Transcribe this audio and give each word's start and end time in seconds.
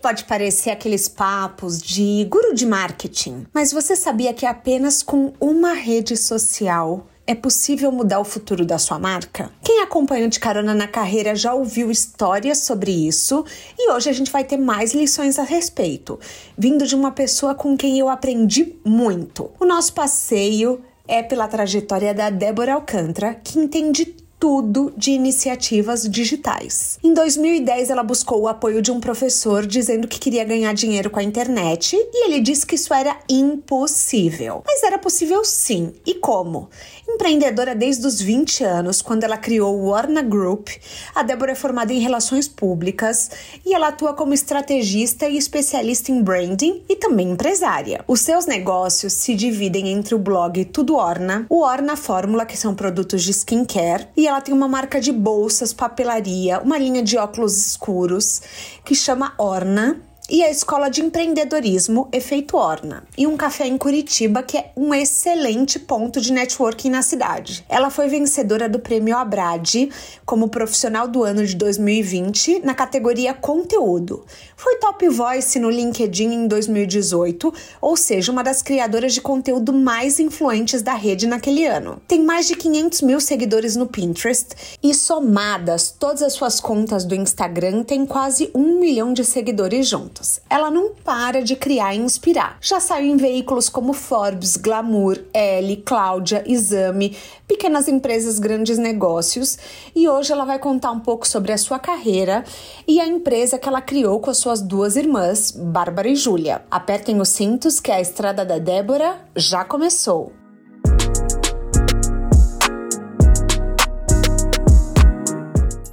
Pode 0.00 0.24
parecer 0.24 0.70
aqueles 0.70 1.08
papos 1.08 1.80
de 1.80 2.26
guru 2.28 2.54
de 2.54 2.66
marketing, 2.66 3.46
mas 3.52 3.72
você 3.72 3.94
sabia 3.94 4.32
que 4.32 4.46
apenas 4.46 5.02
com 5.02 5.32
uma 5.38 5.74
rede 5.74 6.16
social 6.16 7.06
é 7.26 7.34
possível 7.34 7.92
mudar 7.92 8.18
o 8.18 8.24
futuro 8.24 8.64
da 8.64 8.78
sua 8.78 8.98
marca? 8.98 9.52
Quem 9.62 9.82
acompanha 9.82 10.28
de 10.28 10.40
carona 10.40 10.74
na 10.74 10.88
carreira 10.88 11.36
já 11.36 11.54
ouviu 11.54 11.90
histórias 11.90 12.58
sobre 12.58 12.90
isso 12.90 13.44
e 13.78 13.92
hoje 13.92 14.10
a 14.10 14.12
gente 14.12 14.32
vai 14.32 14.42
ter 14.42 14.56
mais 14.56 14.94
lições 14.94 15.38
a 15.38 15.44
respeito, 15.44 16.18
vindo 16.58 16.86
de 16.86 16.96
uma 16.96 17.12
pessoa 17.12 17.54
com 17.54 17.76
quem 17.76 17.98
eu 17.98 18.08
aprendi 18.08 18.74
muito. 18.84 19.50
O 19.60 19.64
nosso 19.64 19.92
passeio 19.92 20.80
é 21.06 21.22
pela 21.22 21.46
trajetória 21.46 22.14
da 22.14 22.30
Débora 22.30 22.74
Alcântara, 22.74 23.34
que 23.34 23.58
entende 23.58 24.16
tudo 24.40 24.90
de 24.96 25.10
iniciativas 25.10 26.08
digitais. 26.08 26.98
Em 27.04 27.12
2010, 27.12 27.90
ela 27.90 28.02
buscou 28.02 28.40
o 28.40 28.48
apoio 28.48 28.80
de 28.80 28.90
um 28.90 28.98
professor 28.98 29.66
dizendo 29.66 30.08
que 30.08 30.18
queria 30.18 30.42
ganhar 30.44 30.72
dinheiro 30.72 31.10
com 31.10 31.20
a 31.20 31.22
internet 31.22 31.94
e 31.94 32.24
ele 32.24 32.40
disse 32.40 32.64
que 32.64 32.74
isso 32.74 32.94
era 32.94 33.18
impossível. 33.28 34.62
Mas 34.66 34.82
era 34.82 34.98
possível 34.98 35.44
sim. 35.44 35.92
E 36.06 36.14
como? 36.14 36.70
Empreendedora 37.12 37.74
desde 37.74 38.06
os 38.06 38.20
20 38.20 38.62
anos, 38.64 39.02
quando 39.02 39.24
ela 39.24 39.36
criou 39.36 39.76
o 39.76 39.88
Orna 39.88 40.22
Group, 40.22 40.68
a 41.12 41.22
Débora 41.22 41.52
é 41.52 41.54
formada 41.56 41.92
em 41.92 41.98
relações 41.98 42.46
públicas 42.46 43.30
e 43.66 43.74
ela 43.74 43.88
atua 43.88 44.14
como 44.14 44.32
estrategista 44.32 45.28
e 45.28 45.36
especialista 45.36 46.12
em 46.12 46.22
branding 46.22 46.84
e 46.88 46.94
também 46.94 47.32
empresária. 47.32 48.04
Os 48.06 48.20
seus 48.20 48.46
negócios 48.46 49.12
se 49.12 49.34
dividem 49.34 49.88
entre 49.88 50.14
o 50.14 50.18
blog 50.18 50.64
Tudo 50.66 50.94
Orna, 50.94 51.46
o 51.50 51.62
Orna 51.62 51.96
Fórmula, 51.96 52.46
que 52.46 52.56
são 52.56 52.76
produtos 52.76 53.22
de 53.24 53.32
skincare, 53.32 54.06
e 54.16 54.28
ela 54.28 54.40
tem 54.40 54.54
uma 54.54 54.68
marca 54.68 55.00
de 55.00 55.12
bolsas, 55.12 55.72
papelaria, 55.72 56.60
uma 56.60 56.78
linha 56.78 57.02
de 57.02 57.18
óculos 57.18 57.58
escuros 57.58 58.40
que 58.84 58.94
chama 58.94 59.34
Orna 59.36 60.00
e 60.30 60.44
a 60.44 60.50
Escola 60.50 60.88
de 60.88 61.02
Empreendedorismo 61.02 62.08
Efeito 62.12 62.56
Orna, 62.56 63.02
e 63.18 63.26
um 63.26 63.36
café 63.36 63.66
em 63.66 63.76
Curitiba 63.76 64.44
que 64.44 64.56
é 64.56 64.70
um 64.76 64.94
excelente 64.94 65.78
ponto 65.78 66.20
de 66.20 66.32
networking 66.32 66.88
na 66.88 67.02
cidade. 67.02 67.64
Ela 67.68 67.90
foi 67.90 68.06
vencedora 68.06 68.68
do 68.68 68.78
Prêmio 68.78 69.16
Abrade 69.16 69.90
como 70.24 70.48
profissional 70.48 71.08
do 71.08 71.24
ano 71.24 71.44
de 71.44 71.56
2020 71.56 72.60
na 72.64 72.74
categoria 72.74 73.34
Conteúdo. 73.34 74.24
Foi 74.56 74.76
top 74.76 75.08
voice 75.08 75.58
no 75.58 75.68
LinkedIn 75.68 76.32
em 76.32 76.46
2018, 76.46 77.52
ou 77.80 77.96
seja, 77.96 78.30
uma 78.30 78.44
das 78.44 78.62
criadoras 78.62 79.12
de 79.12 79.20
conteúdo 79.20 79.72
mais 79.72 80.20
influentes 80.20 80.80
da 80.80 80.94
rede 80.94 81.26
naquele 81.26 81.66
ano. 81.66 82.00
Tem 82.06 82.22
mais 82.22 82.46
de 82.46 82.54
500 82.54 83.02
mil 83.02 83.20
seguidores 83.20 83.74
no 83.74 83.86
Pinterest 83.86 84.78
e 84.80 84.94
somadas 84.94 85.90
todas 85.98 86.22
as 86.22 86.34
suas 86.34 86.60
contas 86.60 87.04
do 87.04 87.14
Instagram 87.14 87.82
tem 87.82 88.06
quase 88.06 88.50
um 88.54 88.78
milhão 88.78 89.12
de 89.12 89.24
seguidores 89.24 89.88
juntos. 89.88 90.19
Ela 90.48 90.70
não 90.70 90.94
para 90.94 91.42
de 91.42 91.56
criar 91.56 91.94
e 91.94 91.98
inspirar. 91.98 92.58
Já 92.60 92.80
saiu 92.80 93.06
em 93.06 93.16
veículos 93.16 93.68
como 93.68 93.92
Forbes, 93.92 94.56
Glamour, 94.56 95.18
Elle, 95.32 95.76
Cláudia, 95.78 96.44
Exame, 96.46 97.16
pequenas 97.46 97.88
empresas, 97.88 98.38
grandes 98.38 98.78
negócios. 98.78 99.58
E 99.94 100.08
hoje 100.08 100.32
ela 100.32 100.44
vai 100.44 100.58
contar 100.58 100.90
um 100.90 101.00
pouco 101.00 101.26
sobre 101.26 101.52
a 101.52 101.58
sua 101.58 101.78
carreira 101.78 102.44
e 102.86 103.00
a 103.00 103.06
empresa 103.06 103.58
que 103.58 103.68
ela 103.68 103.80
criou 103.80 104.20
com 104.20 104.30
as 104.30 104.38
suas 104.38 104.60
duas 104.60 104.96
irmãs, 104.96 105.50
Bárbara 105.50 106.08
e 106.08 106.16
Júlia. 106.16 106.62
Apertem 106.70 107.20
os 107.20 107.28
cintos 107.28 107.80
que 107.80 107.90
a 107.90 108.00
estrada 108.00 108.44
da 108.44 108.58
Débora 108.58 109.18
já 109.36 109.64
começou. 109.64 110.39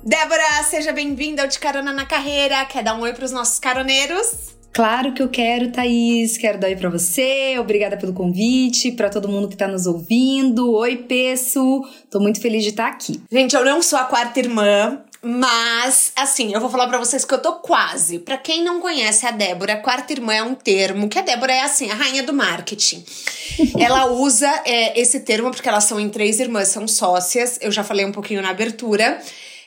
Débora, 0.07 0.63
seja 0.63 0.94
bem-vinda 0.94 1.41
ao 1.41 1.50
De 1.50 1.59
Carona 1.59 1.91
na 1.91 2.06
Carreira. 2.06 2.63
Quer 2.63 2.81
dar 2.81 2.95
um 2.95 3.01
oi 3.01 3.12
para 3.12 3.25
os 3.25 3.31
nossos 3.34 3.59
caroneiros? 3.59 4.56
Claro 4.72 5.13
que 5.13 5.22
eu 5.22 5.28
quero, 5.28 5.69
Thaís. 5.69 6.38
Quero 6.38 6.57
dar 6.57 6.68
oi 6.68 6.78
para 6.78 6.90
você. 6.90 7.59
Obrigada 7.59 7.97
pelo 7.97 8.13
convite, 8.13 8.94
para 8.94 9.09
todo 9.09 9.28
mundo 9.28 9.50
que 9.50 9.56
está 9.56 9.68
nos 9.68 9.85
ouvindo. 9.85 10.72
Oi, 10.75 10.95
Peço. 10.95 11.85
Tô 12.09 12.22
muito 12.22 12.40
feliz 12.40 12.63
de 12.63 12.69
estar 12.69 12.88
aqui. 12.88 13.22
Gente, 13.29 13.53
eu 13.53 13.66
não 13.66 13.81
sou 13.81 14.00
a 14.00 14.06
quarta 14.06 14.40
irmã, 14.40 15.03
mas, 15.22 16.13
assim, 16.16 16.53
eu 16.53 16.62
vou 16.62 16.69
falar 16.69 16.88
para 16.88 17.00
vocês 17.00 17.25
que 17.25 17.34
eu 17.34 17.41
tô 17.41 17.56
quase. 17.56 18.19
Para 18.19 18.38
quem 18.38 18.63
não 18.63 18.79
conhece 18.79 19.25
a 19.25 19.31
Débora, 19.31 19.74
a 19.74 19.81
quarta 19.81 20.13
irmã 20.13 20.34
é 20.34 20.41
um 20.41 20.56
termo 20.56 21.09
que 21.09 21.19
a 21.19 21.22
Débora 21.22 21.51
é, 21.51 21.63
assim, 21.63 21.91
a 21.91 21.95
rainha 21.95 22.24
do 22.24 22.31
marketing. 22.34 23.03
ela 23.78 24.06
usa 24.06 24.47
é, 24.63 24.97
esse 24.97 25.19
termo 25.19 25.51
porque 25.51 25.68
elas 25.68 25.84
são 25.84 26.00
em 26.00 26.07
três 26.07 26.39
irmãs, 26.39 26.69
são 26.69 26.88
sócias. 26.88 27.59
Eu 27.59 27.74
já 27.74 27.84
falei 27.84 28.06
um 28.06 28.13
pouquinho 28.13 28.41
na 28.41 28.51
abertura. 28.51 29.22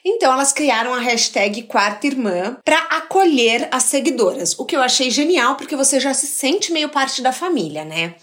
Então 0.04 0.32
elas 0.32 0.52
criaram 0.52 0.94
a 0.94 1.00
hashtag 1.00 1.62
Quarta 1.64 2.06
Irmã 2.06 2.56
para 2.64 2.78
acolher 2.78 3.68
as 3.70 3.84
seguidoras, 3.84 4.58
o 4.58 4.64
que 4.64 4.76
eu 4.76 4.82
achei 4.82 5.10
genial 5.10 5.56
porque 5.56 5.76
você 5.76 6.00
já 6.00 6.14
se 6.14 6.26
sente 6.26 6.72
meio 6.72 6.88
parte 6.88 7.22
da 7.22 7.32
família, 7.32 7.84
né? 7.84 8.14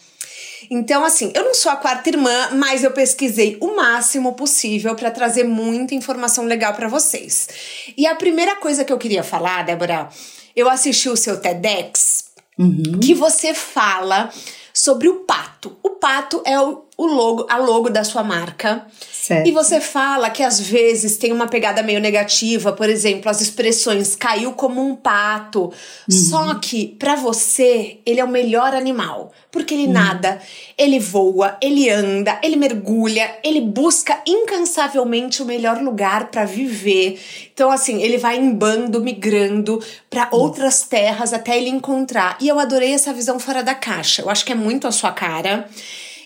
Então, 0.70 1.06
assim, 1.06 1.32
eu 1.36 1.44
não 1.44 1.54
sou 1.54 1.72
a 1.72 1.76
quarta 1.76 2.10
irmã, 2.10 2.50
mas 2.54 2.84
eu 2.84 2.92
pesquisei 2.92 3.58
o 3.62 3.76
máximo 3.76 4.34
possível 4.34 4.96
para 4.96 5.12
trazer 5.12 5.44
muita 5.44 5.94
informação 5.94 6.46
legal 6.46 6.74
para 6.74 6.88
vocês. 6.88 7.48
E 7.96 8.08
a 8.08 8.16
primeira 8.16 8.56
coisa 8.56 8.84
que 8.84 8.92
eu 8.92 8.98
queria 8.98 9.24
falar, 9.24 9.64
Débora, 9.64 10.10
eu 10.56 10.68
assisti 10.70 11.10
o 11.10 11.16
seu 11.16 11.40
TEDx, 11.40 12.26
uhum. 12.58 13.00
que 13.02 13.14
você 13.14 13.54
fala 13.54 14.32
sobre 14.74 15.08
o 15.08 15.22
pato. 15.22 15.57
O 15.82 15.92
pato 15.92 16.42
é 16.46 16.60
o, 16.60 16.84
o 16.98 17.06
logo, 17.06 17.46
a 17.50 17.58
logo 17.58 17.90
da 17.90 18.04
sua 18.04 18.24
marca. 18.24 18.86
Certo. 19.12 19.48
E 19.48 19.52
você 19.52 19.82
fala 19.82 20.30
que 20.30 20.42
às 20.42 20.60
vezes 20.60 21.18
tem 21.18 21.34
uma 21.34 21.48
pegada 21.48 21.84
meio 21.84 22.00
negativa, 22.00 22.72
por 22.72 22.90
exemplo, 22.90 23.30
as 23.30 23.42
expressões 23.42 24.16
caiu 24.16 24.54
como 24.54 24.82
um 24.82 24.96
pato. 24.96 25.64
Uhum. 25.64 25.72
Só 26.10 26.56
que 26.56 26.96
para 26.98 27.16
você 27.16 27.98
ele 28.06 28.20
é 28.20 28.24
o 28.24 28.30
melhor 28.30 28.74
animal, 28.74 29.32
porque 29.52 29.74
ele 29.74 29.88
uhum. 29.88 29.94
nada, 29.94 30.42
ele 30.78 30.98
voa, 31.00 31.58
ele 31.62 31.90
anda, 31.90 32.40
ele 32.42 32.56
mergulha, 32.56 33.38
ele 33.44 33.60
busca 33.60 34.22
incansavelmente 34.26 35.42
o 35.42 35.46
melhor 35.46 35.82
lugar 35.82 36.28
para 36.32 36.46
viver. 36.46 37.20
Então 37.54 37.70
assim, 37.70 38.02
ele 38.02 38.18
vai 38.18 38.38
em 38.38 38.54
bando 38.54 39.02
migrando 39.02 39.84
para 40.10 40.30
uhum. 40.32 40.40
outras 40.40 40.84
terras 40.84 41.34
até 41.34 41.58
ele 41.58 41.70
encontrar. 41.70 42.38
E 42.40 42.48
eu 42.48 42.60
adorei 42.60 42.94
essa 42.94 43.12
visão 43.14 43.40
fora 43.40 43.62
da 43.62 43.76
caixa. 43.76 44.22
Eu 44.22 44.30
acho 44.30 44.46
que 44.46 44.52
é 44.52 44.56
muito 44.56 44.88
a 44.88 44.92
sua 44.92 45.12
cara. 45.12 45.57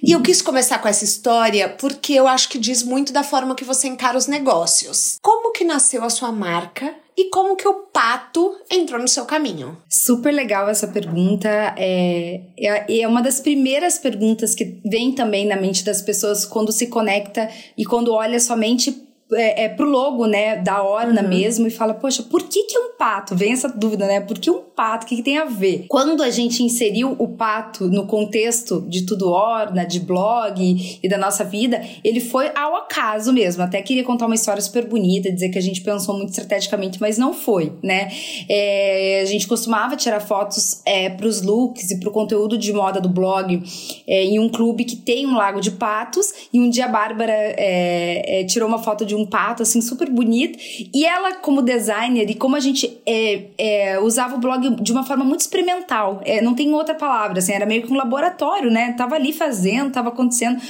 E 0.03 0.13
eu 0.13 0.21
quis 0.21 0.41
começar 0.41 0.79
com 0.79 0.87
essa 0.87 1.03
história 1.03 1.69
porque 1.69 2.13
eu 2.13 2.27
acho 2.27 2.49
que 2.49 2.57
diz 2.57 2.81
muito 2.81 3.13
da 3.13 3.23
forma 3.23 3.53
que 3.53 3.63
você 3.63 3.87
encara 3.87 4.17
os 4.17 4.25
negócios. 4.25 5.17
Como 5.21 5.51
que 5.51 5.63
nasceu 5.63 6.03
a 6.03 6.09
sua 6.09 6.31
marca 6.31 6.95
e 7.15 7.29
como 7.29 7.55
que 7.55 7.67
o 7.67 7.73
pato 7.93 8.57
entrou 8.69 8.99
no 8.99 9.07
seu 9.07 9.25
caminho? 9.25 9.77
Super 9.87 10.33
legal 10.33 10.67
essa 10.67 10.87
pergunta. 10.87 11.47
É, 11.77 12.41
é, 12.57 13.01
é 13.01 13.07
uma 13.07 13.21
das 13.21 13.39
primeiras 13.39 13.99
perguntas 13.99 14.55
que 14.55 14.79
vem 14.83 15.11
também 15.11 15.45
na 15.45 15.55
mente 15.55 15.83
das 15.83 16.01
pessoas 16.01 16.45
quando 16.45 16.71
se 16.71 16.87
conecta 16.87 17.47
e 17.77 17.85
quando 17.85 18.11
olha 18.11 18.39
somente 18.39 19.07
é, 19.33 19.65
é, 19.65 19.69
pro 19.69 19.87
logo, 19.87 20.25
né, 20.25 20.57
da 20.57 20.83
Orna 20.83 21.21
uhum. 21.21 21.29
mesmo 21.29 21.67
e 21.67 21.71
fala, 21.71 21.93
poxa, 21.93 22.23
por 22.23 22.43
que 22.43 22.63
que 22.63 22.77
um 22.77 22.91
pato? 22.97 23.35
Vem 23.35 23.53
essa 23.53 23.67
dúvida, 23.67 24.05
né? 24.05 24.21
Por 24.21 24.37
que 24.37 24.49
um 24.49 24.61
pato? 24.61 25.05
O 25.05 25.09
que, 25.09 25.15
que 25.15 25.23
tem 25.23 25.37
a 25.37 25.45
ver? 25.45 25.85
Quando 25.87 26.21
a 26.21 26.29
gente 26.29 26.63
inseriu 26.63 27.15
o 27.17 27.27
pato 27.29 27.87
no 27.87 28.05
contexto 28.05 28.81
de 28.87 29.05
tudo 29.05 29.29
Orna, 29.29 29.85
de 29.85 29.99
blog 29.99 30.99
e 31.01 31.09
da 31.09 31.17
nossa 31.17 31.43
vida, 31.43 31.81
ele 32.03 32.19
foi 32.19 32.51
ao 32.55 32.75
acaso 32.75 33.33
mesmo. 33.33 33.63
Até 33.63 33.81
queria 33.81 34.03
contar 34.03 34.25
uma 34.25 34.35
história 34.35 34.61
super 34.61 34.85
bonita, 34.85 35.31
dizer 35.31 35.49
que 35.49 35.57
a 35.57 35.61
gente 35.61 35.81
pensou 35.81 36.15
muito 36.15 36.29
estrategicamente, 36.29 36.99
mas 36.99 37.17
não 37.17 37.33
foi, 37.33 37.73
né? 37.81 38.11
É, 38.49 39.21
a 39.23 39.25
gente 39.25 39.47
costumava 39.47 39.95
tirar 39.95 40.19
fotos 40.19 40.81
é, 40.85 41.09
pros 41.09 41.41
looks 41.41 41.89
e 41.91 41.99
pro 41.99 42.11
conteúdo 42.11 42.57
de 42.57 42.71
moda 42.73 42.99
do 42.99 43.09
blog 43.09 43.61
é, 44.07 44.25
em 44.25 44.39
um 44.39 44.49
clube 44.49 44.83
que 44.83 44.95
tem 44.95 45.25
um 45.25 45.35
lago 45.35 45.59
de 45.59 45.71
patos 45.71 46.33
e 46.53 46.59
um 46.59 46.69
dia 46.69 46.85
a 46.85 46.87
Bárbara 46.87 47.33
é, 47.33 48.41
é, 48.41 48.43
tirou 48.45 48.67
uma 48.67 48.79
foto 48.79 49.05
de 49.05 49.15
um 49.15 49.20
um 49.21 49.25
pato, 49.25 49.63
assim, 49.63 49.81
super 49.81 50.09
bonito. 50.09 50.57
E 50.93 51.05
ela, 51.05 51.35
como 51.35 51.61
designer, 51.61 52.29
e 52.29 52.35
como 52.35 52.55
a 52.55 52.59
gente 52.59 52.99
é, 53.05 53.45
é, 53.57 53.99
usava 53.99 54.35
o 54.35 54.39
blog 54.39 54.81
de 54.81 54.91
uma 54.91 55.03
forma 55.03 55.23
muito 55.23 55.41
experimental, 55.41 56.21
é, 56.25 56.41
não 56.41 56.53
tem 56.53 56.73
outra 56.73 56.95
palavra, 56.95 57.39
assim, 57.39 57.53
era 57.53 57.65
meio 57.65 57.83
que 57.83 57.91
um 57.91 57.97
laboratório, 57.97 58.69
né? 58.69 58.93
Tava 58.93 59.15
ali 59.15 59.31
fazendo, 59.33 59.91
tava 59.91 60.09
acontecendo 60.09 60.61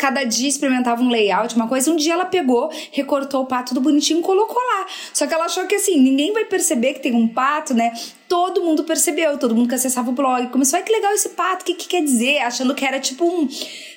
cada 0.00 0.24
dia 0.24 0.48
experimentava 0.48 1.02
um 1.02 1.10
layout, 1.10 1.54
uma 1.54 1.68
coisa. 1.68 1.92
Um 1.92 1.96
dia 1.96 2.14
ela 2.14 2.24
pegou, 2.24 2.70
recortou 2.90 3.42
o 3.42 3.46
pato 3.46 3.74
do 3.74 3.82
bonitinho 3.82 4.20
e 4.20 4.22
colocou 4.22 4.56
lá. 4.56 4.86
Só 5.12 5.26
que 5.26 5.34
ela 5.34 5.44
achou 5.44 5.66
que 5.66 5.74
assim, 5.74 6.00
ninguém 6.00 6.32
vai 6.32 6.46
perceber 6.46 6.94
que 6.94 7.00
tem 7.00 7.14
um 7.14 7.28
pato, 7.28 7.74
né? 7.74 7.92
Todo 8.30 8.62
mundo 8.62 8.84
percebeu, 8.84 9.36
todo 9.38 9.56
mundo 9.56 9.68
que 9.68 9.74
acessava 9.74 10.08
o 10.08 10.12
blog 10.12 10.46
começou, 10.50 10.76
ai 10.76 10.84
que 10.84 10.92
legal 10.92 11.12
esse 11.12 11.30
pato, 11.30 11.62
o 11.62 11.64
que, 11.64 11.74
que 11.74 11.88
quer 11.88 12.00
dizer? 12.00 12.38
Achando 12.38 12.76
que 12.76 12.84
era 12.84 13.00
tipo 13.00 13.24
um, 13.24 13.48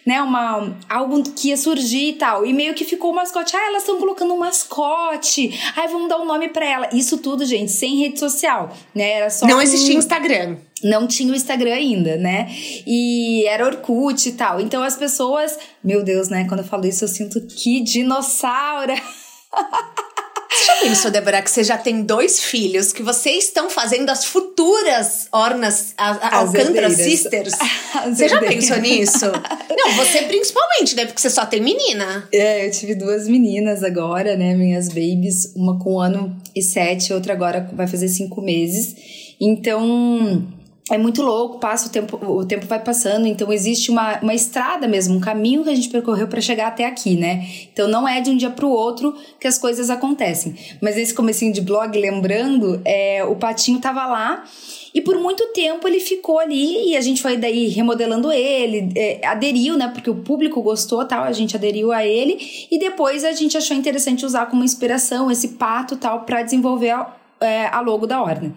né, 0.03 0.19
uma, 0.23 0.75
algo 0.89 1.21
que 1.21 1.49
ia 1.49 1.55
surgir 1.55 2.09
e 2.09 2.13
tal. 2.13 2.43
E 2.43 2.51
meio 2.51 2.73
que 2.73 2.83
ficou 2.83 3.11
o 3.11 3.15
mascote, 3.15 3.55
ah, 3.55 3.67
elas 3.67 3.83
estão 3.83 3.99
colocando 3.99 4.33
um 4.33 4.39
mascote, 4.39 5.53
ai 5.75 5.87
vamos 5.87 6.09
dar 6.09 6.19
um 6.19 6.25
nome 6.25 6.49
para 6.49 6.65
ela. 6.65 6.89
Isso 6.91 7.19
tudo, 7.19 7.45
gente, 7.45 7.71
sem 7.71 7.99
rede 7.99 8.17
social, 8.17 8.75
né? 8.95 9.11
Era 9.11 9.29
só. 9.29 9.45
Não 9.45 9.59
um... 9.59 9.61
existia 9.61 9.95
Instagram 9.95 10.57
não 10.83 11.07
tinha 11.07 11.31
o 11.31 11.35
Instagram 11.35 11.75
ainda, 11.75 12.17
né? 12.17 12.47
E 12.85 13.45
era 13.47 13.65
Orkut 13.65 14.27
e 14.27 14.33
tal. 14.33 14.59
Então 14.59 14.83
as 14.83 14.97
pessoas, 14.97 15.57
meu 15.81 16.03
Deus, 16.03 16.27
né? 16.27 16.45
Quando 16.45 16.59
eu 16.59 16.65
falo 16.65 16.85
isso, 16.85 17.05
eu 17.05 17.07
sinto 17.07 17.39
que 17.47 17.79
dinossauro. 17.81 18.93
Você 20.53 20.65
já 20.65 20.75
pensou, 20.81 21.11
Débora, 21.11 21.41
que 21.41 21.49
você 21.49 21.63
já 21.63 21.77
tem 21.77 22.03
dois 22.03 22.39
filhos, 22.39 22.93
que 22.93 23.01
vocês 23.01 23.45
estão 23.45 23.69
fazendo 23.69 24.09
as 24.09 24.25
futuras 24.25 25.27
Ornas 25.31 25.93
a, 25.97 26.37
Alcântara 26.37 26.89
Sisters? 26.89 27.53
As 27.93 28.17
você 28.17 28.27
já 28.27 28.39
pensou 28.39 28.77
nisso? 28.77 29.25
Não, 29.69 29.91
você 29.95 30.23
principalmente, 30.23 30.95
né? 30.95 31.05
Porque 31.05 31.21
você 31.21 31.29
só 31.29 31.45
tem 31.45 31.61
menina. 31.61 32.27
É, 32.31 32.65
eu 32.65 32.71
tive 32.71 32.95
duas 32.95 33.27
meninas 33.27 33.83
agora, 33.83 34.35
né? 34.35 34.53
Minhas 34.55 34.87
babies, 34.87 35.53
uma 35.55 35.79
com 35.79 35.95
um 35.95 35.99
ano 35.99 36.35
e 36.55 36.61
sete, 36.61 37.13
outra 37.13 37.33
agora 37.33 37.69
vai 37.73 37.87
fazer 37.87 38.07
cinco 38.07 38.41
meses. 38.41 38.95
Então 39.39 40.47
é 40.91 40.97
muito 40.97 41.21
louco, 41.21 41.59
passa 41.59 41.87
o 41.87 41.89
tempo, 41.89 42.19
o 42.21 42.45
tempo 42.45 42.65
vai 42.65 42.79
passando, 42.79 43.25
então 43.25 43.53
existe 43.53 43.89
uma, 43.89 44.19
uma 44.19 44.33
estrada 44.33 44.85
mesmo, 44.85 45.15
um 45.15 45.19
caminho 45.19 45.63
que 45.63 45.69
a 45.69 45.75
gente 45.75 45.87
percorreu 45.87 46.27
para 46.27 46.41
chegar 46.41 46.67
até 46.67 46.85
aqui, 46.85 47.15
né? 47.15 47.47
Então 47.71 47.87
não 47.87 48.05
é 48.05 48.19
de 48.19 48.29
um 48.29 48.35
dia 48.35 48.49
para 48.49 48.65
o 48.65 48.69
outro 48.69 49.15
que 49.39 49.47
as 49.47 49.57
coisas 49.57 49.89
acontecem. 49.89 50.55
Mas 50.81 50.97
esse 50.97 51.13
comecinho 51.13 51.53
de 51.53 51.61
blog, 51.61 51.97
lembrando, 51.97 52.81
é, 52.83 53.23
o 53.23 53.35
Patinho 53.35 53.79
tava 53.79 54.05
lá 54.05 54.43
e 54.93 54.99
por 54.99 55.17
muito 55.17 55.47
tempo 55.53 55.87
ele 55.87 56.01
ficou 56.01 56.37
ali 56.37 56.89
e 56.89 56.97
a 56.97 57.01
gente 57.01 57.21
foi 57.21 57.37
daí 57.37 57.69
remodelando 57.69 58.29
ele, 58.29 58.89
é, 58.97 59.25
aderiu, 59.25 59.77
né? 59.77 59.87
Porque 59.87 60.09
o 60.09 60.15
público 60.15 60.61
gostou 60.61 61.05
tal, 61.05 61.23
a 61.23 61.31
gente 61.31 61.55
aderiu 61.55 61.93
a 61.93 62.05
ele 62.05 62.37
e 62.69 62.77
depois 62.77 63.23
a 63.23 63.31
gente 63.31 63.57
achou 63.57 63.77
interessante 63.77 64.25
usar 64.25 64.47
como 64.47 64.65
inspiração 64.65 65.31
esse 65.31 65.49
pato 65.49 65.95
tal 65.95 66.25
para 66.25 66.43
desenvolver 66.43 66.89
a, 66.89 67.22
é, 67.43 67.67
a 67.67 67.81
logo 67.81 68.07
da 68.07 68.21
ordem. 68.21 68.53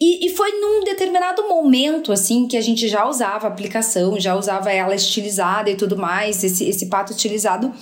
E, 0.00 0.26
e 0.26 0.36
foi 0.36 0.52
num 0.52 0.84
determinado 0.84 1.48
momento, 1.48 2.12
assim, 2.12 2.46
que 2.46 2.56
a 2.56 2.60
gente 2.60 2.88
já 2.88 3.06
usava 3.06 3.46
a 3.46 3.50
aplicação, 3.50 4.18
já 4.18 4.34
usava 4.34 4.70
ela 4.72 4.94
estilizada 4.94 5.70
e 5.70 5.76
tudo 5.76 5.96
mais, 5.96 6.42
esse, 6.44 6.68
esse 6.68 6.86
pato 6.86 7.12
estilizado, 7.12 7.72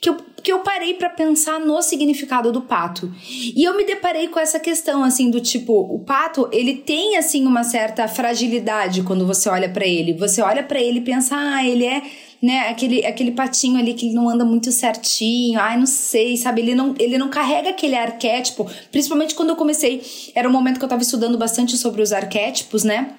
que 0.00 0.10
eu, 0.10 0.16
que 0.42 0.52
eu 0.52 0.60
parei 0.60 0.94
para 0.94 1.08
pensar 1.08 1.58
no 1.58 1.80
significado 1.82 2.52
do 2.52 2.62
pato. 2.62 3.12
E 3.28 3.64
eu 3.64 3.76
me 3.76 3.84
deparei 3.84 4.28
com 4.28 4.38
essa 4.38 4.60
questão, 4.60 5.02
assim, 5.02 5.30
do 5.30 5.40
tipo, 5.40 5.72
o 5.72 5.98
pato, 6.00 6.48
ele 6.52 6.74
tem, 6.74 7.16
assim, 7.16 7.46
uma 7.46 7.64
certa 7.64 8.06
fragilidade 8.06 9.02
quando 9.02 9.26
você 9.26 9.48
olha 9.48 9.68
para 9.68 9.86
ele. 9.86 10.12
Você 10.14 10.42
olha 10.42 10.62
para 10.62 10.80
ele 10.80 10.98
e 10.98 11.04
pensa, 11.04 11.34
ah, 11.36 11.66
ele 11.66 11.84
é 11.84 12.02
né, 12.42 12.68
aquele, 12.68 13.04
aquele 13.04 13.32
patinho 13.32 13.78
ali 13.78 13.94
que 13.94 14.12
não 14.12 14.28
anda 14.28 14.44
muito 14.44 14.70
certinho, 14.70 15.58
ai, 15.58 15.78
não 15.78 15.86
sei, 15.86 16.36
sabe? 16.36 16.60
Ele 16.60 16.74
não, 16.74 16.94
ele 16.98 17.18
não 17.18 17.28
carrega 17.28 17.70
aquele 17.70 17.94
arquétipo, 17.94 18.70
principalmente 18.90 19.34
quando 19.34 19.50
eu 19.50 19.56
comecei, 19.56 20.02
era 20.34 20.48
um 20.48 20.52
momento 20.52 20.78
que 20.78 20.84
eu 20.84 20.88
tava 20.88 21.02
estudando 21.02 21.38
bastante 21.38 21.76
sobre 21.76 22.02
os 22.02 22.12
arquétipos, 22.12 22.84
né? 22.84 23.14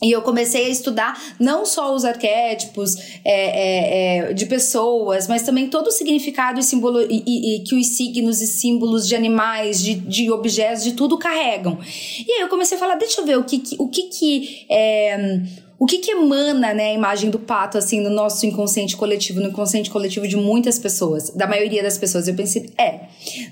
E 0.00 0.12
eu 0.12 0.22
comecei 0.22 0.66
a 0.66 0.68
estudar 0.68 1.20
não 1.40 1.66
só 1.66 1.92
os 1.92 2.04
arquétipos 2.04 2.96
é, 3.24 3.32
é, 3.32 4.28
é, 4.28 4.32
de 4.32 4.46
pessoas, 4.46 5.26
mas 5.26 5.42
também 5.42 5.68
todo 5.68 5.88
o 5.88 5.90
significado 5.90 6.60
e, 6.60 6.62
simbolo, 6.62 7.02
e, 7.02 7.22
e, 7.26 7.56
e, 7.56 7.64
que 7.64 7.74
os 7.74 7.96
signos 7.96 8.40
e 8.40 8.46
símbolos 8.46 9.08
de 9.08 9.16
animais, 9.16 9.82
de, 9.82 9.94
de 9.94 10.30
objetos, 10.30 10.84
de 10.84 10.92
tudo 10.92 11.18
carregam. 11.18 11.78
E 12.26 12.30
aí 12.30 12.40
eu 12.42 12.48
comecei 12.48 12.76
a 12.76 12.80
falar, 12.80 12.94
deixa 12.94 13.20
eu 13.20 13.26
ver 13.26 13.38
o 13.38 13.44
que, 13.44 13.60
o 13.76 13.88
que, 13.88 14.04
que 14.04 14.66
é, 14.70 15.42
o 15.78 15.86
que 15.86 15.98
que 15.98 16.10
emana, 16.10 16.74
né, 16.74 16.90
a 16.90 16.94
imagem 16.94 17.30
do 17.30 17.38
pato, 17.38 17.78
assim, 17.78 18.00
no 18.00 18.10
nosso 18.10 18.44
inconsciente 18.44 18.96
coletivo, 18.96 19.40
no 19.40 19.48
inconsciente 19.48 19.90
coletivo 19.90 20.26
de 20.26 20.36
muitas 20.36 20.78
pessoas, 20.78 21.30
da 21.30 21.46
maioria 21.46 21.82
das 21.82 21.96
pessoas? 21.96 22.26
Eu 22.26 22.34
pensei, 22.34 22.70
é, 22.76 23.02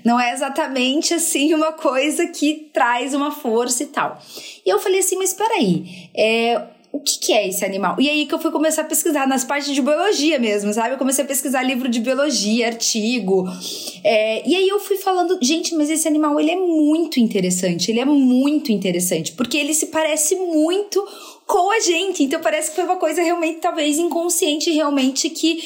não 0.03 0.19
é 0.19 0.33
exatamente, 0.33 1.13
assim, 1.13 1.53
uma 1.53 1.71
coisa 1.71 2.27
que 2.27 2.69
traz 2.73 3.13
uma 3.13 3.31
força 3.31 3.83
e 3.83 3.87
tal. 3.87 4.19
E 4.65 4.69
eu 4.69 4.77
falei 4.79 4.99
assim, 4.99 5.15
mas 5.15 5.33
peraí, 5.33 6.09
é, 6.13 6.61
o 6.97 6.99
que, 6.99 7.19
que, 7.19 7.33
é 7.33 7.47
esse 7.47 7.63
animal? 7.63 7.95
E 7.99 8.09
aí 8.09 8.25
que 8.25 8.33
eu 8.33 8.39
fui 8.39 8.51
começar 8.51 8.81
a 8.81 8.85
pesquisar 8.85 9.27
nas 9.27 9.43
partes 9.43 9.73
de 9.73 9.81
biologia 9.81 10.39
mesmo, 10.39 10.73
sabe? 10.73 10.95
Eu 10.95 10.97
comecei 10.97 11.23
a 11.23 11.27
pesquisar 11.27 11.61
livro 11.61 11.87
de 11.87 11.99
biologia, 11.99 12.67
artigo. 12.67 13.45
É, 14.03 14.47
e 14.47 14.55
aí 14.55 14.67
eu 14.67 14.79
fui 14.79 14.97
falando, 14.97 15.37
gente, 15.41 15.75
mas 15.75 15.89
esse 15.89 16.07
animal 16.07 16.39
ele 16.39 16.51
é 16.51 16.55
muito 16.55 17.19
interessante, 17.19 17.91
ele 17.91 17.99
é 17.99 18.05
muito 18.05 18.71
interessante, 18.71 19.33
porque 19.33 19.57
ele 19.57 19.73
se 19.73 19.87
parece 19.87 20.35
muito 20.35 21.05
com 21.45 21.71
a 21.71 21.79
gente. 21.79 22.23
Então 22.23 22.41
parece 22.41 22.71
que 22.71 22.75
foi 22.75 22.85
uma 22.85 22.97
coisa 22.97 23.21
realmente, 23.21 23.59
talvez 23.59 23.99
inconsciente, 23.99 24.71
realmente, 24.71 25.29
que 25.29 25.61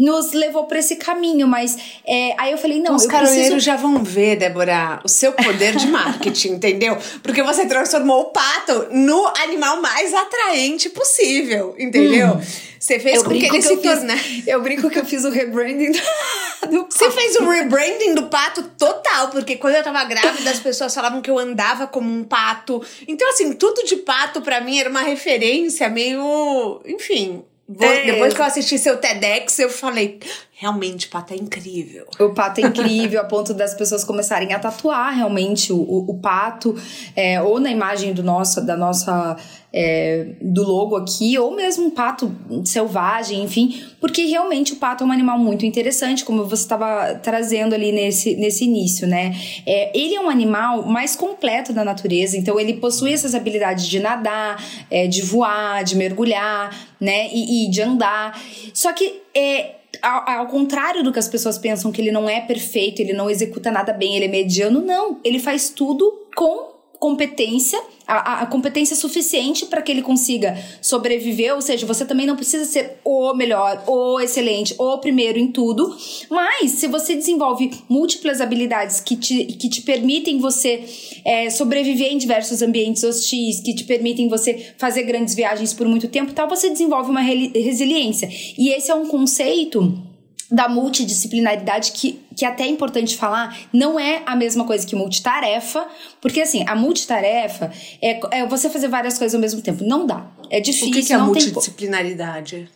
nos 0.00 0.32
levou 0.32 0.64
para 0.64 0.78
esse 0.78 0.96
caminho, 0.96 1.46
mas 1.46 1.76
é, 2.06 2.34
aí 2.38 2.52
eu 2.52 2.58
falei, 2.58 2.80
não, 2.80 2.96
os 2.96 3.04
caroneiros 3.06 3.48
preciso... 3.48 3.60
já 3.60 3.76
vão 3.76 4.02
ver, 4.02 4.36
Débora, 4.36 4.98
o 5.04 5.08
seu 5.08 5.30
poder 5.32 5.76
de 5.76 5.88
marketing, 5.88 6.52
entendeu? 6.56 6.96
Porque 7.22 7.42
você 7.42 7.66
transformou 7.66 8.22
o 8.22 8.24
pato 8.26 8.88
no 8.92 9.26
animal 9.42 9.82
mais 9.82 10.14
atraente 10.14 10.88
possível, 10.88 11.74
entendeu? 11.78 12.28
Hum. 12.28 12.70
Você 12.80 12.98
fez 12.98 13.16
eu 13.16 13.24
com 13.24 13.30
que 13.30 13.44
ele 13.44 13.60
se 13.60 13.76
tornasse. 13.76 14.42
Eu 14.48 14.62
brinco 14.62 14.88
que 14.88 14.98
eu 14.98 15.04
fiz 15.04 15.22
o 15.24 15.30
rebranding 15.30 15.92
do, 15.92 15.98
pato. 15.98 16.86
Você 16.88 17.10
fez 17.10 17.36
o 17.36 17.46
rebranding 17.46 18.14
do 18.14 18.28
pato 18.28 18.62
total, 18.78 19.28
porque 19.28 19.56
quando 19.56 19.74
eu 19.74 19.82
tava 19.82 20.02
grávida, 20.04 20.50
as 20.50 20.60
pessoas 20.60 20.94
falavam 20.94 21.20
que 21.20 21.30
eu 21.30 21.38
andava 21.38 21.86
como 21.86 22.10
um 22.10 22.24
pato. 22.24 22.82
Então, 23.06 23.28
assim, 23.28 23.52
tudo 23.52 23.84
de 23.84 23.96
pato 23.96 24.40
para 24.40 24.62
mim 24.62 24.78
era 24.78 24.88
uma 24.88 25.02
referência 25.02 25.90
meio. 25.90 26.80
Enfim, 26.86 27.44
Vou. 27.72 27.88
Depois 27.88 28.34
que 28.34 28.40
eu 28.40 28.44
assisti 28.44 28.78
seu 28.78 28.96
TEDx, 28.96 29.60
eu 29.60 29.70
falei, 29.70 30.18
realmente, 30.60 31.06
o 31.06 31.10
pato 31.10 31.32
é 31.32 31.38
incrível. 31.38 32.06
O 32.20 32.34
pato 32.34 32.60
é 32.60 32.64
incrível, 32.64 33.18
a 33.18 33.24
ponto 33.24 33.54
das 33.54 33.72
pessoas 33.72 34.04
começarem 34.04 34.52
a 34.52 34.58
tatuar 34.58 35.16
realmente 35.16 35.72
o, 35.72 35.78
o, 35.78 36.10
o 36.10 36.18
pato, 36.18 36.76
é, 37.16 37.40
ou 37.40 37.58
na 37.58 37.70
imagem 37.70 38.12
do 38.12 38.22
nosso, 38.22 38.60
da 38.60 38.76
nossa 38.76 39.38
é, 39.72 40.34
do 40.38 40.62
logo 40.62 40.96
aqui, 40.96 41.38
ou 41.38 41.56
mesmo 41.56 41.86
um 41.86 41.90
pato 41.90 42.30
selvagem, 42.66 43.42
enfim, 43.42 43.82
porque 43.98 44.26
realmente 44.26 44.74
o 44.74 44.76
pato 44.76 45.02
é 45.02 45.06
um 45.06 45.10
animal 45.10 45.38
muito 45.38 45.64
interessante, 45.64 46.26
como 46.26 46.44
você 46.44 46.64
estava 46.64 47.14
trazendo 47.14 47.74
ali 47.74 47.90
nesse, 47.90 48.36
nesse 48.36 48.64
início, 48.64 49.08
né? 49.08 49.34
É, 49.66 49.98
ele 49.98 50.14
é 50.14 50.20
um 50.20 50.28
animal 50.28 50.84
mais 50.84 51.16
completo 51.16 51.72
da 51.72 51.82
natureza, 51.82 52.36
então 52.36 52.60
ele 52.60 52.74
possui 52.74 53.14
essas 53.14 53.34
habilidades 53.34 53.88
de 53.88 53.98
nadar, 53.98 54.62
é, 54.90 55.06
de 55.06 55.22
voar, 55.22 55.82
de 55.84 55.96
mergulhar, 55.96 56.76
né? 57.00 57.30
E, 57.32 57.64
e 57.64 57.70
de 57.70 57.80
andar. 57.80 58.38
Só 58.74 58.92
que 58.92 59.22
é, 59.34 59.79
ao, 60.02 60.28
ao, 60.28 60.46
contrário 60.46 61.02
do 61.02 61.12
que 61.12 61.18
as 61.18 61.28
pessoas 61.28 61.58
pensam 61.58 61.90
que 61.90 62.00
ele 62.00 62.12
não 62.12 62.28
é 62.28 62.40
perfeito, 62.40 63.00
ele 63.00 63.12
não 63.12 63.28
executa 63.28 63.70
nada 63.70 63.92
bem, 63.92 64.16
ele 64.16 64.26
é 64.26 64.28
mediano, 64.28 64.80
não. 64.80 65.18
Ele 65.24 65.38
faz 65.38 65.70
tudo 65.70 66.26
com 66.34 66.70
competência, 66.98 67.80
a, 68.10 68.42
a 68.42 68.46
competência 68.46 68.96
suficiente 68.96 69.66
para 69.66 69.80
que 69.82 69.92
ele 69.92 70.02
consiga 70.02 70.58
sobreviver, 70.82 71.54
ou 71.54 71.62
seja, 71.62 71.86
você 71.86 72.04
também 72.04 72.26
não 72.26 72.36
precisa 72.36 72.64
ser 72.64 72.98
o 73.04 73.32
melhor, 73.34 73.84
o 73.86 74.18
excelente, 74.20 74.74
o 74.78 74.98
primeiro 74.98 75.38
em 75.38 75.48
tudo, 75.48 75.96
mas 76.28 76.72
se 76.72 76.88
você 76.88 77.14
desenvolve 77.14 77.70
múltiplas 77.88 78.40
habilidades 78.40 79.00
que 79.00 79.16
te, 79.16 79.44
que 79.44 79.68
te 79.68 79.82
permitem 79.82 80.38
você 80.38 80.84
é, 81.24 81.48
sobreviver 81.50 82.12
em 82.12 82.18
diversos 82.18 82.62
ambientes 82.62 83.04
hostis, 83.04 83.60
que 83.60 83.74
te 83.74 83.84
permitem 83.84 84.28
você 84.28 84.72
fazer 84.76 85.04
grandes 85.04 85.34
viagens 85.34 85.72
por 85.72 85.86
muito 85.86 86.08
tempo, 86.08 86.32
tal, 86.32 86.48
você 86.48 86.68
desenvolve 86.68 87.10
uma 87.10 87.20
resiliência. 87.20 88.28
E 88.58 88.70
esse 88.70 88.90
é 88.90 88.94
um 88.94 89.06
conceito 89.06 90.09
da 90.50 90.68
multidisciplinaridade, 90.68 91.92
que, 91.92 92.20
que 92.36 92.44
até 92.44 92.64
é 92.64 92.68
importante 92.68 93.16
falar, 93.16 93.56
não 93.72 93.98
é 93.98 94.22
a 94.26 94.34
mesma 94.34 94.64
coisa 94.64 94.86
que 94.86 94.96
multitarefa, 94.96 95.86
porque 96.20 96.40
assim, 96.40 96.64
a 96.66 96.74
multitarefa 96.74 97.70
é, 98.02 98.20
é 98.30 98.46
você 98.46 98.68
fazer 98.68 98.88
várias 98.88 99.16
coisas 99.16 99.34
ao 99.34 99.40
mesmo 99.40 99.62
tempo. 99.62 99.84
Não 99.84 100.06
dá. 100.06 100.26
É 100.50 100.60
difícil. 100.60 100.88
O 100.88 100.92
que, 100.92 101.02
que 101.04 101.12
é 101.12 101.16
a 101.16 101.20
multidisciplinaridade? 101.20 102.68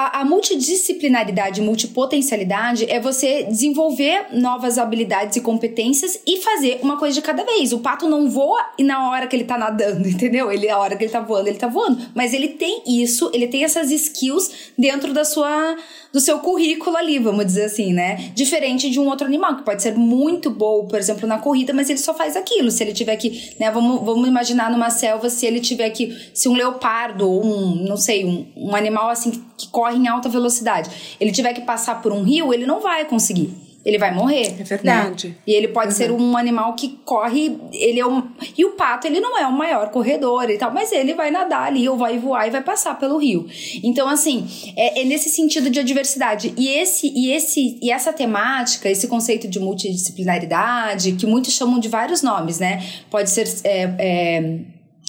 A, 0.00 0.20
a 0.20 0.24
multidisciplinaridade, 0.24 1.60
multipotencialidade 1.60 2.88
é 2.88 3.00
você 3.00 3.42
desenvolver 3.42 4.26
novas 4.32 4.78
habilidades 4.78 5.36
e 5.36 5.40
competências 5.40 6.20
e 6.24 6.36
fazer 6.36 6.78
uma 6.82 6.96
coisa 6.96 7.16
de 7.16 7.20
cada 7.20 7.42
vez. 7.42 7.72
O 7.72 7.80
pato 7.80 8.08
não 8.08 8.30
voa 8.30 8.64
e 8.78 8.84
na 8.84 9.10
hora 9.10 9.26
que 9.26 9.34
ele 9.34 9.42
tá 9.42 9.58
nadando, 9.58 10.06
entendeu? 10.06 10.52
Ele, 10.52 10.70
a 10.70 10.78
hora 10.78 10.94
que 10.94 11.02
ele 11.02 11.10
tá 11.10 11.18
voando, 11.18 11.48
ele 11.48 11.58
tá 11.58 11.66
voando. 11.66 12.00
Mas 12.14 12.32
ele 12.32 12.50
tem 12.50 12.84
isso, 12.86 13.28
ele 13.34 13.48
tem 13.48 13.64
essas 13.64 13.90
skills 13.90 14.72
dentro 14.78 15.12
da 15.12 15.24
sua 15.24 15.76
do 16.12 16.20
seu 16.20 16.38
currículo 16.38 16.96
ali, 16.96 17.18
vamos 17.18 17.44
dizer 17.44 17.64
assim, 17.64 17.92
né? 17.92 18.30
Diferente 18.34 18.88
de 18.88 19.00
um 19.00 19.08
outro 19.08 19.26
animal, 19.26 19.56
que 19.56 19.62
pode 19.64 19.82
ser 19.82 19.94
muito 19.96 20.50
bom, 20.50 20.86
por 20.86 20.98
exemplo, 20.98 21.26
na 21.26 21.38
corrida, 21.38 21.72
mas 21.72 21.90
ele 21.90 21.98
só 21.98 22.14
faz 22.14 22.36
aquilo. 22.36 22.70
Se 22.70 22.84
ele 22.84 22.92
tiver 22.92 23.16
que, 23.16 23.54
né, 23.58 23.70
vamos, 23.70 24.00
vamos 24.04 24.28
imaginar 24.28 24.70
numa 24.70 24.90
selva, 24.90 25.28
se 25.28 25.44
ele 25.44 25.60
tiver 25.60 25.90
que, 25.90 26.16
se 26.32 26.48
um 26.48 26.54
leopardo 26.54 27.28
ou 27.28 27.44
um, 27.44 27.74
não 27.84 27.96
sei, 27.96 28.24
um, 28.24 28.46
um 28.56 28.76
animal 28.76 29.10
assim 29.10 29.42
que 29.56 29.66
corre 29.68 29.88
corre 29.88 29.96
em 29.96 30.08
alta 30.08 30.28
velocidade, 30.28 30.90
ele 31.18 31.32
tiver 31.32 31.54
que 31.54 31.62
passar 31.62 32.02
por 32.02 32.12
um 32.12 32.22
rio, 32.22 32.52
ele 32.52 32.66
não 32.66 32.80
vai 32.80 33.04
conseguir 33.04 33.67
ele 33.88 33.96
vai 33.96 34.14
morrer. 34.14 34.54
É 34.60 34.64
verdade. 34.64 35.28
Né? 35.28 35.34
E 35.46 35.52
ele 35.54 35.68
pode 35.68 35.88
uhum. 35.88 35.96
ser 35.96 36.12
um 36.12 36.36
animal 36.36 36.74
que 36.74 37.00
corre, 37.06 37.58
ele 37.72 37.98
é 37.98 38.06
um 38.06 38.22
e 38.56 38.62
o 38.66 38.72
pato 38.72 39.06
ele 39.06 39.18
não 39.18 39.38
é 39.38 39.46
o 39.46 39.52
maior 39.52 39.90
corredor 39.90 40.50
e 40.50 40.58
tal, 40.58 40.70
mas 40.70 40.92
ele 40.92 41.14
vai 41.14 41.30
nadar 41.30 41.68
ali 41.68 41.88
ou 41.88 41.96
vai 41.96 42.18
voar 42.18 42.46
e 42.46 42.50
vai 42.50 42.62
passar 42.62 42.98
pelo 42.98 43.16
rio. 43.16 43.48
Então 43.82 44.06
assim 44.06 44.46
é, 44.76 45.00
é 45.00 45.04
nesse 45.06 45.30
sentido 45.30 45.70
de 45.70 45.80
adversidade 45.80 46.52
e 46.58 46.68
esse 46.68 47.10
e 47.16 47.32
esse 47.32 47.78
e 47.80 47.90
essa 47.90 48.12
temática, 48.12 48.90
esse 48.90 49.08
conceito 49.08 49.48
de 49.48 49.58
multidisciplinaridade 49.58 51.12
que 51.12 51.26
muitos 51.26 51.54
chamam 51.54 51.80
de 51.80 51.88
vários 51.88 52.22
nomes, 52.22 52.58
né? 52.58 52.84
Pode 53.10 53.30
ser 53.30 53.48
é, 53.64 53.94
é, 53.98 54.58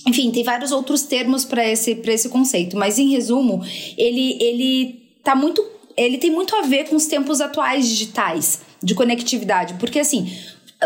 enfim, 0.08 0.32
tem 0.32 0.44
vários 0.44 0.72
outros 0.72 1.04
termos 1.04 1.44
para 1.44 1.68
esse, 1.68 1.96
pra 1.96 2.14
esse 2.14 2.30
conceito, 2.30 2.78
mas 2.78 2.98
em 2.98 3.10
resumo, 3.10 3.62
ele, 3.98 4.42
ele 4.42 5.02
tá 5.22 5.36
muito. 5.36 5.62
Ele 5.98 6.18
tem 6.18 6.32
muito 6.32 6.56
a 6.56 6.62
ver 6.62 6.88
com 6.88 6.96
os 6.96 7.08
tempos 7.08 7.42
atuais 7.42 7.86
digitais 7.86 8.62
de 8.82 8.96
conectividade. 8.96 9.76
Porque 9.76 10.00
assim, 10.00 10.32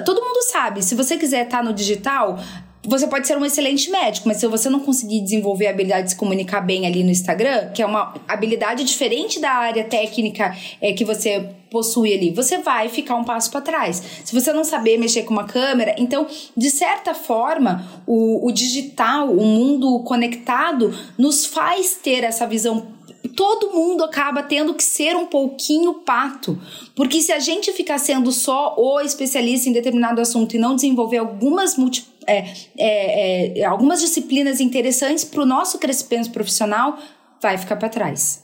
todo 0.05 0.21
mundo 0.21 0.41
sabe, 0.51 0.83
se 0.83 0.95
você 0.95 1.17
quiser 1.17 1.45
estar 1.45 1.59
tá 1.59 1.63
no 1.63 1.73
digital, 1.73 2.39
você 2.85 3.07
pode 3.07 3.25
ser 3.25 3.37
um 3.37 3.45
excelente 3.45 3.89
médico, 3.89 4.27
mas 4.27 4.37
se 4.37 4.47
você 4.47 4.69
não 4.69 4.79
conseguir 4.81 5.21
desenvolver 5.21 5.67
a 5.67 5.69
habilidade 5.69 6.03
de 6.03 6.09
se 6.11 6.15
comunicar 6.17 6.59
bem 6.59 6.85
ali 6.85 7.01
no 7.03 7.11
Instagram, 7.11 7.69
que 7.73 7.81
é 7.81 7.85
uma 7.85 8.13
habilidade 8.27 8.83
diferente 8.83 9.39
da 9.39 9.51
área 9.51 9.85
técnica 9.85 10.55
é, 10.81 10.91
que 10.91 11.05
você 11.05 11.49
possui 11.71 12.13
ali, 12.13 12.29
você 12.29 12.57
vai 12.57 12.89
ficar 12.89 13.15
um 13.15 13.23
passo 13.23 13.49
para 13.49 13.61
trás. 13.61 14.03
Se 14.25 14.33
você 14.33 14.51
não 14.51 14.65
saber 14.65 14.97
mexer 14.97 15.23
com 15.23 15.33
uma 15.33 15.45
câmera, 15.45 15.95
então, 15.97 16.27
de 16.55 16.69
certa 16.69 17.13
forma, 17.13 18.03
o, 18.05 18.45
o 18.45 18.51
digital, 18.51 19.31
o 19.31 19.45
mundo 19.45 20.03
conectado, 20.03 20.93
nos 21.17 21.45
faz 21.45 21.95
ter 21.95 22.23
essa 22.23 22.45
visão 22.45 22.87
todo 23.35 23.71
mundo 23.71 24.03
acaba 24.03 24.43
tendo 24.43 24.73
que 24.73 24.83
ser 24.83 25.15
um 25.15 25.25
pouquinho 25.25 25.95
pato. 25.95 26.59
Porque 26.95 27.21
se 27.21 27.31
a 27.31 27.39
gente 27.39 27.71
ficar 27.73 27.97
sendo 27.97 28.31
só 28.31 28.75
o 28.77 28.99
especialista 28.99 29.69
em 29.69 29.73
determinado 29.73 30.21
assunto 30.21 30.55
e 30.55 30.59
não 30.59 30.75
desenvolver 30.75 31.17
algumas 31.17 31.75
multi, 31.75 32.05
é, 32.25 32.45
é, 32.77 33.59
é, 33.59 33.65
algumas 33.65 33.99
disciplinas 33.99 34.59
interessantes 34.59 35.23
para 35.23 35.41
o 35.41 35.45
nosso 35.45 35.77
crescimento 35.77 36.31
profissional, 36.31 36.97
vai 37.41 37.57
ficar 37.57 37.75
para 37.75 37.89
trás. 37.89 38.43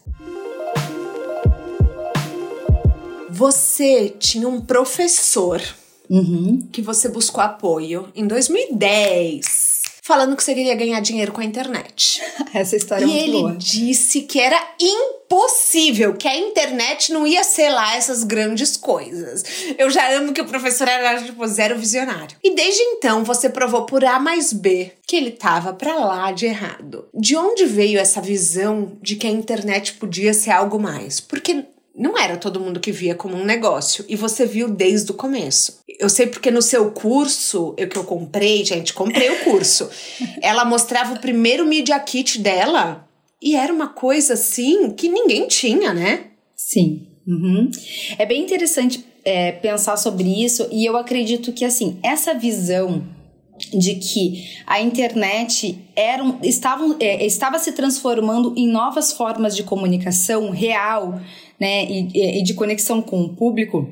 Você 3.29 4.13
tinha 4.19 4.49
um 4.49 4.59
professor 4.59 5.61
uhum. 6.09 6.67
que 6.71 6.81
você 6.81 7.07
buscou 7.07 7.41
apoio 7.41 8.09
em 8.15 8.27
2010 8.27 9.68
falando 10.09 10.35
que 10.35 10.43
você 10.43 10.55
queria 10.55 10.73
ganhar 10.73 10.99
dinheiro 11.01 11.31
com 11.31 11.39
a 11.39 11.45
internet. 11.45 12.19
Essa 12.51 12.75
história 12.75 13.05
e 13.05 13.11
é 13.11 13.13
muito 13.13 13.23
ele 13.23 13.37
boa. 13.43 13.55
disse 13.55 14.23
que 14.23 14.39
era 14.39 14.59
impossível, 14.81 16.15
que 16.15 16.27
a 16.27 16.35
internet 16.35 17.13
não 17.13 17.27
ia 17.27 17.43
ser 17.43 17.69
lá 17.69 17.95
essas 17.95 18.23
grandes 18.23 18.75
coisas. 18.75 19.43
Eu 19.77 19.87
já 19.91 20.11
amo 20.17 20.33
que 20.33 20.41
o 20.41 20.47
professor 20.47 20.87
era 20.87 21.21
tipo 21.21 21.45
zero 21.45 21.77
visionário. 21.77 22.35
E 22.43 22.55
desde 22.55 22.81
então 22.81 23.23
você 23.23 23.51
provou 23.51 23.85
por 23.85 24.03
A 24.03 24.19
mais 24.19 24.51
B 24.51 24.93
que 25.05 25.15
ele 25.15 25.29
tava 25.29 25.73
para 25.73 25.93
lá 25.93 26.31
de 26.31 26.47
errado. 26.47 27.07
De 27.13 27.35
onde 27.35 27.67
veio 27.67 27.99
essa 27.99 28.19
visão 28.19 28.97
de 29.03 29.15
que 29.15 29.27
a 29.27 29.31
internet 29.31 29.93
podia 29.93 30.33
ser 30.33 30.49
algo 30.49 30.79
mais? 30.79 31.19
Porque 31.19 31.65
não 31.99 32.17
era 32.17 32.37
todo 32.37 32.61
mundo 32.61 32.79
que 32.79 32.93
via 32.93 33.13
como 33.13 33.35
um 33.35 33.43
negócio 33.43 34.05
e 34.07 34.15
você 34.15 34.45
viu 34.45 34.69
desde 34.69 35.11
o 35.11 35.13
começo. 35.13 35.79
Eu 35.99 36.07
sei 36.07 36.27
porque 36.27 36.49
no 36.49 36.61
seu 36.61 36.91
curso, 36.91 37.73
eu 37.77 37.89
que 37.89 37.97
eu 37.97 38.05
comprei, 38.05 38.63
gente, 38.63 38.93
comprei 38.93 39.29
o 39.29 39.43
curso. 39.43 39.89
ela 40.41 40.63
mostrava 40.63 41.13
o 41.13 41.19
primeiro 41.19 41.65
Media 41.65 41.99
Kit 41.99 42.39
dela 42.39 43.05
e 43.41 43.53
era 43.53 43.73
uma 43.73 43.89
coisa 43.89 44.33
assim 44.35 44.91
que 44.91 45.09
ninguém 45.09 45.45
tinha, 45.47 45.93
né? 45.93 46.27
Sim. 46.55 47.05
Uhum. 47.27 47.69
É 48.17 48.25
bem 48.25 48.41
interessante 48.41 49.05
é, 49.25 49.51
pensar 49.51 49.97
sobre 49.97 50.43
isso 50.43 50.69
e 50.71 50.85
eu 50.85 50.95
acredito 50.95 51.51
que 51.51 51.65
assim 51.65 51.99
essa 52.01 52.33
visão 52.33 53.03
de 53.73 53.95
que 53.95 54.49
a 54.65 54.81
internet 54.81 55.77
era 55.95 56.23
um, 56.23 56.39
estavam, 56.41 56.95
é, 56.99 57.25
estava 57.25 57.59
se 57.59 57.71
transformando 57.71 58.53
em 58.57 58.67
novas 58.67 59.11
formas 59.11 59.55
de 59.55 59.63
comunicação 59.63 60.49
real 60.49 61.19
né, 61.59 61.85
e, 61.85 62.39
e 62.39 62.43
de 62.43 62.53
conexão 62.53 63.01
com 63.01 63.21
o 63.21 63.29
público, 63.29 63.89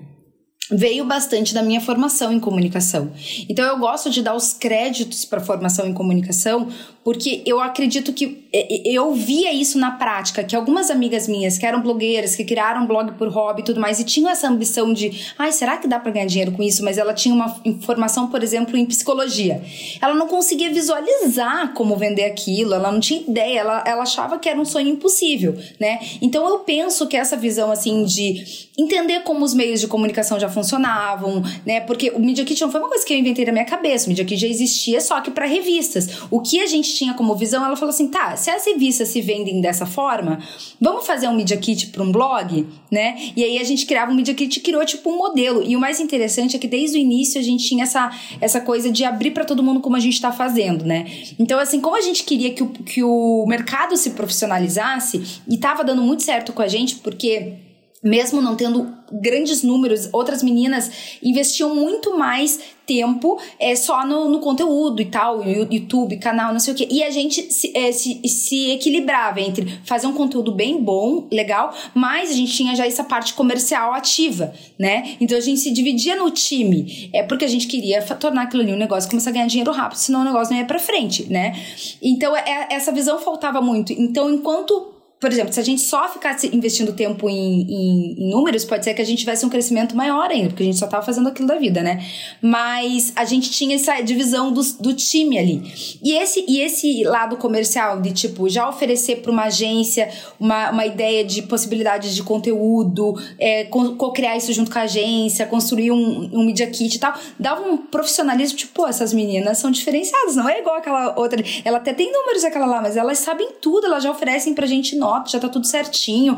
veio 0.72 1.06
bastante 1.06 1.54
da 1.54 1.62
minha 1.62 1.80
formação 1.80 2.32
em 2.32 2.40
comunicação. 2.40 3.12
Então 3.48 3.66
eu 3.66 3.78
gosto 3.78 4.10
de 4.10 4.22
dar 4.22 4.36
os 4.36 4.54
créditos 4.54 5.26
para 5.26 5.40
a 5.40 5.44
formação 5.44 5.88
em 5.88 5.94
comunicação, 5.94 6.68
porque 7.04 7.42
eu 7.46 7.62
acredito 7.62 8.12
que 8.12 8.48
eu 8.84 9.14
via 9.14 9.54
isso 9.54 9.80
na 9.80 9.92
prática, 9.92 10.44
que 10.44 10.56
algumas 10.56 10.90
amigas 10.90 11.28
minhas 11.28 11.58
que 11.58 11.66
eram 11.66 11.82
blogueiras, 11.82 12.36
que 12.36 12.44
criaram 12.44 12.86
blog 12.86 13.14
por 13.14 13.30
hobby 13.30 13.62
e 13.62 13.64
tudo 13.64 13.80
mais, 13.80 14.00
e 14.00 14.04
tinham 14.04 14.30
essa 14.30 14.50
ambição 14.50 14.92
de, 14.92 15.34
ai, 15.38 15.52
será 15.54 15.78
que 15.78 15.88
dá 15.88 16.00
para 16.00 16.12
ganhar 16.12 16.26
dinheiro 16.26 16.52
com 16.52 16.62
isso? 16.62 16.84
Mas 16.84 16.98
ela 16.98 17.14
tinha 17.14 17.34
uma 17.34 17.62
formação, 17.82 18.28
por 18.28 18.44
exemplo, 18.44 18.76
em 18.76 18.86
psicologia. 18.86 19.62
Ela 20.02 20.16
não 20.16 20.28
conseguia 20.28 20.70
visualizar 20.70 21.74
como 21.74 21.96
vender 21.96 22.26
aquilo, 22.26 22.74
ela 22.74 22.92
não 22.92 23.00
tinha 23.00 23.22
ideia, 23.22 23.60
ela, 23.60 23.84
ela 23.86 24.04
achava 24.04 24.38
que 24.38 24.50
era 24.50 24.60
um 24.60 24.66
sonho 24.66 24.90
impossível, 24.90 25.56
né? 25.80 26.00
Então 26.22 26.46
eu 26.48 26.60
penso 26.60 27.08
que 27.08 27.16
essa 27.16 27.38
visão, 27.38 27.72
assim, 27.72 28.04
de 28.04 28.68
entender 28.78 29.22
como 29.22 29.46
os 29.46 29.54
meios 29.54 29.80
de 29.80 29.88
comunicação 29.88 30.40
já 30.40 30.50
funcionavam, 30.58 31.44
né? 31.64 31.82
Porque 31.82 32.10
o 32.10 32.20
Media 32.20 32.44
Kit 32.44 32.60
não 32.62 32.72
foi 32.72 32.82
uma 32.82 32.90
coisa 32.90 33.06
que 33.06 33.14
eu 33.14 33.18
inventei 33.18 33.46
na 33.46 33.52
minha 33.52 33.66
cabeça, 33.66 34.06
o 34.06 34.10
Media 34.10 34.26
Kit 34.26 34.42
já 34.42 34.48
existia, 34.48 35.00
só 35.00 35.22
que 35.22 35.30
para 35.30 35.46
revistas. 35.46 36.24
O 36.32 36.42
que 36.42 36.60
a 36.60 36.66
gente 36.66 36.96
tinha 36.96 37.14
como 37.14 37.36
visão, 37.36 37.64
ela 37.64 37.76
falou 37.76 37.94
assim: 37.94 38.08
tá, 38.08 38.36
se 38.36 38.50
as 38.50 38.66
revistas 38.66 39.10
se 39.10 39.22
vendem 39.22 39.62
dessa 39.62 39.86
forma, 39.86 40.40
vamos 40.82 41.06
fazer 41.06 41.28
um 41.28 41.36
Media 41.36 41.58
Kit 41.58 41.88
para 41.88 42.02
um 42.02 42.12
blog, 42.12 42.66
né? 42.92 43.32
E 43.36 43.44
aí 43.44 43.60
a 43.60 43.64
gente 43.64 43.86
criava 43.86 44.12
um 44.12 44.16
Media 44.16 44.34
Kit 44.34 44.60
criou 44.62 44.84
tipo 44.86 45.10
um 45.12 45.18
modelo. 45.18 45.64
E 45.64 45.76
o 45.76 45.80
mais 45.80 46.00
interessante 46.00 46.56
é 46.56 46.60
que 46.60 46.68
desde 46.68 46.98
o 46.98 47.00
início 47.00 47.40
a 47.40 47.44
gente 47.44 47.64
tinha 47.66 47.84
essa, 47.84 48.12
essa 48.42 48.60
coisa 48.60 48.92
de 48.92 49.04
abrir 49.04 49.32
para 49.32 49.46
todo 49.46 49.62
mundo 49.62 49.80
como 49.80 49.96
a 49.96 50.00
gente 50.00 50.14
está 50.14 50.32
fazendo, 50.32 50.84
né? 50.84 51.06
Então, 51.38 51.60
assim, 51.60 51.80
como 51.80 51.96
a 51.96 52.02
gente 52.02 52.24
queria 52.24 52.52
que 52.52 52.64
o, 52.64 52.70
que 52.70 53.04
o 53.04 53.46
mercado 53.48 53.96
se 53.96 54.12
profissionalizasse 54.12 55.42
e 55.48 55.58
tava 55.58 55.84
dando 55.84 56.02
muito 56.02 56.24
certo 56.24 56.52
com 56.52 56.62
a 56.62 56.68
gente, 56.68 56.96
porque 56.96 57.67
mesmo 58.04 58.42
não 58.42 58.56
tendo 58.56 58.96
grandes 59.12 59.64
números, 59.64 60.10
outras 60.12 60.44
meninas 60.44 60.92
investiam 61.24 61.74
muito 61.74 62.18
mais 62.18 62.60
tempo 62.86 63.38
é, 63.60 63.76
só 63.76 64.06
no, 64.06 64.30
no 64.30 64.40
conteúdo 64.40 65.02
e 65.02 65.06
tal, 65.06 65.44
YouTube, 65.44 66.18
canal, 66.18 66.54
não 66.54 66.60
sei 66.60 66.74
o 66.74 66.76
que. 66.76 66.88
E 66.90 67.04
a 67.04 67.10
gente 67.10 67.52
se, 67.52 67.76
é, 67.76 67.92
se, 67.92 68.22
se 68.28 68.72
equilibrava 68.72 69.42
entre 69.42 69.80
fazer 69.84 70.08
um 70.08 70.14
conteúdo 70.14 70.54
bem 70.54 70.82
bom, 70.82 71.28
legal, 71.32 71.74
mas 71.94 72.30
a 72.30 72.34
gente 72.34 72.54
tinha 72.54 72.76
já 72.76 72.86
essa 72.86 73.04
parte 73.04 73.34
comercial 73.34 73.94
ativa, 73.94 74.54
né? 74.80 75.16
Então 75.20 75.38
a 75.38 75.42
gente 75.42 75.60
se 75.60 75.72
dividia 75.72 76.16
no 76.16 76.32
time, 76.32 77.10
é 77.14 77.24
porque 77.24 77.46
a 77.46 77.50
gente 77.50 77.68
queria 77.68 78.02
tornar 78.02 78.44
aquilo 78.44 78.64
ali 78.64 78.74
um 78.74 78.78
negócio, 78.78 79.10
começar 79.10 79.32
a 79.32 79.34
ganhar 79.34 79.48
dinheiro 79.48 79.72
rápido, 79.72 79.98
senão 79.98 80.22
o 80.22 80.26
negócio 80.26 80.54
não 80.54 80.60
ia 80.60 80.66
pra 80.66 80.80
frente, 80.80 81.32
né? 81.32 81.58
Então 82.02 82.36
é, 82.36 82.68
essa 82.72 82.92
visão 82.92 83.20
faltava 83.20 83.62
muito. 83.62 83.92
Então, 83.92 84.30
enquanto 84.32 84.97
por 85.20 85.32
exemplo, 85.32 85.52
se 85.52 85.60
a 85.60 85.64
gente 85.64 85.82
só 85.82 86.08
ficasse 86.08 86.56
investindo 86.56 86.94
tempo 86.94 87.28
em, 87.28 87.62
em, 87.62 88.16
em, 88.20 88.30
números, 88.30 88.64
pode 88.64 88.84
ser 88.84 88.94
que 88.94 89.02
a 89.02 89.06
gente 89.06 89.20
tivesse 89.20 89.44
um 89.44 89.50
crescimento 89.50 89.96
maior 89.96 90.30
ainda, 90.30 90.50
porque 90.50 90.62
a 90.62 90.66
gente 90.66 90.78
só 90.78 90.86
estava 90.86 91.04
fazendo 91.04 91.28
aquilo 91.28 91.48
da 91.48 91.56
vida, 91.56 91.82
né? 91.82 92.06
Mas 92.40 93.14
a 93.16 93.26
gente 93.26 93.50
tinha 93.50 93.76
essa 93.76 94.00
divisão 94.02 94.52
do, 94.52 94.62
do 94.80 94.94
time 94.94 95.40
ali. 95.40 96.00
E 96.04 96.14
esse, 96.14 96.46
e 96.48 96.62
esse 96.62 97.04
lado 97.04 97.36
comercial 97.38 98.00
de, 98.00 98.12
tipo, 98.12 98.48
já 98.48 98.70
oferecer 98.70 99.18
para 99.18 99.32
uma 99.32 99.46
agência 99.46 100.08
uma, 100.40 100.70
uma 100.70 100.86
ideia 100.86 101.24
de 101.24 101.42
possibilidades 101.42 102.14
de 102.14 102.22
conteúdo, 102.22 103.16
é, 103.40 103.64
co-criar 103.66 104.38
isso 104.38 104.54
junto 104.54 104.70
com 104.70 104.78
a 104.78 104.84
agência, 104.84 105.48
construir 105.48 105.90
um, 105.90 106.30
um 106.32 106.46
media 106.46 106.68
kit 106.68 106.96
e 106.96 107.00
tal, 107.00 107.16
dava 107.40 107.68
um 107.68 107.78
profissionalismo, 107.78 108.56
tipo, 108.56 108.74
pô, 108.74 108.88
essas 108.88 109.14
meninas 109.14 109.58
são 109.58 109.72
diferenciadas, 109.72 110.36
não 110.36 110.48
é 110.48 110.60
igual 110.60 110.76
aquela 110.76 111.20
outra. 111.20 111.44
Ela 111.66 111.78
até 111.78 111.92
tem 111.92 112.12
números 112.12 112.44
aquela 112.44 112.68
lá, 112.68 112.82
mas 112.84 112.96
elas 112.96 113.18
sabem 113.18 113.50
tudo, 113.60 113.88
elas 113.88 114.04
já 114.04 114.12
oferecem 114.12 114.54
pra 114.54 114.68
gente 114.68 114.96
nota, 115.08 115.30
já 115.30 115.40
tá 115.40 115.48
tudo 115.48 115.66
certinho. 115.66 116.38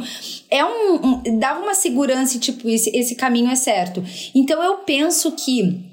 É 0.50 0.64
um, 0.64 0.96
um 0.96 1.40
dava 1.40 1.62
uma 1.62 1.74
segurança 1.74 2.38
tipo, 2.38 2.70
esse, 2.70 2.96
esse 2.96 3.16
caminho 3.16 3.50
é 3.50 3.56
certo. 3.56 4.04
Então 4.34 4.62
eu 4.64 4.78
penso 4.78 5.32
que 5.32 5.84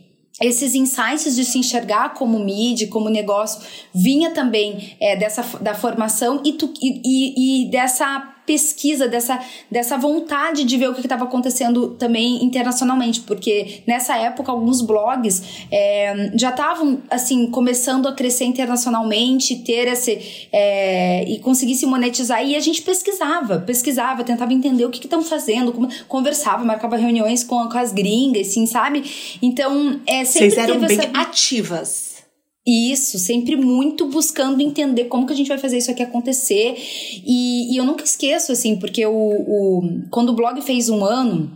esses 0.41 0.75
insights 0.75 1.35
de 1.35 1.45
se 1.45 1.59
enxergar 1.59 2.13
como 2.13 2.39
mídia, 2.39 2.89
como 2.89 3.09
negócio, 3.09 3.63
vinha 3.95 4.31
também 4.33 4.95
é, 5.01 5.17
dessa 5.17 5.43
da 5.61 5.75
formação 5.75 6.43
e, 6.45 6.53
tu, 6.53 6.73
e, 6.83 7.01
e, 7.05 7.65
e 7.67 7.71
dessa 7.71 8.36
pesquisa, 8.47 9.09
dessa, 9.09 9.41
dessa 9.71 9.99
vontade 9.99 10.65
de 10.65 10.77
ver 10.79 10.89
o 10.89 10.95
que 10.95 11.01
estava 11.01 11.25
acontecendo 11.25 11.91
também 11.91 12.45
internacionalmente, 12.45 13.21
porque 13.23 13.83
nessa 13.87 14.17
época 14.17 14.53
alguns 14.53 14.81
blogs 14.81 15.43
é, 15.71 16.31
já 16.35 16.51
estavam 16.51 17.03
assim 17.11 17.51
começando 17.51 18.07
a 18.07 18.13
crescer 18.13 18.45
internacionalmente, 18.45 19.57
ter 19.57 19.89
esse 19.89 20.49
é, 20.53 21.25
e 21.29 21.39
conseguir 21.41 21.75
se 21.75 21.87
monetizar 21.87 22.47
e 22.47 22.55
a 22.55 22.61
gente 22.61 22.83
pesquisava, 22.83 23.59
pesquisava, 23.59 24.23
tentava 24.23 24.53
entender 24.53 24.85
o 24.85 24.91
que 24.91 25.05
estão 25.05 25.23
fazendo, 25.23 25.73
como, 25.73 25.89
conversava, 26.07 26.65
marcava 26.65 26.97
reuniões 26.97 27.43
com, 27.43 27.69
com 27.69 27.79
as 27.79 27.93
gringas, 27.93 28.49
assim, 28.49 28.65
sabe? 28.67 29.03
Então, 29.43 30.01
é, 30.07 30.25
sempre 30.25 30.51
Vocês 30.51 30.59
eram 30.59 30.79
bem 30.81 30.99
essa... 30.99 31.11
ativas 31.19 32.06
Isso, 32.67 33.19
sempre 33.19 33.55
muito 33.55 34.07
buscando 34.07 34.61
entender 34.61 35.05
como 35.05 35.25
que 35.25 35.33
a 35.33 35.37
gente 35.37 35.47
vai 35.47 35.59
fazer 35.59 35.79
isso 35.79 35.91
aqui 35.91 36.03
acontecer. 36.03 36.75
E, 37.25 37.73
e 37.73 37.77
eu 37.77 37.85
nunca 37.85 38.03
esqueço, 38.03 38.51
assim, 38.51 38.77
porque 38.77 39.07
o, 39.07 39.13
o, 39.13 40.01
quando 40.11 40.31
o 40.31 40.35
blog 40.35 40.61
fez 40.63 40.89
um 40.89 41.05
ano, 41.05 41.49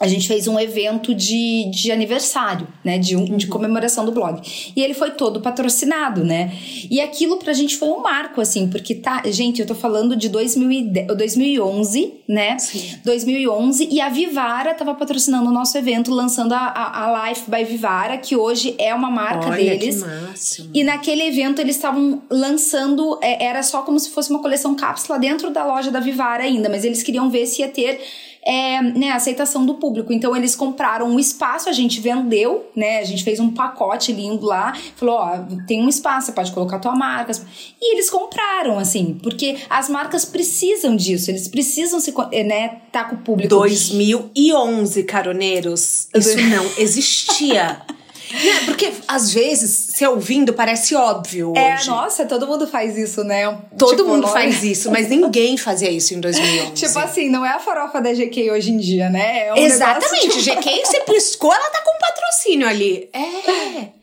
a 0.00 0.06
gente 0.06 0.28
fez 0.28 0.46
um 0.46 0.58
evento 0.60 1.12
de, 1.12 1.68
de 1.72 1.90
aniversário, 1.90 2.68
né? 2.84 2.98
De, 2.98 3.16
um, 3.16 3.24
de 3.24 3.46
uhum. 3.46 3.50
comemoração 3.50 4.04
do 4.04 4.12
blog. 4.12 4.40
E 4.76 4.80
ele 4.80 4.94
foi 4.94 5.10
todo 5.10 5.40
patrocinado, 5.40 6.24
né? 6.24 6.52
E 6.88 7.00
aquilo 7.00 7.38
pra 7.38 7.52
gente 7.52 7.76
foi 7.76 7.88
um 7.88 8.00
marco, 8.00 8.40
assim, 8.40 8.68
porque 8.68 8.94
tá. 8.94 9.22
Gente, 9.26 9.60
eu 9.60 9.66
tô 9.66 9.74
falando 9.74 10.14
de 10.14 10.28
2010, 10.28 11.08
2011, 11.08 12.14
né? 12.28 12.56
Sim. 12.58 12.98
2011, 13.04 13.88
e 13.90 14.00
a 14.00 14.08
Vivara 14.08 14.72
tava 14.72 14.94
patrocinando 14.94 15.50
o 15.50 15.52
nosso 15.52 15.76
evento, 15.76 16.12
lançando 16.12 16.52
a, 16.52 16.58
a, 16.58 17.04
a 17.04 17.28
Life 17.28 17.50
by 17.50 17.64
Vivara, 17.64 18.18
que 18.18 18.36
hoje 18.36 18.76
é 18.78 18.94
uma 18.94 19.10
marca 19.10 19.48
Olha, 19.48 19.56
deles. 19.56 20.02
Que 20.02 20.08
máximo. 20.08 20.70
E 20.74 20.84
naquele 20.84 21.24
evento 21.24 21.60
eles 21.60 21.74
estavam 21.74 22.22
lançando, 22.30 23.18
é, 23.20 23.44
era 23.44 23.64
só 23.64 23.82
como 23.82 23.98
se 23.98 24.10
fosse 24.10 24.30
uma 24.30 24.40
coleção 24.40 24.76
cápsula 24.76 25.18
dentro 25.18 25.50
da 25.50 25.66
loja 25.66 25.90
da 25.90 25.98
Vivara 25.98 26.44
ainda, 26.44 26.68
mas 26.68 26.84
eles 26.84 27.02
queriam 27.02 27.28
ver 27.28 27.46
se 27.46 27.62
ia 27.62 27.68
ter 27.68 28.00
é, 28.44 28.80
né, 28.82 29.10
aceitação 29.10 29.64
do 29.66 29.74
público. 29.74 30.12
Então 30.12 30.36
eles 30.36 30.54
compraram 30.54 31.06
um 31.06 31.18
espaço, 31.18 31.68
a 31.68 31.72
gente 31.72 32.00
vendeu, 32.00 32.70
né? 32.74 32.98
A 33.00 33.04
gente 33.04 33.24
fez 33.24 33.40
um 33.40 33.50
pacote 33.50 34.12
lindo 34.12 34.46
lá, 34.46 34.76
falou: 34.96 35.16
ó, 35.16 35.38
tem 35.66 35.84
um 35.84 35.88
espaço, 35.88 36.26
você 36.26 36.32
pode 36.32 36.52
colocar 36.52 36.78
tua 36.78 36.94
marca. 36.94 37.32
E 37.80 37.94
eles 37.94 38.08
compraram, 38.10 38.78
assim, 38.78 39.18
porque 39.22 39.56
as 39.68 39.88
marcas 39.88 40.24
precisam 40.24 40.96
disso, 40.96 41.30
eles 41.30 41.48
precisam 41.48 42.00
se, 42.00 42.14
né, 42.44 42.80
tá 42.92 43.04
com 43.04 43.16
o 43.16 43.18
público. 43.18 43.48
2011, 43.48 45.02
caroneiros. 45.04 46.08
Isso 46.14 46.40
não 46.48 46.64
existia. 46.78 47.82
É, 48.32 48.64
porque 48.64 48.92
às 49.06 49.32
vezes, 49.32 49.70
se 49.94 50.06
ouvindo, 50.06 50.52
parece 50.52 50.94
óbvio. 50.94 51.52
É, 51.56 51.74
hoje. 51.74 51.88
nossa, 51.88 52.26
todo 52.26 52.46
mundo 52.46 52.66
faz 52.66 52.96
isso, 52.96 53.24
né? 53.24 53.58
Todo 53.76 53.96
tipo, 53.96 54.08
mundo 54.08 54.26
faz 54.28 54.62
isso, 54.62 54.90
mas 54.90 55.08
ninguém 55.08 55.56
fazia 55.56 55.90
isso 55.90 56.14
em 56.14 56.20
2011. 56.20 56.72
tipo 56.72 56.98
assim, 56.98 57.28
não 57.28 57.44
é 57.44 57.50
a 57.50 57.58
farofa 57.58 58.00
da 58.00 58.12
GK 58.12 58.50
hoje 58.50 58.70
em 58.70 58.76
dia, 58.78 59.08
né? 59.08 59.48
É 59.48 59.54
um 59.54 59.56
Exatamente, 59.56 60.26
negócio, 60.28 60.42
tipo... 60.42 60.60
GK 60.60 60.86
você 60.86 61.00
piscou, 61.00 61.52
ela 61.52 61.70
tá 61.70 61.80
com 61.82 61.98
patrocínio 61.98 62.68
ali. 62.68 63.08
É. 63.12 63.88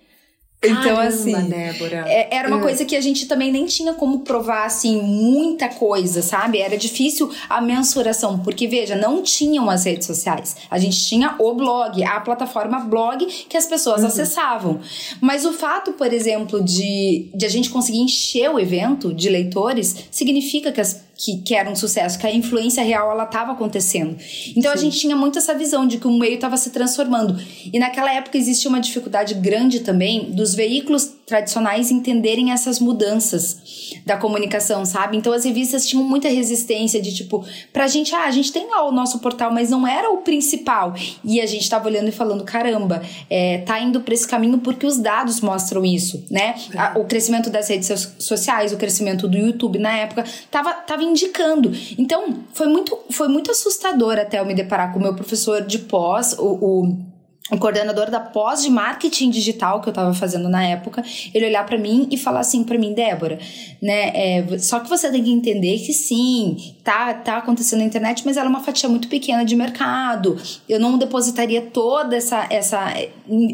Então, 0.67 0.99
assim, 0.99 1.33
Débora. 1.49 2.05
É, 2.07 2.35
era 2.35 2.47
uma 2.47 2.57
hum. 2.57 2.61
coisa 2.61 2.85
que 2.85 2.95
a 2.95 3.01
gente 3.01 3.27
também 3.27 3.51
nem 3.51 3.65
tinha 3.65 3.93
como 3.93 4.19
provar, 4.19 4.65
assim, 4.65 5.01
muita 5.01 5.69
coisa, 5.69 6.21
sabe? 6.21 6.59
Era 6.59 6.77
difícil 6.77 7.31
a 7.49 7.61
mensuração, 7.61 8.39
porque, 8.39 8.67
veja, 8.67 8.95
não 8.95 9.21
tinham 9.21 9.69
as 9.69 9.85
redes 9.85 10.07
sociais. 10.07 10.55
A 10.69 10.77
gente 10.77 11.03
tinha 11.05 11.35
o 11.39 11.53
blog, 11.53 12.03
a 12.03 12.19
plataforma 12.19 12.79
blog 12.79 13.25
que 13.25 13.57
as 13.57 13.65
pessoas 13.65 14.01
uhum. 14.01 14.07
acessavam. 14.07 14.79
Mas 15.21 15.45
o 15.45 15.53
fato, 15.53 15.93
por 15.93 16.11
exemplo, 16.11 16.63
de, 16.63 17.29
de 17.33 17.45
a 17.45 17.49
gente 17.49 17.69
conseguir 17.69 17.99
encher 17.99 18.49
o 18.49 18.59
evento 18.59 19.13
de 19.13 19.29
leitores, 19.29 19.95
significa 20.11 20.71
que 20.71 20.81
as 20.81 21.05
que, 21.17 21.37
que 21.37 21.55
era 21.55 21.69
um 21.69 21.75
sucesso, 21.75 22.19
que 22.19 22.27
a 22.27 22.33
influência 22.33 22.83
real 22.83 23.11
ela 23.11 23.23
estava 23.23 23.53
acontecendo. 23.53 24.17
Então 24.55 24.71
Sim. 24.71 24.77
a 24.77 24.81
gente 24.81 24.99
tinha 24.99 25.15
muito 25.15 25.37
essa 25.37 25.53
visão 25.53 25.87
de 25.87 25.97
que 25.97 26.07
o 26.07 26.11
meio 26.11 26.35
estava 26.35 26.57
se 26.57 26.69
transformando. 26.69 27.37
E 27.71 27.79
naquela 27.79 28.13
época 28.13 28.37
existia 28.37 28.69
uma 28.69 28.79
dificuldade 28.79 29.33
grande 29.35 29.79
também 29.79 30.31
dos 30.31 30.53
veículos 30.53 31.15
tradicionais 31.25 31.89
entenderem 31.89 32.51
essas 32.51 32.79
mudanças 32.79 33.57
da 34.05 34.15
comunicação, 34.15 34.85
sabe? 34.85 35.17
Então 35.17 35.33
as 35.33 35.43
revistas 35.43 35.87
tinham 35.87 36.03
muita 36.03 36.27
resistência 36.27 37.01
de 37.01 37.13
tipo, 37.13 37.43
pra 37.73 37.87
gente, 37.87 38.13
ah, 38.13 38.25
a 38.25 38.31
gente 38.31 38.51
tem 38.51 38.69
lá 38.69 38.87
o 38.87 38.91
nosso 38.91 39.19
portal, 39.19 39.51
mas 39.51 39.69
não 39.69 39.87
era 39.87 40.11
o 40.11 40.17
principal. 40.17 40.93
E 41.23 41.41
a 41.41 41.45
gente 41.45 41.67
tava 41.67 41.87
olhando 41.87 42.09
e 42.09 42.11
falando, 42.11 42.43
caramba, 42.43 43.01
é, 43.29 43.59
tá 43.59 43.79
indo 43.79 44.01
pra 44.01 44.13
esse 44.13 44.27
caminho 44.27 44.59
porque 44.59 44.85
os 44.85 44.97
dados 44.97 45.41
mostram 45.41 45.83
isso, 45.83 46.23
né? 46.29 46.55
É. 46.73 46.99
o 46.99 47.05
crescimento 47.05 47.49
das 47.49 47.67
redes 47.69 48.13
sociais, 48.19 48.71
o 48.71 48.77
crescimento 48.77 49.27
do 49.27 49.37
YouTube 49.37 49.79
na 49.79 49.97
época, 49.97 50.23
tava, 50.51 50.73
tava 50.73 51.03
indicando. 51.05 51.71
Então, 51.97 52.43
foi 52.53 52.67
muito, 52.67 52.97
foi 53.11 53.27
muito 53.27 53.51
assustador 53.51 54.17
até 54.19 54.39
eu 54.39 54.45
me 54.45 54.53
deparar 54.53 54.91
com 54.91 54.99
o 54.99 55.01
meu 55.01 55.15
professor 55.15 55.61
de 55.61 55.79
pós, 55.79 56.33
o, 56.37 56.43
o 56.43 57.14
o 57.51 57.59
coordenador 57.59 58.09
da 58.09 58.19
pós 58.19 58.63
de 58.63 58.71
marketing 58.71 59.29
digital 59.29 59.79
que 59.79 59.87
eu 59.87 59.91
estava 59.91 60.11
fazendo 60.15 60.49
na 60.49 60.63
época, 60.63 61.03
ele 61.31 61.45
olhar 61.45 61.63
para 61.63 61.77
mim 61.77 62.07
e 62.09 62.17
falar 62.17 62.39
assim 62.39 62.63
para 62.63 62.75
mim, 62.75 62.91
Débora, 62.91 63.37
né? 63.79 64.11
É, 64.15 64.57
só 64.57 64.79
que 64.79 64.89
você 64.89 65.11
tem 65.11 65.23
que 65.23 65.31
entender 65.31 65.77
que 65.77 65.93
sim, 65.93 66.73
tá, 66.83 67.13
tá 67.13 67.37
acontecendo 67.37 67.81
na 67.81 67.85
internet, 67.85 68.23
mas 68.25 68.35
ela 68.35 68.47
é 68.47 68.49
uma 68.49 68.63
fatia 68.63 68.89
muito 68.89 69.07
pequena 69.07 69.45
de 69.45 69.55
mercado. 69.55 70.41
Eu 70.67 70.79
não 70.79 70.97
depositaria 70.97 71.61
toda 71.61 72.15
essa, 72.15 72.47
essa 72.49 72.91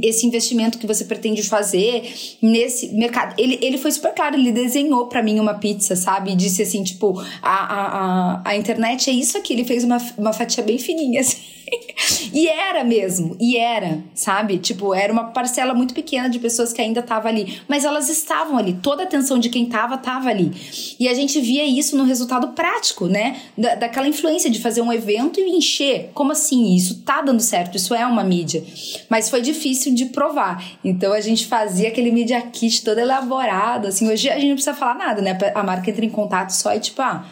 esse 0.01 0.25
investimento 0.25 0.77
que 0.77 0.87
você 0.87 1.03
pretende 1.03 1.43
fazer 1.43 2.37
nesse 2.41 2.93
mercado. 2.93 3.35
Ele, 3.37 3.59
ele 3.61 3.77
foi 3.77 3.91
super 3.91 4.13
claro, 4.13 4.35
ele 4.35 4.53
desenhou 4.53 5.07
para 5.07 5.21
mim 5.21 5.37
uma 5.37 5.55
pizza, 5.55 5.97
sabe? 5.97 6.31
E 6.31 6.35
disse 6.35 6.61
assim, 6.61 6.81
tipo, 6.81 7.19
a, 7.41 7.49
a, 7.49 7.87
a, 8.35 8.41
a 8.45 8.55
internet 8.55 9.09
é 9.09 9.13
isso 9.13 9.37
aqui. 9.37 9.51
Ele 9.51 9.65
fez 9.65 9.83
uma, 9.83 9.97
uma 10.17 10.31
fatia 10.31 10.63
bem 10.63 10.77
fininha, 10.77 11.19
assim. 11.19 11.51
e 12.33 12.47
era 12.47 12.83
mesmo, 12.83 13.35
e 13.39 13.57
era, 13.57 14.03
sabe? 14.13 14.57
Tipo, 14.57 14.93
era 14.93 15.11
uma 15.11 15.25
parcela 15.25 15.73
muito 15.73 15.93
pequena 15.93 16.29
de 16.29 16.39
pessoas 16.39 16.73
que 16.73 16.81
ainda 16.81 16.99
estavam 16.99 17.29
ali, 17.29 17.61
mas 17.67 17.85
elas 17.85 18.09
estavam 18.09 18.57
ali, 18.57 18.73
toda 18.73 19.03
a 19.03 19.05
atenção 19.05 19.39
de 19.39 19.49
quem 19.49 19.65
estava 19.65 19.95
estava 19.95 20.29
ali. 20.29 20.51
E 20.99 21.07
a 21.07 21.13
gente 21.13 21.39
via 21.39 21.65
isso 21.65 21.97
no 21.97 22.03
resultado 22.03 22.49
prático, 22.49 23.07
né? 23.07 23.41
Da, 23.57 23.75
daquela 23.75 24.07
influência 24.07 24.49
de 24.49 24.59
fazer 24.59 24.81
um 24.81 24.91
evento 24.91 25.39
e 25.39 25.49
encher. 25.49 26.11
Como 26.13 26.31
assim? 26.31 26.75
Isso 26.75 27.01
tá 27.03 27.21
dando 27.21 27.41
certo, 27.41 27.75
isso 27.77 27.93
é 27.93 28.05
uma 28.05 28.23
mídia. 28.23 28.63
Mas 29.09 29.29
foi 29.29 29.41
difícil 29.41 29.93
de 29.93 30.05
provar. 30.05 30.63
Então 30.83 31.13
a 31.13 31.21
gente 31.21 31.45
fazia 31.47 31.89
aquele 31.89 32.11
media 32.11 32.41
kit 32.41 32.83
todo 32.83 32.99
elaborado, 32.99 33.87
assim. 33.87 34.09
Hoje 34.09 34.29
a 34.29 34.35
gente 34.35 34.47
não 34.47 34.55
precisa 34.55 34.75
falar 34.75 34.95
nada, 34.95 35.21
né? 35.21 35.37
A 35.53 35.63
marca 35.63 35.89
entra 35.89 36.05
em 36.05 36.09
contato 36.09 36.51
só 36.51 36.73
e 36.75 36.79
tipo, 36.79 37.01
ah, 37.01 37.25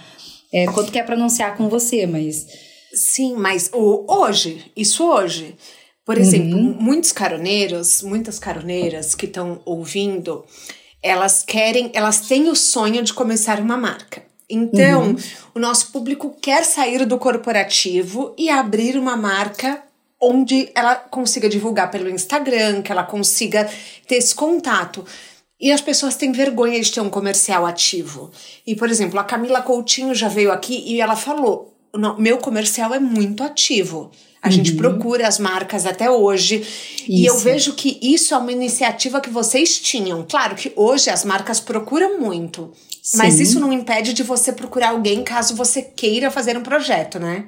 é, 0.52 0.66
quanto 0.68 0.92
quer 0.92 1.06
pronunciar 1.06 1.56
com 1.56 1.70
você, 1.70 2.08
mas 2.08 2.48
Sim, 2.94 3.36
mas 3.36 3.70
o, 3.74 4.06
hoje, 4.08 4.72
isso 4.76 5.06
hoje. 5.06 5.56
Por 6.06 6.18
exemplo, 6.18 6.58
uhum. 6.58 6.76
muitos 6.80 7.12
caroneiros, 7.12 8.02
muitas 8.02 8.40
caroneiras 8.40 9.14
que 9.14 9.28
estão 9.28 9.62
ouvindo, 9.64 10.44
elas 11.04 11.44
querem, 11.44 11.92
elas 11.94 12.22
têm 12.22 12.50
o 12.50 12.56
sonho 12.56 13.04
de 13.04 13.14
começar 13.14 13.60
uma 13.60 13.78
marca. 13.78 14.24
Então, 14.50 15.10
uhum. 15.10 15.16
o 15.54 15.60
nosso 15.60 15.92
público 15.92 16.36
quer 16.42 16.66
sair 16.66 17.06
do 17.06 17.20
corporativo 17.20 18.34
e 18.36 18.50
abrir 18.50 18.98
uma 18.98 19.16
marca 19.16 19.84
onde 20.20 20.70
ela 20.74 20.96
consiga 20.96 21.48
divulgar 21.48 21.92
pelo 21.92 22.10
Instagram, 22.10 22.82
que 22.82 22.92
ela 22.92 23.04
consiga 23.04 23.70
ter 24.08 24.16
esse 24.16 24.34
contato. 24.34 25.06
E 25.60 25.72
as 25.72 25.82
pessoas 25.82 26.16
têm 26.16 26.32
vergonha 26.32 26.82
de 26.82 26.92
ter 26.92 27.02
um 27.02 27.10
comercial 27.10 27.66
ativo. 27.66 28.32
E, 28.66 28.76
por 28.76 28.90
exemplo, 28.90 29.20
a 29.20 29.24
Camila 29.24 29.62
Coutinho 29.62 30.16
já 30.16 30.28
veio 30.28 30.52
aqui 30.52 30.84
e 30.88 31.00
ela 31.00 31.16
falou: 31.16 31.79
meu 32.18 32.38
comercial 32.38 32.94
é 32.94 33.00
muito 33.00 33.44
ativo. 33.44 34.12
A 34.42 34.48
uhum. 34.48 34.54
gente 34.54 34.74
procura 34.74 35.28
as 35.28 35.38
marcas 35.38 35.86
até 35.86 36.10
hoje. 36.10 36.58
Isso. 36.58 37.06
E 37.08 37.26
eu 37.26 37.38
vejo 37.38 37.74
que 37.74 38.00
isso 38.02 38.34
é 38.34 38.38
uma 38.38 38.52
iniciativa 38.52 39.20
que 39.20 39.30
vocês 39.30 39.80
tinham. 39.80 40.26
Claro 40.28 40.56
que 40.56 40.72
hoje 40.76 41.10
as 41.10 41.26
marcas 41.26 41.60
procuram 41.60 42.20
muito. 42.20 42.72
Sim. 43.02 43.18
Mas 43.18 43.40
isso 43.40 43.60
não 43.60 43.74
impede 43.74 44.14
de 44.14 44.24
você 44.24 44.54
procurar 44.54 44.90
alguém 44.90 45.24
caso 45.24 45.56
você 45.56 45.82
queira 45.82 46.30
fazer 46.30 46.58
um 46.58 46.62
projeto, 46.64 47.20
né? 47.20 47.46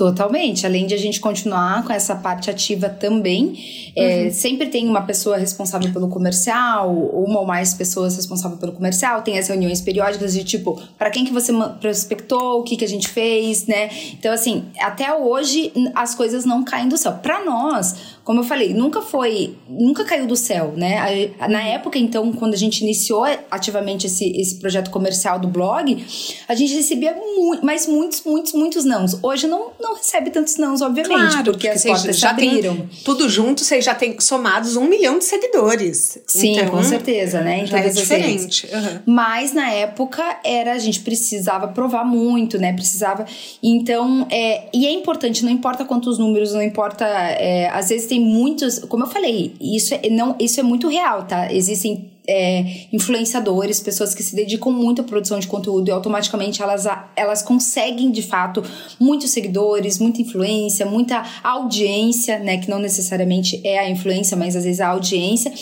Totalmente. 0.00 0.64
Além 0.64 0.86
de 0.86 0.94
a 0.94 0.96
gente 0.96 1.20
continuar 1.20 1.84
com 1.84 1.92
essa 1.92 2.16
parte 2.16 2.48
ativa 2.48 2.88
também, 2.88 3.92
é, 3.94 4.00
uhum. 4.00 4.26
é, 4.28 4.30
sempre 4.30 4.68
tem 4.68 4.88
uma 4.88 5.02
pessoa 5.02 5.36
responsável 5.36 5.92
pelo 5.92 6.08
comercial, 6.08 6.90
uma 6.90 7.40
ou 7.40 7.46
mais 7.46 7.74
pessoas 7.74 8.16
responsáveis 8.16 8.58
pelo 8.58 8.72
comercial, 8.72 9.20
tem 9.20 9.38
as 9.38 9.48
reuniões 9.48 9.82
periódicas 9.82 10.32
de 10.32 10.42
tipo, 10.42 10.80
para 10.96 11.10
quem 11.10 11.26
que 11.26 11.32
você 11.34 11.52
prospectou, 11.78 12.60
o 12.60 12.62
que 12.62 12.78
que 12.78 12.84
a 12.86 12.88
gente 12.88 13.08
fez, 13.08 13.66
né? 13.66 13.90
Então, 14.14 14.32
assim, 14.32 14.64
até 14.80 15.14
hoje 15.14 15.70
as 15.94 16.14
coisas 16.14 16.46
não 16.46 16.64
caem 16.64 16.88
do 16.88 16.96
céu. 16.96 17.12
Para 17.20 17.44
nós, 17.44 17.94
como 18.24 18.40
eu 18.40 18.44
falei, 18.44 18.72
nunca 18.72 19.02
foi, 19.02 19.56
nunca 19.68 20.04
caiu 20.04 20.26
do 20.26 20.36
céu, 20.36 20.72
né? 20.76 21.30
Na 21.46 21.62
época, 21.62 21.98
então, 21.98 22.32
quando 22.32 22.54
a 22.54 22.56
gente 22.56 22.80
iniciou 22.80 23.26
ativamente 23.50 24.06
esse, 24.06 24.30
esse 24.40 24.54
projeto 24.54 24.90
comercial 24.90 25.38
do 25.38 25.48
blog, 25.48 26.02
a 26.48 26.54
gente 26.54 26.72
recebia 26.72 27.14
muito, 27.14 27.66
mas 27.66 27.86
muitos, 27.86 28.22
muitos, 28.24 28.54
muitos 28.54 28.84
não. 28.84 29.04
Hoje 29.22 29.46
não, 29.46 29.72
não 29.78 29.89
recebe 29.94 30.30
tantos 30.30 30.56
não, 30.56 30.74
obviamente, 30.74 31.32
claro, 31.32 31.52
porque, 31.52 31.68
as 31.68 31.82
portas 31.82 32.18
já 32.18 32.30
abriram. 32.30 32.88
tudo 33.04 33.28
junto, 33.28 33.62
vocês 33.62 33.84
já 33.84 33.94
têm 33.94 34.18
somados 34.20 34.76
um 34.76 34.86
milhão 34.86 35.18
de 35.18 35.24
seguidores. 35.24 36.18
Sim, 36.26 36.56
então, 36.56 36.70
com 36.70 36.82
certeza, 36.82 37.40
né? 37.40 37.64
Então, 37.64 37.78
é 37.78 37.88
diferente. 37.88 38.68
Uhum. 38.72 39.00
Mas 39.06 39.52
na 39.52 39.70
época 39.70 40.22
era, 40.44 40.72
a 40.72 40.78
gente 40.78 41.00
precisava 41.00 41.68
provar 41.68 42.04
muito, 42.04 42.58
né? 42.58 42.72
Precisava. 42.72 43.24
Então, 43.62 44.26
é, 44.30 44.68
e 44.72 44.86
é 44.86 44.90
importante, 44.90 45.44
não 45.44 45.50
importa 45.50 45.84
quantos 45.84 46.18
números, 46.18 46.52
não 46.52 46.62
importa. 46.62 47.04
É, 47.06 47.68
às 47.70 47.88
vezes 47.88 48.06
tem 48.06 48.20
muitos. 48.20 48.78
Como 48.80 49.04
eu 49.04 49.08
falei, 49.08 49.54
isso 49.60 49.94
é, 49.94 50.08
não, 50.10 50.36
isso 50.38 50.60
é 50.60 50.62
muito 50.62 50.88
real, 50.88 51.24
tá? 51.24 51.52
Existem 51.52 52.10
é, 52.26 52.86
influenciadores, 52.92 53.80
pessoas 53.80 54.14
que 54.14 54.22
se 54.22 54.34
dedicam 54.34 54.72
muito 54.72 55.00
à 55.00 55.04
produção 55.04 55.38
de 55.38 55.46
conteúdo 55.46 55.88
e 55.88 55.90
automaticamente 55.90 56.62
elas, 56.62 56.86
elas 57.16 57.42
conseguem 57.42 58.10
de 58.10 58.22
fato 58.22 58.62
muitos 58.98 59.30
seguidores, 59.30 59.98
muita 59.98 60.20
influência, 60.22 60.86
muita 60.86 61.24
audiência, 61.42 62.38
né? 62.38 62.58
Que 62.58 62.70
não 62.70 62.78
necessariamente 62.78 63.60
é 63.64 63.78
a 63.78 63.90
influência, 63.90 64.36
mas 64.36 64.56
às 64.56 64.64
vezes 64.64 64.80
a 64.80 64.88
audiência. 64.88 65.52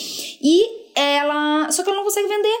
E 0.41 0.61
ela. 0.95 1.71
Só 1.71 1.83
que 1.83 1.89
ela 1.89 1.97
não 1.97 2.05
consegue 2.05 2.27
vender. 2.27 2.57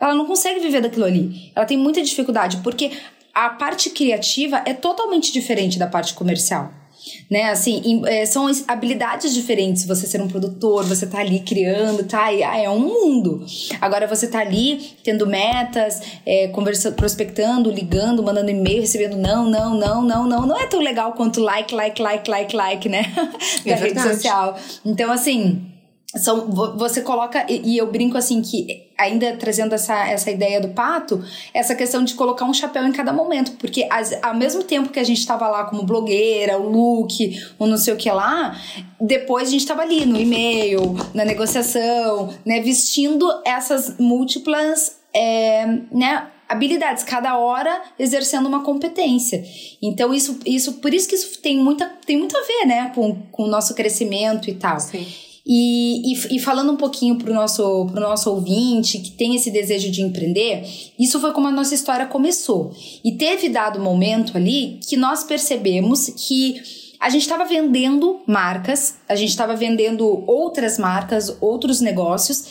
Ela 0.00 0.14
não 0.14 0.26
consegue 0.26 0.60
viver 0.60 0.80
daquilo 0.80 1.04
ali. 1.04 1.52
Ela 1.54 1.64
tem 1.64 1.78
muita 1.78 2.02
dificuldade, 2.02 2.56
porque 2.58 2.90
a 3.32 3.50
parte 3.50 3.90
criativa 3.90 4.62
é 4.66 4.74
totalmente 4.74 5.32
diferente 5.32 5.78
da 5.78 5.86
parte 5.86 6.14
comercial 6.14 6.81
né? 7.30 7.50
Assim, 7.50 8.02
é, 8.06 8.26
são 8.26 8.50
habilidades 8.68 9.34
diferentes. 9.34 9.84
Você 9.86 10.06
ser 10.06 10.20
um 10.20 10.28
produtor, 10.28 10.84
você 10.84 11.06
tá 11.06 11.18
ali 11.18 11.40
criando, 11.40 12.04
tá? 12.04 12.32
E, 12.32 12.42
ah, 12.42 12.58
é 12.58 12.68
um 12.68 12.78
mundo. 12.78 13.44
Agora 13.80 14.06
você 14.06 14.26
tá 14.26 14.40
ali 14.40 14.92
tendo 15.02 15.26
metas, 15.26 16.00
é, 16.26 16.48
conversando, 16.48 16.94
prospectando, 16.94 17.70
ligando, 17.70 18.22
mandando 18.22 18.50
e-mail, 18.50 18.80
recebendo 18.80 19.16
não, 19.16 19.48
não, 19.48 19.74
não, 19.74 20.02
não, 20.02 20.26
não. 20.26 20.46
Não 20.46 20.60
é 20.60 20.66
tão 20.66 20.80
legal 20.80 21.12
quanto 21.12 21.40
like, 21.40 21.74
like, 21.74 22.00
like, 22.00 22.30
like, 22.30 22.56
like, 22.56 22.88
né? 22.88 23.12
da 23.64 23.72
é 23.72 23.74
rede 23.74 24.00
social. 24.00 24.56
Então, 24.84 25.10
assim 25.10 25.71
são, 26.16 26.50
você 26.76 27.00
coloca, 27.00 27.46
e 27.48 27.76
eu 27.76 27.90
brinco 27.90 28.18
assim 28.18 28.42
que, 28.42 28.90
ainda 28.98 29.34
trazendo 29.36 29.74
essa, 29.74 30.06
essa 30.06 30.30
ideia 30.30 30.60
do 30.60 30.68
pato, 30.68 31.24
essa 31.54 31.74
questão 31.74 32.04
de 32.04 32.14
colocar 32.14 32.44
um 32.44 32.52
chapéu 32.52 32.86
em 32.86 32.92
cada 32.92 33.12
momento, 33.12 33.52
porque 33.52 33.86
as, 33.90 34.12
ao 34.22 34.34
mesmo 34.34 34.62
tempo 34.62 34.90
que 34.90 35.00
a 35.00 35.04
gente 35.04 35.18
estava 35.18 35.48
lá 35.48 35.64
como 35.64 35.84
blogueira, 35.84 36.58
o 36.58 36.68
look, 36.68 37.42
o 37.58 37.66
não 37.66 37.78
sei 37.78 37.94
o 37.94 37.96
que 37.96 38.10
lá, 38.10 38.60
depois 39.00 39.48
a 39.48 39.50
gente 39.50 39.62
estava 39.62 39.82
ali 39.82 40.04
no 40.04 40.20
e-mail, 40.20 40.94
na 41.14 41.24
negociação, 41.24 42.34
né, 42.44 42.60
vestindo 42.60 43.26
essas 43.44 43.96
múltiplas, 43.98 44.98
é, 45.14 45.66
né, 45.90 46.26
habilidades, 46.46 47.02
cada 47.04 47.38
hora 47.38 47.80
exercendo 47.98 48.46
uma 48.46 48.62
competência. 48.62 49.42
Então, 49.80 50.12
isso, 50.12 50.38
isso 50.44 50.74
por 50.74 50.92
isso 50.92 51.08
que 51.08 51.14
isso 51.14 51.40
tem, 51.40 51.56
muita, 51.56 51.86
tem 52.04 52.18
muito 52.18 52.36
a 52.36 52.42
ver, 52.42 52.66
né, 52.66 52.92
com, 52.94 53.14
com 53.32 53.44
o 53.44 53.48
nosso 53.48 53.74
crescimento 53.74 54.50
e 54.50 54.54
tal. 54.54 54.78
Sim. 54.78 55.31
E, 55.44 56.12
e, 56.12 56.36
e, 56.36 56.38
falando 56.38 56.72
um 56.72 56.76
pouquinho 56.76 57.16
pro 57.16 57.34
nosso, 57.34 57.86
pro 57.86 58.00
nosso 58.00 58.30
ouvinte 58.30 58.98
que 58.98 59.10
tem 59.10 59.34
esse 59.34 59.50
desejo 59.50 59.90
de 59.90 60.00
empreender, 60.00 60.64
isso 60.98 61.18
foi 61.18 61.32
como 61.32 61.48
a 61.48 61.52
nossa 61.52 61.74
história 61.74 62.06
começou. 62.06 62.72
E 63.04 63.12
teve 63.12 63.48
dado 63.48 63.80
momento 63.80 64.36
ali 64.36 64.78
que 64.88 64.96
nós 64.96 65.24
percebemos 65.24 66.08
que 66.28 66.62
a 67.00 67.10
gente 67.10 67.22
estava 67.22 67.44
vendendo 67.44 68.20
marcas, 68.24 68.94
a 69.08 69.16
gente 69.16 69.30
estava 69.30 69.56
vendendo 69.56 70.22
outras 70.28 70.78
marcas, 70.78 71.36
outros 71.40 71.80
negócios, 71.80 72.44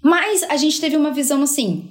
mas 0.00 0.44
a 0.44 0.56
gente 0.56 0.80
teve 0.80 0.96
uma 0.96 1.12
visão 1.12 1.42
assim. 1.42 1.88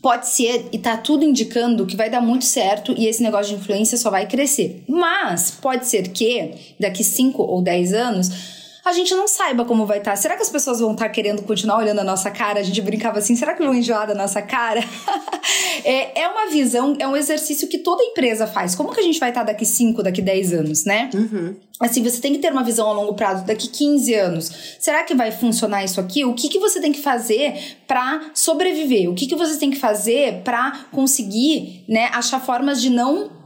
Pode 0.00 0.28
ser, 0.28 0.68
e 0.72 0.78
tá 0.78 0.96
tudo 0.96 1.24
indicando 1.24 1.84
que 1.84 1.96
vai 1.96 2.08
dar 2.08 2.20
muito 2.20 2.44
certo 2.44 2.94
e 2.96 3.06
esse 3.06 3.22
negócio 3.22 3.54
de 3.54 3.60
influência 3.60 3.98
só 3.98 4.10
vai 4.10 4.28
crescer. 4.28 4.84
Mas 4.88 5.50
pode 5.50 5.86
ser 5.86 6.08
que 6.10 6.52
daqui 6.78 7.02
5 7.02 7.42
ou 7.42 7.60
10 7.60 7.92
anos 7.92 8.53
a 8.84 8.92
gente 8.92 9.14
não 9.14 9.26
saiba 9.26 9.64
como 9.64 9.86
vai 9.86 9.98
estar. 9.98 10.10
Tá. 10.10 10.16
Será 10.16 10.36
que 10.36 10.42
as 10.42 10.50
pessoas 10.50 10.78
vão 10.78 10.92
estar 10.92 11.06
tá 11.06 11.10
querendo 11.10 11.42
continuar 11.42 11.78
olhando 11.78 12.00
a 12.00 12.04
nossa 12.04 12.30
cara? 12.30 12.60
A 12.60 12.62
gente 12.62 12.80
brincava 12.82 13.18
assim, 13.18 13.34
será 13.34 13.54
que 13.54 13.64
vão 13.64 13.74
enjoar 13.74 14.06
da 14.06 14.14
nossa 14.14 14.42
cara? 14.42 14.80
é, 15.84 16.22
é 16.22 16.28
uma 16.28 16.50
visão, 16.50 16.94
é 16.98 17.08
um 17.08 17.16
exercício 17.16 17.66
que 17.66 17.78
toda 17.78 18.02
empresa 18.02 18.46
faz. 18.46 18.74
Como 18.74 18.92
que 18.92 19.00
a 19.00 19.02
gente 19.02 19.18
vai 19.18 19.30
estar 19.30 19.40
tá 19.40 19.52
daqui 19.52 19.64
5, 19.64 20.02
daqui 20.02 20.20
10 20.20 20.52
anos, 20.52 20.84
né? 20.84 21.08
Uhum. 21.14 21.56
Assim, 21.80 22.02
você 22.02 22.20
tem 22.20 22.32
que 22.32 22.38
ter 22.38 22.52
uma 22.52 22.62
visão 22.62 22.88
a 22.88 22.92
longo 22.92 23.14
prazo, 23.14 23.44
daqui 23.46 23.68
15 23.68 24.14
anos. 24.14 24.76
Será 24.78 25.02
que 25.02 25.14
vai 25.14 25.32
funcionar 25.32 25.82
isso 25.82 25.98
aqui? 25.98 26.24
O 26.24 26.34
que, 26.34 26.48
que 26.48 26.58
você 26.58 26.80
tem 26.80 26.92
que 26.92 27.00
fazer 27.00 27.78
para 27.86 28.30
sobreviver? 28.34 29.10
O 29.10 29.14
que, 29.14 29.26
que 29.26 29.34
você 29.34 29.58
tem 29.58 29.70
que 29.70 29.78
fazer 29.78 30.42
para 30.44 30.86
conseguir 30.92 31.84
né, 31.88 32.10
achar 32.12 32.38
formas 32.38 32.80
de 32.80 32.90
não 32.90 33.43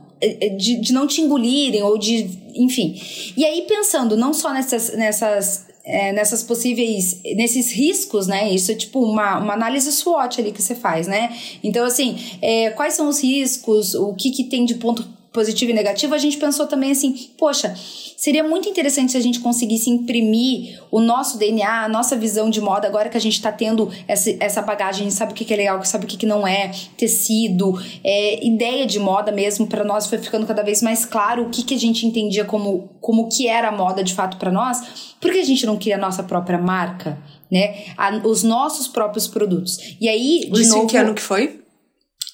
de, 0.56 0.80
de 0.80 0.92
não 0.92 1.06
te 1.06 1.20
engolirem 1.20 1.82
ou 1.82 1.98
de. 1.98 2.28
Enfim. 2.54 3.00
E 3.36 3.44
aí, 3.44 3.62
pensando 3.62 4.16
não 4.16 4.34
só 4.34 4.52
nessas, 4.52 4.94
nessas 4.96 5.66
é, 5.88 6.12
nessas 6.12 6.42
possíveis, 6.42 7.20
nesses 7.34 7.72
riscos, 7.72 8.26
né? 8.26 8.52
Isso 8.52 8.70
é 8.70 8.74
tipo 8.74 9.00
uma, 9.02 9.38
uma 9.38 9.54
análise 9.54 9.90
SWOT 9.90 10.38
ali 10.38 10.52
que 10.52 10.60
você 10.60 10.74
faz, 10.74 11.06
né? 11.06 11.34
Então, 11.64 11.86
assim, 11.86 12.18
é, 12.42 12.68
quais 12.70 12.92
são 12.92 13.08
os 13.08 13.22
riscos, 13.22 13.94
o 13.94 14.12
que, 14.12 14.30
que 14.30 14.44
tem 14.44 14.66
de 14.66 14.74
ponto 14.74 15.08
positivo 15.32 15.70
e 15.70 15.74
negativo, 15.74 16.14
a 16.14 16.18
gente 16.18 16.38
pensou 16.38 16.66
também 16.66 16.90
assim, 16.90 17.30
poxa, 17.36 17.74
seria 18.16 18.42
muito 18.42 18.68
interessante 18.68 19.12
se 19.12 19.18
a 19.18 19.20
gente 19.20 19.40
conseguisse 19.40 19.90
imprimir 19.90 20.80
o 20.90 21.00
nosso 21.00 21.38
DNA, 21.38 21.84
a 21.84 21.88
nossa 21.88 22.16
visão 22.16 22.48
de 22.48 22.60
moda, 22.60 22.88
agora 22.88 23.08
que 23.08 23.16
a 23.16 23.20
gente 23.20 23.34
está 23.34 23.52
tendo 23.52 23.90
essa, 24.06 24.34
essa 24.40 24.62
bagagem, 24.62 25.02
a 25.02 25.04
gente 25.10 25.14
sabe 25.14 25.32
o 25.32 25.34
que, 25.34 25.44
que 25.44 25.52
é 25.52 25.56
legal, 25.56 25.84
sabe 25.84 26.06
o 26.06 26.08
que, 26.08 26.16
que 26.16 26.26
não 26.26 26.46
é, 26.46 26.72
tecido, 26.96 27.78
é, 28.02 28.44
ideia 28.44 28.86
de 28.86 28.98
moda 28.98 29.30
mesmo, 29.30 29.66
para 29.66 29.84
nós 29.84 30.06
foi 30.06 30.18
ficando 30.18 30.46
cada 30.46 30.62
vez 30.62 30.82
mais 30.82 31.04
claro 31.04 31.44
o 31.44 31.50
que, 31.50 31.62
que 31.62 31.74
a 31.74 31.78
gente 31.78 32.06
entendia 32.06 32.44
como, 32.44 32.88
como 33.00 33.28
que 33.28 33.46
era 33.46 33.68
a 33.68 33.72
moda 33.72 34.02
de 34.02 34.14
fato 34.14 34.38
para 34.38 34.50
nós, 34.50 35.14
porque 35.20 35.38
a 35.38 35.44
gente 35.44 35.66
não 35.66 35.76
cria 35.76 35.96
a 35.96 36.00
nossa 36.00 36.22
própria 36.22 36.58
marca, 36.58 37.18
né? 37.50 37.84
A, 37.96 38.16
os 38.26 38.42
nossos 38.42 38.88
próprios 38.88 39.26
produtos. 39.26 39.96
E 40.00 40.08
aí, 40.08 40.48
de 40.50 40.62
Isso 40.62 40.70
novo, 40.70 40.84
em 40.84 40.86
que 40.86 40.96
ano 40.96 41.14
que 41.14 41.22
foi? 41.22 41.60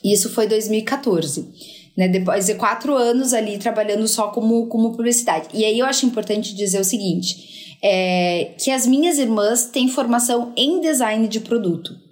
Isso 0.03 0.31
foi 0.31 0.47
2014 0.47 1.74
né? 1.97 2.09
Depois 2.09 2.47
de 2.47 2.55
quatro 2.55 2.95
anos 2.95 3.33
ali 3.33 3.59
trabalhando 3.59 4.07
só 4.09 4.29
como, 4.29 4.67
como 4.67 4.93
publicidade. 4.93 5.49
E 5.55 5.65
aí 5.65 5.79
eu 5.79 5.87
acho 5.87 6.07
importante 6.07 6.55
dizer 6.55 6.81
o 6.81 6.85
seguinte: 6.85 7.77
é, 7.83 8.53
que 8.59 8.71
as 8.71 8.87
minhas 8.87 9.19
irmãs 9.19 9.67
têm 9.67 9.89
formação 9.89 10.53
em 10.57 10.81
design 10.81 11.29
de 11.29 11.41
produto. 11.41 12.05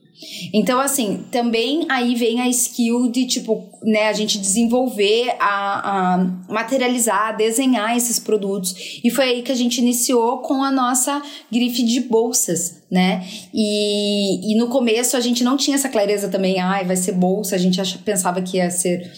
Então, 0.52 0.78
assim, 0.78 1.24
também 1.32 1.84
aí 1.88 2.14
vem 2.14 2.40
a 2.40 2.48
skill 2.48 3.10
de, 3.10 3.26
tipo, 3.26 3.68
né, 3.82 4.08
a 4.08 4.12
gente 4.12 4.38
desenvolver, 4.38 5.34
a, 5.40 6.14
a, 6.14 6.24
materializar, 6.48 7.36
desenhar 7.36 7.96
esses 7.96 8.20
produtos. 8.20 9.00
E 9.02 9.10
foi 9.10 9.24
aí 9.24 9.42
que 9.42 9.50
a 9.50 9.54
gente 9.54 9.78
iniciou 9.78 10.38
com 10.38 10.62
a 10.62 10.70
nossa 10.70 11.20
grife 11.50 11.82
de 11.82 12.00
bolsas, 12.00 12.82
né? 12.90 13.26
E, 13.52 14.52
e 14.52 14.56
no 14.56 14.68
começo 14.68 15.16
a 15.16 15.20
gente 15.20 15.42
não 15.42 15.56
tinha 15.56 15.74
essa 15.74 15.88
clareza 15.88 16.28
também, 16.28 16.60
ai, 16.60 16.82
ah, 16.82 16.86
vai 16.86 16.96
ser 16.96 17.12
bolsa, 17.12 17.56
a 17.56 17.58
gente 17.58 17.80
acha, 17.80 17.98
pensava 18.04 18.40
que 18.42 18.58
ia 18.58 18.70
ser 18.70 19.10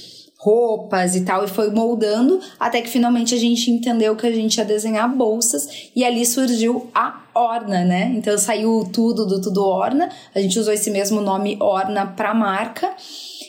roupas 0.45 1.17
e 1.17 1.23
tal, 1.23 1.43
e 1.43 1.49
foi 1.49 1.71
moldando 1.71 2.39
até 2.61 2.83
que 2.83 2.91
finalmente 2.91 3.35
a 3.35 3.39
gente 3.39 3.71
entendeu 3.71 4.15
que 4.15 4.27
a 4.27 4.31
gente 4.31 4.59
ia 4.59 4.65
desenhar 4.65 5.09
bolsas 5.09 5.91
e 5.97 6.05
ali 6.05 6.27
surgiu 6.27 6.91
a 6.95 7.23
Orna, 7.35 7.83
né? 7.83 8.13
Então 8.15 8.37
saiu 8.37 8.87
tudo 8.93 9.25
do 9.25 9.41
Tudo 9.41 9.65
Orna, 9.65 10.11
a 10.35 10.41
gente 10.41 10.59
usou 10.59 10.75
esse 10.75 10.91
mesmo 10.91 11.23
nome 11.23 11.57
Orna 11.59 12.07
para 12.07 12.35
marca 12.35 12.95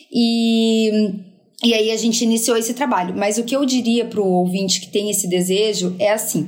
e 0.09 1.19
e 1.61 1.73
aí 1.73 1.91
a 1.91 1.97
gente 1.97 2.23
iniciou 2.23 2.55
esse 2.55 2.73
trabalho. 2.73 3.13
Mas 3.17 3.37
o 3.37 3.43
que 3.43 3.55
eu 3.55 3.65
diria 3.65 4.05
para 4.05 4.21
o 4.21 4.27
ouvinte 4.27 4.79
que 4.79 4.87
tem 4.87 5.09
esse 5.09 5.27
desejo 5.27 5.95
é 5.99 6.11
assim: 6.11 6.47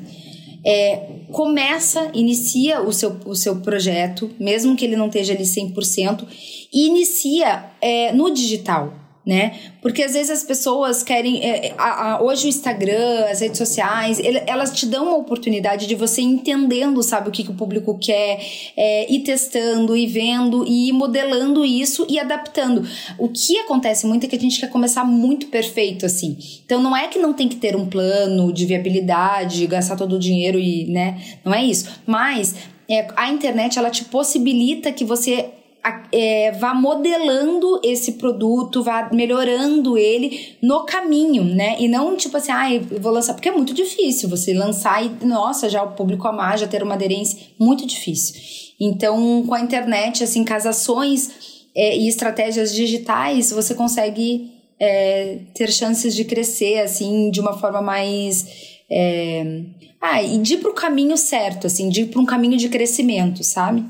é, 0.65 1.07
começa, 1.31 2.09
inicia 2.13 2.81
o 2.81 2.93
seu, 2.93 3.17
o 3.25 3.35
seu 3.35 3.57
projeto, 3.57 4.29
mesmo 4.39 4.77
que 4.77 4.85
ele 4.85 4.95
não 4.95 5.07
esteja 5.07 5.33
ali 5.33 5.43
100%, 5.43 6.25
e 6.71 6.87
inicia 6.87 7.65
é, 7.81 8.13
no 8.13 8.31
digital 8.31 9.06
né? 9.27 9.59
Porque 9.81 10.01
às 10.01 10.13
vezes 10.13 10.31
as 10.31 10.43
pessoas 10.43 11.03
querem. 11.03 11.43
É, 11.43 11.67
é, 11.67 11.75
a, 11.77 12.13
a, 12.13 12.23
hoje 12.23 12.45
o 12.45 12.49
Instagram, 12.49 13.25
as 13.29 13.41
redes 13.41 13.57
sociais, 13.57 14.19
ele, 14.19 14.41
elas 14.47 14.71
te 14.71 14.85
dão 14.85 15.03
uma 15.07 15.17
oportunidade 15.17 15.85
de 15.85 15.95
você 15.95 16.21
entendendo, 16.21 17.03
sabe, 17.03 17.27
o 17.27 17.31
que, 17.31 17.43
que 17.43 17.51
o 17.51 17.53
público 17.53 17.97
quer, 17.99 18.39
é, 18.77 19.11
ir 19.11 19.19
testando, 19.23 19.97
e 19.97 20.07
vendo, 20.07 20.65
e 20.65 20.87
ir 20.87 20.93
modelando 20.93 21.65
isso 21.65 22.07
e 22.09 22.17
adaptando. 22.17 22.87
O 23.17 23.27
que 23.27 23.59
acontece 23.59 24.07
muito 24.07 24.25
é 24.25 24.29
que 24.29 24.37
a 24.37 24.39
gente 24.39 24.61
quer 24.61 24.69
começar 24.69 25.03
muito 25.03 25.47
perfeito, 25.47 26.05
assim. 26.05 26.37
Então 26.65 26.81
não 26.81 26.95
é 26.95 27.09
que 27.09 27.19
não 27.19 27.33
tem 27.33 27.49
que 27.49 27.57
ter 27.57 27.75
um 27.75 27.85
plano 27.85 28.53
de 28.53 28.65
viabilidade, 28.65 29.67
gastar 29.67 29.97
todo 29.97 30.15
o 30.15 30.19
dinheiro 30.19 30.57
e, 30.57 30.85
né? 30.85 31.21
Não 31.43 31.53
é 31.53 31.65
isso. 31.65 31.89
Mas 32.05 32.55
é, 32.89 33.07
a 33.17 33.29
internet 33.29 33.77
ela 33.77 33.89
te 33.89 34.05
possibilita 34.05 34.89
que 34.93 35.03
você 35.03 35.49
é, 36.11 36.51
vá 36.53 36.73
modelando 36.73 37.79
esse 37.83 38.13
produto, 38.13 38.83
vá 38.83 39.09
melhorando 39.11 39.97
ele 39.97 40.57
no 40.61 40.85
caminho, 40.85 41.43
né? 41.43 41.77
E 41.79 41.87
não 41.87 42.15
tipo 42.15 42.37
assim, 42.37 42.51
ah, 42.51 42.73
eu 42.73 42.99
vou 42.99 43.11
lançar, 43.11 43.33
porque 43.33 43.49
é 43.49 43.51
muito 43.51 43.73
difícil 43.73 44.29
você 44.29 44.53
lançar 44.53 45.05
e, 45.05 45.25
nossa, 45.25 45.69
já 45.69 45.83
o 45.83 45.91
público 45.93 46.27
amar, 46.27 46.57
já 46.57 46.67
ter 46.67 46.83
uma 46.83 46.95
aderência, 46.95 47.39
muito 47.59 47.85
difícil. 47.85 48.35
Então, 48.79 49.43
com 49.47 49.53
a 49.53 49.61
internet, 49.61 50.23
assim, 50.23 50.43
casações 50.43 51.29
é, 51.75 51.97
e 51.97 52.07
estratégias 52.07 52.73
digitais, 52.73 53.51
você 53.51 53.73
consegue 53.73 54.51
é, 54.79 55.39
ter 55.55 55.71
chances 55.71 56.15
de 56.15 56.25
crescer, 56.25 56.79
assim, 56.79 57.31
de 57.31 57.39
uma 57.39 57.57
forma 57.57 57.81
mais. 57.81 58.45
É, 58.89 59.63
ah, 59.99 60.21
e 60.21 60.37
de 60.37 60.53
ir 60.53 60.57
para 60.57 60.69
o 60.69 60.73
caminho 60.73 61.17
certo, 61.17 61.67
assim, 61.67 61.89
de 61.89 62.01
ir 62.01 62.05
para 62.07 62.21
um 62.21 62.25
caminho 62.25 62.57
de 62.57 62.69
crescimento, 62.69 63.43
sabe? 63.43 63.83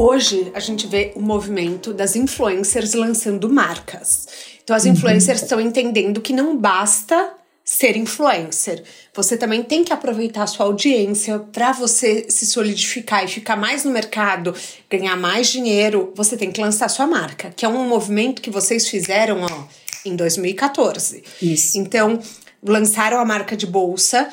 Hoje 0.00 0.50
a 0.54 0.60
gente 0.60 0.86
vê 0.86 1.12
o 1.14 1.20
movimento 1.20 1.92
das 1.92 2.16
influencers 2.16 2.94
lançando 2.94 3.50
marcas. 3.50 4.26
Então 4.64 4.74
as 4.74 4.86
influencers 4.86 5.42
estão 5.42 5.60
entendendo 5.60 6.22
que 6.22 6.32
não 6.32 6.56
basta 6.56 7.34
ser 7.62 7.98
influencer. 7.98 8.82
Você 9.14 9.36
também 9.36 9.62
tem 9.62 9.84
que 9.84 9.92
aproveitar 9.92 10.44
a 10.44 10.46
sua 10.46 10.64
audiência 10.64 11.38
para 11.38 11.72
você 11.72 12.24
se 12.30 12.46
solidificar 12.46 13.26
e 13.26 13.28
ficar 13.28 13.56
mais 13.56 13.84
no 13.84 13.90
mercado, 13.90 14.54
ganhar 14.88 15.18
mais 15.18 15.48
dinheiro. 15.48 16.14
Você 16.16 16.34
tem 16.34 16.50
que 16.50 16.62
lançar 16.62 16.88
sua 16.88 17.06
marca, 17.06 17.52
que 17.54 17.66
é 17.66 17.68
um 17.68 17.86
movimento 17.86 18.40
que 18.40 18.48
vocês 18.48 18.88
fizeram 18.88 19.42
ó, 19.42 19.64
em 20.02 20.16
2014. 20.16 21.22
Isso. 21.42 21.76
Então, 21.76 22.18
lançaram 22.62 23.20
a 23.20 23.24
marca 23.26 23.54
de 23.54 23.66
bolsa 23.66 24.30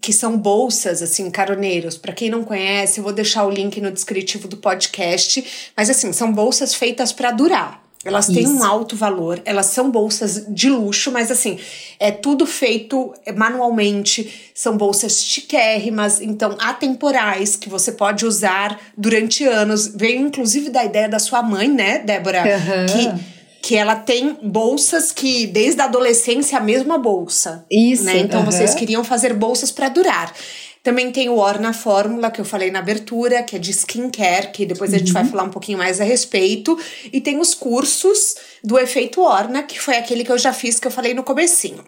que 0.00 0.12
são 0.12 0.36
bolsas, 0.36 1.02
assim, 1.02 1.30
caroneiros. 1.30 1.96
Para 1.96 2.12
quem 2.12 2.30
não 2.30 2.44
conhece, 2.44 2.98
eu 2.98 3.04
vou 3.04 3.12
deixar 3.12 3.44
o 3.44 3.50
link 3.50 3.80
no 3.80 3.90
descritivo 3.90 4.48
do 4.48 4.56
podcast. 4.56 5.72
Mas, 5.76 5.90
assim, 5.90 6.12
são 6.12 6.32
bolsas 6.32 6.74
feitas 6.74 7.12
para 7.12 7.30
durar. 7.30 7.82
Elas 8.04 8.26
têm 8.26 8.42
Isso. 8.42 8.52
um 8.52 8.64
alto 8.64 8.96
valor, 8.96 9.40
elas 9.44 9.66
são 9.66 9.88
bolsas 9.88 10.44
de 10.48 10.68
luxo, 10.68 11.12
mas 11.12 11.30
assim, 11.30 11.56
é 12.00 12.10
tudo 12.10 12.44
feito 12.46 13.14
manualmente, 13.36 14.50
são 14.52 14.76
bolsas 14.76 15.22
chiquérrimas, 15.22 16.20
então 16.20 16.56
atemporais, 16.58 17.54
que 17.54 17.68
você 17.68 17.92
pode 17.92 18.26
usar 18.26 18.80
durante 18.98 19.44
anos. 19.44 19.86
Veio 19.86 20.20
inclusive 20.20 20.68
da 20.68 20.84
ideia 20.84 21.08
da 21.08 21.20
sua 21.20 21.44
mãe, 21.44 21.68
né, 21.68 22.00
Débora? 22.00 22.42
Uhum. 22.42 22.86
Que 22.86 23.32
que 23.62 23.76
ela 23.76 23.94
tem 23.94 24.36
bolsas 24.42 25.12
que 25.12 25.46
desde 25.46 25.80
a 25.80 25.84
adolescência 25.84 26.58
a 26.58 26.60
mesma 26.60 26.98
bolsa. 26.98 27.64
Isso. 27.70 28.02
Né? 28.02 28.18
Então 28.18 28.40
uhum. 28.40 28.46
vocês 28.46 28.74
queriam 28.74 29.04
fazer 29.04 29.32
bolsas 29.34 29.70
para 29.70 29.88
durar. 29.88 30.34
Também 30.82 31.12
tem 31.12 31.28
o 31.28 31.36
Orna 31.36 31.72
Fórmula, 31.72 32.28
que 32.28 32.40
eu 32.40 32.44
falei 32.44 32.72
na 32.72 32.80
abertura, 32.80 33.40
que 33.44 33.54
é 33.54 33.58
de 33.60 33.70
skincare, 33.70 34.50
que 34.50 34.66
depois 34.66 34.90
uhum. 34.90 34.96
a 34.96 34.98
gente 34.98 35.12
vai 35.12 35.22
uhum. 35.22 35.30
falar 35.30 35.44
um 35.44 35.50
pouquinho 35.50 35.78
mais 35.78 36.00
a 36.00 36.04
respeito. 36.04 36.76
E 37.12 37.20
tem 37.20 37.38
os 37.38 37.54
cursos 37.54 38.34
do 38.64 38.76
efeito 38.76 39.20
Orna, 39.20 39.62
que 39.62 39.78
foi 39.78 39.96
aquele 39.96 40.24
que 40.24 40.32
eu 40.32 40.38
já 40.38 40.52
fiz, 40.52 40.80
que 40.80 40.86
eu 40.88 40.90
falei 40.90 41.14
no 41.14 41.22
comecinho. 41.22 41.84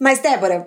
Mas, 0.00 0.18
Débora, 0.20 0.66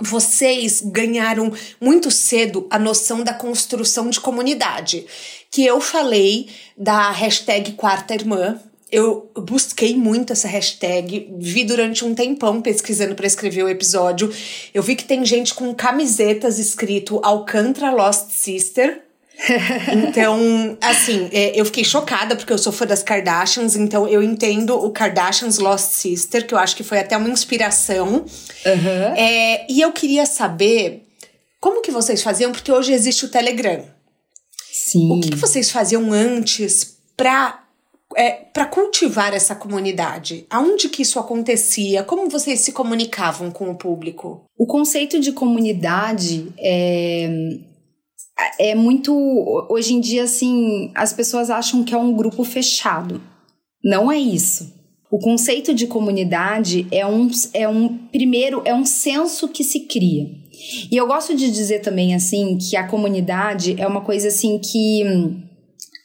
vocês 0.00 0.82
ganharam 0.82 1.52
muito 1.80 2.12
cedo 2.12 2.68
a 2.70 2.78
noção 2.78 3.24
da 3.24 3.34
construção 3.34 4.08
de 4.08 4.20
comunidade, 4.20 5.04
que 5.50 5.66
eu 5.66 5.80
falei 5.80 6.48
da 6.78 7.10
hashtag 7.10 7.72
Quarta 7.72 8.14
Irmã, 8.14 8.60
eu 8.90 9.30
busquei 9.34 9.96
muito 9.96 10.32
essa 10.32 10.46
hashtag, 10.46 11.28
vi 11.38 11.64
durante 11.64 12.04
um 12.04 12.14
tempão 12.14 12.60
pesquisando 12.60 13.14
para 13.14 13.26
escrever 13.26 13.64
o 13.64 13.68
episódio. 13.68 14.32
Eu 14.72 14.82
vi 14.82 14.94
que 14.94 15.04
tem 15.04 15.24
gente 15.24 15.54
com 15.54 15.74
camisetas 15.74 16.58
escrito 16.58 17.20
Alcantara 17.22 17.90
Lost 17.90 18.30
Sister. 18.30 19.02
então, 19.92 20.78
assim, 20.80 21.28
é, 21.32 21.58
eu 21.58 21.64
fiquei 21.64 21.82
chocada 21.82 22.36
porque 22.36 22.52
eu 22.52 22.58
sou 22.58 22.72
fã 22.72 22.86
das 22.86 23.02
Kardashians, 23.02 23.74
então 23.74 24.06
eu 24.06 24.22
entendo 24.22 24.76
o 24.76 24.90
Kardashians 24.90 25.58
Lost 25.58 25.90
Sister, 25.90 26.46
que 26.46 26.54
eu 26.54 26.58
acho 26.58 26.76
que 26.76 26.84
foi 26.84 27.00
até 27.00 27.16
uma 27.16 27.28
inspiração. 27.28 28.24
Uhum. 28.64 29.14
É, 29.16 29.66
e 29.68 29.80
eu 29.80 29.90
queria 29.90 30.24
saber 30.24 31.02
como 31.58 31.82
que 31.82 31.90
vocês 31.90 32.22
faziam, 32.22 32.52
porque 32.52 32.70
hoje 32.70 32.92
existe 32.92 33.24
o 33.24 33.28
Telegram. 33.28 33.84
Sim. 34.70 35.10
O 35.10 35.20
que, 35.20 35.30
que 35.30 35.36
vocês 35.36 35.70
faziam 35.70 36.12
antes 36.12 36.96
para 37.16 37.63
é, 38.16 38.30
para 38.30 38.66
cultivar 38.66 39.34
essa 39.34 39.54
comunidade? 39.54 40.46
Aonde 40.50 40.88
que 40.88 41.02
isso 41.02 41.18
acontecia? 41.18 42.02
Como 42.02 42.28
vocês 42.28 42.60
se 42.60 42.72
comunicavam 42.72 43.50
com 43.50 43.70
o 43.70 43.76
público? 43.76 44.44
O 44.58 44.66
conceito 44.66 45.20
de 45.20 45.32
comunidade 45.32 46.52
é, 46.58 47.28
é 48.58 48.74
muito. 48.74 49.12
Hoje 49.68 49.94
em 49.94 50.00
dia, 50.00 50.24
assim, 50.24 50.90
as 50.94 51.12
pessoas 51.12 51.50
acham 51.50 51.84
que 51.84 51.94
é 51.94 51.98
um 51.98 52.14
grupo 52.14 52.44
fechado. 52.44 53.20
Não 53.82 54.10
é 54.10 54.18
isso. 54.18 54.72
O 55.10 55.18
conceito 55.18 55.72
de 55.72 55.86
comunidade 55.86 56.86
é 56.90 57.06
um, 57.06 57.30
é 57.52 57.68
um 57.68 57.96
primeiro, 58.08 58.62
é 58.64 58.74
um 58.74 58.84
senso 58.84 59.48
que 59.48 59.62
se 59.62 59.80
cria. 59.80 60.26
E 60.90 60.96
eu 60.96 61.06
gosto 61.06 61.36
de 61.36 61.50
dizer 61.50 61.80
também 61.80 62.14
assim 62.14 62.58
que 62.58 62.76
a 62.76 62.88
comunidade 62.88 63.80
é 63.80 63.86
uma 63.86 64.00
coisa 64.00 64.28
assim 64.28 64.58
que 64.58 65.04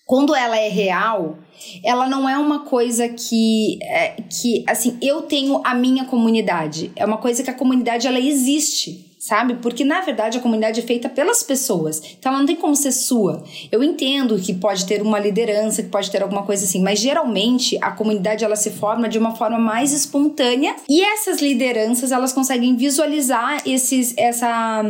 quando 0.05 0.35
ela 0.35 0.57
é 0.57 0.67
real, 0.69 1.37
ela 1.83 2.07
não 2.07 2.27
é 2.27 2.37
uma 2.37 2.59
coisa 2.59 3.09
que, 3.09 3.79
é, 3.81 4.21
que 4.29 4.63
assim, 4.67 4.97
eu 5.01 5.23
tenho 5.23 5.61
a 5.63 5.73
minha 5.73 6.05
comunidade. 6.05 6.91
É 6.95 7.05
uma 7.05 7.17
coisa 7.17 7.43
que 7.43 7.49
a 7.49 7.53
comunidade, 7.53 8.07
ela 8.07 8.19
existe 8.19 9.09
sabe? 9.19 9.55
Porque 9.55 9.83
na 9.83 9.99
verdade 9.99 10.37
a 10.37 10.41
comunidade 10.41 10.79
é 10.79 10.83
feita 10.83 11.09
pelas 11.09 11.43
pessoas, 11.43 12.01
então 12.17 12.31
ela 12.31 12.39
não 12.39 12.47
tem 12.47 12.55
como 12.55 12.73
ser 12.73 12.93
sua. 12.93 13.43
Eu 13.69 13.83
entendo 13.83 14.39
que 14.39 14.53
pode 14.53 14.85
ter 14.85 15.01
uma 15.01 15.19
liderança, 15.19 15.83
que 15.83 15.89
pode 15.89 16.09
ter 16.09 16.23
alguma 16.23 16.43
coisa 16.43 16.63
assim, 16.63 16.81
mas 16.81 16.99
geralmente 16.99 17.77
a 17.81 17.91
comunidade 17.91 18.45
ela 18.45 18.55
se 18.55 18.71
forma 18.71 19.09
de 19.09 19.19
uma 19.19 19.35
forma 19.35 19.59
mais 19.59 19.91
espontânea 19.91 20.73
e 20.87 21.03
essas 21.03 21.41
lideranças 21.41 22.13
elas 22.13 22.31
conseguem 22.31 22.77
visualizar 22.77 23.61
esses 23.65 24.13
essa 24.17 24.83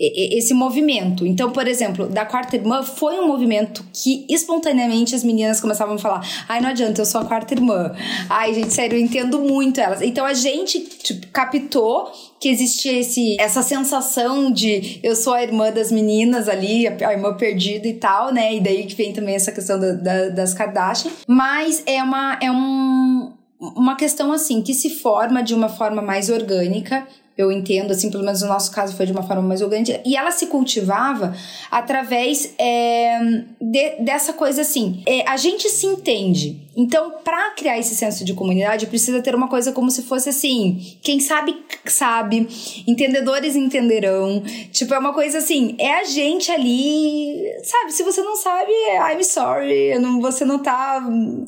esse 0.00 0.54
movimento. 0.54 1.26
Então, 1.26 1.50
por 1.50 1.68
exemplo, 1.68 2.06
da 2.06 2.24
quarta 2.24 2.56
irmã 2.56 2.82
foi 2.82 3.20
um 3.20 3.26
movimento 3.26 3.84
que 3.92 4.24
espontaneamente 4.30 5.14
as 5.14 5.22
meninas 5.22 5.60
começavam 5.60 5.96
a 5.96 5.98
falar: 5.98 6.26
ai, 6.48 6.60
não 6.60 6.70
adianta, 6.70 7.02
eu 7.02 7.04
sou 7.04 7.20
a 7.20 7.24
quarta 7.26 7.52
irmã. 7.52 7.94
Ai, 8.28 8.54
gente, 8.54 8.72
sério, 8.72 8.96
eu 8.96 9.00
entendo 9.00 9.38
muito 9.40 9.78
elas. 9.78 10.00
Então 10.00 10.24
a 10.24 10.32
gente 10.32 10.80
tipo, 10.80 11.26
captou 11.28 12.10
que 12.40 12.48
existia 12.48 12.98
esse, 12.98 13.38
essa 13.38 13.62
sensação 13.62 14.50
de 14.50 14.98
eu 15.02 15.14
sou 15.14 15.34
a 15.34 15.42
irmã 15.42 15.70
das 15.70 15.92
meninas 15.92 16.48
ali, 16.48 16.88
a, 16.88 17.12
irmã 17.12 17.34
perdida 17.34 17.86
e 17.86 17.94
tal, 17.94 18.32
né? 18.32 18.54
E 18.54 18.60
daí 18.60 18.86
que 18.86 18.94
vem 18.94 19.12
também 19.12 19.34
essa 19.34 19.52
questão 19.52 19.78
da, 19.78 19.92
da, 19.92 20.28
das 20.30 20.54
Kardashian. 20.54 21.10
Mas 21.28 21.82
é 21.84 22.02
uma. 22.02 22.38
É 22.40 22.50
um, 22.50 23.32
uma 23.60 23.94
questão 23.94 24.32
assim 24.32 24.62
que 24.62 24.72
se 24.72 24.88
forma 24.88 25.42
de 25.42 25.54
uma 25.54 25.68
forma 25.68 26.00
mais 26.00 26.30
orgânica 26.30 27.06
eu 27.40 27.50
entendo, 27.50 27.90
assim, 27.90 28.10
pelo 28.10 28.24
menos 28.24 28.42
no 28.42 28.48
nosso 28.48 28.70
caso 28.70 28.96
foi 28.96 29.06
de 29.06 29.12
uma 29.12 29.22
forma 29.22 29.42
mais 29.42 29.62
orgânica, 29.62 30.00
e 30.04 30.16
ela 30.16 30.30
se 30.30 30.46
cultivava 30.46 31.34
através 31.70 32.54
é, 32.58 33.18
de, 33.60 33.90
dessa 34.00 34.32
coisa 34.32 34.62
assim, 34.62 35.02
é, 35.06 35.28
a 35.28 35.36
gente 35.36 35.68
se 35.68 35.86
entende. 35.86 36.68
Então, 36.76 37.12
para 37.24 37.50
criar 37.50 37.78
esse 37.78 37.94
senso 37.94 38.24
de 38.24 38.32
comunidade, 38.32 38.86
precisa 38.86 39.20
ter 39.20 39.34
uma 39.34 39.48
coisa 39.48 39.72
como 39.72 39.90
se 39.90 40.02
fosse 40.02 40.28
assim, 40.28 40.96
quem 41.02 41.18
sabe, 41.20 41.56
sabe, 41.84 42.48
entendedores 42.86 43.56
entenderão. 43.56 44.42
Tipo, 44.70 44.94
é 44.94 44.98
uma 44.98 45.12
coisa 45.12 45.38
assim, 45.38 45.74
é 45.78 45.94
a 46.00 46.04
gente 46.04 46.50
ali, 46.50 47.42
sabe? 47.64 47.92
Se 47.92 48.02
você 48.02 48.22
não 48.22 48.36
sabe, 48.36 48.72
I'm 49.12 49.24
sorry, 49.24 49.98
não, 49.98 50.20
você 50.20 50.44
não 50.44 50.58
tá, 50.58 51.00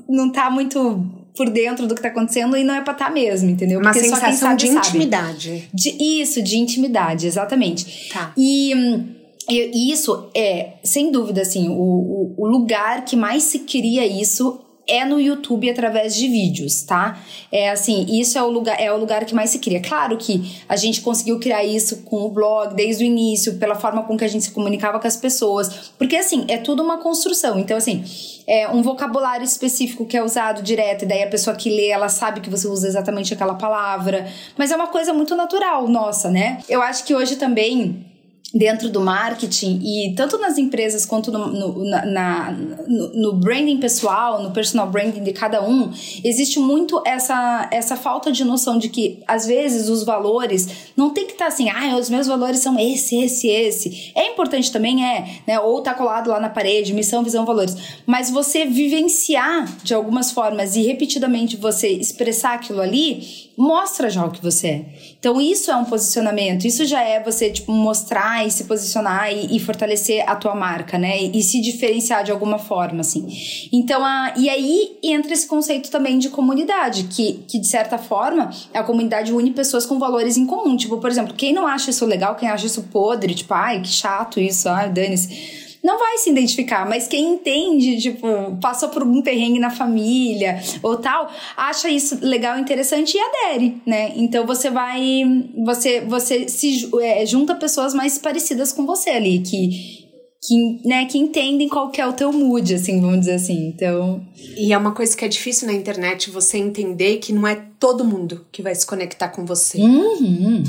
não 0.08 0.30
tá 0.30 0.50
muito 0.50 1.21
por 1.36 1.48
dentro 1.48 1.86
do 1.86 1.94
que 1.94 2.02
tá 2.02 2.08
acontecendo 2.08 2.56
e 2.56 2.64
não 2.64 2.74
é 2.74 2.80
pra 2.80 2.92
estar 2.92 3.06
tá 3.06 3.10
mesmo, 3.10 3.50
entendeu? 3.50 3.80
Uma 3.80 3.92
Porque 3.92 4.06
sensação 4.06 4.50
sabe, 4.50 4.56
de 4.56 4.68
intimidade. 4.68 5.68
De, 5.72 6.20
isso, 6.20 6.42
de 6.42 6.58
intimidade, 6.58 7.26
exatamente. 7.26 8.08
Tá. 8.12 8.32
E. 8.36 9.20
E 9.48 9.90
isso 9.90 10.30
é, 10.36 10.74
sem 10.84 11.10
dúvida, 11.10 11.42
assim, 11.42 11.68
o, 11.68 11.72
o, 11.72 12.34
o 12.38 12.46
lugar 12.46 13.04
que 13.04 13.16
mais 13.16 13.42
se 13.42 13.58
cria 13.58 14.06
isso 14.06 14.60
é 14.86 15.04
no 15.04 15.20
YouTube 15.20 15.70
através 15.70 16.14
de 16.14 16.28
vídeos, 16.28 16.82
tá? 16.82 17.18
É 17.50 17.70
assim, 17.70 18.06
isso 18.08 18.36
é 18.36 18.42
o 18.42 18.48
lugar 18.48 18.80
é 18.80 18.92
o 18.92 18.96
lugar 18.96 19.24
que 19.24 19.34
mais 19.34 19.50
se 19.50 19.58
cria. 19.58 19.80
Claro 19.80 20.16
que 20.16 20.56
a 20.68 20.76
gente 20.76 21.00
conseguiu 21.00 21.38
criar 21.38 21.64
isso 21.64 21.98
com 22.02 22.22
o 22.22 22.28
blog 22.28 22.74
desde 22.74 23.04
o 23.04 23.06
início, 23.06 23.54
pela 23.58 23.74
forma 23.74 24.02
com 24.02 24.16
que 24.16 24.24
a 24.24 24.28
gente 24.28 24.44
se 24.44 24.50
comunicava 24.50 24.98
com 24.98 25.06
as 25.06 25.16
pessoas, 25.16 25.92
porque 25.98 26.16
assim, 26.16 26.44
é 26.48 26.58
tudo 26.58 26.82
uma 26.82 26.98
construção. 26.98 27.58
Então 27.58 27.76
assim, 27.76 28.04
é 28.46 28.68
um 28.68 28.82
vocabulário 28.82 29.44
específico 29.44 30.04
que 30.04 30.16
é 30.16 30.22
usado 30.22 30.62
direto, 30.62 31.04
e 31.04 31.06
daí 31.06 31.22
a 31.22 31.28
pessoa 31.28 31.54
que 31.54 31.70
lê, 31.70 31.88
ela 31.88 32.08
sabe 32.08 32.40
que 32.40 32.50
você 32.50 32.66
usa 32.66 32.88
exatamente 32.88 33.32
aquela 33.32 33.54
palavra, 33.54 34.26
mas 34.56 34.70
é 34.70 34.76
uma 34.76 34.88
coisa 34.88 35.12
muito 35.12 35.36
natural 35.36 35.88
nossa, 35.88 36.30
né? 36.30 36.58
Eu 36.68 36.82
acho 36.82 37.04
que 37.04 37.14
hoje 37.14 37.36
também 37.36 38.11
dentro 38.54 38.90
do 38.90 39.00
marketing 39.00 39.80
e 39.82 40.14
tanto 40.14 40.36
nas 40.38 40.58
empresas 40.58 41.06
quanto 41.06 41.32
no, 41.32 41.46
no, 41.46 41.84
na, 41.84 42.52
no, 42.86 43.12
no, 43.14 43.32
branding 43.32 43.78
pessoal, 43.78 44.42
no 44.42 44.50
personal 44.50 44.90
branding 44.90 45.22
de 45.22 45.32
cada 45.32 45.66
um, 45.66 45.90
existe 46.22 46.58
muito 46.58 47.02
essa, 47.06 47.68
essa 47.70 47.96
falta 47.96 48.30
de 48.30 48.44
noção 48.44 48.78
de 48.78 48.90
que 48.90 49.22
às 49.26 49.46
vezes 49.46 49.88
os 49.88 50.04
valores 50.04 50.92
não 50.96 51.10
tem 51.10 51.26
que 51.26 51.32
estar 51.32 51.46
tá 51.46 51.48
assim, 51.48 51.70
ah, 51.70 51.96
os 51.96 52.10
meus 52.10 52.26
valores 52.26 52.60
são 52.60 52.78
esse, 52.78 53.16
esse, 53.16 53.48
esse. 53.48 54.12
É 54.14 54.32
importante 54.32 54.70
também, 54.70 55.04
é, 55.04 55.40
né? 55.46 55.58
Ou 55.58 55.80
tá 55.80 55.94
colado 55.94 56.28
lá 56.28 56.38
na 56.38 56.50
parede, 56.50 56.92
missão, 56.92 57.24
visão, 57.24 57.46
valores. 57.46 57.76
Mas 58.06 58.30
você 58.30 58.66
vivenciar 58.66 59.64
de 59.82 59.94
algumas 59.94 60.30
formas 60.30 60.76
e 60.76 60.82
repetidamente 60.82 61.56
você 61.56 61.88
expressar 61.88 62.54
aquilo 62.54 62.80
ali, 62.80 63.50
mostra 63.56 64.08
já 64.08 64.24
o 64.24 64.30
que 64.30 64.42
você 64.42 64.66
é. 64.68 64.84
Então 65.18 65.40
isso 65.40 65.70
é 65.70 65.76
um 65.76 65.84
posicionamento, 65.84 66.66
isso 66.66 66.84
já 66.84 67.02
é 67.02 67.22
você 67.22 67.50
tipo 67.50 67.72
mostrar 67.72 68.46
e 68.46 68.50
se 68.50 68.64
posicionar 68.64 69.32
e, 69.32 69.56
e 69.56 69.60
fortalecer 69.60 70.28
a 70.28 70.34
tua 70.36 70.54
marca, 70.54 70.98
né? 70.98 71.22
E, 71.22 71.38
e, 71.38 71.42
se 71.42 71.60
diferenciar 71.60 72.24
de 72.24 72.30
alguma 72.30 72.58
forma, 72.58 73.00
assim. 73.00 73.26
Então 73.72 74.04
a 74.04 74.34
e 74.36 74.48
aí 74.48 74.98
entra 75.02 75.32
esse 75.32 75.46
conceito 75.46 75.90
também 75.90 76.18
de 76.18 76.28
comunidade, 76.28 77.04
que 77.04 77.44
que 77.48 77.58
de 77.58 77.66
certa 77.66 77.98
forma 77.98 78.50
a 78.72 78.82
comunidade 78.82 79.32
une 79.32 79.50
pessoas 79.52 79.86
com 79.86 79.98
valores 79.98 80.36
em 80.36 80.46
comum. 80.46 80.76
Tipo, 80.76 80.98
por 80.98 81.10
exemplo, 81.10 81.34
quem 81.34 81.52
não 81.52 81.66
acha 81.66 81.90
isso 81.90 82.06
legal, 82.06 82.34
quem 82.34 82.48
acha 82.48 82.66
isso 82.66 82.82
podre, 82.84 83.34
tipo, 83.34 83.52
ai, 83.54 83.80
que 83.80 83.88
chato 83.88 84.40
isso, 84.40 84.68
ai, 84.68 84.90
dane-se 84.90 85.61
não 85.82 85.98
vai 85.98 86.18
se 86.18 86.30
identificar, 86.30 86.88
mas 86.88 87.08
quem 87.08 87.34
entende, 87.34 88.00
tipo, 88.00 88.26
passou 88.60 88.88
por 88.88 89.02
um 89.02 89.20
perrengue 89.20 89.58
na 89.58 89.70
família 89.70 90.62
ou 90.82 90.96
tal, 90.96 91.30
acha 91.56 91.88
isso 91.88 92.18
legal, 92.22 92.58
interessante 92.58 93.16
e 93.16 93.20
adere, 93.20 93.82
né? 93.84 94.12
Então 94.16 94.46
você 94.46 94.70
vai, 94.70 95.22
você, 95.64 96.00
você 96.02 96.48
se 96.48 96.88
é, 97.00 97.26
junta 97.26 97.54
pessoas 97.54 97.92
mais 97.92 98.16
parecidas 98.18 98.72
com 98.72 98.86
você 98.86 99.10
ali, 99.10 99.40
que 99.40 100.02
que, 100.44 100.80
né, 100.84 101.04
que 101.04 101.18
entendem 101.18 101.68
qual 101.68 101.90
que 101.90 102.00
é 102.00 102.06
o 102.06 102.12
teu 102.12 102.32
mood, 102.32 102.74
assim, 102.74 103.00
vamos 103.00 103.20
dizer 103.20 103.34
assim. 103.34 103.68
Então. 103.68 104.26
E 104.56 104.72
é 104.72 104.78
uma 104.78 104.92
coisa 104.92 105.16
que 105.16 105.24
é 105.24 105.28
difícil 105.28 105.68
na 105.68 105.72
internet 105.72 106.30
você 106.30 106.58
entender 106.58 107.18
que 107.18 107.32
não 107.32 107.46
é 107.46 107.54
todo 107.78 108.04
mundo 108.04 108.44
que 108.50 108.60
vai 108.60 108.74
se 108.74 108.84
conectar 108.84 109.28
com 109.28 109.46
você. 109.46 109.78
Uhum. 109.78 110.64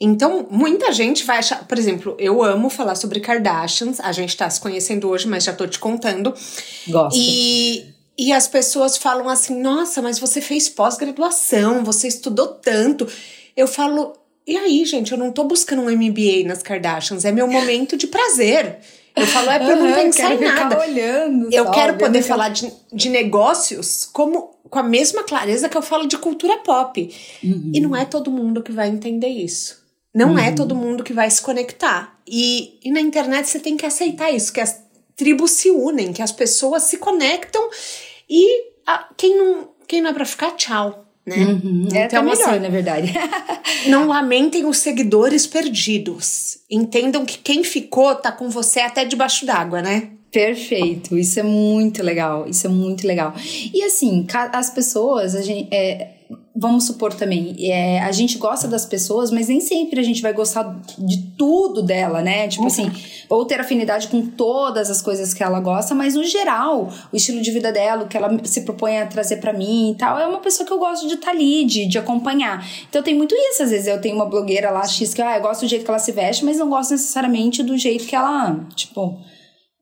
Então, 0.00 0.46
muita 0.50 0.92
gente 0.92 1.24
vai 1.24 1.38
achar. 1.38 1.66
Por 1.66 1.78
exemplo, 1.78 2.16
eu 2.18 2.42
amo 2.42 2.68
falar 2.68 2.94
sobre 2.96 3.20
Kardashians. 3.20 4.00
A 4.00 4.10
gente 4.12 4.36
tá 4.36 4.48
se 4.50 4.60
conhecendo 4.60 5.08
hoje, 5.08 5.28
mas 5.28 5.44
já 5.44 5.52
tô 5.52 5.66
te 5.66 5.78
contando. 5.78 6.34
Gosto. 6.88 7.16
E, 7.16 7.84
e 8.18 8.32
as 8.32 8.48
pessoas 8.48 8.96
falam 8.96 9.28
assim: 9.28 9.60
nossa, 9.60 10.02
mas 10.02 10.18
você 10.18 10.40
fez 10.40 10.68
pós-graduação, 10.68 11.84
você 11.84 12.08
estudou 12.08 12.48
tanto. 12.48 13.06
Eu 13.56 13.68
falo, 13.68 14.14
e 14.46 14.56
aí, 14.56 14.84
gente, 14.84 15.12
eu 15.12 15.18
não 15.18 15.30
tô 15.30 15.44
buscando 15.44 15.82
um 15.82 15.90
MBA 15.90 16.44
nas 16.46 16.60
Kardashians, 16.62 17.24
é 17.24 17.30
meu 17.30 17.46
momento 17.46 17.96
de 17.96 18.08
prazer. 18.08 18.78
Eu 19.14 19.28
falo, 19.28 19.48
é 19.48 19.58
pra 19.60 19.70
eu 19.70 19.76
não 19.76 19.86
Aham, 19.86 19.94
pensar 19.94 20.28
quero 20.30 20.42
em 20.42 20.46
nada. 20.48 20.80
olhando 20.80 21.48
Eu 21.52 21.66
só, 21.66 21.70
quero 21.70 21.96
poder 21.96 22.20
que- 22.20 22.26
falar 22.28 22.48
de, 22.48 22.68
de 22.92 23.08
negócios 23.10 24.08
como 24.12 24.52
com 24.68 24.78
a 24.80 24.82
mesma 24.82 25.22
clareza 25.22 25.68
que 25.68 25.76
eu 25.76 25.82
falo 25.82 26.08
de 26.08 26.18
cultura 26.18 26.56
pop. 26.58 27.14
Uhum. 27.44 27.70
E 27.72 27.80
não 27.80 27.94
é 27.94 28.04
todo 28.04 28.28
mundo 28.28 28.60
que 28.60 28.72
vai 28.72 28.88
entender 28.88 29.28
isso. 29.28 29.83
Não 30.14 30.38
é 30.38 30.52
todo 30.52 30.74
mundo 30.76 31.02
que 31.02 31.12
vai 31.12 31.28
se 31.30 31.42
conectar. 31.42 32.18
E, 32.26 32.78
e 32.84 32.90
na 32.90 33.00
internet 33.00 33.48
você 33.48 33.58
tem 33.58 33.76
que 33.76 33.84
aceitar 33.84 34.30
isso, 34.30 34.52
que 34.52 34.60
as 34.60 34.80
tribos 35.16 35.50
se 35.50 35.70
unem, 35.70 36.12
que 36.12 36.22
as 36.22 36.32
pessoas 36.32 36.84
se 36.84 36.98
conectam 36.98 37.68
e 38.30 38.62
a- 38.86 39.08
quem, 39.16 39.36
não, 39.36 39.68
quem 39.88 40.00
não 40.00 40.10
é 40.10 40.12
pra 40.14 40.24
ficar, 40.24 40.52
tchau. 40.52 41.04
Né? 41.26 41.36
Uhum, 41.36 41.88
é 41.92 42.04
até 42.04 42.18
Então, 42.18 42.22
melhor, 42.22 42.50
assim, 42.50 42.58
na 42.60 42.68
verdade. 42.68 43.12
não 43.88 44.06
lamentem 44.06 44.64
os 44.66 44.78
seguidores 44.78 45.46
perdidos. 45.46 46.58
Entendam 46.70 47.24
que 47.24 47.38
quem 47.38 47.64
ficou 47.64 48.14
tá 48.14 48.30
com 48.30 48.48
você 48.50 48.80
até 48.80 49.04
debaixo 49.04 49.44
d'água, 49.46 49.80
né? 49.82 50.10
Perfeito, 50.30 51.16
isso 51.16 51.38
é 51.38 51.42
muito 51.44 52.02
legal, 52.02 52.48
isso 52.48 52.66
é 52.66 52.70
muito 52.70 53.06
legal. 53.06 53.32
E 53.72 53.82
assim, 53.84 54.26
as 54.52 54.68
pessoas, 54.68 55.34
a 55.36 55.40
gente, 55.42 55.72
é, 55.72 56.13
vamos 56.56 56.86
supor 56.86 57.12
também, 57.12 57.56
é, 57.58 58.00
a 58.00 58.12
gente 58.12 58.38
gosta 58.38 58.68
das 58.68 58.86
pessoas, 58.86 59.30
mas 59.30 59.48
nem 59.48 59.60
sempre 59.60 59.98
a 59.98 60.02
gente 60.04 60.22
vai 60.22 60.32
gostar 60.32 60.80
de 60.96 61.20
tudo 61.36 61.82
dela, 61.82 62.22
né? 62.22 62.46
Tipo 62.46 62.66
assim, 62.66 62.90
ou 63.28 63.44
ter 63.44 63.60
afinidade 63.60 64.06
com 64.06 64.24
todas 64.24 64.88
as 64.88 65.02
coisas 65.02 65.34
que 65.34 65.42
ela 65.42 65.58
gosta, 65.58 65.94
mas 65.94 66.14
no 66.14 66.22
geral, 66.22 66.88
o 67.12 67.16
estilo 67.16 67.42
de 67.42 67.50
vida 67.50 67.72
dela, 67.72 68.04
o 68.04 68.08
que 68.08 68.16
ela 68.16 68.38
se 68.44 68.60
propõe 68.60 68.98
a 68.98 69.06
trazer 69.06 69.38
pra 69.38 69.52
mim 69.52 69.90
e 69.90 69.94
tal, 69.96 70.18
é 70.18 70.26
uma 70.26 70.38
pessoa 70.38 70.64
que 70.64 70.72
eu 70.72 70.78
gosto 70.78 71.08
de 71.08 71.14
estar 71.14 71.32
ali, 71.32 71.64
de, 71.64 71.86
de 71.86 71.98
acompanhar. 71.98 72.64
Então 72.88 73.02
tem 73.02 73.16
muito 73.16 73.34
isso, 73.34 73.64
às 73.64 73.70
vezes 73.70 73.88
eu 73.88 74.00
tenho 74.00 74.14
uma 74.14 74.26
blogueira 74.26 74.70
lá, 74.70 74.86
X, 74.86 75.12
que 75.12 75.20
ah, 75.20 75.36
eu 75.36 75.42
gosto 75.42 75.62
do 75.62 75.68
jeito 75.68 75.84
que 75.84 75.90
ela 75.90 75.98
se 75.98 76.12
veste, 76.12 76.44
mas 76.44 76.58
não 76.58 76.68
gosto 76.68 76.92
necessariamente 76.92 77.62
do 77.64 77.76
jeito 77.76 78.06
que 78.06 78.14
ela, 78.14 78.60
tipo. 78.76 79.18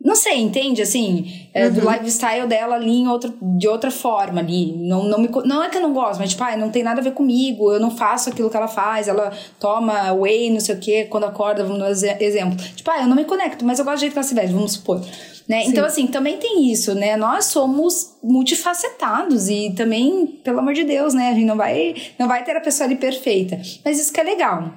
Não 0.04 0.16
sei, 0.16 0.38
entende? 0.40 0.82
Assim, 0.82 1.46
é, 1.54 1.70
do 1.70 1.80
lifestyle 1.88 2.46
dela 2.46 2.74
ali 2.74 2.90
em 2.90 3.08
outra, 3.08 3.32
de 3.40 3.68
outra 3.68 3.90
forma 3.90 4.40
ali. 4.40 4.72
Não, 4.76 5.04
não, 5.04 5.18
me, 5.18 5.28
não 5.44 5.62
é 5.62 5.68
que 5.68 5.76
eu 5.76 5.82
não 5.82 5.92
gosto, 5.92 6.18
mas 6.18 6.30
tipo, 6.30 6.42
ah, 6.42 6.56
não 6.56 6.70
tem 6.70 6.82
nada 6.82 7.00
a 7.00 7.04
ver 7.04 7.12
comigo, 7.12 7.72
eu 7.72 7.78
não 7.78 7.90
faço 7.90 8.28
aquilo 8.30 8.50
que 8.50 8.56
ela 8.56 8.68
faz, 8.68 9.06
ela 9.08 9.32
toma 9.60 10.12
whey, 10.12 10.50
não 10.50 10.60
sei 10.60 10.74
o 10.74 10.78
quê, 10.78 11.06
quando 11.08 11.24
acorda, 11.24 11.62
vamos 11.62 11.78
dar 11.78 11.90
exe- 11.90 12.16
exemplo. 12.20 12.56
Tipo, 12.74 12.90
ah, 12.90 13.02
eu 13.02 13.06
não 13.08 13.14
me 13.16 13.24
conecto, 13.24 13.64
mas 13.64 13.78
eu 13.78 13.84
gosto 13.84 13.98
do 13.98 14.00
jeito 14.00 14.12
que 14.12 14.18
ela 14.18 14.26
se 14.26 14.34
veste, 14.34 14.52
vamos 14.52 14.72
supor. 14.72 15.00
Né? 15.48 15.64
Então, 15.66 15.84
assim, 15.84 16.06
também 16.06 16.36
tem 16.38 16.70
isso, 16.70 16.94
né? 16.94 17.16
Nós 17.16 17.46
somos 17.46 18.14
multifacetados 18.22 19.48
e 19.48 19.70
também, 19.76 20.26
pelo 20.42 20.60
amor 20.60 20.72
de 20.72 20.84
Deus, 20.84 21.14
né? 21.14 21.30
A 21.30 21.34
gente 21.34 21.44
não 21.46 21.56
vai, 21.56 21.94
não 22.18 22.28
vai 22.28 22.44
ter 22.44 22.56
a 22.56 22.60
pessoa 22.60 22.86
ali 22.86 22.96
perfeita. 22.96 23.60
Mas 23.84 23.98
isso 23.98 24.12
que 24.12 24.20
é 24.20 24.22
legal 24.24 24.72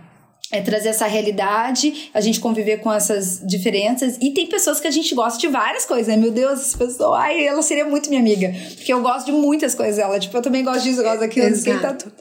é 0.52 0.62
trazer 0.62 0.90
essa 0.90 1.08
realidade, 1.08 2.10
a 2.14 2.22
gente 2.22 2.40
conviver 2.40 2.78
com 2.78 2.92
essas 2.94 3.42
diferenças. 3.46 4.18
E 4.22 4.32
tem 4.32 4.48
pessoas 4.48 4.80
que 4.80 4.88
a 4.88 4.92
gente 4.92 5.14
gosta 5.16 5.40
de 5.40 5.48
várias 5.48 5.86
coisas, 5.86 6.08
né? 6.08 6.16
Meu 6.18 6.32
Deus, 6.32 6.60
essa 6.62 6.78
pessoa, 6.78 7.18
ai, 7.20 7.46
ela 7.46 7.62
seria 7.62 7.86
muito 7.86 8.10
minha 8.10 8.22
amiga. 8.22 8.54
Porque 8.76 8.94
eu 8.94 9.02
gosto 9.02 9.26
de 9.26 9.32
muitas 9.32 9.74
coisas 9.74 9.98
dela. 9.98 10.20
Tipo, 10.20 10.38
eu 10.38 10.42
também 10.42 10.64
gosto 10.64 10.84
disso, 10.84 11.00
eu 11.00 11.04
gosto 11.04 11.20
daquilo. 11.22 11.48
que, 11.48 11.54
Exato. 11.54 12.06
tá- 12.06 12.12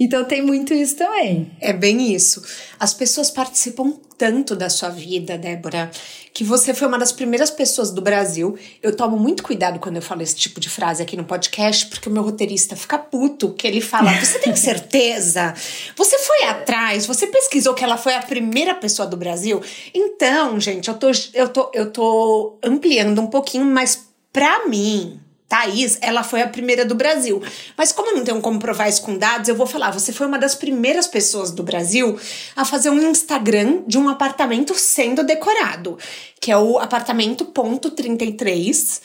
Então 0.00 0.24
tem 0.24 0.42
muito 0.42 0.74
isso 0.74 0.96
também. 0.96 1.50
É 1.60 1.72
bem 1.72 2.12
isso. 2.12 2.42
As 2.80 2.94
pessoas 2.94 3.30
participam 3.30 3.92
tanto 4.16 4.54
da 4.56 4.68
sua 4.68 4.88
vida, 4.88 5.38
Débora, 5.38 5.90
que 6.32 6.44
você 6.44 6.72
foi 6.74 6.86
uma 6.86 6.98
das 6.98 7.12
primeiras 7.12 7.50
pessoas 7.50 7.90
do 7.90 8.00
Brasil. 8.00 8.56
Eu 8.82 8.94
tomo 8.94 9.16
muito 9.16 9.42
cuidado 9.42 9.78
quando 9.78 9.96
eu 9.96 10.02
falo 10.02 10.22
esse 10.22 10.36
tipo 10.36 10.60
de 10.60 10.68
frase 10.68 11.02
aqui 11.02 11.16
no 11.16 11.24
podcast, 11.24 11.86
porque 11.86 12.08
o 12.08 12.12
meu 12.12 12.22
roteirista 12.22 12.76
fica 12.76 12.98
puto, 12.98 13.52
que 13.54 13.66
ele 13.66 13.80
fala: 13.80 14.12
Você 14.18 14.38
tem 14.38 14.54
certeza? 14.56 15.54
Você 15.96 16.18
foi 16.18 16.44
atrás? 16.44 17.06
Você 17.06 17.26
pesquisou 17.26 17.74
que 17.74 17.84
ela 17.84 17.96
foi 17.96 18.14
a 18.14 18.22
primeira 18.22 18.74
pessoa 18.74 19.06
do 19.06 19.16
Brasil? 19.16 19.62
Então, 19.94 20.58
gente, 20.60 20.88
eu 20.88 20.94
tô, 20.94 21.10
eu 21.34 21.48
tô, 21.48 21.70
eu 21.74 21.90
tô 21.90 22.58
ampliando 22.62 23.20
um 23.20 23.26
pouquinho, 23.26 23.64
mas 23.64 24.08
pra 24.32 24.66
mim. 24.66 25.20
Thaís, 25.48 25.96
ela 26.02 26.22
foi 26.22 26.42
a 26.42 26.48
primeira 26.48 26.84
do 26.84 26.94
Brasil. 26.94 27.42
Mas 27.76 27.90
como 27.90 28.10
eu 28.10 28.16
não 28.16 28.24
tenho 28.24 28.40
como 28.40 28.58
provar 28.58 28.88
isso 28.88 29.02
com 29.02 29.16
dados, 29.16 29.48
eu 29.48 29.56
vou 29.56 29.66
falar, 29.66 29.90
você 29.90 30.12
foi 30.12 30.26
uma 30.26 30.38
das 30.38 30.54
primeiras 30.54 31.06
pessoas 31.06 31.50
do 31.50 31.62
Brasil 31.62 32.18
a 32.54 32.64
fazer 32.64 32.90
um 32.90 33.10
Instagram 33.10 33.82
de 33.86 33.96
um 33.96 34.08
apartamento 34.08 34.74
sendo 34.74 35.24
decorado, 35.24 35.98
que 36.38 36.52
é 36.52 36.58
o 36.58 36.78
apartamento 36.78 37.46
ponto 37.46 37.90
33. 37.90 39.00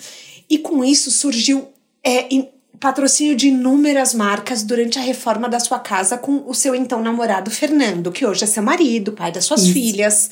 E 0.50 0.58
com 0.58 0.84
isso 0.84 1.10
surgiu 1.10 1.70
é, 2.06 2.28
patrocínio 2.84 3.34
de 3.34 3.48
inúmeras 3.48 4.14
marcas 4.14 4.62
durante 4.62 5.00
a 5.00 5.02
reforma 5.02 5.48
da 5.48 5.62
sua 5.62 5.80
casa 5.80 6.18
com 6.18 6.44
o 6.46 6.54
seu 6.54 6.76
então 6.76 7.02
namorado 7.02 7.50
Fernando, 7.50 8.12
que 8.12 8.26
hoje 8.26 8.44
é 8.44 8.48
seu 8.48 8.62
marido, 8.62 9.14
pai 9.14 9.32
das 9.32 9.46
suas 9.46 9.70
filhas. 9.70 10.30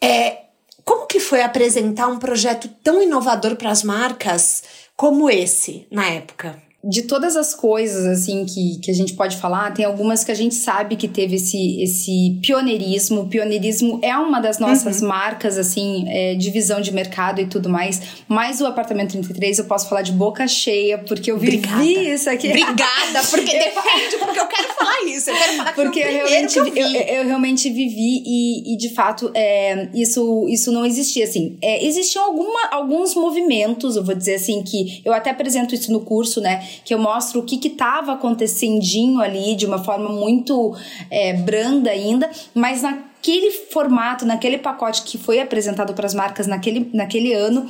É, 0.00 0.44
como 0.84 1.06
que 1.06 1.18
foi 1.18 1.42
apresentar 1.42 2.06
um 2.06 2.18
projeto 2.18 2.68
tão 2.84 3.02
inovador 3.02 3.56
para 3.56 3.70
as 3.70 3.82
marcas 3.82 4.62
como 4.96 5.28
esse 5.28 5.86
na 5.90 6.08
época? 6.08 6.62
De 6.86 7.02
todas 7.02 7.36
as 7.36 7.54
coisas 7.54 8.04
assim 8.04 8.44
que, 8.44 8.78
que 8.78 8.90
a 8.90 8.94
gente 8.94 9.14
pode 9.14 9.36
falar, 9.38 9.72
tem 9.72 9.84
algumas 9.84 10.22
que 10.22 10.30
a 10.30 10.34
gente 10.34 10.54
sabe 10.54 10.96
que 10.96 11.08
teve 11.08 11.36
esse, 11.36 11.82
esse 11.82 12.38
pioneirismo. 12.42 13.22
O 13.22 13.28
pioneirismo 13.28 13.98
é 14.02 14.14
uma 14.16 14.40
das 14.40 14.58
nossas 14.58 15.00
marcas, 15.00 15.56
assim, 15.56 16.04
é, 16.08 16.34
de 16.34 16.50
visão 16.50 16.80
de 16.80 16.92
mercado 16.92 17.40
e 17.40 17.46
tudo 17.46 17.70
mais. 17.70 18.02
Mas 18.28 18.60
o 18.60 18.66
apartamento 18.66 19.12
33 19.12 19.60
eu 19.60 19.64
posso 19.64 19.88
falar 19.88 20.02
de 20.02 20.12
boca 20.12 20.46
cheia, 20.46 20.98
porque 20.98 21.30
eu 21.30 21.38
vivi 21.38 21.56
Obrigada. 21.56 21.84
isso 21.84 22.28
aqui. 22.28 22.48
Obrigada, 22.48 23.22
porque 23.30 23.52
defende, 23.52 24.16
porque 24.18 24.40
eu 24.40 24.46
quero 24.46 24.74
falar 24.74 25.04
isso. 25.06 25.30
Eu 25.30 25.36
quero 25.36 25.56
falar 25.56 25.72
que 25.72 25.82
Porque 25.82 26.00
eu 26.00 26.12
realmente, 26.12 26.58
eu 26.58 26.66
eu, 26.66 26.88
eu 26.88 27.24
realmente 27.24 27.70
vivi 27.70 28.22
e, 28.26 28.74
e 28.74 28.76
de 28.76 28.90
fato, 28.90 29.30
é, 29.34 29.88
isso, 29.94 30.46
isso 30.48 30.70
não 30.70 30.84
existia, 30.84 31.24
assim. 31.24 31.56
É, 31.62 31.84
existiam 31.86 32.24
alguma, 32.24 32.68
alguns 32.70 33.14
movimentos, 33.14 33.96
eu 33.96 34.04
vou 34.04 34.14
dizer 34.14 34.34
assim, 34.34 34.62
que 34.62 35.00
eu 35.04 35.12
até 35.12 35.30
apresento 35.30 35.74
isso 35.74 35.90
no 35.90 36.00
curso, 36.00 36.40
né? 36.40 36.62
Que 36.84 36.94
eu 36.94 36.98
mostro 36.98 37.40
o 37.40 37.44
que 37.44 37.58
que 37.58 37.70
tava 37.70 38.12
acontecendinho 38.12 39.20
ali 39.20 39.54
de 39.54 39.66
uma 39.66 39.82
forma 39.82 40.08
muito 40.08 40.74
é, 41.10 41.34
branda 41.34 41.90
ainda, 41.90 42.30
mas 42.54 42.82
naquele 42.82 43.50
formato, 43.50 44.24
naquele 44.24 44.58
pacote 44.58 45.02
que 45.02 45.18
foi 45.18 45.40
apresentado 45.40 45.94
para 45.94 46.06
as 46.06 46.14
marcas 46.14 46.46
naquele, 46.46 46.90
naquele 46.92 47.32
ano, 47.32 47.66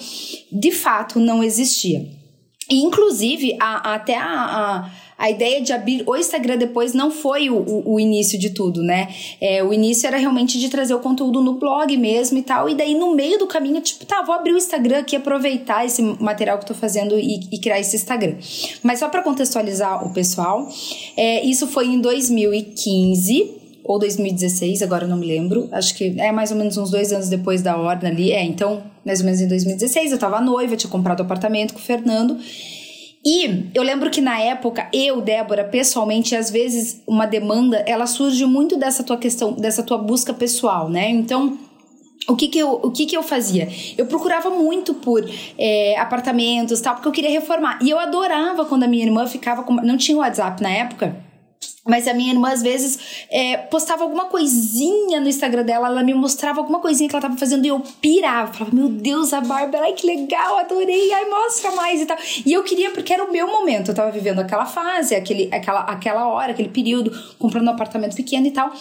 de 0.50 0.70
fato 0.70 1.18
não 1.18 1.42
existia. 1.42 2.06
E, 2.70 2.82
inclusive, 2.82 3.56
a, 3.60 3.94
até 3.94 4.16
a, 4.16 4.26
a, 4.26 4.90
a 5.18 5.30
ideia 5.30 5.60
de 5.60 5.72
abrir 5.72 6.02
o 6.06 6.16
Instagram 6.16 6.56
depois 6.56 6.92
não 6.92 7.10
foi 7.10 7.48
o, 7.48 7.56
o, 7.56 7.94
o 7.94 8.00
início 8.00 8.38
de 8.38 8.50
tudo, 8.50 8.82
né? 8.82 9.08
É, 9.40 9.62
o 9.62 9.72
início 9.72 10.06
era 10.06 10.16
realmente 10.16 10.58
de 10.58 10.68
trazer 10.68 10.94
o 10.94 10.98
conteúdo 10.98 11.40
no 11.40 11.54
blog 11.54 11.96
mesmo 11.96 12.38
e 12.38 12.42
tal. 12.42 12.68
E 12.68 12.74
daí, 12.74 12.94
no 12.94 13.14
meio 13.14 13.38
do 13.38 13.46
caminho, 13.46 13.80
tipo, 13.80 14.04
tá, 14.04 14.22
vou 14.22 14.34
abrir 14.34 14.52
o 14.52 14.56
Instagram 14.56 14.98
aqui, 14.98 15.16
aproveitar 15.16 15.84
esse 15.84 16.02
material 16.02 16.58
que 16.58 16.64
eu 16.64 16.68
tô 16.68 16.74
fazendo 16.74 17.18
e, 17.18 17.40
e 17.52 17.58
criar 17.58 17.80
esse 17.80 17.96
Instagram. 17.96 18.36
Mas 18.82 18.98
só 18.98 19.08
para 19.08 19.22
contextualizar 19.22 20.06
o 20.06 20.12
pessoal, 20.12 20.68
é, 21.16 21.44
isso 21.44 21.66
foi 21.66 21.86
em 21.86 22.00
2015 22.00 23.62
ou 23.84 23.98
2016, 23.98 24.82
agora 24.82 25.04
eu 25.04 25.08
não 25.08 25.18
me 25.18 25.26
lembro. 25.26 25.68
Acho 25.70 25.94
que 25.94 26.18
é 26.18 26.32
mais 26.32 26.50
ou 26.50 26.56
menos 26.56 26.76
uns 26.76 26.90
dois 26.90 27.12
anos 27.12 27.28
depois 27.28 27.60
da 27.60 27.76
ordem 27.76 28.10
ali. 28.10 28.32
É, 28.32 28.42
então, 28.42 28.82
mais 29.04 29.20
ou 29.20 29.26
menos 29.26 29.40
em 29.40 29.46
2016, 29.46 30.12
eu 30.12 30.18
tava 30.18 30.40
noiva, 30.40 30.74
tinha 30.76 30.90
comprado 30.90 31.20
apartamento 31.20 31.74
com 31.74 31.80
o 31.80 31.82
Fernando. 31.82 32.38
E 33.24 33.70
eu 33.74 33.82
lembro 33.82 34.10
que 34.10 34.20
na 34.20 34.38
época, 34.38 34.86
eu, 34.92 35.20
Débora, 35.22 35.64
pessoalmente, 35.64 36.36
às 36.36 36.50
vezes 36.50 37.02
uma 37.06 37.26
demanda, 37.26 37.82
ela 37.86 38.06
surge 38.06 38.44
muito 38.44 38.76
dessa 38.76 39.02
tua 39.02 39.16
questão, 39.16 39.52
dessa 39.52 39.82
tua 39.82 39.96
busca 39.96 40.34
pessoal, 40.34 40.90
né? 40.90 41.08
Então, 41.08 41.58
o 42.28 42.36
que 42.36 42.48
que 42.48 42.58
eu, 42.58 42.72
o 42.82 42.90
que 42.90 43.06
que 43.06 43.16
eu 43.16 43.22
fazia? 43.22 43.68
Eu 43.96 44.06
procurava 44.06 44.50
muito 44.50 44.92
por 44.94 45.24
é, 45.58 45.98
apartamentos 45.98 46.80
tal, 46.82 46.94
porque 46.94 47.08
eu 47.08 47.12
queria 47.12 47.30
reformar. 47.30 47.78
E 47.82 47.88
eu 47.88 47.98
adorava 47.98 48.66
quando 48.66 48.84
a 48.84 48.88
minha 48.88 49.04
irmã 49.04 49.26
ficava 49.26 49.62
com... 49.62 49.74
Não 49.74 49.96
tinha 49.96 50.18
WhatsApp 50.18 50.62
na 50.62 50.70
época, 50.70 51.16
mas 51.86 52.08
a 52.08 52.14
minha 52.14 52.32
irmã, 52.32 52.50
às 52.50 52.62
vezes, 52.62 53.26
é, 53.30 53.58
postava 53.58 54.04
alguma 54.04 54.24
coisinha 54.24 55.20
no 55.20 55.28
Instagram 55.28 55.64
dela, 55.64 55.88
ela 55.88 56.02
me 56.02 56.14
mostrava 56.14 56.60
alguma 56.60 56.80
coisinha 56.80 57.08
que 57.08 57.14
ela 57.14 57.20
tava 57.22 57.36
fazendo 57.36 57.64
e 57.66 57.68
eu 57.68 57.80
pirava. 58.00 58.52
Falava, 58.54 58.74
meu 58.74 58.88
Deus, 58.88 59.34
a 59.34 59.40
Bárbara, 59.42 59.84
ai 59.84 59.92
que 59.92 60.06
legal, 60.06 60.58
adorei, 60.58 61.12
ai 61.12 61.28
mostra 61.28 61.72
mais 61.72 62.00
e 62.00 62.06
tal. 62.06 62.16
E 62.46 62.52
eu 62.52 62.62
queria, 62.64 62.90
porque 62.90 63.12
era 63.12 63.22
o 63.22 63.30
meu 63.30 63.46
momento, 63.46 63.90
eu 63.90 63.94
tava 63.94 64.10
vivendo 64.10 64.38
aquela 64.38 64.64
fase, 64.64 65.14
aquele, 65.14 65.48
aquela, 65.52 65.80
aquela 65.80 66.26
hora, 66.28 66.52
aquele 66.52 66.70
período, 66.70 67.12
comprando 67.38 67.66
um 67.66 67.72
apartamento 67.72 68.16
pequeno 68.16 68.46
e 68.46 68.50
tal. 68.50 68.72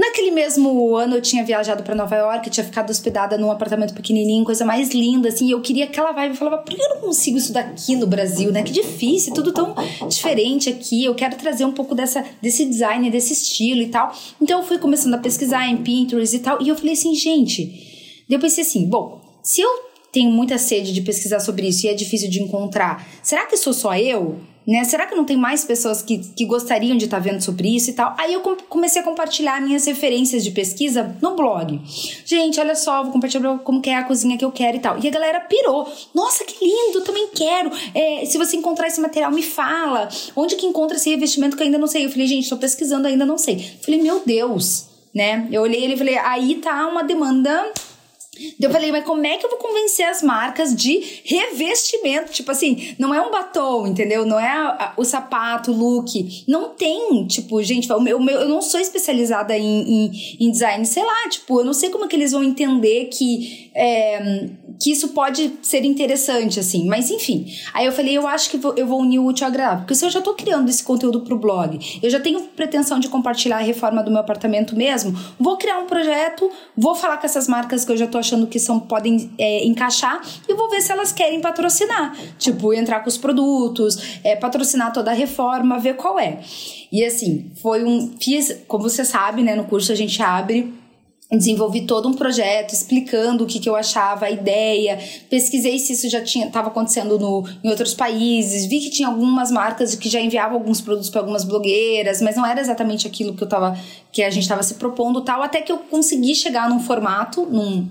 Naquele 0.00 0.30
mesmo 0.30 0.96
ano 0.96 1.16
eu 1.16 1.20
tinha 1.20 1.44
viajado 1.44 1.82
para 1.82 1.94
Nova 1.94 2.16
York, 2.16 2.48
tinha 2.48 2.64
ficado 2.64 2.88
hospedada 2.88 3.36
num 3.36 3.50
apartamento 3.50 3.92
pequenininho, 3.92 4.46
coisa 4.46 4.64
mais 4.64 4.94
linda, 4.94 5.28
assim, 5.28 5.46
e 5.46 5.50
eu 5.50 5.60
queria 5.60 5.84
aquela 5.84 6.10
vibe. 6.12 6.30
Eu 6.30 6.36
falava, 6.38 6.56
por 6.56 6.74
que 6.74 6.80
eu 6.80 6.88
não 6.88 7.02
consigo 7.02 7.36
isso 7.36 7.52
daqui 7.52 7.94
no 7.96 8.06
Brasil, 8.06 8.50
né? 8.50 8.62
Que 8.62 8.72
difícil, 8.72 9.34
tudo 9.34 9.52
tão 9.52 9.74
diferente 10.08 10.70
aqui. 10.70 11.04
Eu 11.04 11.14
quero 11.14 11.36
trazer 11.36 11.66
um 11.66 11.72
pouco 11.72 11.94
dessa, 11.94 12.24
desse 12.40 12.64
design, 12.64 13.10
desse 13.10 13.34
estilo 13.34 13.82
e 13.82 13.88
tal. 13.88 14.10
Então 14.40 14.60
eu 14.60 14.66
fui 14.66 14.78
começando 14.78 15.12
a 15.12 15.18
pesquisar 15.18 15.68
em 15.68 15.76
Pinterest 15.76 16.34
e 16.34 16.38
tal, 16.38 16.62
e 16.62 16.68
eu 16.70 16.76
falei 16.76 16.94
assim, 16.94 17.14
gente. 17.14 18.24
eu 18.30 18.40
pensei 18.40 18.64
assim, 18.64 18.88
bom, 18.88 19.20
se 19.42 19.60
eu 19.60 19.68
tenho 20.10 20.30
muita 20.30 20.56
sede 20.56 20.94
de 20.94 21.02
pesquisar 21.02 21.40
sobre 21.40 21.68
isso 21.68 21.84
e 21.84 21.90
é 21.90 21.94
difícil 21.94 22.30
de 22.30 22.42
encontrar, 22.42 23.06
será 23.22 23.44
que 23.44 23.54
sou 23.58 23.74
só 23.74 23.94
eu? 23.94 24.40
Né? 24.66 24.84
Será 24.84 25.06
que 25.06 25.14
não 25.14 25.24
tem 25.24 25.36
mais 25.36 25.64
pessoas 25.64 26.02
que, 26.02 26.18
que 26.18 26.44
gostariam 26.44 26.96
de 26.96 27.06
estar 27.06 27.16
tá 27.16 27.22
vendo 27.22 27.40
sobre 27.40 27.74
isso 27.74 27.90
e 27.90 27.92
tal? 27.92 28.14
Aí 28.18 28.32
eu 28.32 28.40
comecei 28.68 29.00
a 29.00 29.04
compartilhar 29.04 29.60
minhas 29.60 29.84
referências 29.86 30.44
de 30.44 30.50
pesquisa 30.50 31.16
no 31.20 31.34
blog. 31.34 31.80
Gente, 32.24 32.60
olha 32.60 32.74
só, 32.74 33.02
vou 33.02 33.12
compartilhar 33.12 33.58
como 33.58 33.80
que 33.80 33.90
é 33.90 33.96
a 33.96 34.04
cozinha 34.04 34.36
que 34.36 34.44
eu 34.44 34.52
quero 34.52 34.76
e 34.76 34.80
tal. 34.80 34.98
E 35.02 35.08
a 35.08 35.10
galera 35.10 35.40
pirou. 35.40 35.90
Nossa, 36.14 36.44
que 36.44 36.64
lindo, 36.64 37.00
também 37.02 37.28
quero. 37.34 37.70
É, 37.94 38.24
se 38.24 38.38
você 38.38 38.56
encontrar 38.56 38.86
esse 38.88 39.00
material, 39.00 39.32
me 39.32 39.42
fala. 39.42 40.08
Onde 40.36 40.56
que 40.56 40.66
encontra 40.66 40.96
esse 40.96 41.10
revestimento 41.10 41.56
que 41.56 41.62
eu 41.62 41.66
ainda 41.66 41.78
não 41.78 41.86
sei? 41.86 42.04
Eu 42.04 42.10
falei, 42.10 42.26
gente, 42.26 42.44
estou 42.44 42.58
pesquisando, 42.58 43.08
ainda 43.08 43.24
não 43.24 43.38
sei. 43.38 43.56
Eu 43.56 43.84
falei, 43.84 44.02
meu 44.02 44.22
Deus, 44.24 44.86
né? 45.14 45.48
Eu 45.50 45.62
olhei 45.62 45.82
ele 45.82 45.94
e 45.94 45.98
falei, 45.98 46.16
aí 46.18 46.56
tá 46.56 46.86
uma 46.86 47.02
demanda 47.02 47.72
eu 48.60 48.70
falei, 48.70 48.92
mas 48.92 49.04
como 49.04 49.26
é 49.26 49.36
que 49.36 49.44
eu 49.44 49.50
vou 49.50 49.58
convencer 49.58 50.06
as 50.06 50.22
marcas 50.22 50.74
de 50.74 51.20
revestimento? 51.24 52.32
Tipo 52.32 52.50
assim, 52.50 52.94
não 52.98 53.14
é 53.14 53.20
um 53.20 53.30
batom, 53.30 53.86
entendeu? 53.86 54.24
Não 54.24 54.38
é 54.38 54.48
a, 54.48 54.68
a, 54.68 54.92
o 54.96 55.04
sapato, 55.04 55.72
o 55.72 55.74
look. 55.76 56.44
Não 56.46 56.70
tem, 56.70 57.26
tipo, 57.26 57.62
gente, 57.62 57.90
o 57.92 58.00
meu, 58.00 58.18
o 58.18 58.22
meu, 58.22 58.40
eu 58.40 58.48
não 58.48 58.62
sou 58.62 58.80
especializada 58.80 59.56
em, 59.56 59.82
em, 59.82 60.36
em, 60.40 60.50
design, 60.50 60.84
sei 60.86 61.04
lá, 61.04 61.28
tipo, 61.28 61.60
eu 61.60 61.64
não 61.64 61.72
sei 61.72 61.90
como 61.90 62.04
é 62.04 62.08
que 62.08 62.16
eles 62.16 62.32
vão 62.32 62.42
entender 62.42 63.06
que, 63.06 63.70
é, 63.74 64.48
que 64.80 64.90
isso 64.90 65.08
pode 65.08 65.52
ser 65.62 65.84
interessante, 65.84 66.58
assim. 66.58 66.86
Mas 66.86 67.10
enfim. 67.10 67.46
Aí 67.72 67.86
eu 67.86 67.92
falei, 67.92 68.16
eu 68.16 68.26
acho 68.26 68.50
que 68.50 68.56
vou, 68.56 68.74
eu 68.76 68.86
vou 68.86 69.00
unir 69.00 69.18
o 69.18 69.26
útil 69.26 69.46
ao 69.46 69.52
agradável. 69.52 69.80
Porque 69.80 69.94
se 69.94 70.04
eu 70.04 70.10
já 70.10 70.20
tô 70.20 70.34
criando 70.34 70.68
esse 70.68 70.82
conteúdo 70.82 71.20
pro 71.20 71.38
blog, 71.38 71.78
eu 72.02 72.10
já 72.10 72.20
tenho 72.20 72.40
pretensão 72.40 72.98
de 72.98 73.08
compartilhar 73.08 73.56
a 73.56 73.60
reforma 73.60 74.02
do 74.02 74.10
meu 74.10 74.20
apartamento 74.20 74.76
mesmo, 74.76 75.16
vou 75.38 75.56
criar 75.56 75.78
um 75.78 75.86
projeto, 75.86 76.50
vou 76.76 76.94
falar 76.94 77.18
com 77.18 77.26
essas 77.26 77.46
marcas 77.46 77.84
que 77.84 77.92
eu 77.92 77.96
já 77.96 78.06
tô 78.06 78.18
achando 78.18 78.29
achando 78.30 78.46
que 78.46 78.58
são 78.58 78.78
podem 78.78 79.30
é, 79.36 79.64
encaixar 79.64 80.20
e 80.48 80.54
vou 80.54 80.70
ver 80.70 80.80
se 80.80 80.92
elas 80.92 81.12
querem 81.12 81.40
patrocinar. 81.40 82.16
Tipo, 82.38 82.72
entrar 82.72 83.00
com 83.00 83.08
os 83.08 83.18
produtos, 83.18 84.20
é, 84.22 84.36
patrocinar 84.36 84.92
toda 84.92 85.10
a 85.10 85.14
reforma, 85.14 85.78
ver 85.78 85.96
qual 85.96 86.18
é. 86.18 86.40
E 86.92 87.04
assim, 87.04 87.50
foi 87.60 87.84
um. 87.84 88.14
Fiz, 88.20 88.62
como 88.66 88.84
você 88.84 89.04
sabe, 89.04 89.42
né? 89.42 89.54
No 89.54 89.64
curso 89.64 89.92
a 89.92 89.94
gente 89.94 90.22
abre 90.22 90.72
desenvolvi 91.36 91.82
todo 91.82 92.08
um 92.08 92.12
projeto 92.12 92.72
explicando 92.72 93.44
o 93.44 93.46
que, 93.46 93.60
que 93.60 93.68
eu 93.68 93.76
achava, 93.76 94.26
a 94.26 94.30
ideia, 94.30 94.98
pesquisei 95.28 95.78
se 95.78 95.92
isso 95.92 96.08
já 96.08 96.20
estava 96.22 96.68
acontecendo 96.68 97.18
no, 97.18 97.44
em 97.62 97.70
outros 97.70 97.94
países, 97.94 98.66
vi 98.66 98.80
que 98.80 98.90
tinha 98.90 99.06
algumas 99.06 99.50
marcas 99.50 99.94
que 99.94 100.08
já 100.08 100.20
enviavam 100.20 100.56
alguns 100.56 100.80
produtos 100.80 101.08
para 101.08 101.20
algumas 101.20 101.44
blogueiras, 101.44 102.20
mas 102.20 102.34
não 102.34 102.44
era 102.44 102.60
exatamente 102.60 103.06
aquilo 103.06 103.34
que 103.34 103.42
eu 103.44 103.48
tava 103.48 103.78
que 104.12 104.22
a 104.22 104.30
gente 104.30 104.42
estava 104.42 104.62
se 104.62 104.74
propondo 104.74 105.20
tal, 105.20 105.42
até 105.42 105.60
que 105.60 105.70
eu 105.70 105.78
consegui 105.78 106.34
chegar 106.34 106.68
num 106.68 106.80
formato, 106.80 107.46
num 107.46 107.88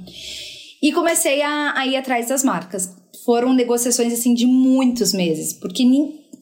e 0.82 0.92
comecei 0.92 1.42
a, 1.42 1.74
a 1.78 1.86
ir 1.86 1.96
atrás 1.96 2.30
das 2.30 2.44
marcas. 2.44 2.94
Foram 3.26 3.54
negociações 3.54 4.14
assim 4.14 4.34
de 4.34 4.46
muitos 4.46 5.14
meses, 5.14 5.54
porque 5.54 5.84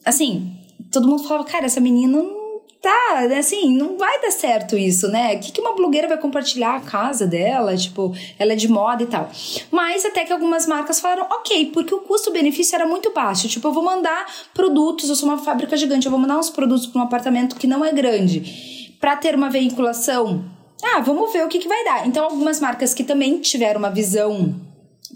assim, 0.04 0.52
todo 0.90 1.08
mundo 1.08 1.24
falava, 1.24 1.44
cara, 1.44 1.66
essa 1.66 1.80
menina 1.80 2.37
tá, 2.80 3.26
assim, 3.38 3.76
não 3.76 3.96
vai 3.96 4.20
dar 4.20 4.30
certo 4.30 4.76
isso, 4.76 5.08
né? 5.08 5.34
O 5.34 5.40
que, 5.40 5.52
que 5.52 5.60
uma 5.60 5.74
blogueira 5.74 6.08
vai 6.08 6.18
compartilhar 6.18 6.76
a 6.76 6.80
casa 6.80 7.26
dela? 7.26 7.76
Tipo, 7.76 8.14
ela 8.38 8.52
é 8.52 8.56
de 8.56 8.68
moda 8.68 9.02
e 9.02 9.06
tal. 9.06 9.30
Mas 9.70 10.04
até 10.04 10.24
que 10.24 10.32
algumas 10.32 10.66
marcas 10.66 11.00
falaram, 11.00 11.26
ok, 11.30 11.70
porque 11.72 11.94
o 11.94 12.00
custo-benefício 12.00 12.74
era 12.74 12.86
muito 12.86 13.12
baixo. 13.12 13.48
Tipo, 13.48 13.68
eu 13.68 13.72
vou 13.72 13.82
mandar 13.82 14.26
produtos, 14.54 15.08
eu 15.08 15.16
sou 15.16 15.28
uma 15.28 15.38
fábrica 15.38 15.76
gigante, 15.76 16.06
eu 16.06 16.10
vou 16.10 16.20
mandar 16.20 16.38
uns 16.38 16.50
produtos 16.50 16.86
para 16.86 17.00
um 17.00 17.04
apartamento 17.04 17.56
que 17.56 17.66
não 17.66 17.84
é 17.84 17.92
grande. 17.92 18.96
Para 19.00 19.16
ter 19.16 19.34
uma 19.34 19.50
veiculação, 19.50 20.44
ah, 20.82 21.00
vamos 21.00 21.32
ver 21.32 21.44
o 21.44 21.48
que, 21.48 21.58
que 21.58 21.68
vai 21.68 21.84
dar. 21.84 22.06
Então, 22.06 22.24
algumas 22.24 22.60
marcas 22.60 22.94
que 22.94 23.02
também 23.02 23.40
tiveram 23.40 23.78
uma 23.78 23.90
visão 23.90 24.67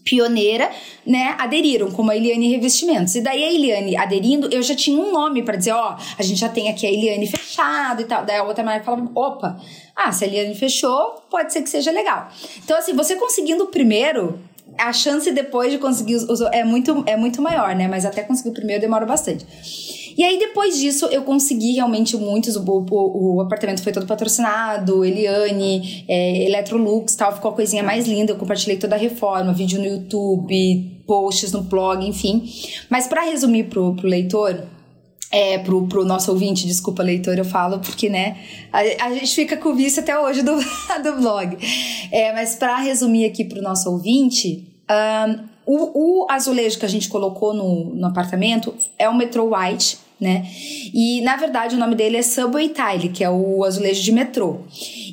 pioneira, 0.04 0.70
né, 1.06 1.34
aderiram, 1.38 1.90
como 1.90 2.10
a 2.10 2.16
Eliane 2.16 2.50
Revestimentos. 2.50 3.14
E 3.14 3.20
daí 3.20 3.44
a 3.44 3.52
Eliane 3.52 3.96
aderindo, 3.96 4.48
eu 4.52 4.62
já 4.62 4.74
tinha 4.74 5.00
um 5.00 5.12
nome 5.12 5.42
para 5.42 5.56
dizer, 5.56 5.72
ó, 5.72 5.96
a 6.18 6.22
gente 6.22 6.38
já 6.38 6.48
tem 6.48 6.68
aqui 6.68 6.86
a 6.86 6.90
Eliane 6.90 7.26
fechado 7.26 8.02
e 8.02 8.04
tal. 8.04 8.24
Daí 8.24 8.38
a 8.38 8.44
outra 8.44 8.64
marca 8.64 8.84
falava, 8.84 9.10
opa, 9.14 9.60
ah, 9.94 10.10
se 10.10 10.24
a 10.24 10.26
Eliane 10.26 10.54
fechou, 10.54 11.22
pode 11.30 11.52
ser 11.52 11.62
que 11.62 11.70
seja 11.70 11.90
legal. 11.90 12.28
Então, 12.64 12.76
assim, 12.76 12.94
você 12.94 13.16
conseguindo 13.16 13.64
o 13.64 13.66
primeiro, 13.68 14.38
a 14.78 14.92
chance 14.92 15.30
depois 15.30 15.70
de 15.70 15.78
conseguir 15.78 16.16
os, 16.16 16.40
é 16.40 16.64
muito 16.64 17.04
é 17.06 17.16
muito 17.16 17.42
maior, 17.42 17.74
né? 17.74 17.88
Mas 17.88 18.04
até 18.04 18.22
conseguir 18.22 18.50
o 18.50 18.54
primeiro 18.54 18.80
demora 18.80 19.06
bastante. 19.06 19.46
E 20.16 20.22
aí, 20.22 20.38
depois 20.38 20.78
disso, 20.78 21.06
eu 21.06 21.22
consegui 21.22 21.72
realmente 21.72 22.16
muitos. 22.16 22.56
O, 22.56 22.62
o, 22.62 23.36
o 23.36 23.40
apartamento 23.40 23.82
foi 23.82 23.92
todo 23.92 24.06
patrocinado, 24.06 25.04
Eliane, 25.04 26.04
é, 26.08 26.46
Electrolux 26.46 27.14
tal, 27.14 27.34
ficou 27.34 27.50
a 27.50 27.54
coisinha 27.54 27.82
mais 27.82 28.06
linda. 28.06 28.32
Eu 28.32 28.36
compartilhei 28.36 28.76
toda 28.76 28.94
a 28.94 28.98
reforma, 28.98 29.52
vídeo 29.52 29.78
no 29.78 29.86
YouTube, 29.86 31.02
posts 31.06 31.52
no 31.52 31.62
blog, 31.62 32.06
enfim. 32.06 32.44
Mas 32.88 33.06
para 33.06 33.22
resumir 33.22 33.64
pro, 33.64 33.94
pro 33.94 34.08
leitor, 34.08 34.66
é, 35.30 35.58
pro, 35.58 35.86
pro 35.88 36.04
nosso 36.04 36.30
ouvinte, 36.30 36.66
desculpa, 36.66 37.02
leitor, 37.02 37.38
eu 37.38 37.44
falo, 37.44 37.78
porque, 37.78 38.08
né, 38.10 38.36
a, 38.70 39.06
a 39.06 39.14
gente 39.14 39.34
fica 39.34 39.56
com 39.56 39.70
o 39.70 39.74
vício 39.74 40.02
até 40.02 40.18
hoje 40.18 40.42
do, 40.42 40.54
do 41.02 41.16
blog. 41.20 41.56
É, 42.10 42.32
mas 42.32 42.54
para 42.54 42.76
resumir 42.78 43.24
aqui 43.24 43.44
pro 43.44 43.62
nosso 43.62 43.90
ouvinte, 43.90 44.68
um, 44.90 45.51
o, 45.64 46.22
o, 46.24 46.30
azulejo 46.30 46.78
que 46.78 46.84
a 46.84 46.88
gente 46.88 47.08
colocou 47.08 47.54
no, 47.54 47.84
no 47.94 48.06
apartamento 48.06 48.74
é 48.98 49.08
o 49.08 49.14
Metro 49.14 49.54
White, 49.54 49.98
né? 50.22 50.46
E 50.94 51.20
na 51.22 51.36
verdade 51.36 51.74
o 51.74 51.78
nome 51.78 51.96
dele 51.96 52.16
é 52.16 52.22
Subway 52.22 52.68
Tile, 52.68 53.08
que 53.08 53.24
é 53.24 53.28
o 53.28 53.64
azulejo 53.64 54.00
de 54.00 54.12
metrô. 54.12 54.60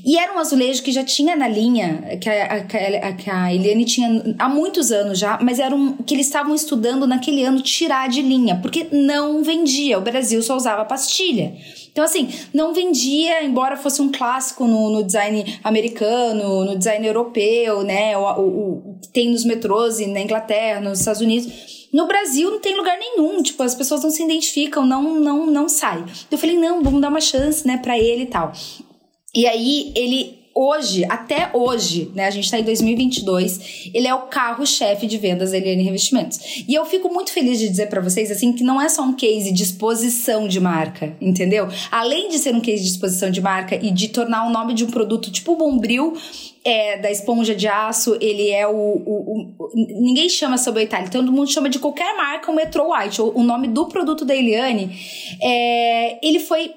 E 0.05 0.17
era 0.17 0.33
um 0.35 0.39
azulejo 0.39 0.83
que 0.83 0.91
já 0.91 1.03
tinha 1.03 1.35
na 1.35 1.47
linha, 1.47 2.17
que 2.21 2.29
a, 2.29 2.63
que 2.63 2.77
a, 2.77 3.13
que 3.13 3.29
a 3.29 3.53
Eliane 3.53 3.85
tinha 3.85 4.35
há 4.37 4.47
muitos 4.47 4.91
anos 4.91 5.17
já, 5.17 5.39
mas 5.41 5.59
era 5.59 5.75
um 5.75 5.97
que 5.97 6.13
eles 6.13 6.27
estavam 6.27 6.53
estudando 6.53 7.07
naquele 7.07 7.43
ano 7.43 7.59
tirar 7.61 8.07
de 8.07 8.21
linha, 8.21 8.59
porque 8.61 8.87
não 8.91 9.43
vendia. 9.43 9.97
O 9.97 10.01
Brasil 10.01 10.41
só 10.43 10.55
usava 10.55 10.85
pastilha. 10.85 11.53
Então, 11.91 12.05
assim, 12.05 12.29
não 12.53 12.73
vendia, 12.73 13.43
embora 13.43 13.75
fosse 13.75 14.01
um 14.01 14.11
clássico 14.11 14.65
no, 14.65 14.91
no 14.91 15.03
design 15.03 15.59
americano, 15.63 16.63
no 16.63 16.77
design 16.77 17.05
europeu, 17.05 17.83
né? 17.83 18.15
O, 18.15 18.21
o, 18.21 18.43
o 18.43 18.95
tem 19.11 19.31
nos 19.31 19.43
metrôs 19.43 19.99
na 20.07 20.21
Inglaterra, 20.21 20.79
nos 20.79 20.99
Estados 20.99 21.19
Unidos 21.19 21.78
no 21.93 22.07
Brasil 22.07 22.51
não 22.51 22.59
tem 22.59 22.75
lugar 22.75 22.97
nenhum, 22.97 23.41
tipo, 23.41 23.61
as 23.63 23.75
pessoas 23.75 24.03
não 24.03 24.11
se 24.11 24.23
identificam, 24.23 24.85
não 24.85 25.19
não 25.19 25.45
não 25.45 25.69
sai. 25.69 26.03
Eu 26.29 26.37
falei, 26.37 26.57
não, 26.57 26.83
vamos 26.83 27.01
dar 27.01 27.09
uma 27.09 27.21
chance, 27.21 27.65
né, 27.65 27.77
para 27.77 27.97
ele 27.97 28.23
e 28.23 28.27
tal. 28.27 28.51
E 29.33 29.47
aí 29.47 29.91
ele 29.95 30.38
hoje, 30.53 31.05
até 31.07 31.49
hoje, 31.53 32.11
né, 32.13 32.25
a 32.25 32.29
gente 32.29 32.45
está 32.45 32.59
em 32.59 32.63
2022, 32.63 33.91
ele 33.93 34.07
é 34.07 34.13
o 34.13 34.23
carro-chefe 34.23 35.07
de 35.07 35.17
vendas 35.17 35.51
da 35.51 35.57
Eliane 35.57 35.83
Revestimentos. 35.83 36.63
E 36.67 36.73
eu 36.73 36.85
fico 36.85 37.11
muito 37.13 37.31
feliz 37.31 37.59
de 37.59 37.69
dizer 37.69 37.87
para 37.87 38.01
vocês, 38.01 38.29
assim, 38.31 38.53
que 38.53 38.63
não 38.63 38.81
é 38.81 38.89
só 38.89 39.03
um 39.03 39.13
case 39.13 39.51
de 39.51 39.63
exposição 39.63 40.47
de 40.47 40.59
marca, 40.59 41.15
entendeu? 41.21 41.67
Além 41.91 42.29
de 42.29 42.39
ser 42.39 42.53
um 42.53 42.61
case 42.61 42.83
de 42.83 42.89
exposição 42.89 43.29
de 43.29 43.41
marca 43.41 43.75
e 43.75 43.91
de 43.91 44.09
tornar 44.09 44.47
o 44.47 44.49
nome 44.49 44.73
de 44.73 44.83
um 44.83 44.87
produto 44.91 45.31
tipo 45.31 45.55
Bombril, 45.55 46.13
é, 46.63 46.97
da 46.97 47.09
esponja 47.09 47.55
de 47.55 47.67
aço, 47.67 48.17
ele 48.19 48.49
é 48.49 48.67
o, 48.67 48.71
o, 48.71 49.53
o 49.57 49.69
ninguém 49.75 50.27
chama 50.27 50.55
Itália, 50.81 51.09
todo 51.09 51.31
mundo 51.31 51.51
chama 51.51 51.69
de 51.69 51.79
qualquer 51.79 52.15
marca 52.17 52.51
o 52.51 52.55
Metro 52.55 52.91
White, 52.91 53.21
o, 53.21 53.31
o 53.35 53.43
nome 53.43 53.67
do 53.67 53.87
produto 53.87 54.25
da 54.25 54.35
Eliane, 54.35 54.91
é, 55.41 56.25
ele 56.25 56.39
foi 56.39 56.73